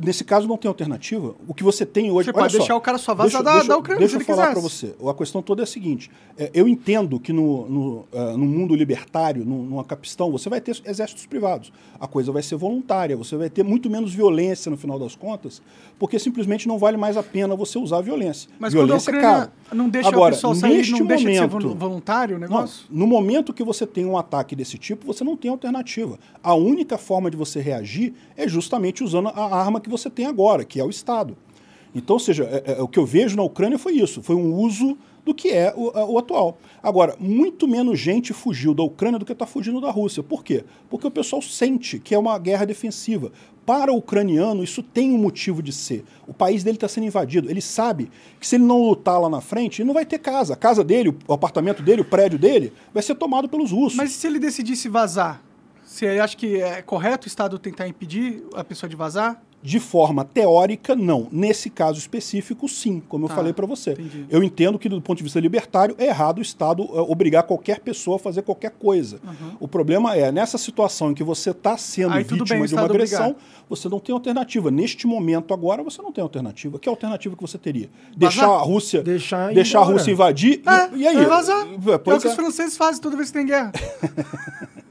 [0.00, 1.34] Nesse caso não tem alternativa.
[1.48, 2.26] O que você tem hoje.
[2.26, 3.98] Você pode só, deixar o cara só vazar da, da Ucrânia.
[3.98, 4.94] Deixa eu falar para você.
[5.04, 8.74] A questão toda é a seguinte: é, eu entendo que no, no, uh, no mundo
[8.74, 11.72] libertário, no, numa capistão, você vai ter exércitos privados.
[11.98, 15.60] A coisa vai ser voluntária, você vai ter muito menos violência no final das contas,
[15.98, 18.48] porque simplesmente não vale mais a pena você usar a violência.
[18.58, 21.24] Mas violência quando a Ucrânia é não deixa Agora, o pessoal sair, neste não deixa
[21.24, 22.86] momento, de ser voluntário o negócio?
[22.88, 26.18] Não, no momento que você tem um ataque desse tipo, você não tem alternativa.
[26.42, 30.64] A única forma de você reagir é justamente usando a arma que você tem agora
[30.64, 31.36] que é o Estado.
[31.94, 34.54] Então, ou seja, é, é, o que eu vejo na Ucrânia foi isso, foi um
[34.54, 36.58] uso do que é o, o atual.
[36.82, 40.22] Agora, muito menos gente fugiu da Ucrânia do que está fugindo da Rússia.
[40.22, 40.64] Por quê?
[40.90, 43.32] Porque o pessoal sente que é uma guerra defensiva.
[43.64, 46.04] Para o ucraniano, isso tem um motivo de ser.
[46.26, 47.48] O país dele está sendo invadido.
[47.48, 50.52] Ele sabe que se ele não lutar lá na frente, ele não vai ter casa.
[50.52, 53.96] A casa dele, o apartamento dele, o prédio dele, vai ser tomado pelos russos.
[53.96, 55.42] Mas se ele decidisse vazar,
[55.82, 59.42] você acha que é correto o Estado tentar impedir a pessoa de vazar?
[59.64, 61.26] De forma teórica, não.
[61.32, 63.92] Nesse caso específico, sim, como eu ah, falei para você.
[63.92, 64.26] Entendi.
[64.28, 67.80] Eu entendo que, do ponto de vista libertário, é errado o Estado uh, obrigar qualquer
[67.80, 69.18] pessoa a fazer qualquer coisa.
[69.24, 69.56] Uhum.
[69.58, 72.84] O problema é, nessa situação em que você está sendo Aí, vítima bem, de uma
[72.84, 73.42] agressão, obrigar.
[73.66, 74.70] você não tem alternativa.
[74.70, 76.78] Neste momento, agora, você não tem alternativa.
[76.78, 77.88] Que alternativa que você teria?
[78.14, 80.60] Deixar a Rússia, deixar, deixar a Rússia invadir?
[80.66, 81.16] É, e, e aí?
[81.16, 81.66] É vazar.
[81.66, 83.72] É, é o que os franceses fazem toda vez que tem guerra.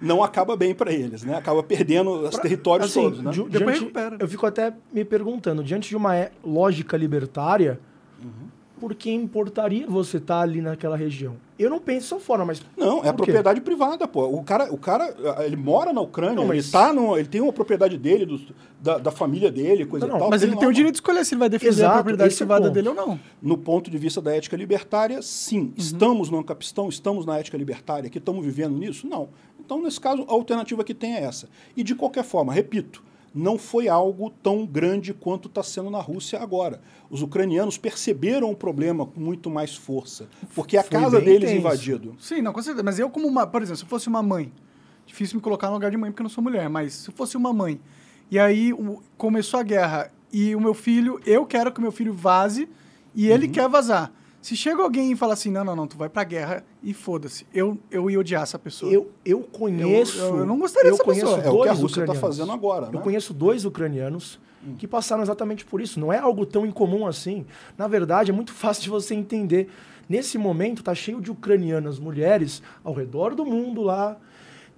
[0.00, 1.36] não acaba bem para eles, né?
[1.36, 3.30] Acaba perdendo os territórios assim, todos, né?
[3.48, 4.16] Depois recupera.
[4.18, 7.80] Eu fico até me perguntando, diante de uma lógica libertária,
[8.22, 8.48] uhum.
[8.80, 11.36] Por que importaria você estar tá ali naquela região?
[11.56, 12.60] Eu não penso dessa forma, mas.
[12.76, 14.26] Não, é propriedade privada, pô.
[14.26, 15.14] O cara, o cara,
[15.44, 16.64] ele mora na Ucrânia, não, mas...
[16.64, 18.40] ele, tá no, ele tem uma propriedade dele, do,
[18.80, 20.30] da, da, família dele, coisa não, e tal.
[20.30, 22.36] Mas ele tem o direito de escolher se ele vai defender Exato, a propriedade é
[22.36, 23.20] privada é dele ou não.
[23.40, 25.60] No ponto de vista da ética libertária, sim.
[25.60, 25.72] Uhum.
[25.76, 29.06] Estamos no Ancapistão, estamos na ética libertária, que estamos vivendo nisso?
[29.06, 29.28] Não.
[29.64, 31.48] Então, nesse caso, a alternativa que tem é essa.
[31.76, 33.02] E de qualquer forma, repito,
[33.34, 36.80] não foi algo tão grande quanto está sendo na Rússia agora.
[37.10, 41.56] Os ucranianos perceberam o problema com muito mais força, porque a foi casa deles intenso.
[41.56, 42.16] invadido.
[42.20, 42.84] Sim, não, com certeza.
[42.84, 44.52] Mas eu, como uma, por exemplo, se eu fosse uma mãe,
[45.04, 47.14] difícil me colocar no lugar de mãe porque eu não sou mulher, mas se eu
[47.14, 47.80] fosse uma mãe,
[48.30, 48.72] e aí
[49.18, 52.68] começou a guerra e o meu filho, eu quero que o meu filho vaze
[53.14, 53.52] e ele uhum.
[53.52, 54.12] quer vazar.
[54.44, 57.46] Se chega alguém e fala assim, não, não, não, tu vai pra guerra e foda-se,
[57.54, 58.92] eu, eu ia odiar essa pessoa.
[58.92, 60.18] Eu, eu conheço...
[60.18, 61.40] Eu, eu não gostaria eu dessa pessoa.
[61.40, 62.92] É o que a Rússia está fazendo agora, né?
[62.92, 64.74] Eu conheço dois ucranianos hum.
[64.76, 65.98] que passaram exatamente por isso.
[65.98, 67.46] Não é algo tão incomum assim.
[67.78, 69.70] Na verdade, é muito fácil de você entender.
[70.06, 74.18] Nesse momento, tá cheio de ucranianas mulheres ao redor do mundo lá,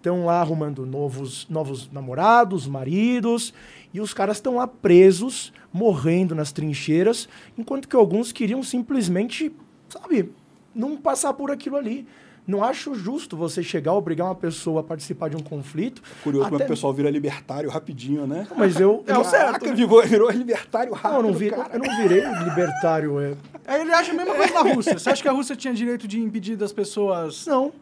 [0.06, 3.52] estão lá arrumando novos, novos namorados, maridos,
[3.92, 7.28] e os caras estão lá presos, morrendo nas trincheiras,
[7.58, 9.52] enquanto que alguns queriam simplesmente,
[9.88, 10.30] sabe,
[10.72, 12.06] não passar por aquilo ali.
[12.46, 16.00] Não acho justo você chegar a obrigar uma pessoa a participar de um conflito.
[16.22, 16.52] Curioso até...
[16.52, 18.46] como o pessoal vira libertário rapidinho, né?
[18.56, 19.02] Mas eu.
[19.08, 19.66] É o certo.
[19.66, 19.74] Né?
[19.74, 21.10] Virou, virou libertário rápido.
[21.10, 23.18] Não, eu não, vi, eu não virei libertário.
[23.18, 23.34] É...
[23.66, 23.80] é...
[23.80, 24.96] Ele acha a mesma coisa na Rússia.
[24.96, 27.44] Você acha que a Rússia tinha direito de impedir das pessoas.
[27.46, 27.72] Não.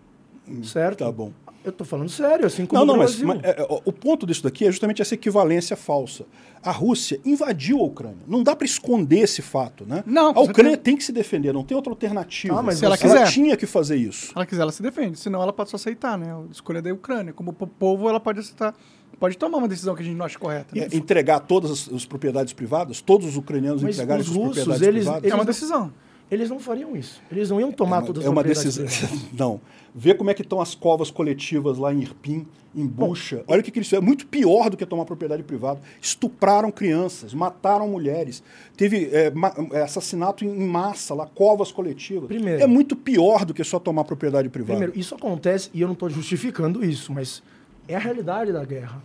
[0.49, 1.05] Hum, certo?
[1.05, 1.31] Tá bom.
[1.65, 3.27] Eu estou falando sério, assim como não, não, o Brasil.
[3.27, 6.27] Mas, mas é, o ponto disso daqui é justamente essa equivalência falsa.
[6.63, 8.23] A Rússia invadiu a Ucrânia.
[8.29, 10.05] Não dá para esconder esse fato, né?
[10.07, 10.93] Não, a Ucrânia tem...
[10.93, 12.59] tem que se defender, não tem outra alternativa.
[12.59, 13.17] Ah, mas se ela, quiser.
[13.17, 14.27] ela tinha que fazer isso.
[14.27, 15.19] Se ela quiser, ela se defende.
[15.19, 16.35] Senão ela pode só aceitar, né?
[16.35, 17.33] A escolha da Ucrânia.
[17.33, 18.75] Como povo, ela pode aceitar
[19.19, 20.75] pode tomar uma decisão que a gente não acha correta.
[20.75, 20.89] Né?
[20.93, 24.89] Entregar todas as, as, propriedades privadas, todos os ucranianos Mas entregarem os suas russos, propriedades
[24.89, 25.23] eles, privadas.
[25.23, 25.93] Eles é uma decisão.
[26.31, 27.21] Eles não fariam isso.
[27.31, 28.87] Eles não iam tomar é uma, todas as é uma decisão.
[29.33, 29.61] não.
[29.95, 33.45] Vê como é que estão as covas coletivas lá em Irpin, em Bucha.
[33.47, 34.03] Olha o que, que eles fizeram.
[34.03, 35.81] É muito pior do que tomar propriedade privada.
[36.01, 38.43] Estupraram crianças, mataram mulheres.
[38.77, 39.33] Teve é,
[39.73, 42.27] é, assassinato em massa lá, covas coletivas.
[42.27, 44.79] Primeiro, é muito pior do que só tomar propriedade privada.
[44.79, 47.43] Primeiro, isso acontece, e eu não estou justificando isso, mas
[47.89, 49.03] É a realidade da guerra.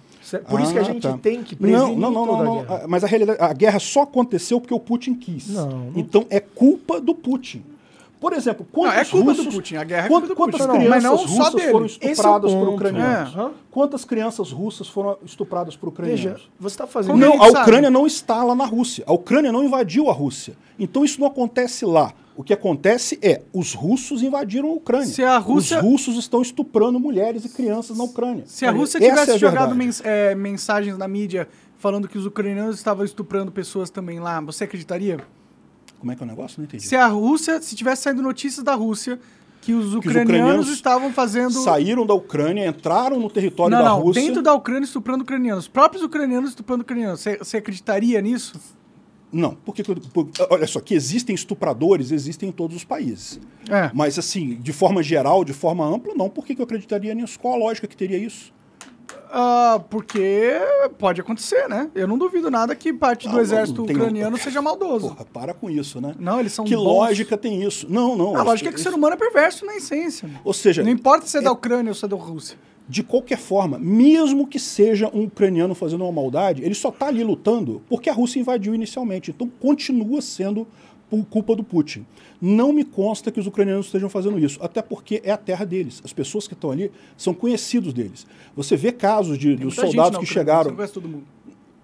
[0.47, 1.17] Por isso que a Ah, gente tá.
[1.17, 2.61] tem que prevenir não, não, não, toda não, a não.
[2.61, 2.81] guerra.
[2.83, 5.49] Ah, Mas a realidade, a guerra só aconteceu porque o Putin quis.
[5.49, 7.63] Não, não- Então é culpa do Putin.
[8.19, 10.59] Por exemplo, quantos Não, é culpa do russos, Putin, a guerra é culpa do quantas
[10.59, 10.67] Putin.
[10.67, 12.73] Não, crianças mas não russas foram é estupradas por ponto.
[12.75, 13.35] ucranianos?
[13.37, 13.49] É.
[13.71, 16.21] Quantas crianças russas foram estupradas por ucranianos?
[16.23, 17.15] Veja, você está fazendo.
[17.17, 17.59] Não, a sabe?
[17.61, 19.05] Ucrânia não está lá na Rússia.
[19.07, 20.53] A Ucrânia não invadiu a Rússia.
[20.77, 22.13] Então isso não acontece lá.
[22.35, 25.07] O que acontece é os russos invadiram a Ucrânia.
[25.07, 28.43] Se a Rússia- Os russos estão estuprando mulheres e crianças na Ucrânia.
[28.47, 32.17] Se a Rússia Essa tivesse é a jogado mens- é, mensagens na mídia falando que
[32.17, 35.19] os ucranianos estavam estuprando pessoas também lá, você acreditaria?
[35.99, 36.59] Como é que é o negócio?
[36.59, 36.85] Não entendi.
[36.85, 39.19] Se a Rússia, se tivesse saindo notícias da Rússia
[39.61, 41.51] que os ucranianos, ucranianos estavam fazendo.
[41.61, 44.21] Saíram da Ucrânia, entraram no território não, da não, Rússia.
[44.23, 45.65] dentro da Ucrânia estuprando ucranianos.
[45.65, 47.23] Os próprios ucranianos estuprando ucranianos.
[47.39, 48.59] Você acreditaria nisso?
[49.31, 53.39] Não, porque, por- olha só, que existem estupradores, existem em todos os países.
[53.69, 53.91] É.
[53.93, 56.29] Mas assim, de forma geral, de forma ampla, não.
[56.29, 57.39] Por que, que eu acreditaria nisso?
[57.39, 58.51] Qual a lógica que teria isso?
[59.31, 60.53] Ah, porque
[60.97, 61.89] pode acontecer, né?
[61.93, 65.09] Eu não duvido nada que parte do não, exército tem- ucraniano seja maldoso.
[65.09, 66.15] Porra, para com isso, né?
[66.19, 66.83] Não, eles são Que bons.
[66.83, 67.85] lógica tem isso?
[67.89, 68.35] Não, não.
[68.35, 70.27] A lógica é que o isso- ser humano é perverso na essência.
[70.43, 72.57] Ou seja, Não importa se é da Ucrânia ou se é da Rússia.
[72.87, 77.23] de qualquer forma, mesmo que seja um ucraniano fazendo uma maldade, ele só está ali
[77.23, 79.29] lutando porque a Rússia invadiu inicialmente.
[79.29, 80.67] Então continua sendo
[81.09, 82.05] por culpa do Putin.
[82.41, 86.01] Não me consta que os ucranianos estejam fazendo isso, até porque é a terra deles.
[86.05, 88.25] As pessoas que estão ali são conhecidos deles.
[88.55, 90.69] Você vê casos de, soldados que Ucrânia, chegaram.
[90.69, 91.23] Você conhece todo mundo.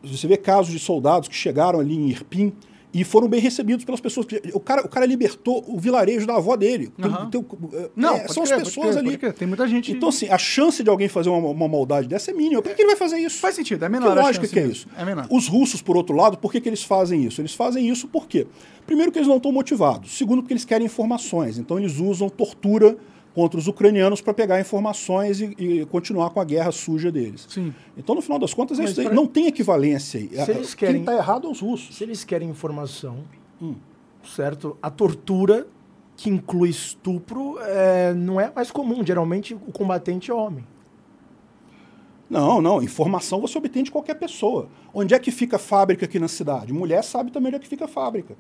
[0.04, 2.54] Você vê casos de soldados que chegaram ali em Irpin
[2.98, 4.26] e foram bem recebidos pelas pessoas.
[4.54, 6.88] O cara, o cara libertou o vilarejo da avó dele.
[6.96, 7.30] Tem- Aham.
[7.30, 9.18] tem- é, Não, é, são crer, as pessoas crer, ali.
[9.18, 9.34] crer.
[9.34, 12.34] Tem muita gente- Então, assim, a chance de alguém fazer uma, uma maldade dessa é
[12.34, 12.62] mínima.
[12.62, 13.40] Por que que ele vai fazer isso?
[13.40, 14.88] Faz sentido, é Que menor a lógica que é isso?
[14.98, 15.28] É menor.
[15.30, 17.42] Os russos, por outro lado, por que, que eles fazem isso?
[17.42, 18.48] Eles fazem isso por quê?
[18.88, 20.18] Primeiro, que eles não estão motivados.
[20.18, 21.58] Segundo, porque eles querem informações.
[21.58, 22.96] Então, eles usam tortura
[23.36, 27.46] contra os ucranianos para pegar informações e, e continuar com a guerra suja deles.
[27.50, 27.72] Sim.
[27.98, 30.30] Então, no final das contas, é Mas isso pra- não tem equivalência aí.
[30.46, 31.96] Se eles Quem querem- está errado é os russos.
[31.98, 33.18] Se eles querem informação,
[33.62, 33.76] Hum.
[34.24, 34.78] certo?
[34.82, 35.68] A tortura,
[36.16, 39.06] que inclui estupro, é, não é mais comum.
[39.06, 40.66] Geralmente o combatente é homem.
[42.30, 42.82] Não, não.
[42.82, 44.68] Informação você obtém de qualquer pessoa.
[44.94, 46.74] Onde é que fica a fábrica aqui na cidade?
[46.74, 48.36] Mulher sabe também onde é que fica a fábrica.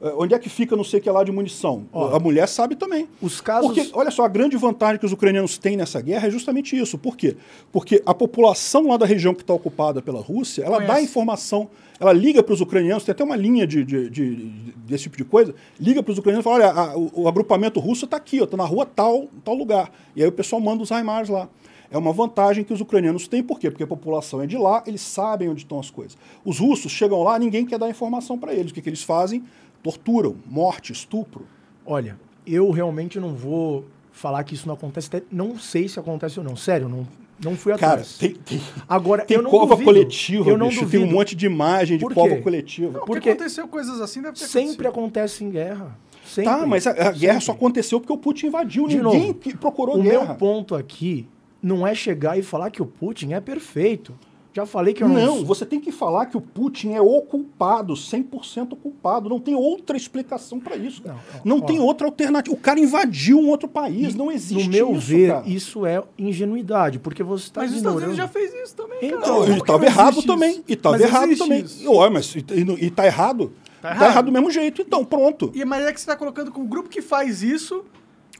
[0.00, 1.86] Eh, Onde é que fica não sei o que lá de munição?
[1.92, 3.08] Ó, a mulher sabe também.
[3.20, 3.66] Os casos.
[3.72, 6.98] Porque, olha só, a grande vantagem que os ucranianos têm nessa guerra é justamente isso.
[6.98, 7.36] Por quê?
[7.72, 11.04] Porque a população lá da região que está ocupada pela Rússia, ela dá Conhece.
[11.04, 11.68] informação,
[11.98, 15.16] ela liga para os ucranianos, tem até uma linha de, de- de- de- desse tipo
[15.16, 18.18] de coisa, liga para os ucranianos e fala, olha, a- o, o agrupamento russo está
[18.18, 19.90] aqui, está na rua tal, tal lugar.
[20.14, 21.48] E aí o pessoal manda os HIMARS lá.
[21.88, 23.70] É uma vantagem que os ucranianos têm, por quê?
[23.70, 26.18] Porque a população é de lá, eles sabem onde estão as coisas.
[26.44, 28.72] Os russos chegam lá, ninguém quer dar informação para eles.
[28.72, 29.44] O que, que eles fazem?
[29.92, 31.46] Torturam, morte, estupro.
[31.86, 35.06] Olha, eu realmente não vou falar que isso não acontece.
[35.06, 36.56] até não sei se acontece ou não.
[36.56, 37.06] Sério, não,
[37.40, 38.18] não fui Cara, atrás.
[38.18, 39.84] tem, tem, Agora, tem eu não cova duvido.
[39.84, 41.04] coletiva, eu não bicho, duvido.
[41.04, 42.98] tem um monte de imagem de cova coletiva.
[42.98, 44.88] Não, Porque porque aconteceu coisas assim, deve ter Sempre acontecido.
[44.88, 45.96] acontece em guerra.
[46.26, 46.50] Sempre.
[46.50, 48.88] Tá, mas a, a guerra só aconteceu porque o Putin invadiu.
[48.88, 50.24] De Ninguém novo, que procurou O guerra.
[50.26, 51.28] meu ponto aqui
[51.62, 54.12] não é chegar e falar que o Putin é perfeito.
[54.56, 55.36] Já falei que eu não.
[55.36, 59.28] Não, você tem que falar que o Putin é o culpado, 100% culpado.
[59.28, 61.02] Não tem outra explicação para isso.
[61.04, 61.82] Não, Não, ó, tem ó.
[61.82, 62.56] outra alternativa.
[62.56, 64.14] O cara invadiu um outro país.
[64.14, 65.42] não existe No meu isso, ver, cara.
[65.46, 68.18] isso é ingenuidade, porque você está Mas os Estados ignorando.
[68.18, 69.30] Unidos já fez isso também, Então, cara.
[69.32, 70.50] Não, Como e estava não errado existe também.
[70.52, 70.62] isso?
[70.68, 71.60] E estava errado também.
[71.62, 71.92] isso.
[71.92, 73.52] Ué, mas e, e, e tá errado?
[73.82, 74.10] Tá Tá errado.
[74.10, 74.80] errado do mesmo jeito.
[74.80, 75.52] Então, pronto.
[75.54, 77.84] E mas é que você está colocando que o grupo que faz isso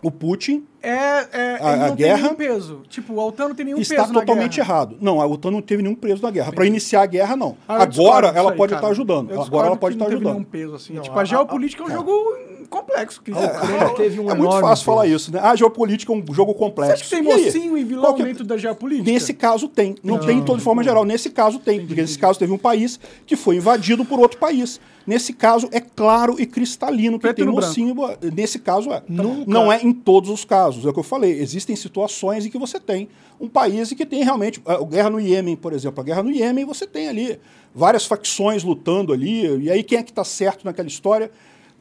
[0.06, 2.82] O Putin é, é A- ele a não guerra tem nenhum peso.
[2.88, 4.74] Tipo, a OTAN não tem nenhum está peso na totalmente guerra.
[4.74, 4.96] errado.
[5.00, 6.52] Não, a OTAN não teve nenhum preso na guerra.
[6.52, 7.56] Para iniciar a guerra, não.
[7.66, 9.30] Ah, Agora ela aí, pode estar ajudando.
[9.32, 10.32] Eu Agora ela pode que estar não teve ajudando.
[10.34, 10.94] nenhum peso assim.
[10.94, 11.98] Não, tipo, a, a- a- geopolítica é um cara.
[11.98, 12.36] jogo
[12.66, 13.22] complexo.
[13.22, 15.40] Que A Ucrânia teve um é muito fácil falar isso, né?
[15.40, 16.92] A geopolítica é um jogo Você complexo.
[16.94, 19.10] acha que tem E mocinho e vilão Qual que é- dentro da geopolítica?
[19.10, 19.94] Nesse caso tem.
[20.02, 20.88] Não, Não, tem de forma não.
[20.88, 21.04] geral.
[21.04, 21.86] Nesse caso tem.
[21.86, 24.80] Porque nesse caso teve um país que foi invadido por outro país.
[25.06, 27.94] Nesse caso é claro e cristalino que Preto tem mocinho.
[28.34, 29.02] Nesse caso é.
[29.08, 30.84] Nunca- Não é em todos os casos.
[30.84, 31.38] É o que eu falei.
[31.40, 33.08] Existem situações em que você tem
[33.40, 34.60] um país que tem realmente.
[34.66, 36.00] A guerra no Iêmen, por exemplo.
[36.00, 37.38] A guerra no Iêmen você tem ali
[37.72, 39.62] várias facções lutando ali.
[39.62, 41.30] E aí quem é que está certo naquela história?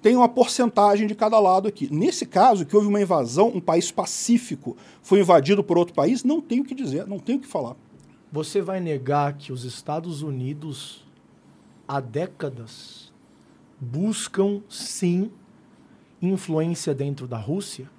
[0.06, 1.92] Tem uma porcentagem de cada lado aqui.
[1.92, 6.40] Nesse caso, que houve uma invasão, um país pacífico foi invadido por outro país, não
[6.40, 7.76] tem o que dizer, não tem o que falar.
[8.32, 11.04] Você vai negar que os Estados Unidos,
[11.88, 13.12] há décadas,
[13.82, 15.32] buscam, sim,
[16.22, 17.90] influência dentro da Rússia?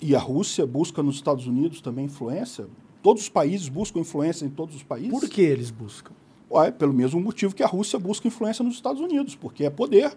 [0.00, 2.68] E a Rússia busca nos Estados Unidos também influência?
[3.02, 5.10] Todos os países buscam influência em todos os países?
[5.10, 6.12] Por que eles buscam?
[6.48, 10.16] Ué, pelo mesmo motivo que a Rússia busca influência nos Estados Unidos, porque é poder,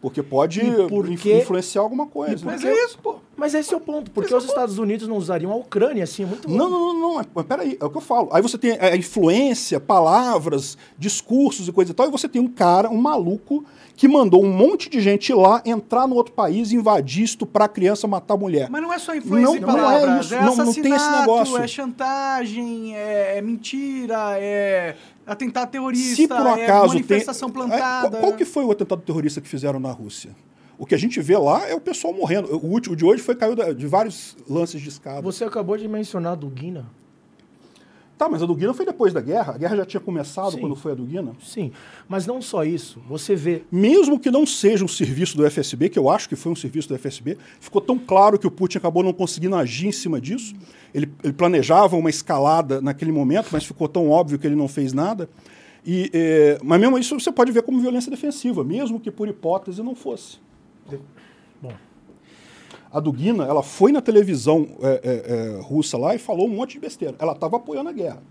[0.00, 2.44] porque pode E por inf- que- influenciar alguma coisa.
[2.44, 3.16] Mas é isso, pô.
[3.36, 4.10] Mas esse é o ponto.
[4.10, 6.24] Porque Esse é os Estados Unidos não usariam a Ucrânia assim?
[6.24, 7.26] É muito Não, não, não, não.
[7.34, 8.28] Mas peraí, é o que eu falo.
[8.32, 12.48] Aí você tem a influência, palavras, discursos e coisa e tal, e você tem um
[12.48, 13.64] cara, um maluco,
[13.96, 18.36] que mandou um monte de gente lá, entrar no outro país, invadir, estuprar criança, matar
[18.36, 18.68] mulher.
[18.70, 20.92] Mas não é só influência Não- em não é palavras, isso, é, não- não tem
[20.94, 21.56] esse negócio.
[21.58, 24.96] é chantagem, é, é mentira, é
[25.32, 27.54] atentado terrorista, Se por um é acaso manifestação tem.
[27.62, 28.06] plantada.
[28.06, 30.30] É, qual, qual que foi o atentado terrorista que fizeram na Rússia?
[30.78, 32.56] O que a gente vê lá é o pessoal morrendo.
[32.56, 35.20] O último de hoje foi caiu de vários lances de escada.
[35.20, 36.86] Você acabou de mencionar a do Guina.
[38.20, 39.54] Tá, mas a do Guina foi depois da guerra.
[39.54, 40.58] A guerra já tinha começado Sim.
[40.58, 41.32] quando foi a do Guina.
[41.42, 41.72] Sim,
[42.06, 43.00] mas não só isso.
[43.08, 46.52] Você vê Mesmo que não seja um serviço do FSB, que eu acho que foi
[46.52, 49.92] um serviço do FSB, ficou tão claro que o Putin acabou não conseguindo agir em
[49.92, 50.54] cima disso.
[50.92, 54.92] Ele, ele planejava uma escalada naquele momento, mas ficou tão óbvio que ele não fez
[54.92, 55.26] nada.
[55.86, 59.82] E, eh, mas mesmo isso você pode ver como violência defensiva, mesmo que por hipótese
[59.82, 60.36] não fosse.
[61.62, 61.72] Bom.
[62.92, 66.72] A Dugina, ela foi na televisão é, é, é, russa lá e falou um monte
[66.72, 67.14] de besteira.
[67.18, 68.22] Ela estava apoiando a guerra.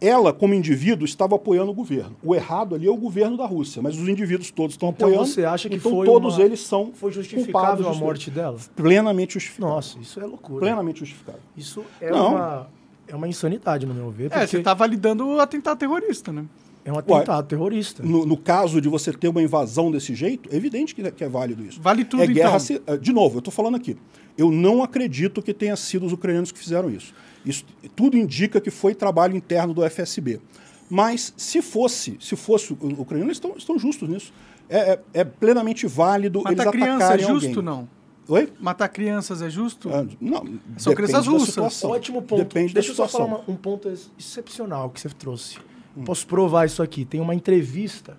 [0.00, 2.16] Ela, como indivíduo, estava apoiando o governo.
[2.24, 5.26] O errado ali é o governo da Rússia, mas os indivíduos todos estão Então apoiando.
[5.26, 8.56] você acha que então foi todos uma- eles são foi culpados justificável a morte dela?
[8.74, 9.74] Plenamente justificável.
[9.74, 10.60] Nossa, isso é loucura.
[10.60, 11.42] Plenamente justificável.
[11.54, 12.30] Isso é Não.
[12.34, 12.66] uma
[13.06, 16.44] é uma insanidade no meu ver, É, porque você tá validando o atentado terrorista, né?
[16.84, 18.02] É um atentado terrorista.
[18.02, 21.22] No, no caso de você ter uma invasão desse jeito, é evidente que é, que
[21.24, 21.80] é válido isso.
[21.80, 22.60] Vale tudo, é guerra então.
[22.60, 23.96] ci- De novo, eu estou falando aqui.
[24.38, 27.12] Eu não acredito que tenha sido os ucranianos que fizeram isso.
[27.44, 30.40] Isso tudo indica que foi trabalho interno do FSB.
[30.88, 34.32] Mas se fosse, se fosse o ucraniano, eles estão, estão justos nisso.
[34.68, 37.62] É, é- é plenamente válido eles Matar criança é justo, alguém.
[37.62, 37.88] não?
[38.28, 38.52] Oi?
[38.60, 39.88] Matar crianças é justo?
[39.92, 40.44] Ah, não,
[40.78, 41.48] São crianças russas.
[41.48, 41.90] situação.
[41.90, 42.38] Ótimo ponto.
[42.38, 45.58] Depende Deixa da eu só falar uma- um ponto ex- excepcional que você trouxe.
[46.04, 47.04] Posso provar isso aqui.
[47.04, 48.16] Tem uma entrevista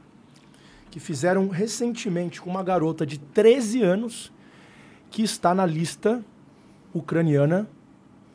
[0.90, 4.32] que fizeram recentemente com uma garota de 13 anos
[5.09, 6.24] que está na lista
[6.93, 7.67] ucraniana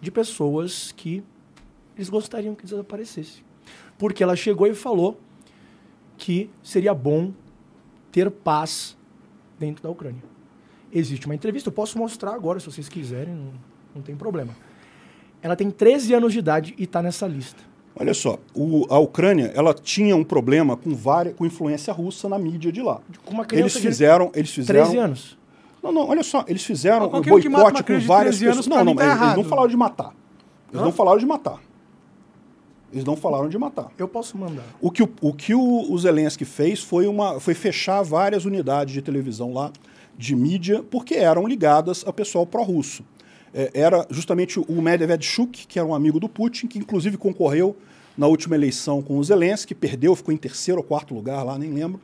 [0.01, 1.23] de pessoas que
[1.97, 3.45] eles gostariam que desaparecesse.
[3.99, 5.21] Porque ela chegou e falou
[6.17, 7.33] que seria bom
[8.11, 8.97] ter paz
[9.59, 10.23] dentro da Ucrânia.
[10.93, 13.53] Existe uma entrevista, eu posso mostrar agora se vocês quiserem, não,
[13.97, 14.57] não tem problema.
[15.43, 17.63] Ela tem 13 anos de idade e está nessa lista.
[17.99, 22.39] Olha só, o- a Ucrânia ela tinha um problema com, várias, com influência russa na
[22.39, 23.01] mídia de lá.
[23.53, 24.81] Eles fizeram, eles fizeram.
[24.85, 25.39] 13 anos.
[25.83, 28.77] Não, não, olha só, eles fizeram um um boicote com várias 13 anos, pessoas.
[28.77, 30.13] Não, não, tá eles, eles não falaram de matar.
[30.71, 30.85] Eles Hã?
[30.85, 31.61] não falaram de matar.
[32.93, 33.91] Eles não falaram de matar.
[33.99, 34.63] Eu posso mandar.
[34.81, 38.93] O que o, o, que o, o Zelensky fez foi, uma, foi fechar várias unidades
[38.95, 39.71] de televisão lá,
[40.17, 43.05] de mídia, porque eram ligadas a pessoal pró-russo.
[43.57, 47.75] É, era justamente o Medvedchuk, que era um amigo do Putin, que inclusive concorreu
[48.17, 51.73] na última eleição com o Zelensky, perdeu, ficou em terceiro ou quarto lugar lá, nem
[51.73, 51.99] lembro.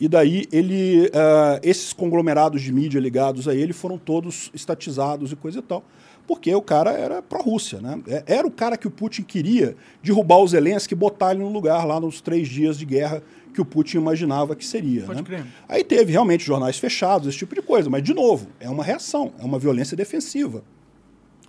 [0.00, 5.36] E daí ele, ah, esses conglomerados de mídia ligados a ele foram todos estatizados e
[5.36, 5.84] coisa e tal,
[6.26, 8.00] porque o cara era pró-Rússia, né?
[8.06, 11.48] É- Era o cara que o Putin queria derrubar o Zelensky e botar ele no
[11.48, 13.22] lugar lá nos três dias de guerra
[13.54, 15.02] que o Putin imaginava que seria.
[15.02, 15.26] Pode né?
[15.26, 15.46] crer.
[15.68, 19.32] Aí teve realmente jornais fechados, esse tipo de coisa, mas de novo, é uma reação,
[19.40, 20.62] é uma violência defensiva.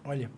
[0.09, 0.31] Olha,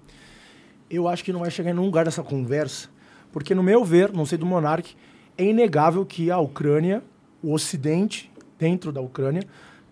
[0.90, 2.90] eu acho que não vai chegar em nenhum lugar dessa conversa,
[3.32, 4.94] porque no meu ver, não sei do Monark,
[5.38, 7.02] é inegável que a Ucrânia,
[7.42, 9.44] o Ocidente, dentro da Ucrânia,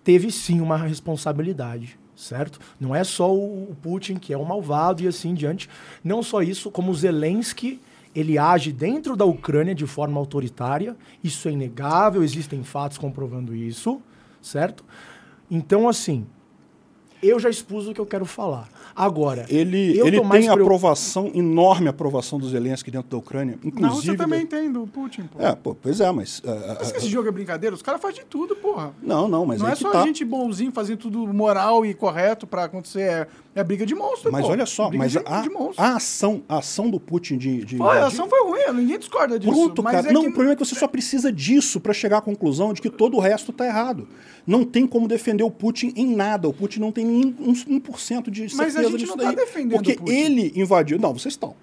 [0.03, 2.59] teve sim uma responsabilidade, certo?
[2.77, 5.69] Não é só o Putin que é o malvado e assim diante.
[6.03, 7.79] Não só isso, como Zelensky,
[8.13, 10.93] ele age dentro da Ucrânia de forma autoritária.
[11.23, 14.01] Isso é inegável, existem fatos comprovando isso,
[14.41, 14.83] certo?
[15.49, 16.27] Então, assim,
[17.23, 18.67] eu já expus o que eu quero falar.
[18.95, 23.81] Agora, Ele, eu ele tem preo- aprovação, enorme aprovação do Zelensky dentro da Ucrânia, inclusive...
[23.81, 25.41] Na Rússia também tem do Putin, pô.
[25.41, 26.41] É, pô, pois é, mas...
[26.45, 27.75] ah, Mas que esse jogo é brincadeira?
[27.75, 28.91] Os caras fazem de tudo, porra.
[29.01, 30.03] Não, não, mas não é que só tá.
[30.03, 32.99] gente bonzinho fazendo tudo moral e correto pra acontecer.
[33.01, 34.51] É, é briga de monstro, Mas pô.
[34.51, 37.77] olha só, briga mas de, a, de a ação, a ação do Putin de, de
[37.77, 39.51] Foi, a ação foi ruim, ninguém discorda disso.
[39.51, 40.09] Pronto, mas cara.
[40.09, 42.73] é não, que- o problema é que você só precisa disso para chegar à conclusão
[42.73, 44.07] de que todo o resto tá errado.
[44.47, 46.47] Não tem como defender o Putin em nada.
[46.47, 49.31] O Putin não tem nem um, 1% de certeza Mas a gente disso não tá
[49.31, 49.35] daí.
[49.35, 50.11] defendendo Porque Putin.
[50.11, 50.97] ele invadiu...
[50.99, 51.55] Não, vocês estão.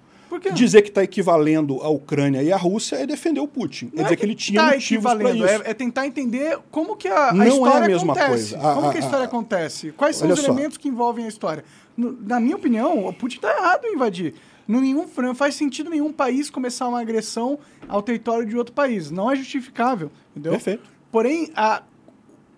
[0.53, 3.89] Dizer que está equivalendo a Ucrânia e a Rússia é defender o Putin.
[3.93, 5.45] Não é dizer que ele tinha tá motivos para isso.
[5.45, 8.53] É, é tentar entender como que a, a Não é a história mesma acontece.
[8.53, 8.57] coisa.
[8.69, 9.91] A- como que a a- história a- acontece?
[9.93, 10.47] Quais são os só.
[10.51, 11.63] elementos que envolvem a história?
[11.95, 14.33] No- na minha opinião, o Putin tá errado em invadir.
[14.67, 19.09] Não, nenhum, não faz sentido nenhum país começar uma agressão ao território de outro país.
[19.09, 20.51] Não é justificável, entendeu?
[20.51, 20.83] Perfeito.
[21.09, 21.81] Porém, a,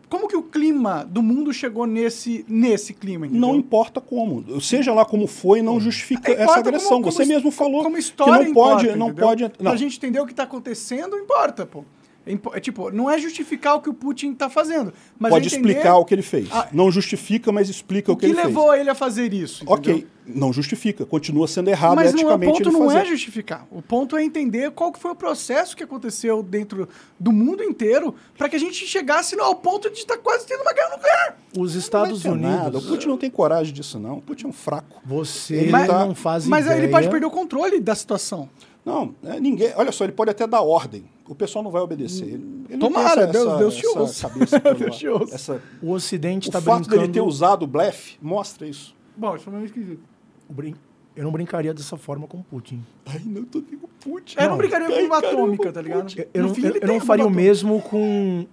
[0.09, 3.47] como que o clima do mundo chegou nesse, nesse clima, entendeu?
[3.47, 4.59] Não importa como.
[4.59, 6.89] Seja lá como foi, não justifica Importa essa como- agressão.
[7.01, 9.27] como Você his- mesmo falou como que história não pode, importa, não entendeu?
[9.27, 9.43] pode.
[9.43, 9.49] Não.
[9.71, 11.83] Pra gente entender o que tá acontecendo, importa, pô.
[12.29, 15.69] É, é tipo, não é justificar o que o Putin tá fazendo, mas Pode entender
[15.69, 16.47] explicar o que ele fez.
[16.51, 19.59] Ah, não justifica, mas explica o, o que, que, ele levou ele a fazer isso.
[19.59, 19.69] fez.
[19.71, 20.09] Ok, entendeu?
[20.27, 21.05] não justifica.
[21.05, 22.99] Continua sendo errado Mas não, o eticamente ponto ele não fazer.
[22.99, 23.67] é justificar.
[23.71, 26.87] O ponto é entender qual que foi o processo que aconteceu dentro
[27.19, 30.73] do mundo inteiro para que a gente chegasse ao ponto de estar quase tendo uma
[30.73, 31.37] guerra nuclear.
[31.57, 32.65] Os Estados ter Nada.
[32.65, 34.17] O Unidos, Putin não tem coragem disso, não.
[34.17, 35.01] O Putin é um fraco.
[35.03, 36.77] você Ele tá- não faz Mas ideia.
[36.77, 38.49] ele pode perder o controle da situação.
[38.85, 39.71] Não, é, ninguém.
[39.75, 41.03] Olha só, ele pode até dar ordem.
[41.29, 42.23] O pessoal não vai obedecer.
[42.25, 44.29] Ele, ele não tem Tomara, essa- Deus- Deus te ouça.
[44.77, 45.35] Deus te ouça.
[45.35, 47.01] essa- O Ocidente O está fato brincando...
[47.01, 48.95] dele ter usado o blefe mostra isso.
[49.15, 50.01] Bom, isso foi meio esquisito.
[50.49, 50.75] o brin-
[51.15, 52.83] Eu não brincaria dessa forma com o Putin.
[53.05, 54.37] Ai, não, tô digo Putin.
[54.39, 56.01] Eu não brincaria com caramba, atômica, tá ligado?
[56.03, 56.19] Putin.
[56.21, 58.47] Eu, eu não, fim, eu- eu não faria o mesmo com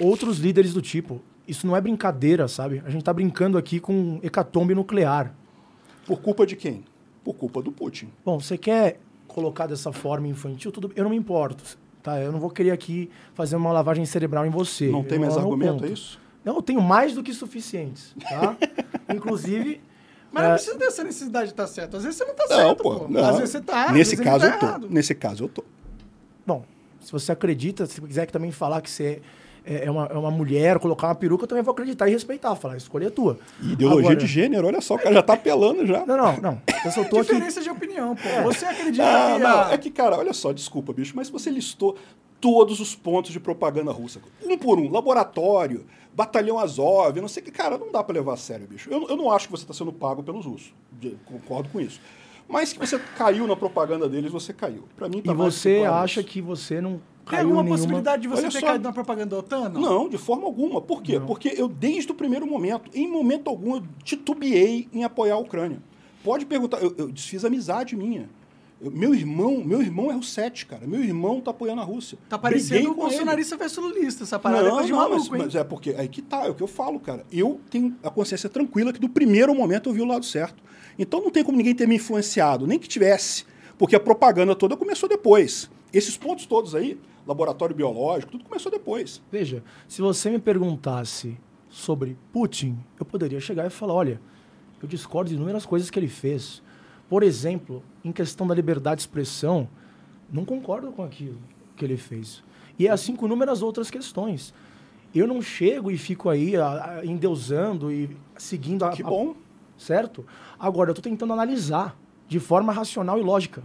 [0.00, 1.20] outros líderes do tipo.
[1.46, 2.80] Isso não é brincadeira, sabe?
[2.86, 5.34] A gente tá brincando aqui com hecatombe nuclear.
[6.06, 6.84] Por culpa de quem?
[7.22, 8.08] Por culpa do Putin.
[8.24, 11.64] Bom, você quer colocar dessa forma infantil, tudo eu não me importo,
[12.02, 12.20] tá?
[12.20, 14.88] Eu não vou querer aqui fazer uma lavagem cerebral em você.
[14.88, 16.18] Não tem mais é argumento, é isso?
[16.44, 18.56] Não, eu tenho mais do que suficientes, tá?
[19.14, 19.80] Inclusive,
[20.32, 20.54] Mas não É.
[20.54, 21.96] precisa dessa necessidade de estar certo.
[21.96, 23.00] Às vezes você não tá Não, certo, pô.
[23.00, 23.08] pô.
[23.08, 23.24] não.
[23.24, 23.84] Às vezes você tá.
[23.84, 24.66] às Nesse caso ele eu tá tô.
[24.66, 24.88] errado.
[24.90, 25.64] Nesse caso eu tô.
[26.46, 26.64] bom,
[27.00, 29.20] se você acredita, se quiser também falar que você
[29.64, 32.54] é é uma, é uma mulher, colocar uma peruca, eu também vou acreditar e respeitar.
[32.56, 33.38] Falar, a escolha é tua.
[33.62, 36.04] Ideologia Agora- de gênero, olha só, o cara já tá apelando já.
[36.06, 36.62] Não, não, não.
[36.84, 37.32] Eu só tô aqui.
[37.32, 38.42] Diferença de opinião, pô.
[38.44, 39.72] Você acredita Ah, que não, a...
[39.72, 41.96] é que, cara, olha só, desculpa, bicho, mas você listou
[42.40, 44.20] todos os pontos de propaganda russa.
[44.44, 47.52] Um por um, laboratório, batalhão Azov, não sei o que.
[47.52, 48.90] Cara, não dá pra levar a sério, bicho.
[48.90, 50.74] Eu, eu não acho que você tá sendo pago pelos russos.
[50.90, 52.00] De- concordo com isso.
[52.48, 54.82] Mas que você caiu na propaganda deles, você caiu.
[54.96, 56.28] Pra mim tá E você acha isso.
[56.28, 57.76] que você não Tem alguma nenhuma...
[57.76, 58.66] possibilidade de você Olha ter só.
[58.66, 59.68] caído na propaganda da OTAN?
[59.68, 59.80] Não.
[59.80, 60.80] Não, de forma alguma.
[60.80, 61.20] Por quê?
[61.20, 65.78] Porque eu, desde o primeiro momento, em momento algum, eu titubeei em apoiar a Ucrânia.
[66.24, 68.28] Pode perguntar, eu, eu desfiz amizade minha.
[68.80, 70.86] Eu- meu irmão, meu irmão é russete, cara.
[70.86, 72.18] Meu irmão tá apoiando a Rússia.
[72.28, 74.24] Tá parecendo um bolsonarista versus lulista.
[74.24, 76.46] Essa parada é Não, coisa de não, maluco, mas, mas é porque aí que tá,
[76.46, 77.24] é o que eu falo, cara.
[77.32, 80.62] Eu tenho a consciência tranquila que do primeiro momento eu vi o lado certo.
[80.98, 83.44] Então não tem como ninguém ter me influenciado, nem que tivesse,
[83.78, 85.70] porque a propaganda toda começou depois.
[85.92, 89.22] Esses pontos todos aí, laboratório biológico, tudo começou depois.
[89.30, 91.36] Veja, se você me perguntasse
[91.68, 94.20] sobre Putin, eu poderia chegar e falar, olha,
[94.82, 96.62] eu discordo de inúmeras coisas que ele fez.
[97.08, 99.68] Por exemplo, em questão da liberdade de expressão,
[100.32, 101.38] não concordo com aquilo
[101.76, 102.42] que ele fez.
[102.78, 104.52] E é assim com inúmeras outras questões.
[105.14, 109.34] Eu não chego e fico aí a, a, endeusando e seguindo a, Que a- bom.
[109.76, 110.24] certo?
[110.58, 111.94] Agora, eu estou tentando analisar
[112.26, 113.62] de forma racional e lógica.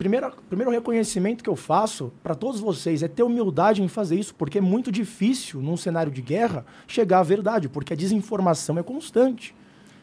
[0.00, 4.34] Primeiro, primeiro reconhecimento que eu faço para todos vocês é ter humildade em fazer isso,
[4.34, 8.82] porque é muito difícil, num cenário de guerra, chegar à verdade, porque a desinformação é
[8.82, 9.54] constante.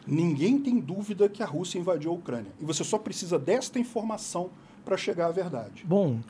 [0.06, 2.52] Ninguém tem dúvida que a Rússia invadiu a Ucrânia.
[2.60, 4.50] E você só precisa desta informação
[4.84, 5.84] para chegar à verdade.
[5.84, 6.20] Bom,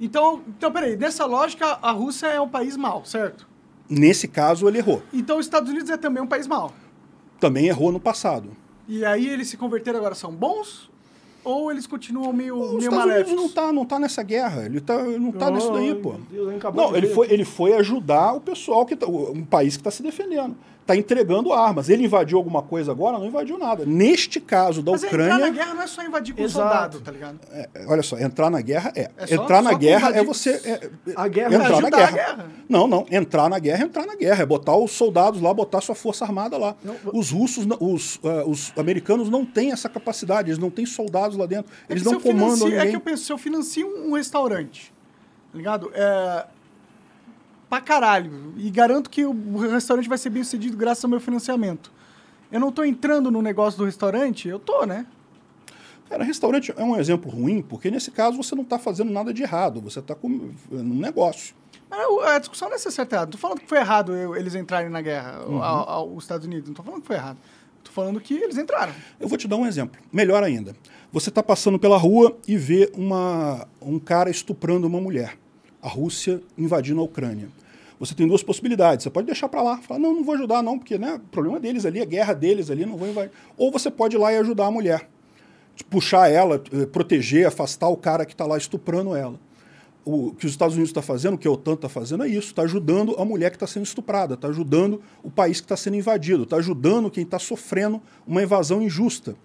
[0.00, 0.96] Então, então, peraí.
[0.96, 3.46] Nessa lógica, a Rússia é um país mau, certo?
[3.90, 5.02] Nesse caso, ele errou.
[5.12, 6.72] Então, os Estados Unidos é também um país mau.
[7.38, 8.56] Também errou no passado.
[8.88, 10.88] E aí, eles se converteram agora são bons?
[11.44, 13.42] Ou eles continuam meio, Os meio Estados Unidos maléficos?
[13.42, 14.66] não tá, não tá nessa guerra.
[14.66, 16.14] Ele tá, não tá nisso daí, pô.
[16.30, 19.80] Deus, Não, ele ver foi, ele foi ajudar o pessoal, que tá, um país que
[19.80, 20.56] está se defendendo.
[20.88, 21.90] Está entregando armas.
[21.90, 23.18] Ele invadiu alguma coisa agora?
[23.18, 23.84] Não invadiu nada.
[23.84, 25.50] Neste caso da Mas entrar na Ucrânia.
[25.52, 26.66] guerra não é só invadir com Exato.
[26.96, 27.38] soldado, tá ligado?
[27.52, 29.10] é, olha só, entrar na guerra é.
[29.18, 30.50] É só- entrar na guerra é invadir- você.
[30.64, 32.10] é- A guerra é entrar na ajudar a guerra.
[32.12, 32.46] guerra.
[32.66, 33.06] Não, não.
[33.10, 34.42] Entrar na guerra é entrar na guerra.
[34.42, 36.74] É botar os soldados lá, botar sua força armada lá.
[36.82, 40.48] Não, os russos, os, ah, os americanos não têm essa capacidade.
[40.48, 41.70] Eles não têm soldados lá dentro.
[41.86, 42.90] É Eles não eu financio- comandam É ninguém.
[42.92, 44.90] que eu penso, se eu financio um restaurante,
[45.52, 45.90] tá ligado?
[45.92, 46.46] É...
[47.68, 48.54] Pra caralho.
[48.56, 51.92] E garanto que o restaurante vai ser bem sucedido graças ao meu financiamento.
[52.50, 54.48] Eu não tô entrando no negócio do restaurante?
[54.48, 55.04] Eu tô, né?
[56.08, 59.42] Cara, restaurante é um exemplo ruim, porque nesse caso você não está fazendo nada de
[59.42, 61.54] errado, você está com num negócio.
[61.90, 63.32] Mas a discussão não é se certo errado.
[63.34, 65.62] Não falando que foi errado eles entrarem na guerra, Uhum.
[65.62, 66.68] ao- ao- os Estados Unidos.
[66.68, 67.36] Não tô falando que foi errado.
[67.84, 68.92] Tô falando que eles entraram.
[69.20, 70.74] Eu vou te dar um exemplo, melhor ainda.
[71.12, 75.36] Você está passando pela rua e vê uma, um cara estuprando uma mulher.
[75.82, 77.48] A Rússia invadindo a Ucrânia.
[77.98, 79.02] Você tem duas possibilidades.
[79.02, 81.58] Você pode deixar para lá, falar, não, não vou ajudar não, porque né, o problema
[81.58, 83.32] deles ali, a guerra deles ali, não vou invadir.
[83.56, 85.08] Ou você pode ir lá e ajudar a mulher.
[85.90, 89.38] Puxar ela, eh, proteger, afastar o cara que está lá estuprando ela.
[90.04, 92.48] O que os Estados Unidos está fazendo, o que a OTAN está fazendo é isso,
[92.48, 95.96] está ajudando a mulher que está sendo estuprada, está ajudando o país que está sendo
[95.96, 99.36] invadido, está ajudando quem está sofrendo uma invasão injusta.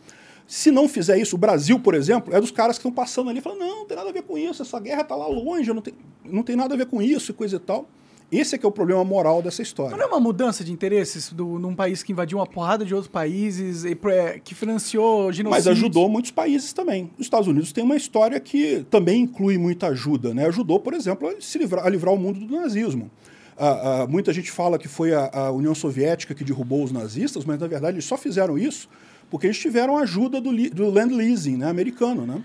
[0.53, 3.40] Se não fizer isso, o Brasil, por exemplo, é dos caras que estão passando ali
[3.40, 5.73] e falam, não, não tem nada a ver com isso, essa guerra está lá longe,
[5.73, 7.88] não tem, não tem nada a ver com isso e coisa e tal.
[8.32, 9.98] Esse é que é o problema moral dessa história.
[9.98, 12.93] Mas não é uma mudança de interesses do, num país que invadiu uma porrada de
[12.93, 15.49] outros países, e, é, que financiou genocídio?
[15.49, 17.09] Mas ajudou muitos países também.
[17.17, 20.35] Os Estados Unidos tem uma história que também inclui muita ajuda.
[20.35, 20.45] Né?
[20.45, 23.09] Ajudou, por exemplo, a, se livrar, a livrar o mundo do nazismo.
[23.57, 27.43] Ah, ah, muita gente fala que foi a, a, União Soviética que derrubou os nazistas,
[27.43, 28.88] mas na verdade eles só fizeram isso
[29.33, 32.23] porque eles tiveram ajuda do, do land leasing né, americano.
[32.23, 32.39] Né?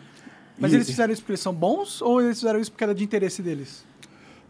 [0.59, 2.95] Mas e, eles fizeram isso porque eles são bons ou eles fizeram isso porque era
[2.95, 3.85] de interesse deles?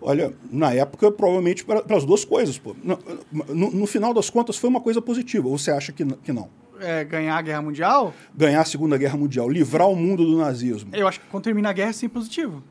[0.00, 2.56] Olha, na época, provavelmente para as duas coisas.
[2.56, 2.76] Pô.
[2.80, 2.96] No,
[3.32, 5.48] no, no, final das contas, foi uma coisa positiva.
[5.48, 6.48] Ou você acha que, que não?
[6.78, 8.14] É, ganhar a Guerra Mundial?
[8.32, 10.90] Ganhar a Segunda Guerra Mundial, livrar o mundo do nazismo.
[10.92, 12.62] Eu acho que quando termina a guerra, sim, positivo.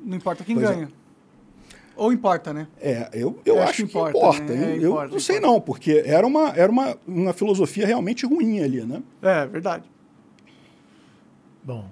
[0.00, 0.74] Não importa quem pois é.
[0.74, 0.84] ganha.
[0.84, 0.97] É.
[1.98, 2.68] Ou importa, né?
[2.80, 4.16] É, eu, eu, eu acho, acho, que importa.
[4.16, 4.54] importa.
[4.54, 4.72] Né?
[4.72, 8.60] É, eu importa, não sei não, porque era, uma, era uma, uma filosofia realmente ruim
[8.60, 9.02] ali, né?
[9.20, 9.84] É, verdade.
[11.62, 11.90] Bom,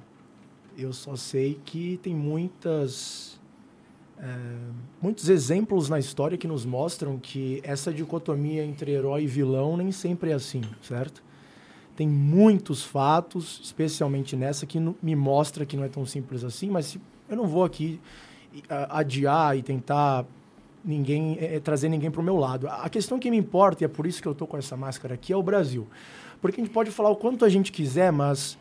[0.79, 3.37] eu só sei que tem muitas
[4.19, 4.39] é,
[5.03, 9.91] muitos exemplos na história que nos mostram que essa dicotomia entre herói e vilão nem
[9.93, 11.23] sempre é assim, certo?
[11.95, 16.97] Tem muitos fatos, especialmente nessa, que me mostra que não é tão simples assim, mas
[17.29, 18.01] eu não vou aqui
[18.69, 20.25] adiar e tentar
[20.85, 22.69] ninguém é, trazer ninguém para o meu lado.
[22.69, 25.15] A questão que me importa, e é por isso que eu estou com essa máscara
[25.15, 25.87] aqui, é o Brasil.
[26.41, 28.57] Porque a gente pode falar o quanto a gente quiser, mas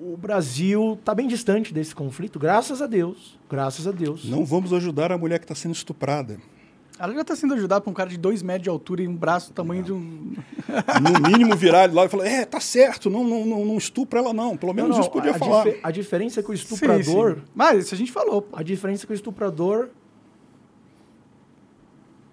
[0.00, 3.38] o Brasil está bem distante desse conflito, graças a Deus.
[3.50, 4.24] Graças a Deus.
[4.24, 6.38] Não vamos ajudar a mulher que está sendo estuprada.
[6.98, 9.14] Ela já está sendo ajudada por um cara de dois metros de altura e um
[9.14, 9.84] braço do tamanho é.
[9.84, 10.34] de um.
[11.00, 14.18] No mínimo virar ele lá e falar: é, tá certo, não, não, não, não estupra
[14.18, 14.56] ela, não.
[14.56, 15.64] Pelo menos não, não, isso podia a falar.
[15.64, 17.34] Dif a diferença é que o estuprador.
[17.34, 17.46] Sim, sim.
[17.54, 18.48] Mas isso a gente falou.
[18.52, 19.88] A diferença é que o estuprador.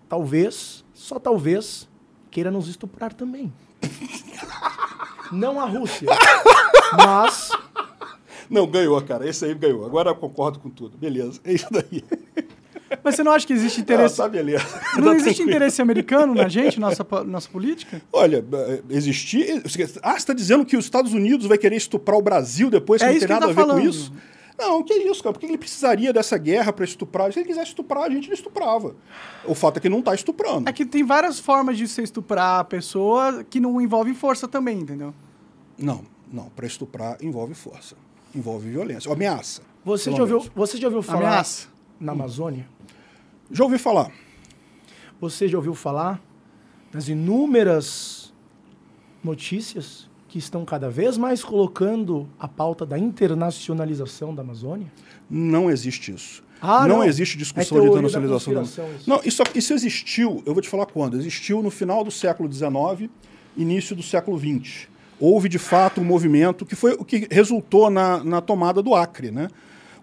[0.10, 1.88] Talvez, só talvez,
[2.32, 3.54] queira nos estuprar também.
[5.32, 6.10] não a Rússia.
[6.98, 7.50] Mas.
[8.50, 9.28] Não, ganhou, cara.
[9.28, 9.86] Esse aí ganhou.
[9.86, 10.98] Agora eu concordo com tudo.
[10.98, 11.40] Beleza.
[11.44, 12.04] É isso daí.
[13.06, 14.20] Mas você não acha que existe interesse.
[14.20, 14.66] Ah, tá beleza.
[14.98, 18.02] Não tá existe interesse americano na gente, nossa, nossa política?
[18.12, 18.44] Olha,
[18.90, 19.62] existir.
[20.02, 23.08] Ah, você está dizendo que os Estados Unidos vai querer estuprar o Brasil depois que
[23.08, 23.80] é não tem nada tá a ver falando.
[23.80, 24.12] com isso?
[24.58, 25.34] Não, que isso, cara?
[25.34, 27.32] Por que ele precisaria dessa guerra para estuprar?
[27.32, 28.96] Se ele quisesse estuprar, a gente não estuprava.
[29.44, 30.68] O fato é que não está estuprando.
[30.68, 34.80] É que tem várias formas de você estuprar a pessoa que não envolvem força também,
[34.80, 35.14] entendeu?
[35.78, 36.50] Não, não.
[36.50, 37.96] Para estuprar envolve força.
[38.34, 39.12] Envolve violência.
[39.12, 39.62] Ameaça.
[39.84, 41.68] Você já, ouviu, você já ouviu falar Ameaça.
[42.00, 42.66] na Amazônia?
[43.52, 44.12] Já ouvi falar.
[45.22, 46.22] Você já ouviu falar
[46.92, 48.34] das inúmeras
[49.24, 54.92] notícias que estão cada vez mais colocando a pauta da internacionalização da Amazônia?
[55.30, 56.44] Não existe isso.
[56.62, 58.54] Ah, não, não, existe discussão é de internacionalização.
[58.54, 58.82] Da isso.
[59.10, 61.18] Não, isso, isso existiu, eu vou te falar quando.
[61.18, 63.10] Existiu no final do século XIX,
[63.56, 64.88] início do século XX.
[65.20, 69.32] Houve, de fato, um movimento que foi o que resultou na, na tomada do Acre.
[69.32, 69.50] Né?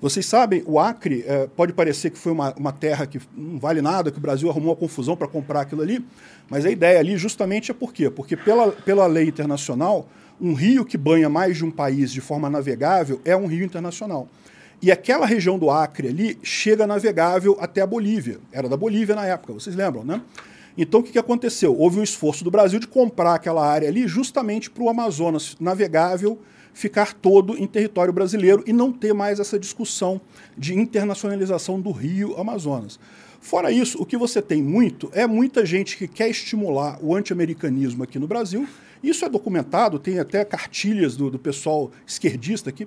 [0.02, 3.80] Vocês sabem, o Acre é, pode parecer que foi uma, uma terra que não vale
[3.80, 6.04] nada, que o Brasil arrumou uma confusão para comprar aquilo ali,
[6.50, 8.10] mas a ideia ali justamente é por quê?
[8.10, 10.08] Porque pela, pela lei internacional,
[10.40, 14.26] um rio que banha mais de um país de forma navegável é um rio internacional.
[14.82, 18.40] E aquela região do Acre ali chega navegável até a Bolívia.
[18.50, 20.20] Era da Bolívia na época, vocês lembram, né?
[20.76, 21.78] Então o que, que aconteceu?
[21.78, 26.40] Houve um esforço do Brasil de comprar aquela área ali justamente para o Amazonas navegável
[26.72, 30.20] ficar todo em território brasileiro e não ter mais essa discussão
[30.56, 32.98] de internacionalização do Rio Amazonas.
[33.40, 38.04] Fora isso, o que você tem muito é muita gente que quer estimular o anti-americanismo
[38.04, 38.68] aqui no Brasil.
[39.02, 42.86] Isso é documentado, tem até cartilhas do, do pessoal esquerdista aqui.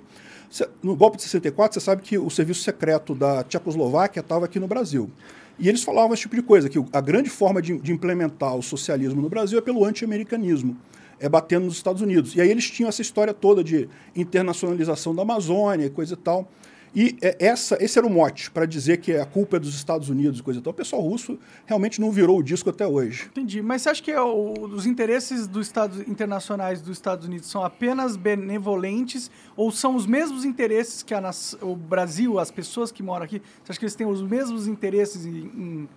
[0.82, 4.66] No golpe de 64, você sabe que o serviço secreto da Tchecoslováquia estava aqui no
[4.66, 5.10] Brasil.
[5.58, 8.62] E eles falavam esse tipo de coisa, que a grande forma de, de implementar o
[8.62, 10.76] socialismo no Brasil é pelo anti-americanismo
[11.20, 12.34] é, batendo nos Estados Unidos.
[12.34, 16.48] E aí eles tinham essa história toda de internacionalização da Amazônia coisa e tal.
[16.94, 20.08] E é, essa, esse era o mote para dizer que a culpa é dos Estados
[20.08, 20.70] Unidos coisa e tal.
[20.70, 23.26] O pessoal russo realmente não virou o disco até hoje.
[23.26, 23.60] Entendi.
[23.60, 27.62] Mas você acha que é o, os interesses dos Estados internacionais dos Estados Unidos são
[27.62, 31.30] apenas benevolentes ou são os mesmos interesses que a,
[31.60, 33.42] o Brasil, as pessoas que moram aqui?
[33.62, 35.88] Você acha que eles têm os mesmos interesses em, em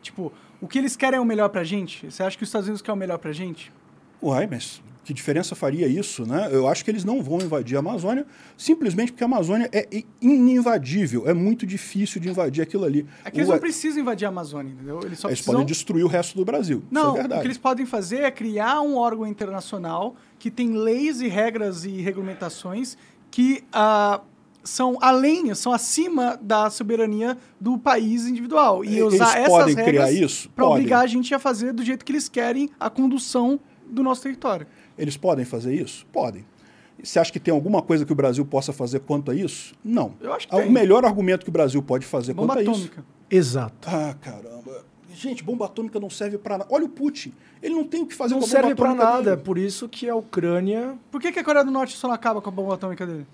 [0.00, 0.32] tipo,
[0.62, 2.10] o que eles querem é o melhor para a gente?
[2.10, 3.70] Você acha que os Estados Unidos querem o melhor para a gente?
[4.22, 6.48] Uai, mas que diferença faria isso, né?
[6.52, 8.24] Eu acho que eles não vão invadir a Amazônia
[8.56, 13.04] simplesmente porque a Amazônia é ininvadível, é muito difícil de invadir aquilo ali.
[13.24, 13.52] É que eles o...
[13.52, 15.00] não precisam invadir a Amazônia, entendeu?
[15.04, 15.54] Eles, só eles precisam...
[15.54, 16.84] podem destruir o resto do Brasil.
[16.90, 21.20] Não, é o que eles podem fazer é criar um órgão internacional que tem leis
[21.20, 22.96] e regras e regulamentações
[23.28, 24.22] que uh,
[24.62, 28.84] são além, são acima da soberania do país individual.
[28.84, 32.28] E usar eles essas regras para obrigar a gente a fazer do jeito que eles
[32.28, 33.58] querem a condução
[33.92, 34.66] do nosso território.
[34.98, 36.06] Eles podem fazer isso?
[36.12, 36.44] Podem.
[37.02, 39.74] Você acha que tem alguma coisa que o Brasil possa fazer quanto a isso?
[39.84, 40.14] Não.
[40.20, 40.70] Eu acho que O tem.
[40.70, 43.00] melhor argumento que o Brasil pode fazer Bomba quanto atômica.
[43.00, 43.06] a isso.
[43.30, 43.88] Exato.
[43.90, 44.84] Ah, caramba.
[45.14, 46.70] gente, bomba atômica não serve para nada.
[46.72, 47.32] Olha o Putin.
[47.62, 49.30] Ele não tem o que fazer Não com a serve bomba atômica nada.
[49.30, 49.42] É dele.
[49.44, 50.94] por isso que a Ucrânia.
[51.10, 53.26] Por que, que a Coreia do Norte só não acaba com a bomba atômica dele?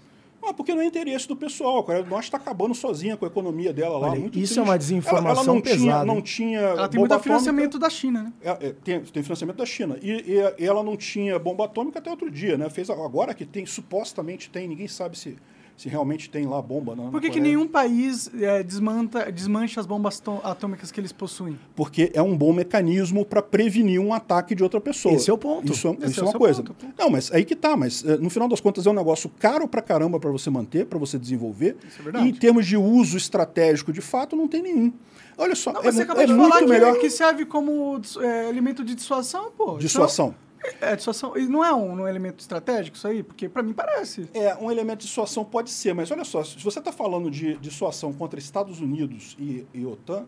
[0.43, 1.79] Ah, porque não é interesse do pessoal.
[1.81, 4.11] A Coreia do Norte está acabando sozinha com a economia dela lá.
[4.11, 4.59] Olha, muito isso triste.
[4.59, 6.21] é uma desinformação ela, ela não Tinha, pesada, não hein?
[6.23, 7.23] tinha Ela tem muito atômica.
[7.23, 8.33] financiamento da China, né?
[8.43, 9.99] É, é, tem, tem financiamento da China.
[10.01, 12.71] E, e- e ela não tinha bomba atômica até outro dia, né?
[12.71, 15.37] Fez agora que tem, supostamente tem, ninguém sabe se,
[15.79, 16.97] se realmente tem lá bomba.
[16.97, 21.13] Na, na Por que, que nenhum país é, desmanta, desmancha as bombas atômicas que eles
[21.13, 21.57] possuem?
[21.77, 25.15] Porque é um bom mecanismo para prevenir um ataque de outra pessoa.
[25.15, 25.73] Esse é o ponto.
[25.73, 26.65] Isso, é- Esse isso é é uma coisa.
[26.65, 26.85] ponto.
[26.99, 27.77] Não, mas aí que tá.
[27.77, 30.85] Mas eh, no final das contas é um negócio caro pra caramba para você manter,
[30.85, 31.77] para você desenvolver.
[31.87, 32.27] Isso é verdade.
[32.27, 34.93] E em termos de uso estratégico, de fato, não tem nenhum.
[35.37, 38.01] Olha só, Não, é, você acabou é de muito falar que, melhor que serve como
[38.21, 39.75] é, elemento de dissuasão, pô.
[39.75, 40.35] Isso dissuasão.
[40.81, 41.37] É, dissuasão.
[41.37, 43.23] E não é um, um elemento estratégico isso aí?
[43.23, 44.29] Porque pra mim parece.
[44.35, 47.57] É, um elemento de dissuasão pode ser, mas olha só, se você está falando de
[47.59, 50.27] dissuasão contra Estados Unidos e, e OTAN,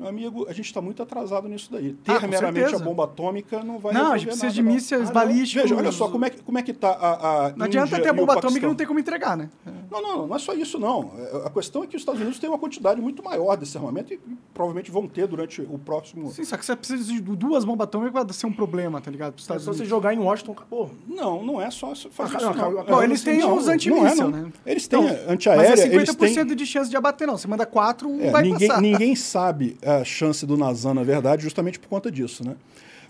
[0.00, 1.92] meu amigo, a gente está muito atrasado nisso daí.
[1.92, 2.76] Ter Ah, meramente certeza.
[2.82, 4.72] a bomba atômica não vai Não, a gente precisa nada, de não.
[4.72, 5.12] mísseis Ah, não.
[5.12, 5.62] balísticos.
[5.62, 8.08] Veja, olha só, como é que, como é que tá a, a Não adianta ter
[8.08, 9.50] a bomba atômica e não ter como entregar, né?
[9.90, 11.12] Não, não, não é só isso, não.
[11.18, 14.14] É, A questão é que os Estados Unidos têm uma quantidade muito maior desse armamento
[14.14, 14.20] e
[14.54, 16.30] provavelmente vão ter durante o próximo.
[16.30, 19.32] Sim, só que você precisa de duas bombas atômicas pra ser um problema, tá ligado?
[19.34, 19.90] Pros É Estados só você Unidos.
[19.90, 20.90] jogar em Washington, acabou.
[21.06, 22.46] Não, não é só fazer Ah, isso.
[22.46, 24.42] não, Não, acaba- Bom, eles têm Não, os não é, antimíssil, não.
[24.44, 24.52] né?
[24.64, 26.56] Eles têm Então, antiaérea, Mas é eles 50% têm...
[26.56, 27.36] de chance de abater, não.
[27.36, 28.80] Você manda quatro, um É, vai ninguém, passar.
[28.80, 32.56] ninguém sabe a chance do Nazan, na verdade, justamente por conta disso, né?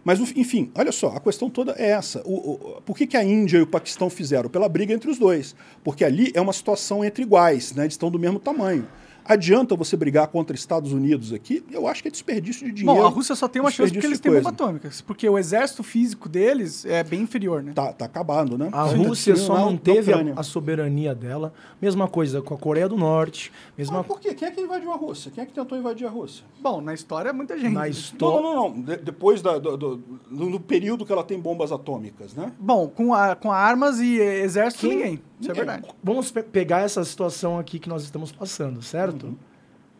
[0.02, 2.23] Mas, enfim, olha só, a questão toda é essa.
[2.25, 4.49] O, o- por que, que a Índia e o Paquistão fizeram?
[4.49, 5.55] Pela briga entre os dois.
[5.84, 7.83] Porque ali é uma situação entre iguais, né?
[7.83, 8.86] Eles estão do mesmo tamanho.
[9.33, 11.65] Adianta você brigar contra Estados Unidos aqui?
[11.70, 13.00] Eu acho que é desperdício de dinheiro.
[13.00, 14.91] Bom, a Rússia só tem uma chance porque eles têm bomba atômica.
[15.07, 17.73] Porque o exército físico deles é bem inferior, né?
[17.73, 18.68] Tá, tá acabando, né?
[18.73, 20.34] A Sim, Rússia só manteve Ucrânia.
[20.36, 21.52] a, a soberania dela.
[21.81, 23.52] Mesma coisa com a Coreia do Norte.
[23.78, 24.34] Mesma Mas por quê?
[24.34, 25.31] Quem é que invadiu a Rússia?
[25.33, 26.44] Quem é que tentou invadir a Rússia?
[26.60, 27.73] Bom, na história, muita gente.
[27.73, 27.81] na?
[27.83, 28.42] Não, história.
[28.42, 28.68] não, não.
[28.70, 28.81] não.
[28.83, 32.52] De- depois da, do, do- no no período que ela tem bombas atômicas, né?
[32.59, 35.23] Bom, com, a, com armas e exército, Quem- ninguém.
[35.41, 35.67] Isso é Ninguém.
[35.67, 35.94] verdade.
[36.02, 39.36] Vamos pe- pegar essa situação aqui que nós estamos passando, certo?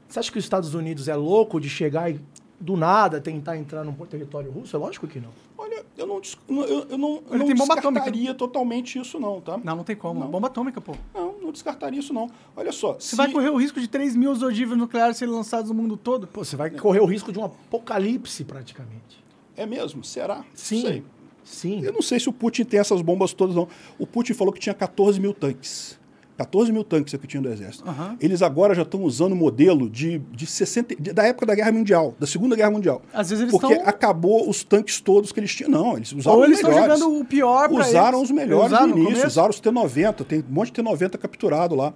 [0.09, 2.21] Você acha que os Estados Unidos é louco de chegar e
[2.59, 4.77] do nada tentar entrar no território russo?
[4.77, 5.31] É lógico que não.
[5.57, 9.41] Olha, eu não, eu, eu não, eu Ele não tem bomba descartaria totalmente isso, não,
[9.41, 9.59] tá?
[9.63, 10.21] Não, não tem como.
[10.21, 10.29] Não.
[10.29, 10.95] Bomba atômica, pô.
[11.15, 12.29] Não, não descartaria isso, não.
[12.57, 15.75] Olha só, Você vai correr o risco de 3 mil ogivas nucleares serem lançados no
[15.77, 16.27] mundo todo?
[16.27, 19.23] Pô, você vai correr o risco de um apocalipse praticamente.
[19.57, 20.03] É mesmo?
[20.05, 20.45] Será?
[20.55, 20.81] Sim.
[20.83, 21.05] Sei.
[21.45, 21.83] Sim.
[21.85, 23.67] Eu não sei se o Putin tem essas bombas todas, não.
[23.99, 25.99] O Putin falou que tinha 14 mil tanques.
[26.37, 27.87] 14 mil tanques é que tinha do exército.
[27.87, 28.17] Aham.
[28.19, 31.71] Eles agora já estão usando o modelo de, de 60, de- da época da Guerra
[31.71, 33.03] Mundial, da Segunda Guerra Mundial.
[33.13, 35.71] Às vezes eles Porque estão- acabou os tanques todos que eles tinham.
[35.71, 36.99] Não, eles usaram Ou os eles estão melhores.
[36.99, 38.31] jogando o pior Usaram eles.
[38.31, 39.27] os melhores Usaram no início, começo?
[39.27, 41.93] usaram os T-90, tem um monte de T-90 capturado lá.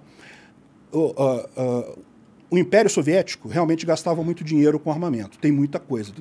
[0.91, 1.95] O, ah, ah,
[2.51, 6.13] o Império Soviético realmente gastava muito dinheiro com armamento, tem muita coisa.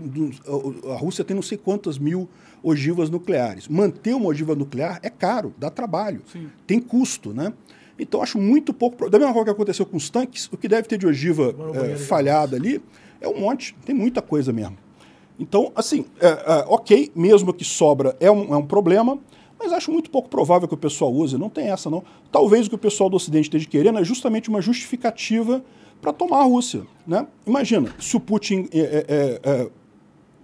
[0.94, 2.26] A Rússia tem não sei quantas mil
[2.64, 3.68] ogivas nucleares.
[3.68, 6.48] Manter uma ogiva nuclear é caro, dá trabalho, Sim.
[6.66, 7.52] tem custo, né?
[7.98, 9.08] Então acho muito pouco.
[9.08, 11.54] Da mesma forma que aconteceu com os tanques, o que deve ter de ogiva
[11.92, 12.82] de falhada ali
[13.20, 14.76] é um monte, tem muita coisa mesmo.
[15.38, 19.18] Então, assim, é, é, ok, mesmo que sobra é um, é um problema,
[19.58, 22.04] mas acho muito pouco provável que o pessoal use, não tem essa não.
[22.30, 25.64] Talvez o que o pessoal do Ocidente esteja querendo é justamente uma justificativa
[26.00, 26.82] para tomar a Rússia.
[27.06, 27.26] Né?
[27.46, 29.70] Imagina, se o Putin é, é, é, é,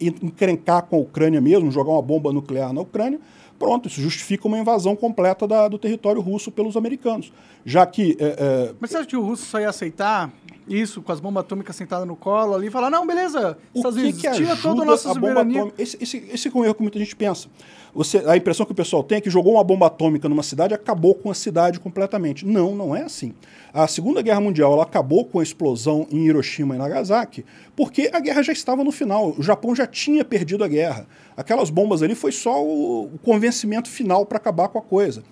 [0.00, 3.20] encrencar com a Ucrânia mesmo, jogar uma bomba nuclear na Ucrânia,
[3.58, 7.32] pronto, isso justifica uma invasão completa da- do território russo pelos americanos.
[7.64, 8.24] Já que é,
[8.70, 10.32] é, Mas você acha que o russo só ia aceitar
[10.70, 13.96] isso com as bombas atômicas sentadas no colo ali e falar, não, beleza, O Estados
[13.98, 15.58] que, Unidos, que tira toda a nossa a soberania.
[15.60, 15.82] atômica?
[15.82, 17.48] Esse, esse, esse é um erro que muita gente pensa.
[17.92, 20.72] Você, a impressão que o pessoal tem é que jogou uma bomba atômica numa cidade
[20.72, 22.46] e acabou com a cidade completamente.
[22.46, 23.34] Não, não é assim.
[23.74, 28.20] A Segunda Guerra Mundial ela acabou com a explosão em Hiroshima e Nagasaki porque a
[28.20, 29.34] guerra já estava no final.
[29.36, 31.06] O Japão já tinha perdido a guerra.
[31.36, 35.24] Aquelas bombas ali foi só o, o convencimento final para acabar com a coisa.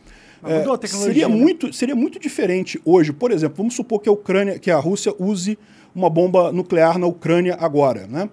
[0.43, 1.35] Mas mudou a É, tecnologia, seria né?
[1.35, 5.13] muito, seria muito diferente hoje, por exemplo, vamos supor que a Ucrânia, que a Rússia
[5.19, 5.59] use
[5.95, 8.29] uma bomba nuclear na Ucrânia agora, né?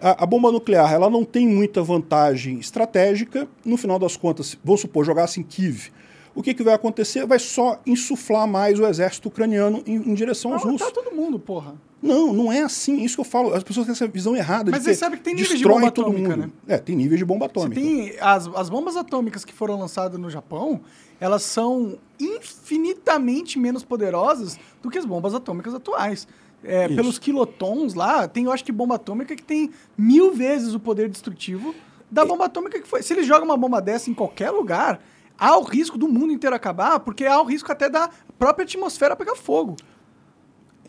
[0.00, 3.48] A, a bomba nuclear, ela não tem muita vantagem estratégica.
[3.64, 5.90] No final das contas, vamos supor, jogasse em Kiev.
[6.34, 7.26] O que, que vai acontecer?
[7.26, 10.88] Vai só insuflar mais o exército ucraniano em, em direção aos Não, russos.
[10.88, 11.74] tá todo mundo, porra.
[12.00, 13.02] Não, não é assim.
[13.02, 13.52] Isso que eu falo.
[13.52, 14.70] As pessoas têm essa visão errada.
[14.70, 16.50] Mas de você sabe que tem níveis de bomba atômica, né?
[16.68, 17.80] É, tem níveis de bomba Você atômica.
[17.80, 20.80] tem as, as bombas atômicas que foram lançadas no Japão,
[21.18, 26.26] elas são infinitamente menos poderosas do que as bombas atômicas atuais.
[26.62, 30.80] É, pelos quilotons lá, tem, eu acho que bomba atômica que tem mil vezes o
[30.80, 31.72] poder destrutivo
[32.10, 33.02] da bomba atômica que foi.
[33.02, 35.00] Se eles jogam uma bomba dessa em qualquer lugar,
[35.38, 39.14] há o risco do mundo inteiro acabar, porque há o risco até da própria atmosfera
[39.14, 39.76] pegar fogo.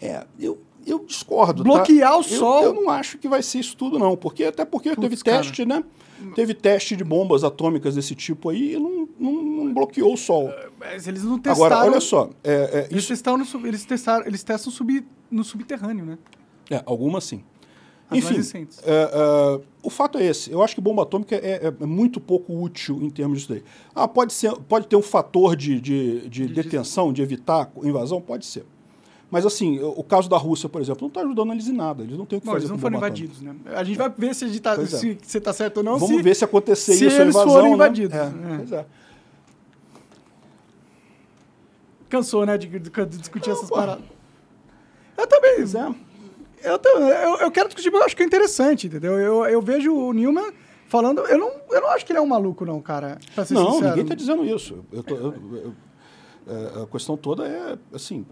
[0.01, 1.63] É, eu, Eu discordo.
[1.63, 2.17] Bloquear tá?
[2.17, 2.63] o sol.
[2.63, 4.15] Eu, não acho que vai ser isso tudo, não.
[4.15, 5.37] Porque, até porque teve cara.
[5.37, 5.83] teste, né?
[6.35, 10.51] Teve teste de bombas atômicas desse tipo aí e não, não, não bloqueou o sol.
[10.77, 11.65] Mas eles não testaram.
[11.65, 12.29] Agora, olha só.
[12.43, 13.07] É, é, eles, isso...
[13.09, 16.17] testaram no, eles, testaram, eles testam sub, no subterrâneo, né?
[16.69, 17.43] É, algumas sim.
[18.11, 20.51] Enfim, é, é, o fato é esse.
[20.51, 23.63] Eu acho que bomba atômica é, é, muito pouco útil em termos disso daí.
[23.93, 28.19] Ah, pode, ser, pode ter um fator de, de, de, de detenção, de evitar invasão?
[28.19, 28.65] Pode ser.
[29.31, 32.01] Mas, assim, o caso da Rússia, por exemplo, não está ajudando eles em nada.
[32.01, 33.55] Eles não têm o que Bom, fazer Eles não foram invadidos, né?
[33.75, 35.39] A gente vai ver se está é.
[35.39, 35.99] tá certo ou não.
[35.99, 37.53] Vamos se, ver se acontecer se isso, eles invasão.
[37.53, 37.75] foram né?
[37.75, 38.17] invadidos.
[38.17, 38.57] É, é.
[38.57, 38.85] Pois é.
[42.09, 43.75] Cansou, né, de, de discutir não, essas pô.
[43.75, 44.03] paradas.
[45.15, 45.57] Eu também.
[45.57, 46.08] Pois é.
[46.63, 49.13] Eu, eu, eu quero discutir porque eu acho que é interessante, entendeu?
[49.19, 50.51] Eu, eu vejo o Newman
[50.87, 51.21] falando.
[51.21, 53.19] Eu não, eu não acho que ele é um maluco, não, cara.
[53.35, 53.89] não, sincero.
[53.89, 54.83] ninguém está dizendo isso.
[54.91, 55.73] Eu tô, eu,
[56.47, 58.25] é, a questão toda é, assim,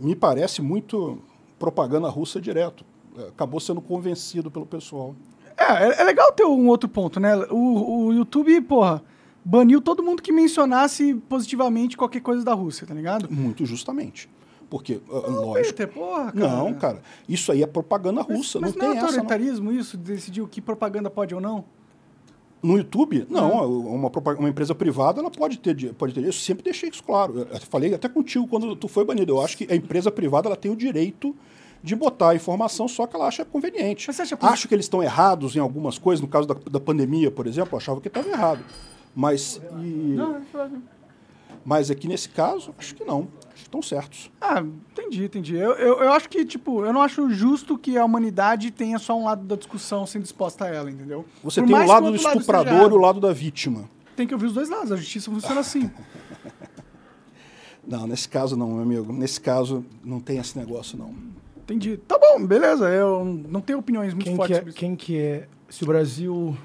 [0.00, 1.18] me parece muito
[1.58, 2.84] propaganda russa direto.
[3.28, 5.14] Acabou sendo convencido pelo pessoal.
[5.56, 7.36] É, é legal ter um outro ponto, né?
[7.50, 9.02] O, o YouTube, porra,
[9.44, 13.30] baniu todo mundo que mencionasse positivamente qualquer coisa da Rússia, tá ligado?
[13.30, 14.28] Muito justamente.
[14.68, 15.76] Porque, não, lógico.
[15.76, 16.48] Peter, porra, cara.
[16.48, 17.02] Não, cara.
[17.28, 18.60] Isso aí é propaganda russa.
[18.60, 19.80] Mas, mas não, não tem é autoritarismo essa, não.
[19.80, 19.96] isso?
[19.96, 21.64] Decidir o que propaganda pode ou não?
[22.62, 23.68] No YouTube, não.
[23.68, 23.94] Uhum.
[23.94, 26.24] Uma, uma empresa privada ela pode ter, pode ter.
[26.24, 27.46] Eu sempre deixei isso claro.
[27.50, 29.34] Eu falei até contigo quando tu foi banido.
[29.34, 31.36] Eu acho que a empresa privada ela tem o direito
[31.82, 34.08] de botar a informação só que ela acha conveniente.
[34.08, 36.22] Acha Acho que eles estão errados em algumas coisas.
[36.22, 38.64] No caso da, da pandemia, por exemplo, eu achava que estava errado.
[39.14, 39.60] Mas.
[39.82, 40.14] E...
[40.16, 40.70] Não, é
[41.62, 43.28] Mas aqui nesse caso, acho que não.
[43.74, 44.30] Estão certos.
[44.40, 45.56] Ah, entendi, entendi.
[45.56, 49.18] Eu, eu, eu, acho que, tipo, eu não acho justo que a humanidade tenha só
[49.18, 51.24] um lado da discussão sendo disposta a ela, entendeu?
[51.42, 53.90] Você Por tem o lado do estuprador e o lado da vítima.
[54.14, 55.90] Tem que ouvir os dois lados, a justiça funciona assim.
[57.84, 59.12] não, nesse caso não, meu amigo.
[59.12, 61.12] Nesse caso não tem esse negócio, não.
[61.56, 61.96] Entendi.
[61.96, 62.88] Tá bom, beleza.
[62.88, 65.48] Eu não tenho opiniões muito quem fortes que é, Quem que é...
[65.68, 66.56] Se o Brasil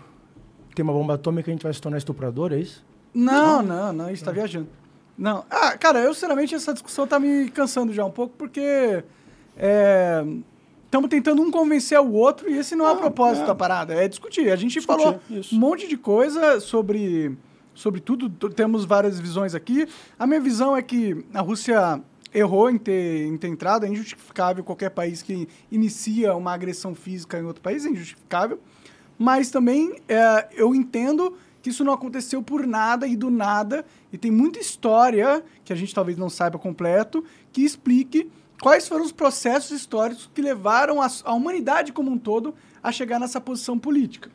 [0.76, 2.86] tem uma bomba atômica, a gente vai se tornar estuprador, é isso?
[3.12, 4.68] Não, não, não, a gente tá viajando.
[5.20, 5.44] Não.
[5.50, 9.04] Ah, cara, eu sinceramente essa discussão tá me cansando já um pouco, porque
[10.86, 13.48] estamos é, tentando um convencer o outro e esse não é o propósito é.
[13.48, 14.50] da parada, é discutir.
[14.50, 15.54] A gente discutir, falou isso.
[15.54, 17.38] um monte de coisa sobre,
[17.76, 19.86] sobre tudo, temos várias visões aqui.
[20.18, 22.02] A minha visão é que a Rússia
[22.34, 27.38] errou em ter, em ter entrado, é injustificável qualquer país que inicia uma agressão física
[27.38, 28.58] em outro país, é injustificável.
[29.18, 34.18] Mas também é, eu entendo que isso não aconteceu por nada e do nada, e
[34.18, 38.30] tem muita história que a gente talvez não saiba completo, que explique
[38.62, 43.20] quais foram os processos históricos que levaram a, a humanidade como um todo a chegar
[43.20, 44.30] nessa posição política.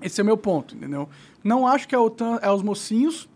[0.00, 1.08] Esse é o meu ponto, entendeu?
[1.42, 3.28] Não acho que a OTAN é os mocinhos,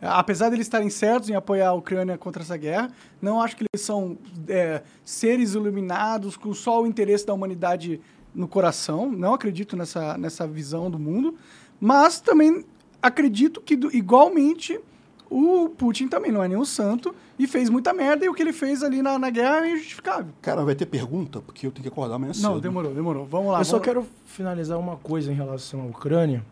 [0.00, 3.64] apesar de eles estarem certos em apoiar a Ucrânia contra essa guerra, não acho que
[3.72, 4.18] eles são
[4.48, 8.00] é, seres iluminados com só o interesse da humanidade
[8.34, 9.10] no coração.
[9.10, 11.36] Não acredito nessa, nessa visão do mundo.
[11.84, 12.64] Mas também
[13.02, 14.80] acredito que, do, igualmente,
[15.28, 18.54] o Putin também não é nenhum santo e fez muita merda e o que ele
[18.54, 20.32] fez ali na, na guerra é injustificável.
[20.40, 22.44] Cara, vai ter pergunta, porque eu tenho que acordar amanhã cedo.
[22.44, 23.26] Não, demorou, demorou.
[23.26, 23.58] Vamos lá.
[23.58, 23.82] Eu vamos só lá.
[23.82, 26.42] quero finalizar uma coisa em relação à Ucrânia,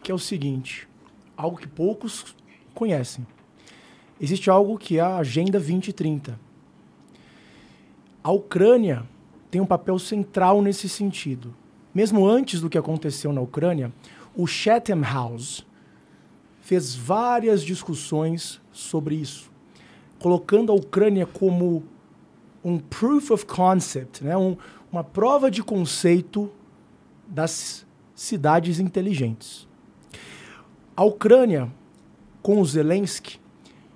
[0.00, 0.86] que é o seguinte,
[1.36, 2.36] algo que poucos
[2.72, 3.26] conhecem.
[4.20, 6.38] Existe algo que é a Agenda 2030.
[8.22, 9.02] A Ucrânia
[9.50, 11.52] tem um papel central nesse sentido.
[11.92, 13.92] Mesmo antes do que aconteceu na Ucrânia,
[14.36, 15.66] o Chatham House
[16.60, 19.50] fez várias discussões sobre isso,
[20.18, 21.84] colocando a Ucrânia como
[22.64, 24.36] um proof of concept, né?
[24.36, 24.56] um,
[24.90, 26.50] uma prova de conceito
[27.28, 29.68] das cidades inteligentes.
[30.96, 31.70] A Ucrânia,
[32.40, 33.38] com o Zelensky,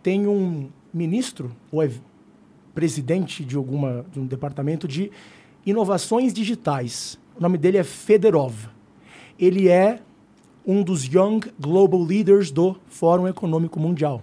[0.02, 1.90] tem um ministro, ou é
[2.74, 5.10] presidente de, alguma, de um departamento de
[5.64, 7.18] inovações digitais.
[7.36, 8.68] O nome dele é Fedorov.
[9.38, 10.00] Ele é
[10.68, 14.22] um dos Young Global Leaders do Fórum Econômico Mundial.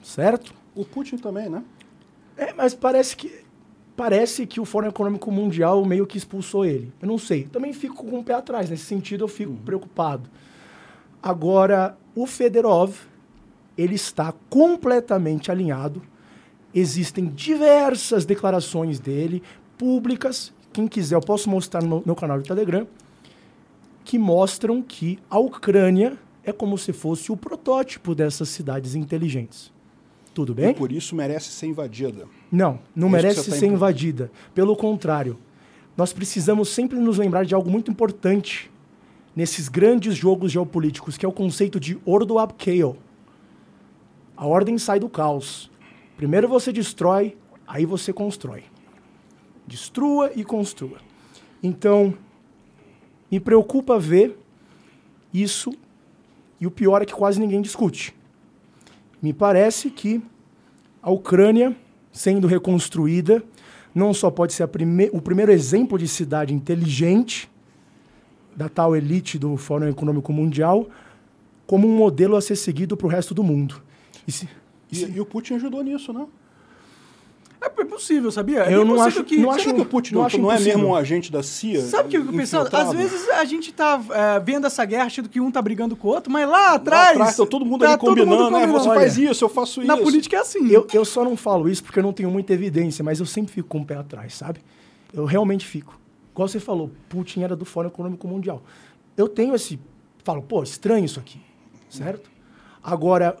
[0.00, 0.54] Certo?
[0.72, 1.64] O Putin também, né?
[2.36, 3.44] É, mas parece que
[3.96, 6.92] parece que o Fórum Econômico Mundial meio que expulsou ele.
[7.02, 7.42] Eu não sei.
[7.42, 8.70] Também fico com o pé atrás.
[8.70, 9.58] Nesse sentido, eu fico uhum.
[9.58, 10.30] preocupado.
[11.20, 12.94] Agora, o Fedorov,
[13.76, 16.00] ele está completamente alinhado.
[16.72, 19.42] Existem diversas declarações dele,
[19.76, 20.52] públicas.
[20.72, 22.86] Quem quiser, eu posso mostrar no meu canal de Telegram
[24.04, 29.72] que mostram que a Ucrânia é como se fosse o protótipo dessas cidades inteligentes.
[30.32, 30.70] Tudo bem?
[30.70, 32.26] E por isso merece ser invadida.
[32.50, 34.30] Não, não é merece tá ser invadida.
[34.54, 35.38] Pelo contrário,
[35.96, 38.70] nós precisamos sempre nos lembrar de algo muito importante
[39.34, 42.96] nesses grandes jogos geopolíticos, que é o conceito de ordo ab chaos.
[44.36, 45.70] A ordem sai do caos.
[46.16, 48.64] Primeiro você destrói, aí você constrói.
[49.66, 50.98] Destrua e construa.
[51.62, 52.14] Então,
[53.30, 54.38] me preocupa ver
[55.32, 55.72] isso,
[56.60, 58.14] e o pior é que quase ninguém discute.
[59.22, 60.22] Me parece que
[61.02, 61.76] a Ucrânia,
[62.12, 63.42] sendo reconstruída,
[63.94, 67.50] não só pode ser prime o primeiro exemplo de cidade inteligente
[68.54, 70.88] da tal elite do Fórum Econômico Mundial,
[71.66, 73.82] como um modelo a ser seguido para o resto do mundo.
[74.26, 74.48] E, se,
[74.90, 76.26] e, e, o Putin ajudou nisso, né?
[77.60, 78.60] É possível, sabia?
[78.60, 79.36] É eu não acho que.
[79.36, 81.82] Não acho que o Putin não, não, não é mesmo um agente da CIA?
[81.82, 82.74] Sabe o que eu fico pensando?
[82.74, 86.08] Às vezes a gente tá é, vendo essa guerra achando que um tá brigando com
[86.08, 87.18] o outro, mas lá atrás.
[87.18, 88.78] Lá atrás tá todo mundo tá ali combinando, mundo combinando, né?
[88.78, 89.96] Você Olha, faz isso, eu faço na isso.
[89.96, 90.70] Na política é assim.
[90.70, 93.52] Eu, eu só não falo isso porque eu não tenho muita evidência, mas eu sempre
[93.52, 94.60] fico com o pé atrás, sabe?
[95.12, 95.98] Eu realmente fico.
[96.32, 98.62] Igual você falou, Putin era do Fórum Econômico Mundial.
[99.16, 99.78] Eu tenho esse.
[100.24, 101.40] Falo, pô, estranho isso aqui,
[101.88, 102.30] certo?
[102.82, 103.36] Agora,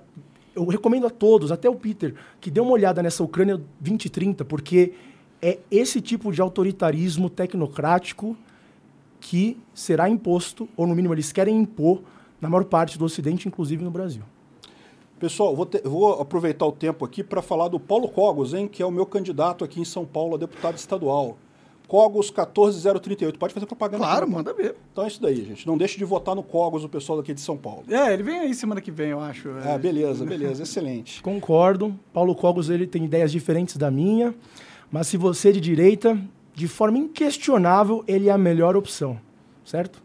[0.54, 4.92] eu recomendo a todos, até o Peter, que dê uma olhada nessa Ucrânia 2030, porque
[5.40, 8.36] é esse tipo de autoritarismo tecnocrático
[9.20, 12.00] que será imposto, ou no mínimo eles querem impor,
[12.40, 14.22] na maior parte do Ocidente, inclusive no Brasil.
[15.18, 18.86] Pessoal, vou, vou aproveitar o tempo aqui para falar do Paulo Cogos, hein, que é
[18.86, 21.36] o meu candidato aqui em São Paulo a deputado estadual.
[21.90, 23.36] Cogos 14038.
[23.36, 24.76] Pode fazer propaganda Claro, aqui, manda ver.
[24.92, 25.66] Então é isso daí, gente.
[25.66, 27.82] Não deixe de votar no Cogos, o pessoal daqui de São Paulo.
[27.90, 29.50] É, ele vem aí semana que vem, eu acho.
[29.64, 30.62] Ah, beleza, beleza.
[30.62, 31.20] Excelente.
[31.20, 31.92] Concordo.
[32.12, 34.32] Paulo Cogos ele tem ideias diferentes da minha,
[34.88, 36.16] mas se você é de direita,
[36.54, 39.18] de forma inquestionável, ele é a melhor opção,
[39.64, 40.00] certo?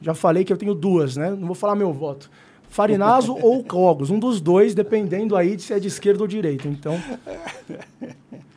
[0.00, 1.30] Já falei que eu tenho duas, né?
[1.30, 2.28] Não vou falar meu voto.
[2.68, 6.66] Farinazo ou Cogos, um dos dois, dependendo aí de se é de esquerda ou direita.
[6.66, 7.00] Então,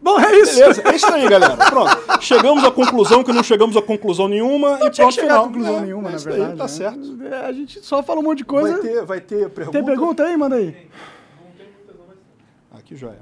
[0.00, 0.54] Bom, é isso.
[0.54, 1.56] Beleza, é isso aí, galera.
[1.56, 2.22] Pronto.
[2.22, 5.44] Chegamos à conclusão que não chegamos a conclusão nenhuma não e pronto, final.
[5.44, 6.50] a conclusão é, nenhuma, é na verdade.
[6.52, 6.68] Aí, tá né?
[6.68, 7.18] certo.
[7.24, 8.72] É, a gente só fala um monte de coisa.
[8.72, 9.78] Vai ter, vai ter pergunta?
[9.78, 10.36] Tem pergunta aí?
[10.36, 10.88] Manda aí.
[12.70, 13.12] Aqui já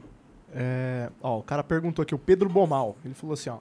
[0.54, 1.10] é.
[1.22, 2.96] ó, o cara perguntou aqui, o Pedro Bomal.
[3.04, 3.58] Ele falou assim, ó.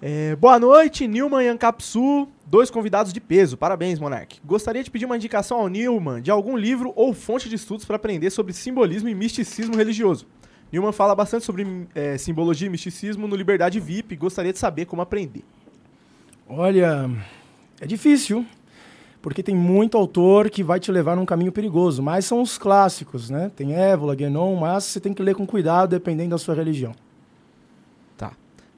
[0.00, 3.56] É, boa noite, Nilman e Ancapsu, dois convidados de peso.
[3.56, 4.40] Parabéns, Monark.
[4.44, 7.96] Gostaria de pedir uma indicação ao Nilman de algum livro ou fonte de estudos para
[7.96, 10.24] aprender sobre simbolismo e misticismo religioso.
[10.72, 14.16] Newman fala bastante sobre é, simbologia e misticismo no Liberdade VIP.
[14.16, 15.44] Gostaria de saber como aprender.
[16.46, 17.10] Olha,
[17.80, 18.44] é difícil,
[19.22, 22.02] porque tem muito autor que vai te levar num caminho perigoso.
[22.02, 23.50] Mas são os clássicos, né?
[23.54, 26.94] Tem Évola, Guénon, mas você tem que ler com cuidado, dependendo da sua religião.
[28.16, 28.32] Tá.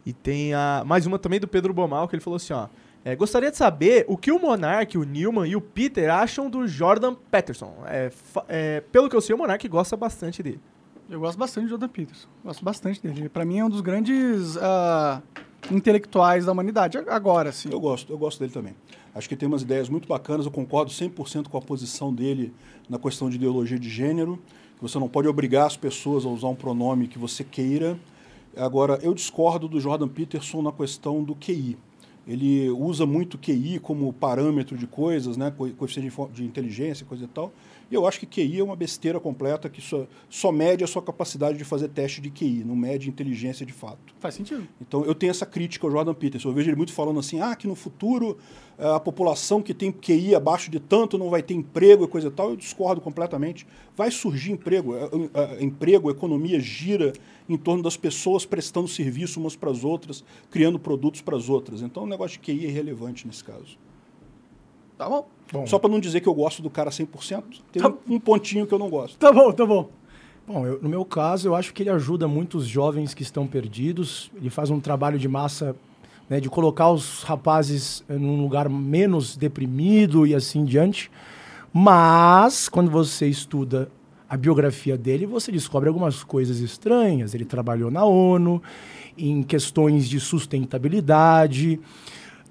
[0.07, 2.69] E tem a, mais uma também do Pedro Bomal, que ele falou assim, ó.
[3.03, 6.69] É, gostaria de saber o que o Monark, o Newman e o Peter acham do
[6.69, 7.75] Jordan Peterson.
[7.87, 8.11] É,
[8.47, 10.61] é, pelo que eu sei, o Monark gosta bastante dele.
[11.11, 12.29] Eu gosto bastante de Jordan Peterson.
[12.45, 13.29] Gosto bastante dele.
[13.29, 15.21] Para mim é um dos grandes uh,
[15.69, 16.99] intelectuais da humanidade.
[16.99, 17.69] Agora, sim.
[17.73, 18.77] Eu gosto, eu gosto dele também.
[19.13, 20.47] Acho que tem umas ideias muito bacanas.
[20.47, 22.55] Eu concordo 100% com a posição dele
[22.89, 24.39] na questão de ideologia de gênero.
[24.77, 27.99] Que você não pode obrigar as pessoas a usar um pronome que você queira.
[28.57, 31.77] Agora, eu discordo do Jordan Peterson na questão do QI.
[32.25, 37.53] Ele usa muito QI como parâmetro de coisas, né, coeficiente de inteligência, coisa e tal.
[37.91, 41.03] E eu acho que QI é uma besteira completa que só, só mede a sua
[41.03, 44.15] capacidade de fazer teste de QI, não mede inteligência de fato.
[44.21, 44.67] Faz sentido.
[44.81, 46.51] Então eu tenho essa crítica ao Jordan Peterson.
[46.51, 48.39] Eu vejo ele muito falando assim, ah, que no futuro
[48.79, 52.29] eh, a população que tem QI abaixo de tanto não vai ter emprego e coisa
[52.29, 52.51] e tal.
[52.51, 53.67] Eu discordo completamente.
[53.97, 54.95] Vai surgir emprego.
[54.95, 57.13] Eh, eh, emprego, economia gira
[57.49, 61.83] em torno das pessoas prestando serviço umas para as outras, criando produtos para as outras.
[61.83, 63.77] Então o negócio de QI é irrelevante nesse caso.
[65.01, 65.27] Tá bom.
[65.51, 65.67] bom.
[65.67, 67.91] Só para não dizer que eu gosto do cara 100%, tem tá.
[68.07, 69.17] um pontinho que eu não gosto.
[69.17, 69.89] Tá bom, tá bom.
[70.47, 74.31] Bom, eu, no meu caso, eu acho que ele ajuda muitos jovens que estão perdidos.
[74.37, 75.75] Ele faz um trabalho de massa
[76.29, 81.11] né, de colocar os rapazes eh, num lugar menos deprimido e assim diante.
[81.73, 83.91] Mas, quando você estuda
[84.29, 87.33] a biografia dele, você descobre algumas coisas estranhas.
[87.35, 88.63] Ele trabalhou na ONU,
[89.17, 91.81] em questões de sustentabilidade.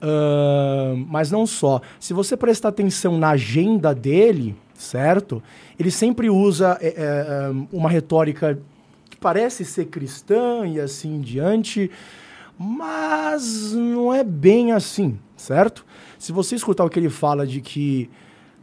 [0.01, 1.81] Uh, mas não só.
[1.99, 5.43] Se você prestar atenção na agenda dele, certo?
[5.77, 8.57] Ele sempre usa é, é, uma retórica
[9.09, 11.91] que parece ser cristã e assim em diante,
[12.57, 15.85] mas não é bem assim, certo?
[16.17, 18.09] Se você escutar o que ele fala de que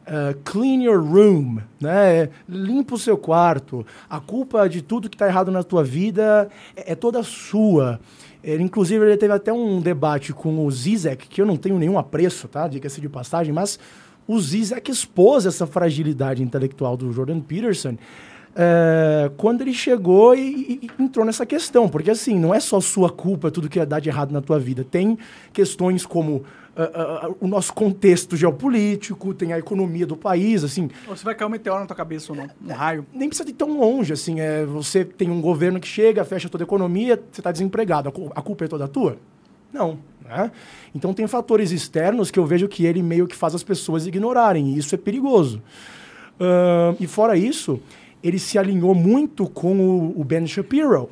[0.07, 2.31] uh, clean your room, né?
[2.49, 6.93] limpa o seu quarto, a culpa de tudo que está errado na tua vida é,
[6.93, 8.01] é toda sua.
[8.47, 11.99] Ele, inclusive, ele teve até um debate com o Zizek, que eu não tenho nenhum
[11.99, 12.69] apreço, tá?
[12.69, 13.77] Diga-se de passagem, mas
[14.25, 17.97] o Zizek expôs essa fragilidade intelectual do Jordan Peterson,
[18.55, 21.89] é, quando ele chegou e, e, entrou nessa questão.
[21.89, 24.87] Porque, assim, não é só sua culpa tudo que dá de errado na tua vida.
[24.89, 25.19] Tem
[25.53, 26.45] questões como
[26.77, 30.91] uh, uh, o nosso contexto geopolítico, tem a economia do país, assim.
[31.09, 33.07] Ou se vai cair um meteoro na tua cabeça ou não, um raio.
[33.13, 34.41] Nem precisa ir tão longe, assim.
[34.41, 38.13] É, você tem um governo que chega, fecha toda a economia, você está desempregado.
[38.35, 39.19] A culpa é toda tua?
[39.73, 39.99] Não.
[40.25, 40.51] Né?
[40.95, 44.71] Então tem fatores externos que eu vejo que ele meio que faz as pessoas ignorarem,
[44.71, 45.63] e isso é perigoso.
[46.39, 47.81] Uh, e fora isso,
[48.23, 51.11] ele se alinhou muito com o, o Ben Shapiro.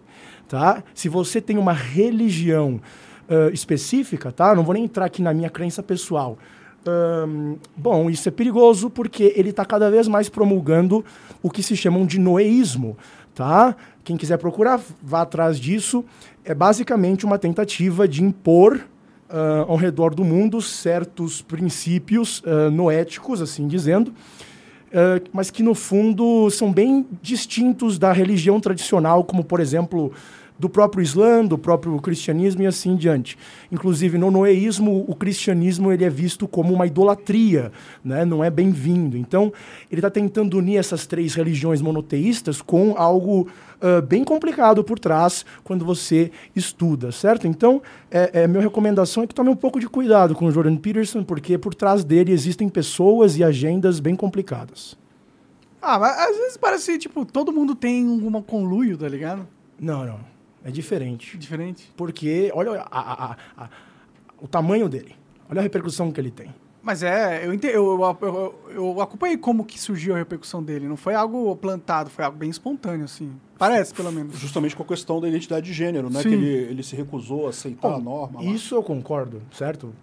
[0.49, 0.85] Tá?
[0.95, 2.81] Se você tem uma religião
[3.29, 4.55] uh, específica, tá?
[4.55, 6.39] Não vou nem entrar aqui na minha crença pessoal.
[6.87, 11.05] Um, bom, isso é perigoso porque ele está cada vez mais promulgando
[11.43, 12.97] o que se chamam de noeísmo,
[13.35, 13.75] tá?
[14.03, 16.05] Quem quiser procurar, vá atrás disso.
[16.45, 18.85] É basicamente uma tentativa de impor
[19.31, 25.75] uh, ao redor do mundo certos princípios uh, noéticos, assim dizendo, uh, mas que no
[25.75, 30.13] fundo são bem distintos da religião tradicional, como por exemplo
[30.59, 33.37] do próprio Islã, do próprio cristianismo e assim diante.
[33.73, 37.73] Inclusive, no noeísmo, o cristianismo ele é visto como uma idolatria,
[38.05, 38.25] né?
[38.25, 39.17] não é bem-vindo.
[39.17, 39.53] Então,
[39.91, 43.49] ele está tentando unir essas três religiões monoteístas com algo
[43.83, 47.49] uh, bem complicado por trás quando você estuda, certo?
[47.49, 50.77] Então, é, é, minha recomendação é que tome um pouco de cuidado com o Jordan
[50.77, 54.97] Peterson, porque por trás dele existem pessoas e agendas bem complicadas.
[55.83, 59.47] Ah, mas às vezes parece, tipo, todo mundo tem um conluio, tá ligado?
[59.79, 60.34] Não, não.
[60.65, 61.37] É diferente.
[61.37, 61.93] Diferente?
[61.97, 63.69] Porque olha a, a, a,
[64.41, 65.15] o tamanho dele.
[65.51, 66.55] Olha a repercussão que ele tem.
[66.83, 70.87] Mas é, eu, eu, eu, eu, acompanhei como que surgiu a repercussão dele.
[70.87, 73.33] Não foi algo plantado, foi algo bem espontâneo, assim.
[73.59, 74.39] Parece, pelo menos.
[74.39, 76.21] Justamente com a questão da identidade de gênero, né?
[76.21, 76.29] Sim.
[76.29, 78.43] Que ele, ele se recusou a aceitar Bom, a norma.
[78.43, 78.51] Lá.
[78.51, 79.95] Isso eu concordo, certo?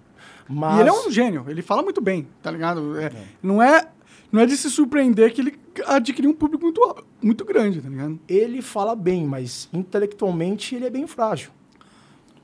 [0.49, 0.77] Mas...
[0.77, 2.99] E ele é um gênio, ele fala muito bem, tá ligado?
[2.99, 3.25] É, é.
[3.43, 3.87] Não é
[4.31, 8.19] não é de se surpreender que ele adquiriu um público muito, muito grande, tá ligado?
[8.27, 11.51] Ele fala bem, mas intelectualmente ele é bem frágil.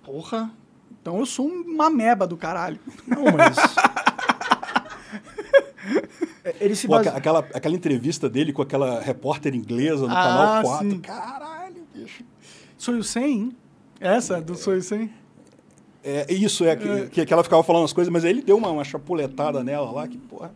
[0.03, 0.51] Porra.
[1.01, 2.79] Então eu sou uma meba do caralho.
[3.07, 3.55] Não, mas.
[6.59, 7.09] ele se base...
[7.09, 10.89] Pô, aquela, aquela entrevista dele com aquela repórter inglesa no ah, canal 4.
[10.89, 10.99] Sim.
[10.99, 12.23] Caralho, bicho.
[12.77, 13.55] Sonho 100?
[13.99, 15.09] Essa, do Sonho 100?
[16.03, 17.07] É, isso, é, é.
[17.07, 20.07] Que, que ela ficava falando as coisas, mas ele deu uma, uma chapuletada nela lá,
[20.07, 20.51] que porra.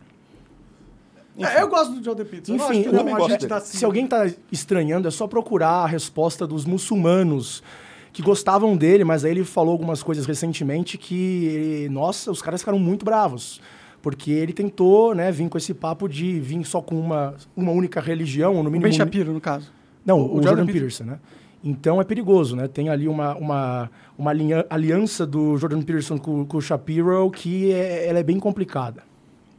[1.38, 2.52] É, eu gosto do Joe The Pizza.
[2.52, 3.78] Enfim, eu não, gosto tá assim.
[3.78, 7.64] se alguém está estranhando, é só procurar a resposta dos muçulmanos
[8.12, 12.80] que gostavam dele, mas aí ele falou algumas coisas recentemente que, nossa, os caras ficaram
[12.80, 13.62] muito bravos.
[14.02, 18.02] Porque ele tentou né, vir com esse papo de vir só com uma, uma única
[18.02, 18.80] religião, no mínimo.
[18.80, 19.72] O Ben Shapiro, no caso.
[20.04, 21.20] Não, o, o Jordan, Jordan Peterson, né?
[21.64, 22.68] Então é perigoso, né?
[22.68, 24.32] Tem ali uma, uma, uma
[24.70, 29.04] aliança do Jordan Peterson com, com o Shapiro que é, ela é bem complicada.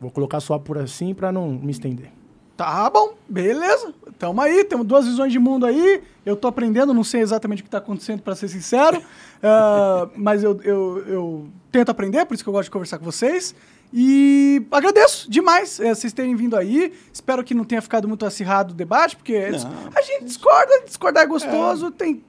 [0.03, 2.11] Vou colocar só por assim para não me estender.
[2.57, 3.95] Tá bom, beleza.
[4.19, 6.03] Tamo aí, temos duas visões de mundo aí.
[6.27, 8.99] Eu tô aprendendo, não sei exatamente o que tá acontecendo, para ser sincero.
[8.99, 13.05] uh, mas eu, eu, eu, tento aprender, por isso que eu gosto de conversar com
[13.05, 13.55] vocês.
[13.93, 16.93] E agradeço demais é, vocês terem vindo aí.
[17.13, 21.27] Espero que não tenha ficado muito acirrado o debate, porque a gente discorda, discordar é
[21.27, 21.87] gostoso.
[21.87, 21.91] É.
[21.93, 22.25] Tem.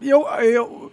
[0.00, 0.90] Eu, eu,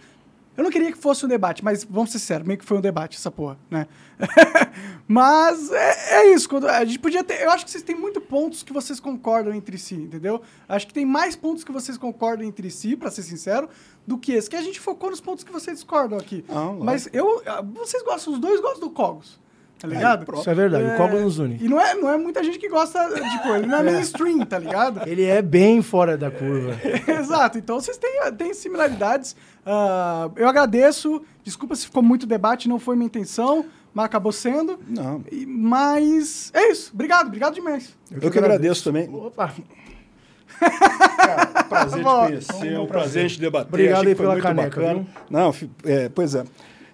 [0.60, 2.82] eu não queria que fosse um debate, mas vamos ser sérios, meio que foi um
[2.82, 3.86] debate essa porra, né?
[5.08, 6.46] mas é, é, isso.
[6.46, 7.40] Quando, a gente podia ter.
[7.40, 10.42] Eu acho que vocês têm muitos pontos que vocês concordam entre si, entendeu?
[10.68, 13.70] Acho que tem mais pontos que vocês concordam entre si, para ser sincero,
[14.06, 14.50] do que esse.
[14.50, 16.44] Que a gente focou nos pontos que vocês discordam aqui.
[16.46, 17.42] Ah, mas eu.
[17.72, 19.40] Vocês gostam, os dois gostam do Cogos.
[19.80, 20.30] Tá ligado?
[20.30, 20.94] É, isso é verdade, é...
[20.94, 21.56] o Cogos nos une.
[21.58, 24.44] E não é, não é muita gente que gosta, tipo, ele não é, é mainstream,
[24.44, 25.08] tá ligado?
[25.08, 26.76] Ele é bem fora da curva.
[27.10, 29.34] Exato, então vocês têm, têm similaridades.
[29.66, 31.22] Uh, eu agradeço.
[31.42, 34.78] Desculpa se ficou muito debate, não foi minha intenção, mas acabou sendo.
[34.88, 35.22] Não.
[35.30, 36.90] E, mas é isso.
[36.94, 37.96] Obrigado, obrigado demais.
[38.10, 38.84] Eu que, eu que agradeço.
[38.84, 39.08] também.
[39.08, 39.52] Opa.
[40.58, 43.68] Cara, prazer te conhecer, é um prazer te debater.
[43.68, 44.80] Obrigado aí pela caneca.
[44.80, 45.06] Viu?
[45.30, 46.44] Não, é, pois é.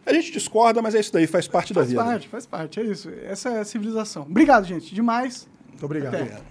[0.05, 2.05] A gente discorda, mas é isso daí, faz parte faz da vida.
[2.05, 3.11] Faz parte, faz parte, é isso.
[3.25, 4.23] Essa é a civilização.
[4.23, 5.49] Obrigado, gente, demais.
[5.69, 6.15] Muito obrigado.
[6.15, 6.45] obrigado.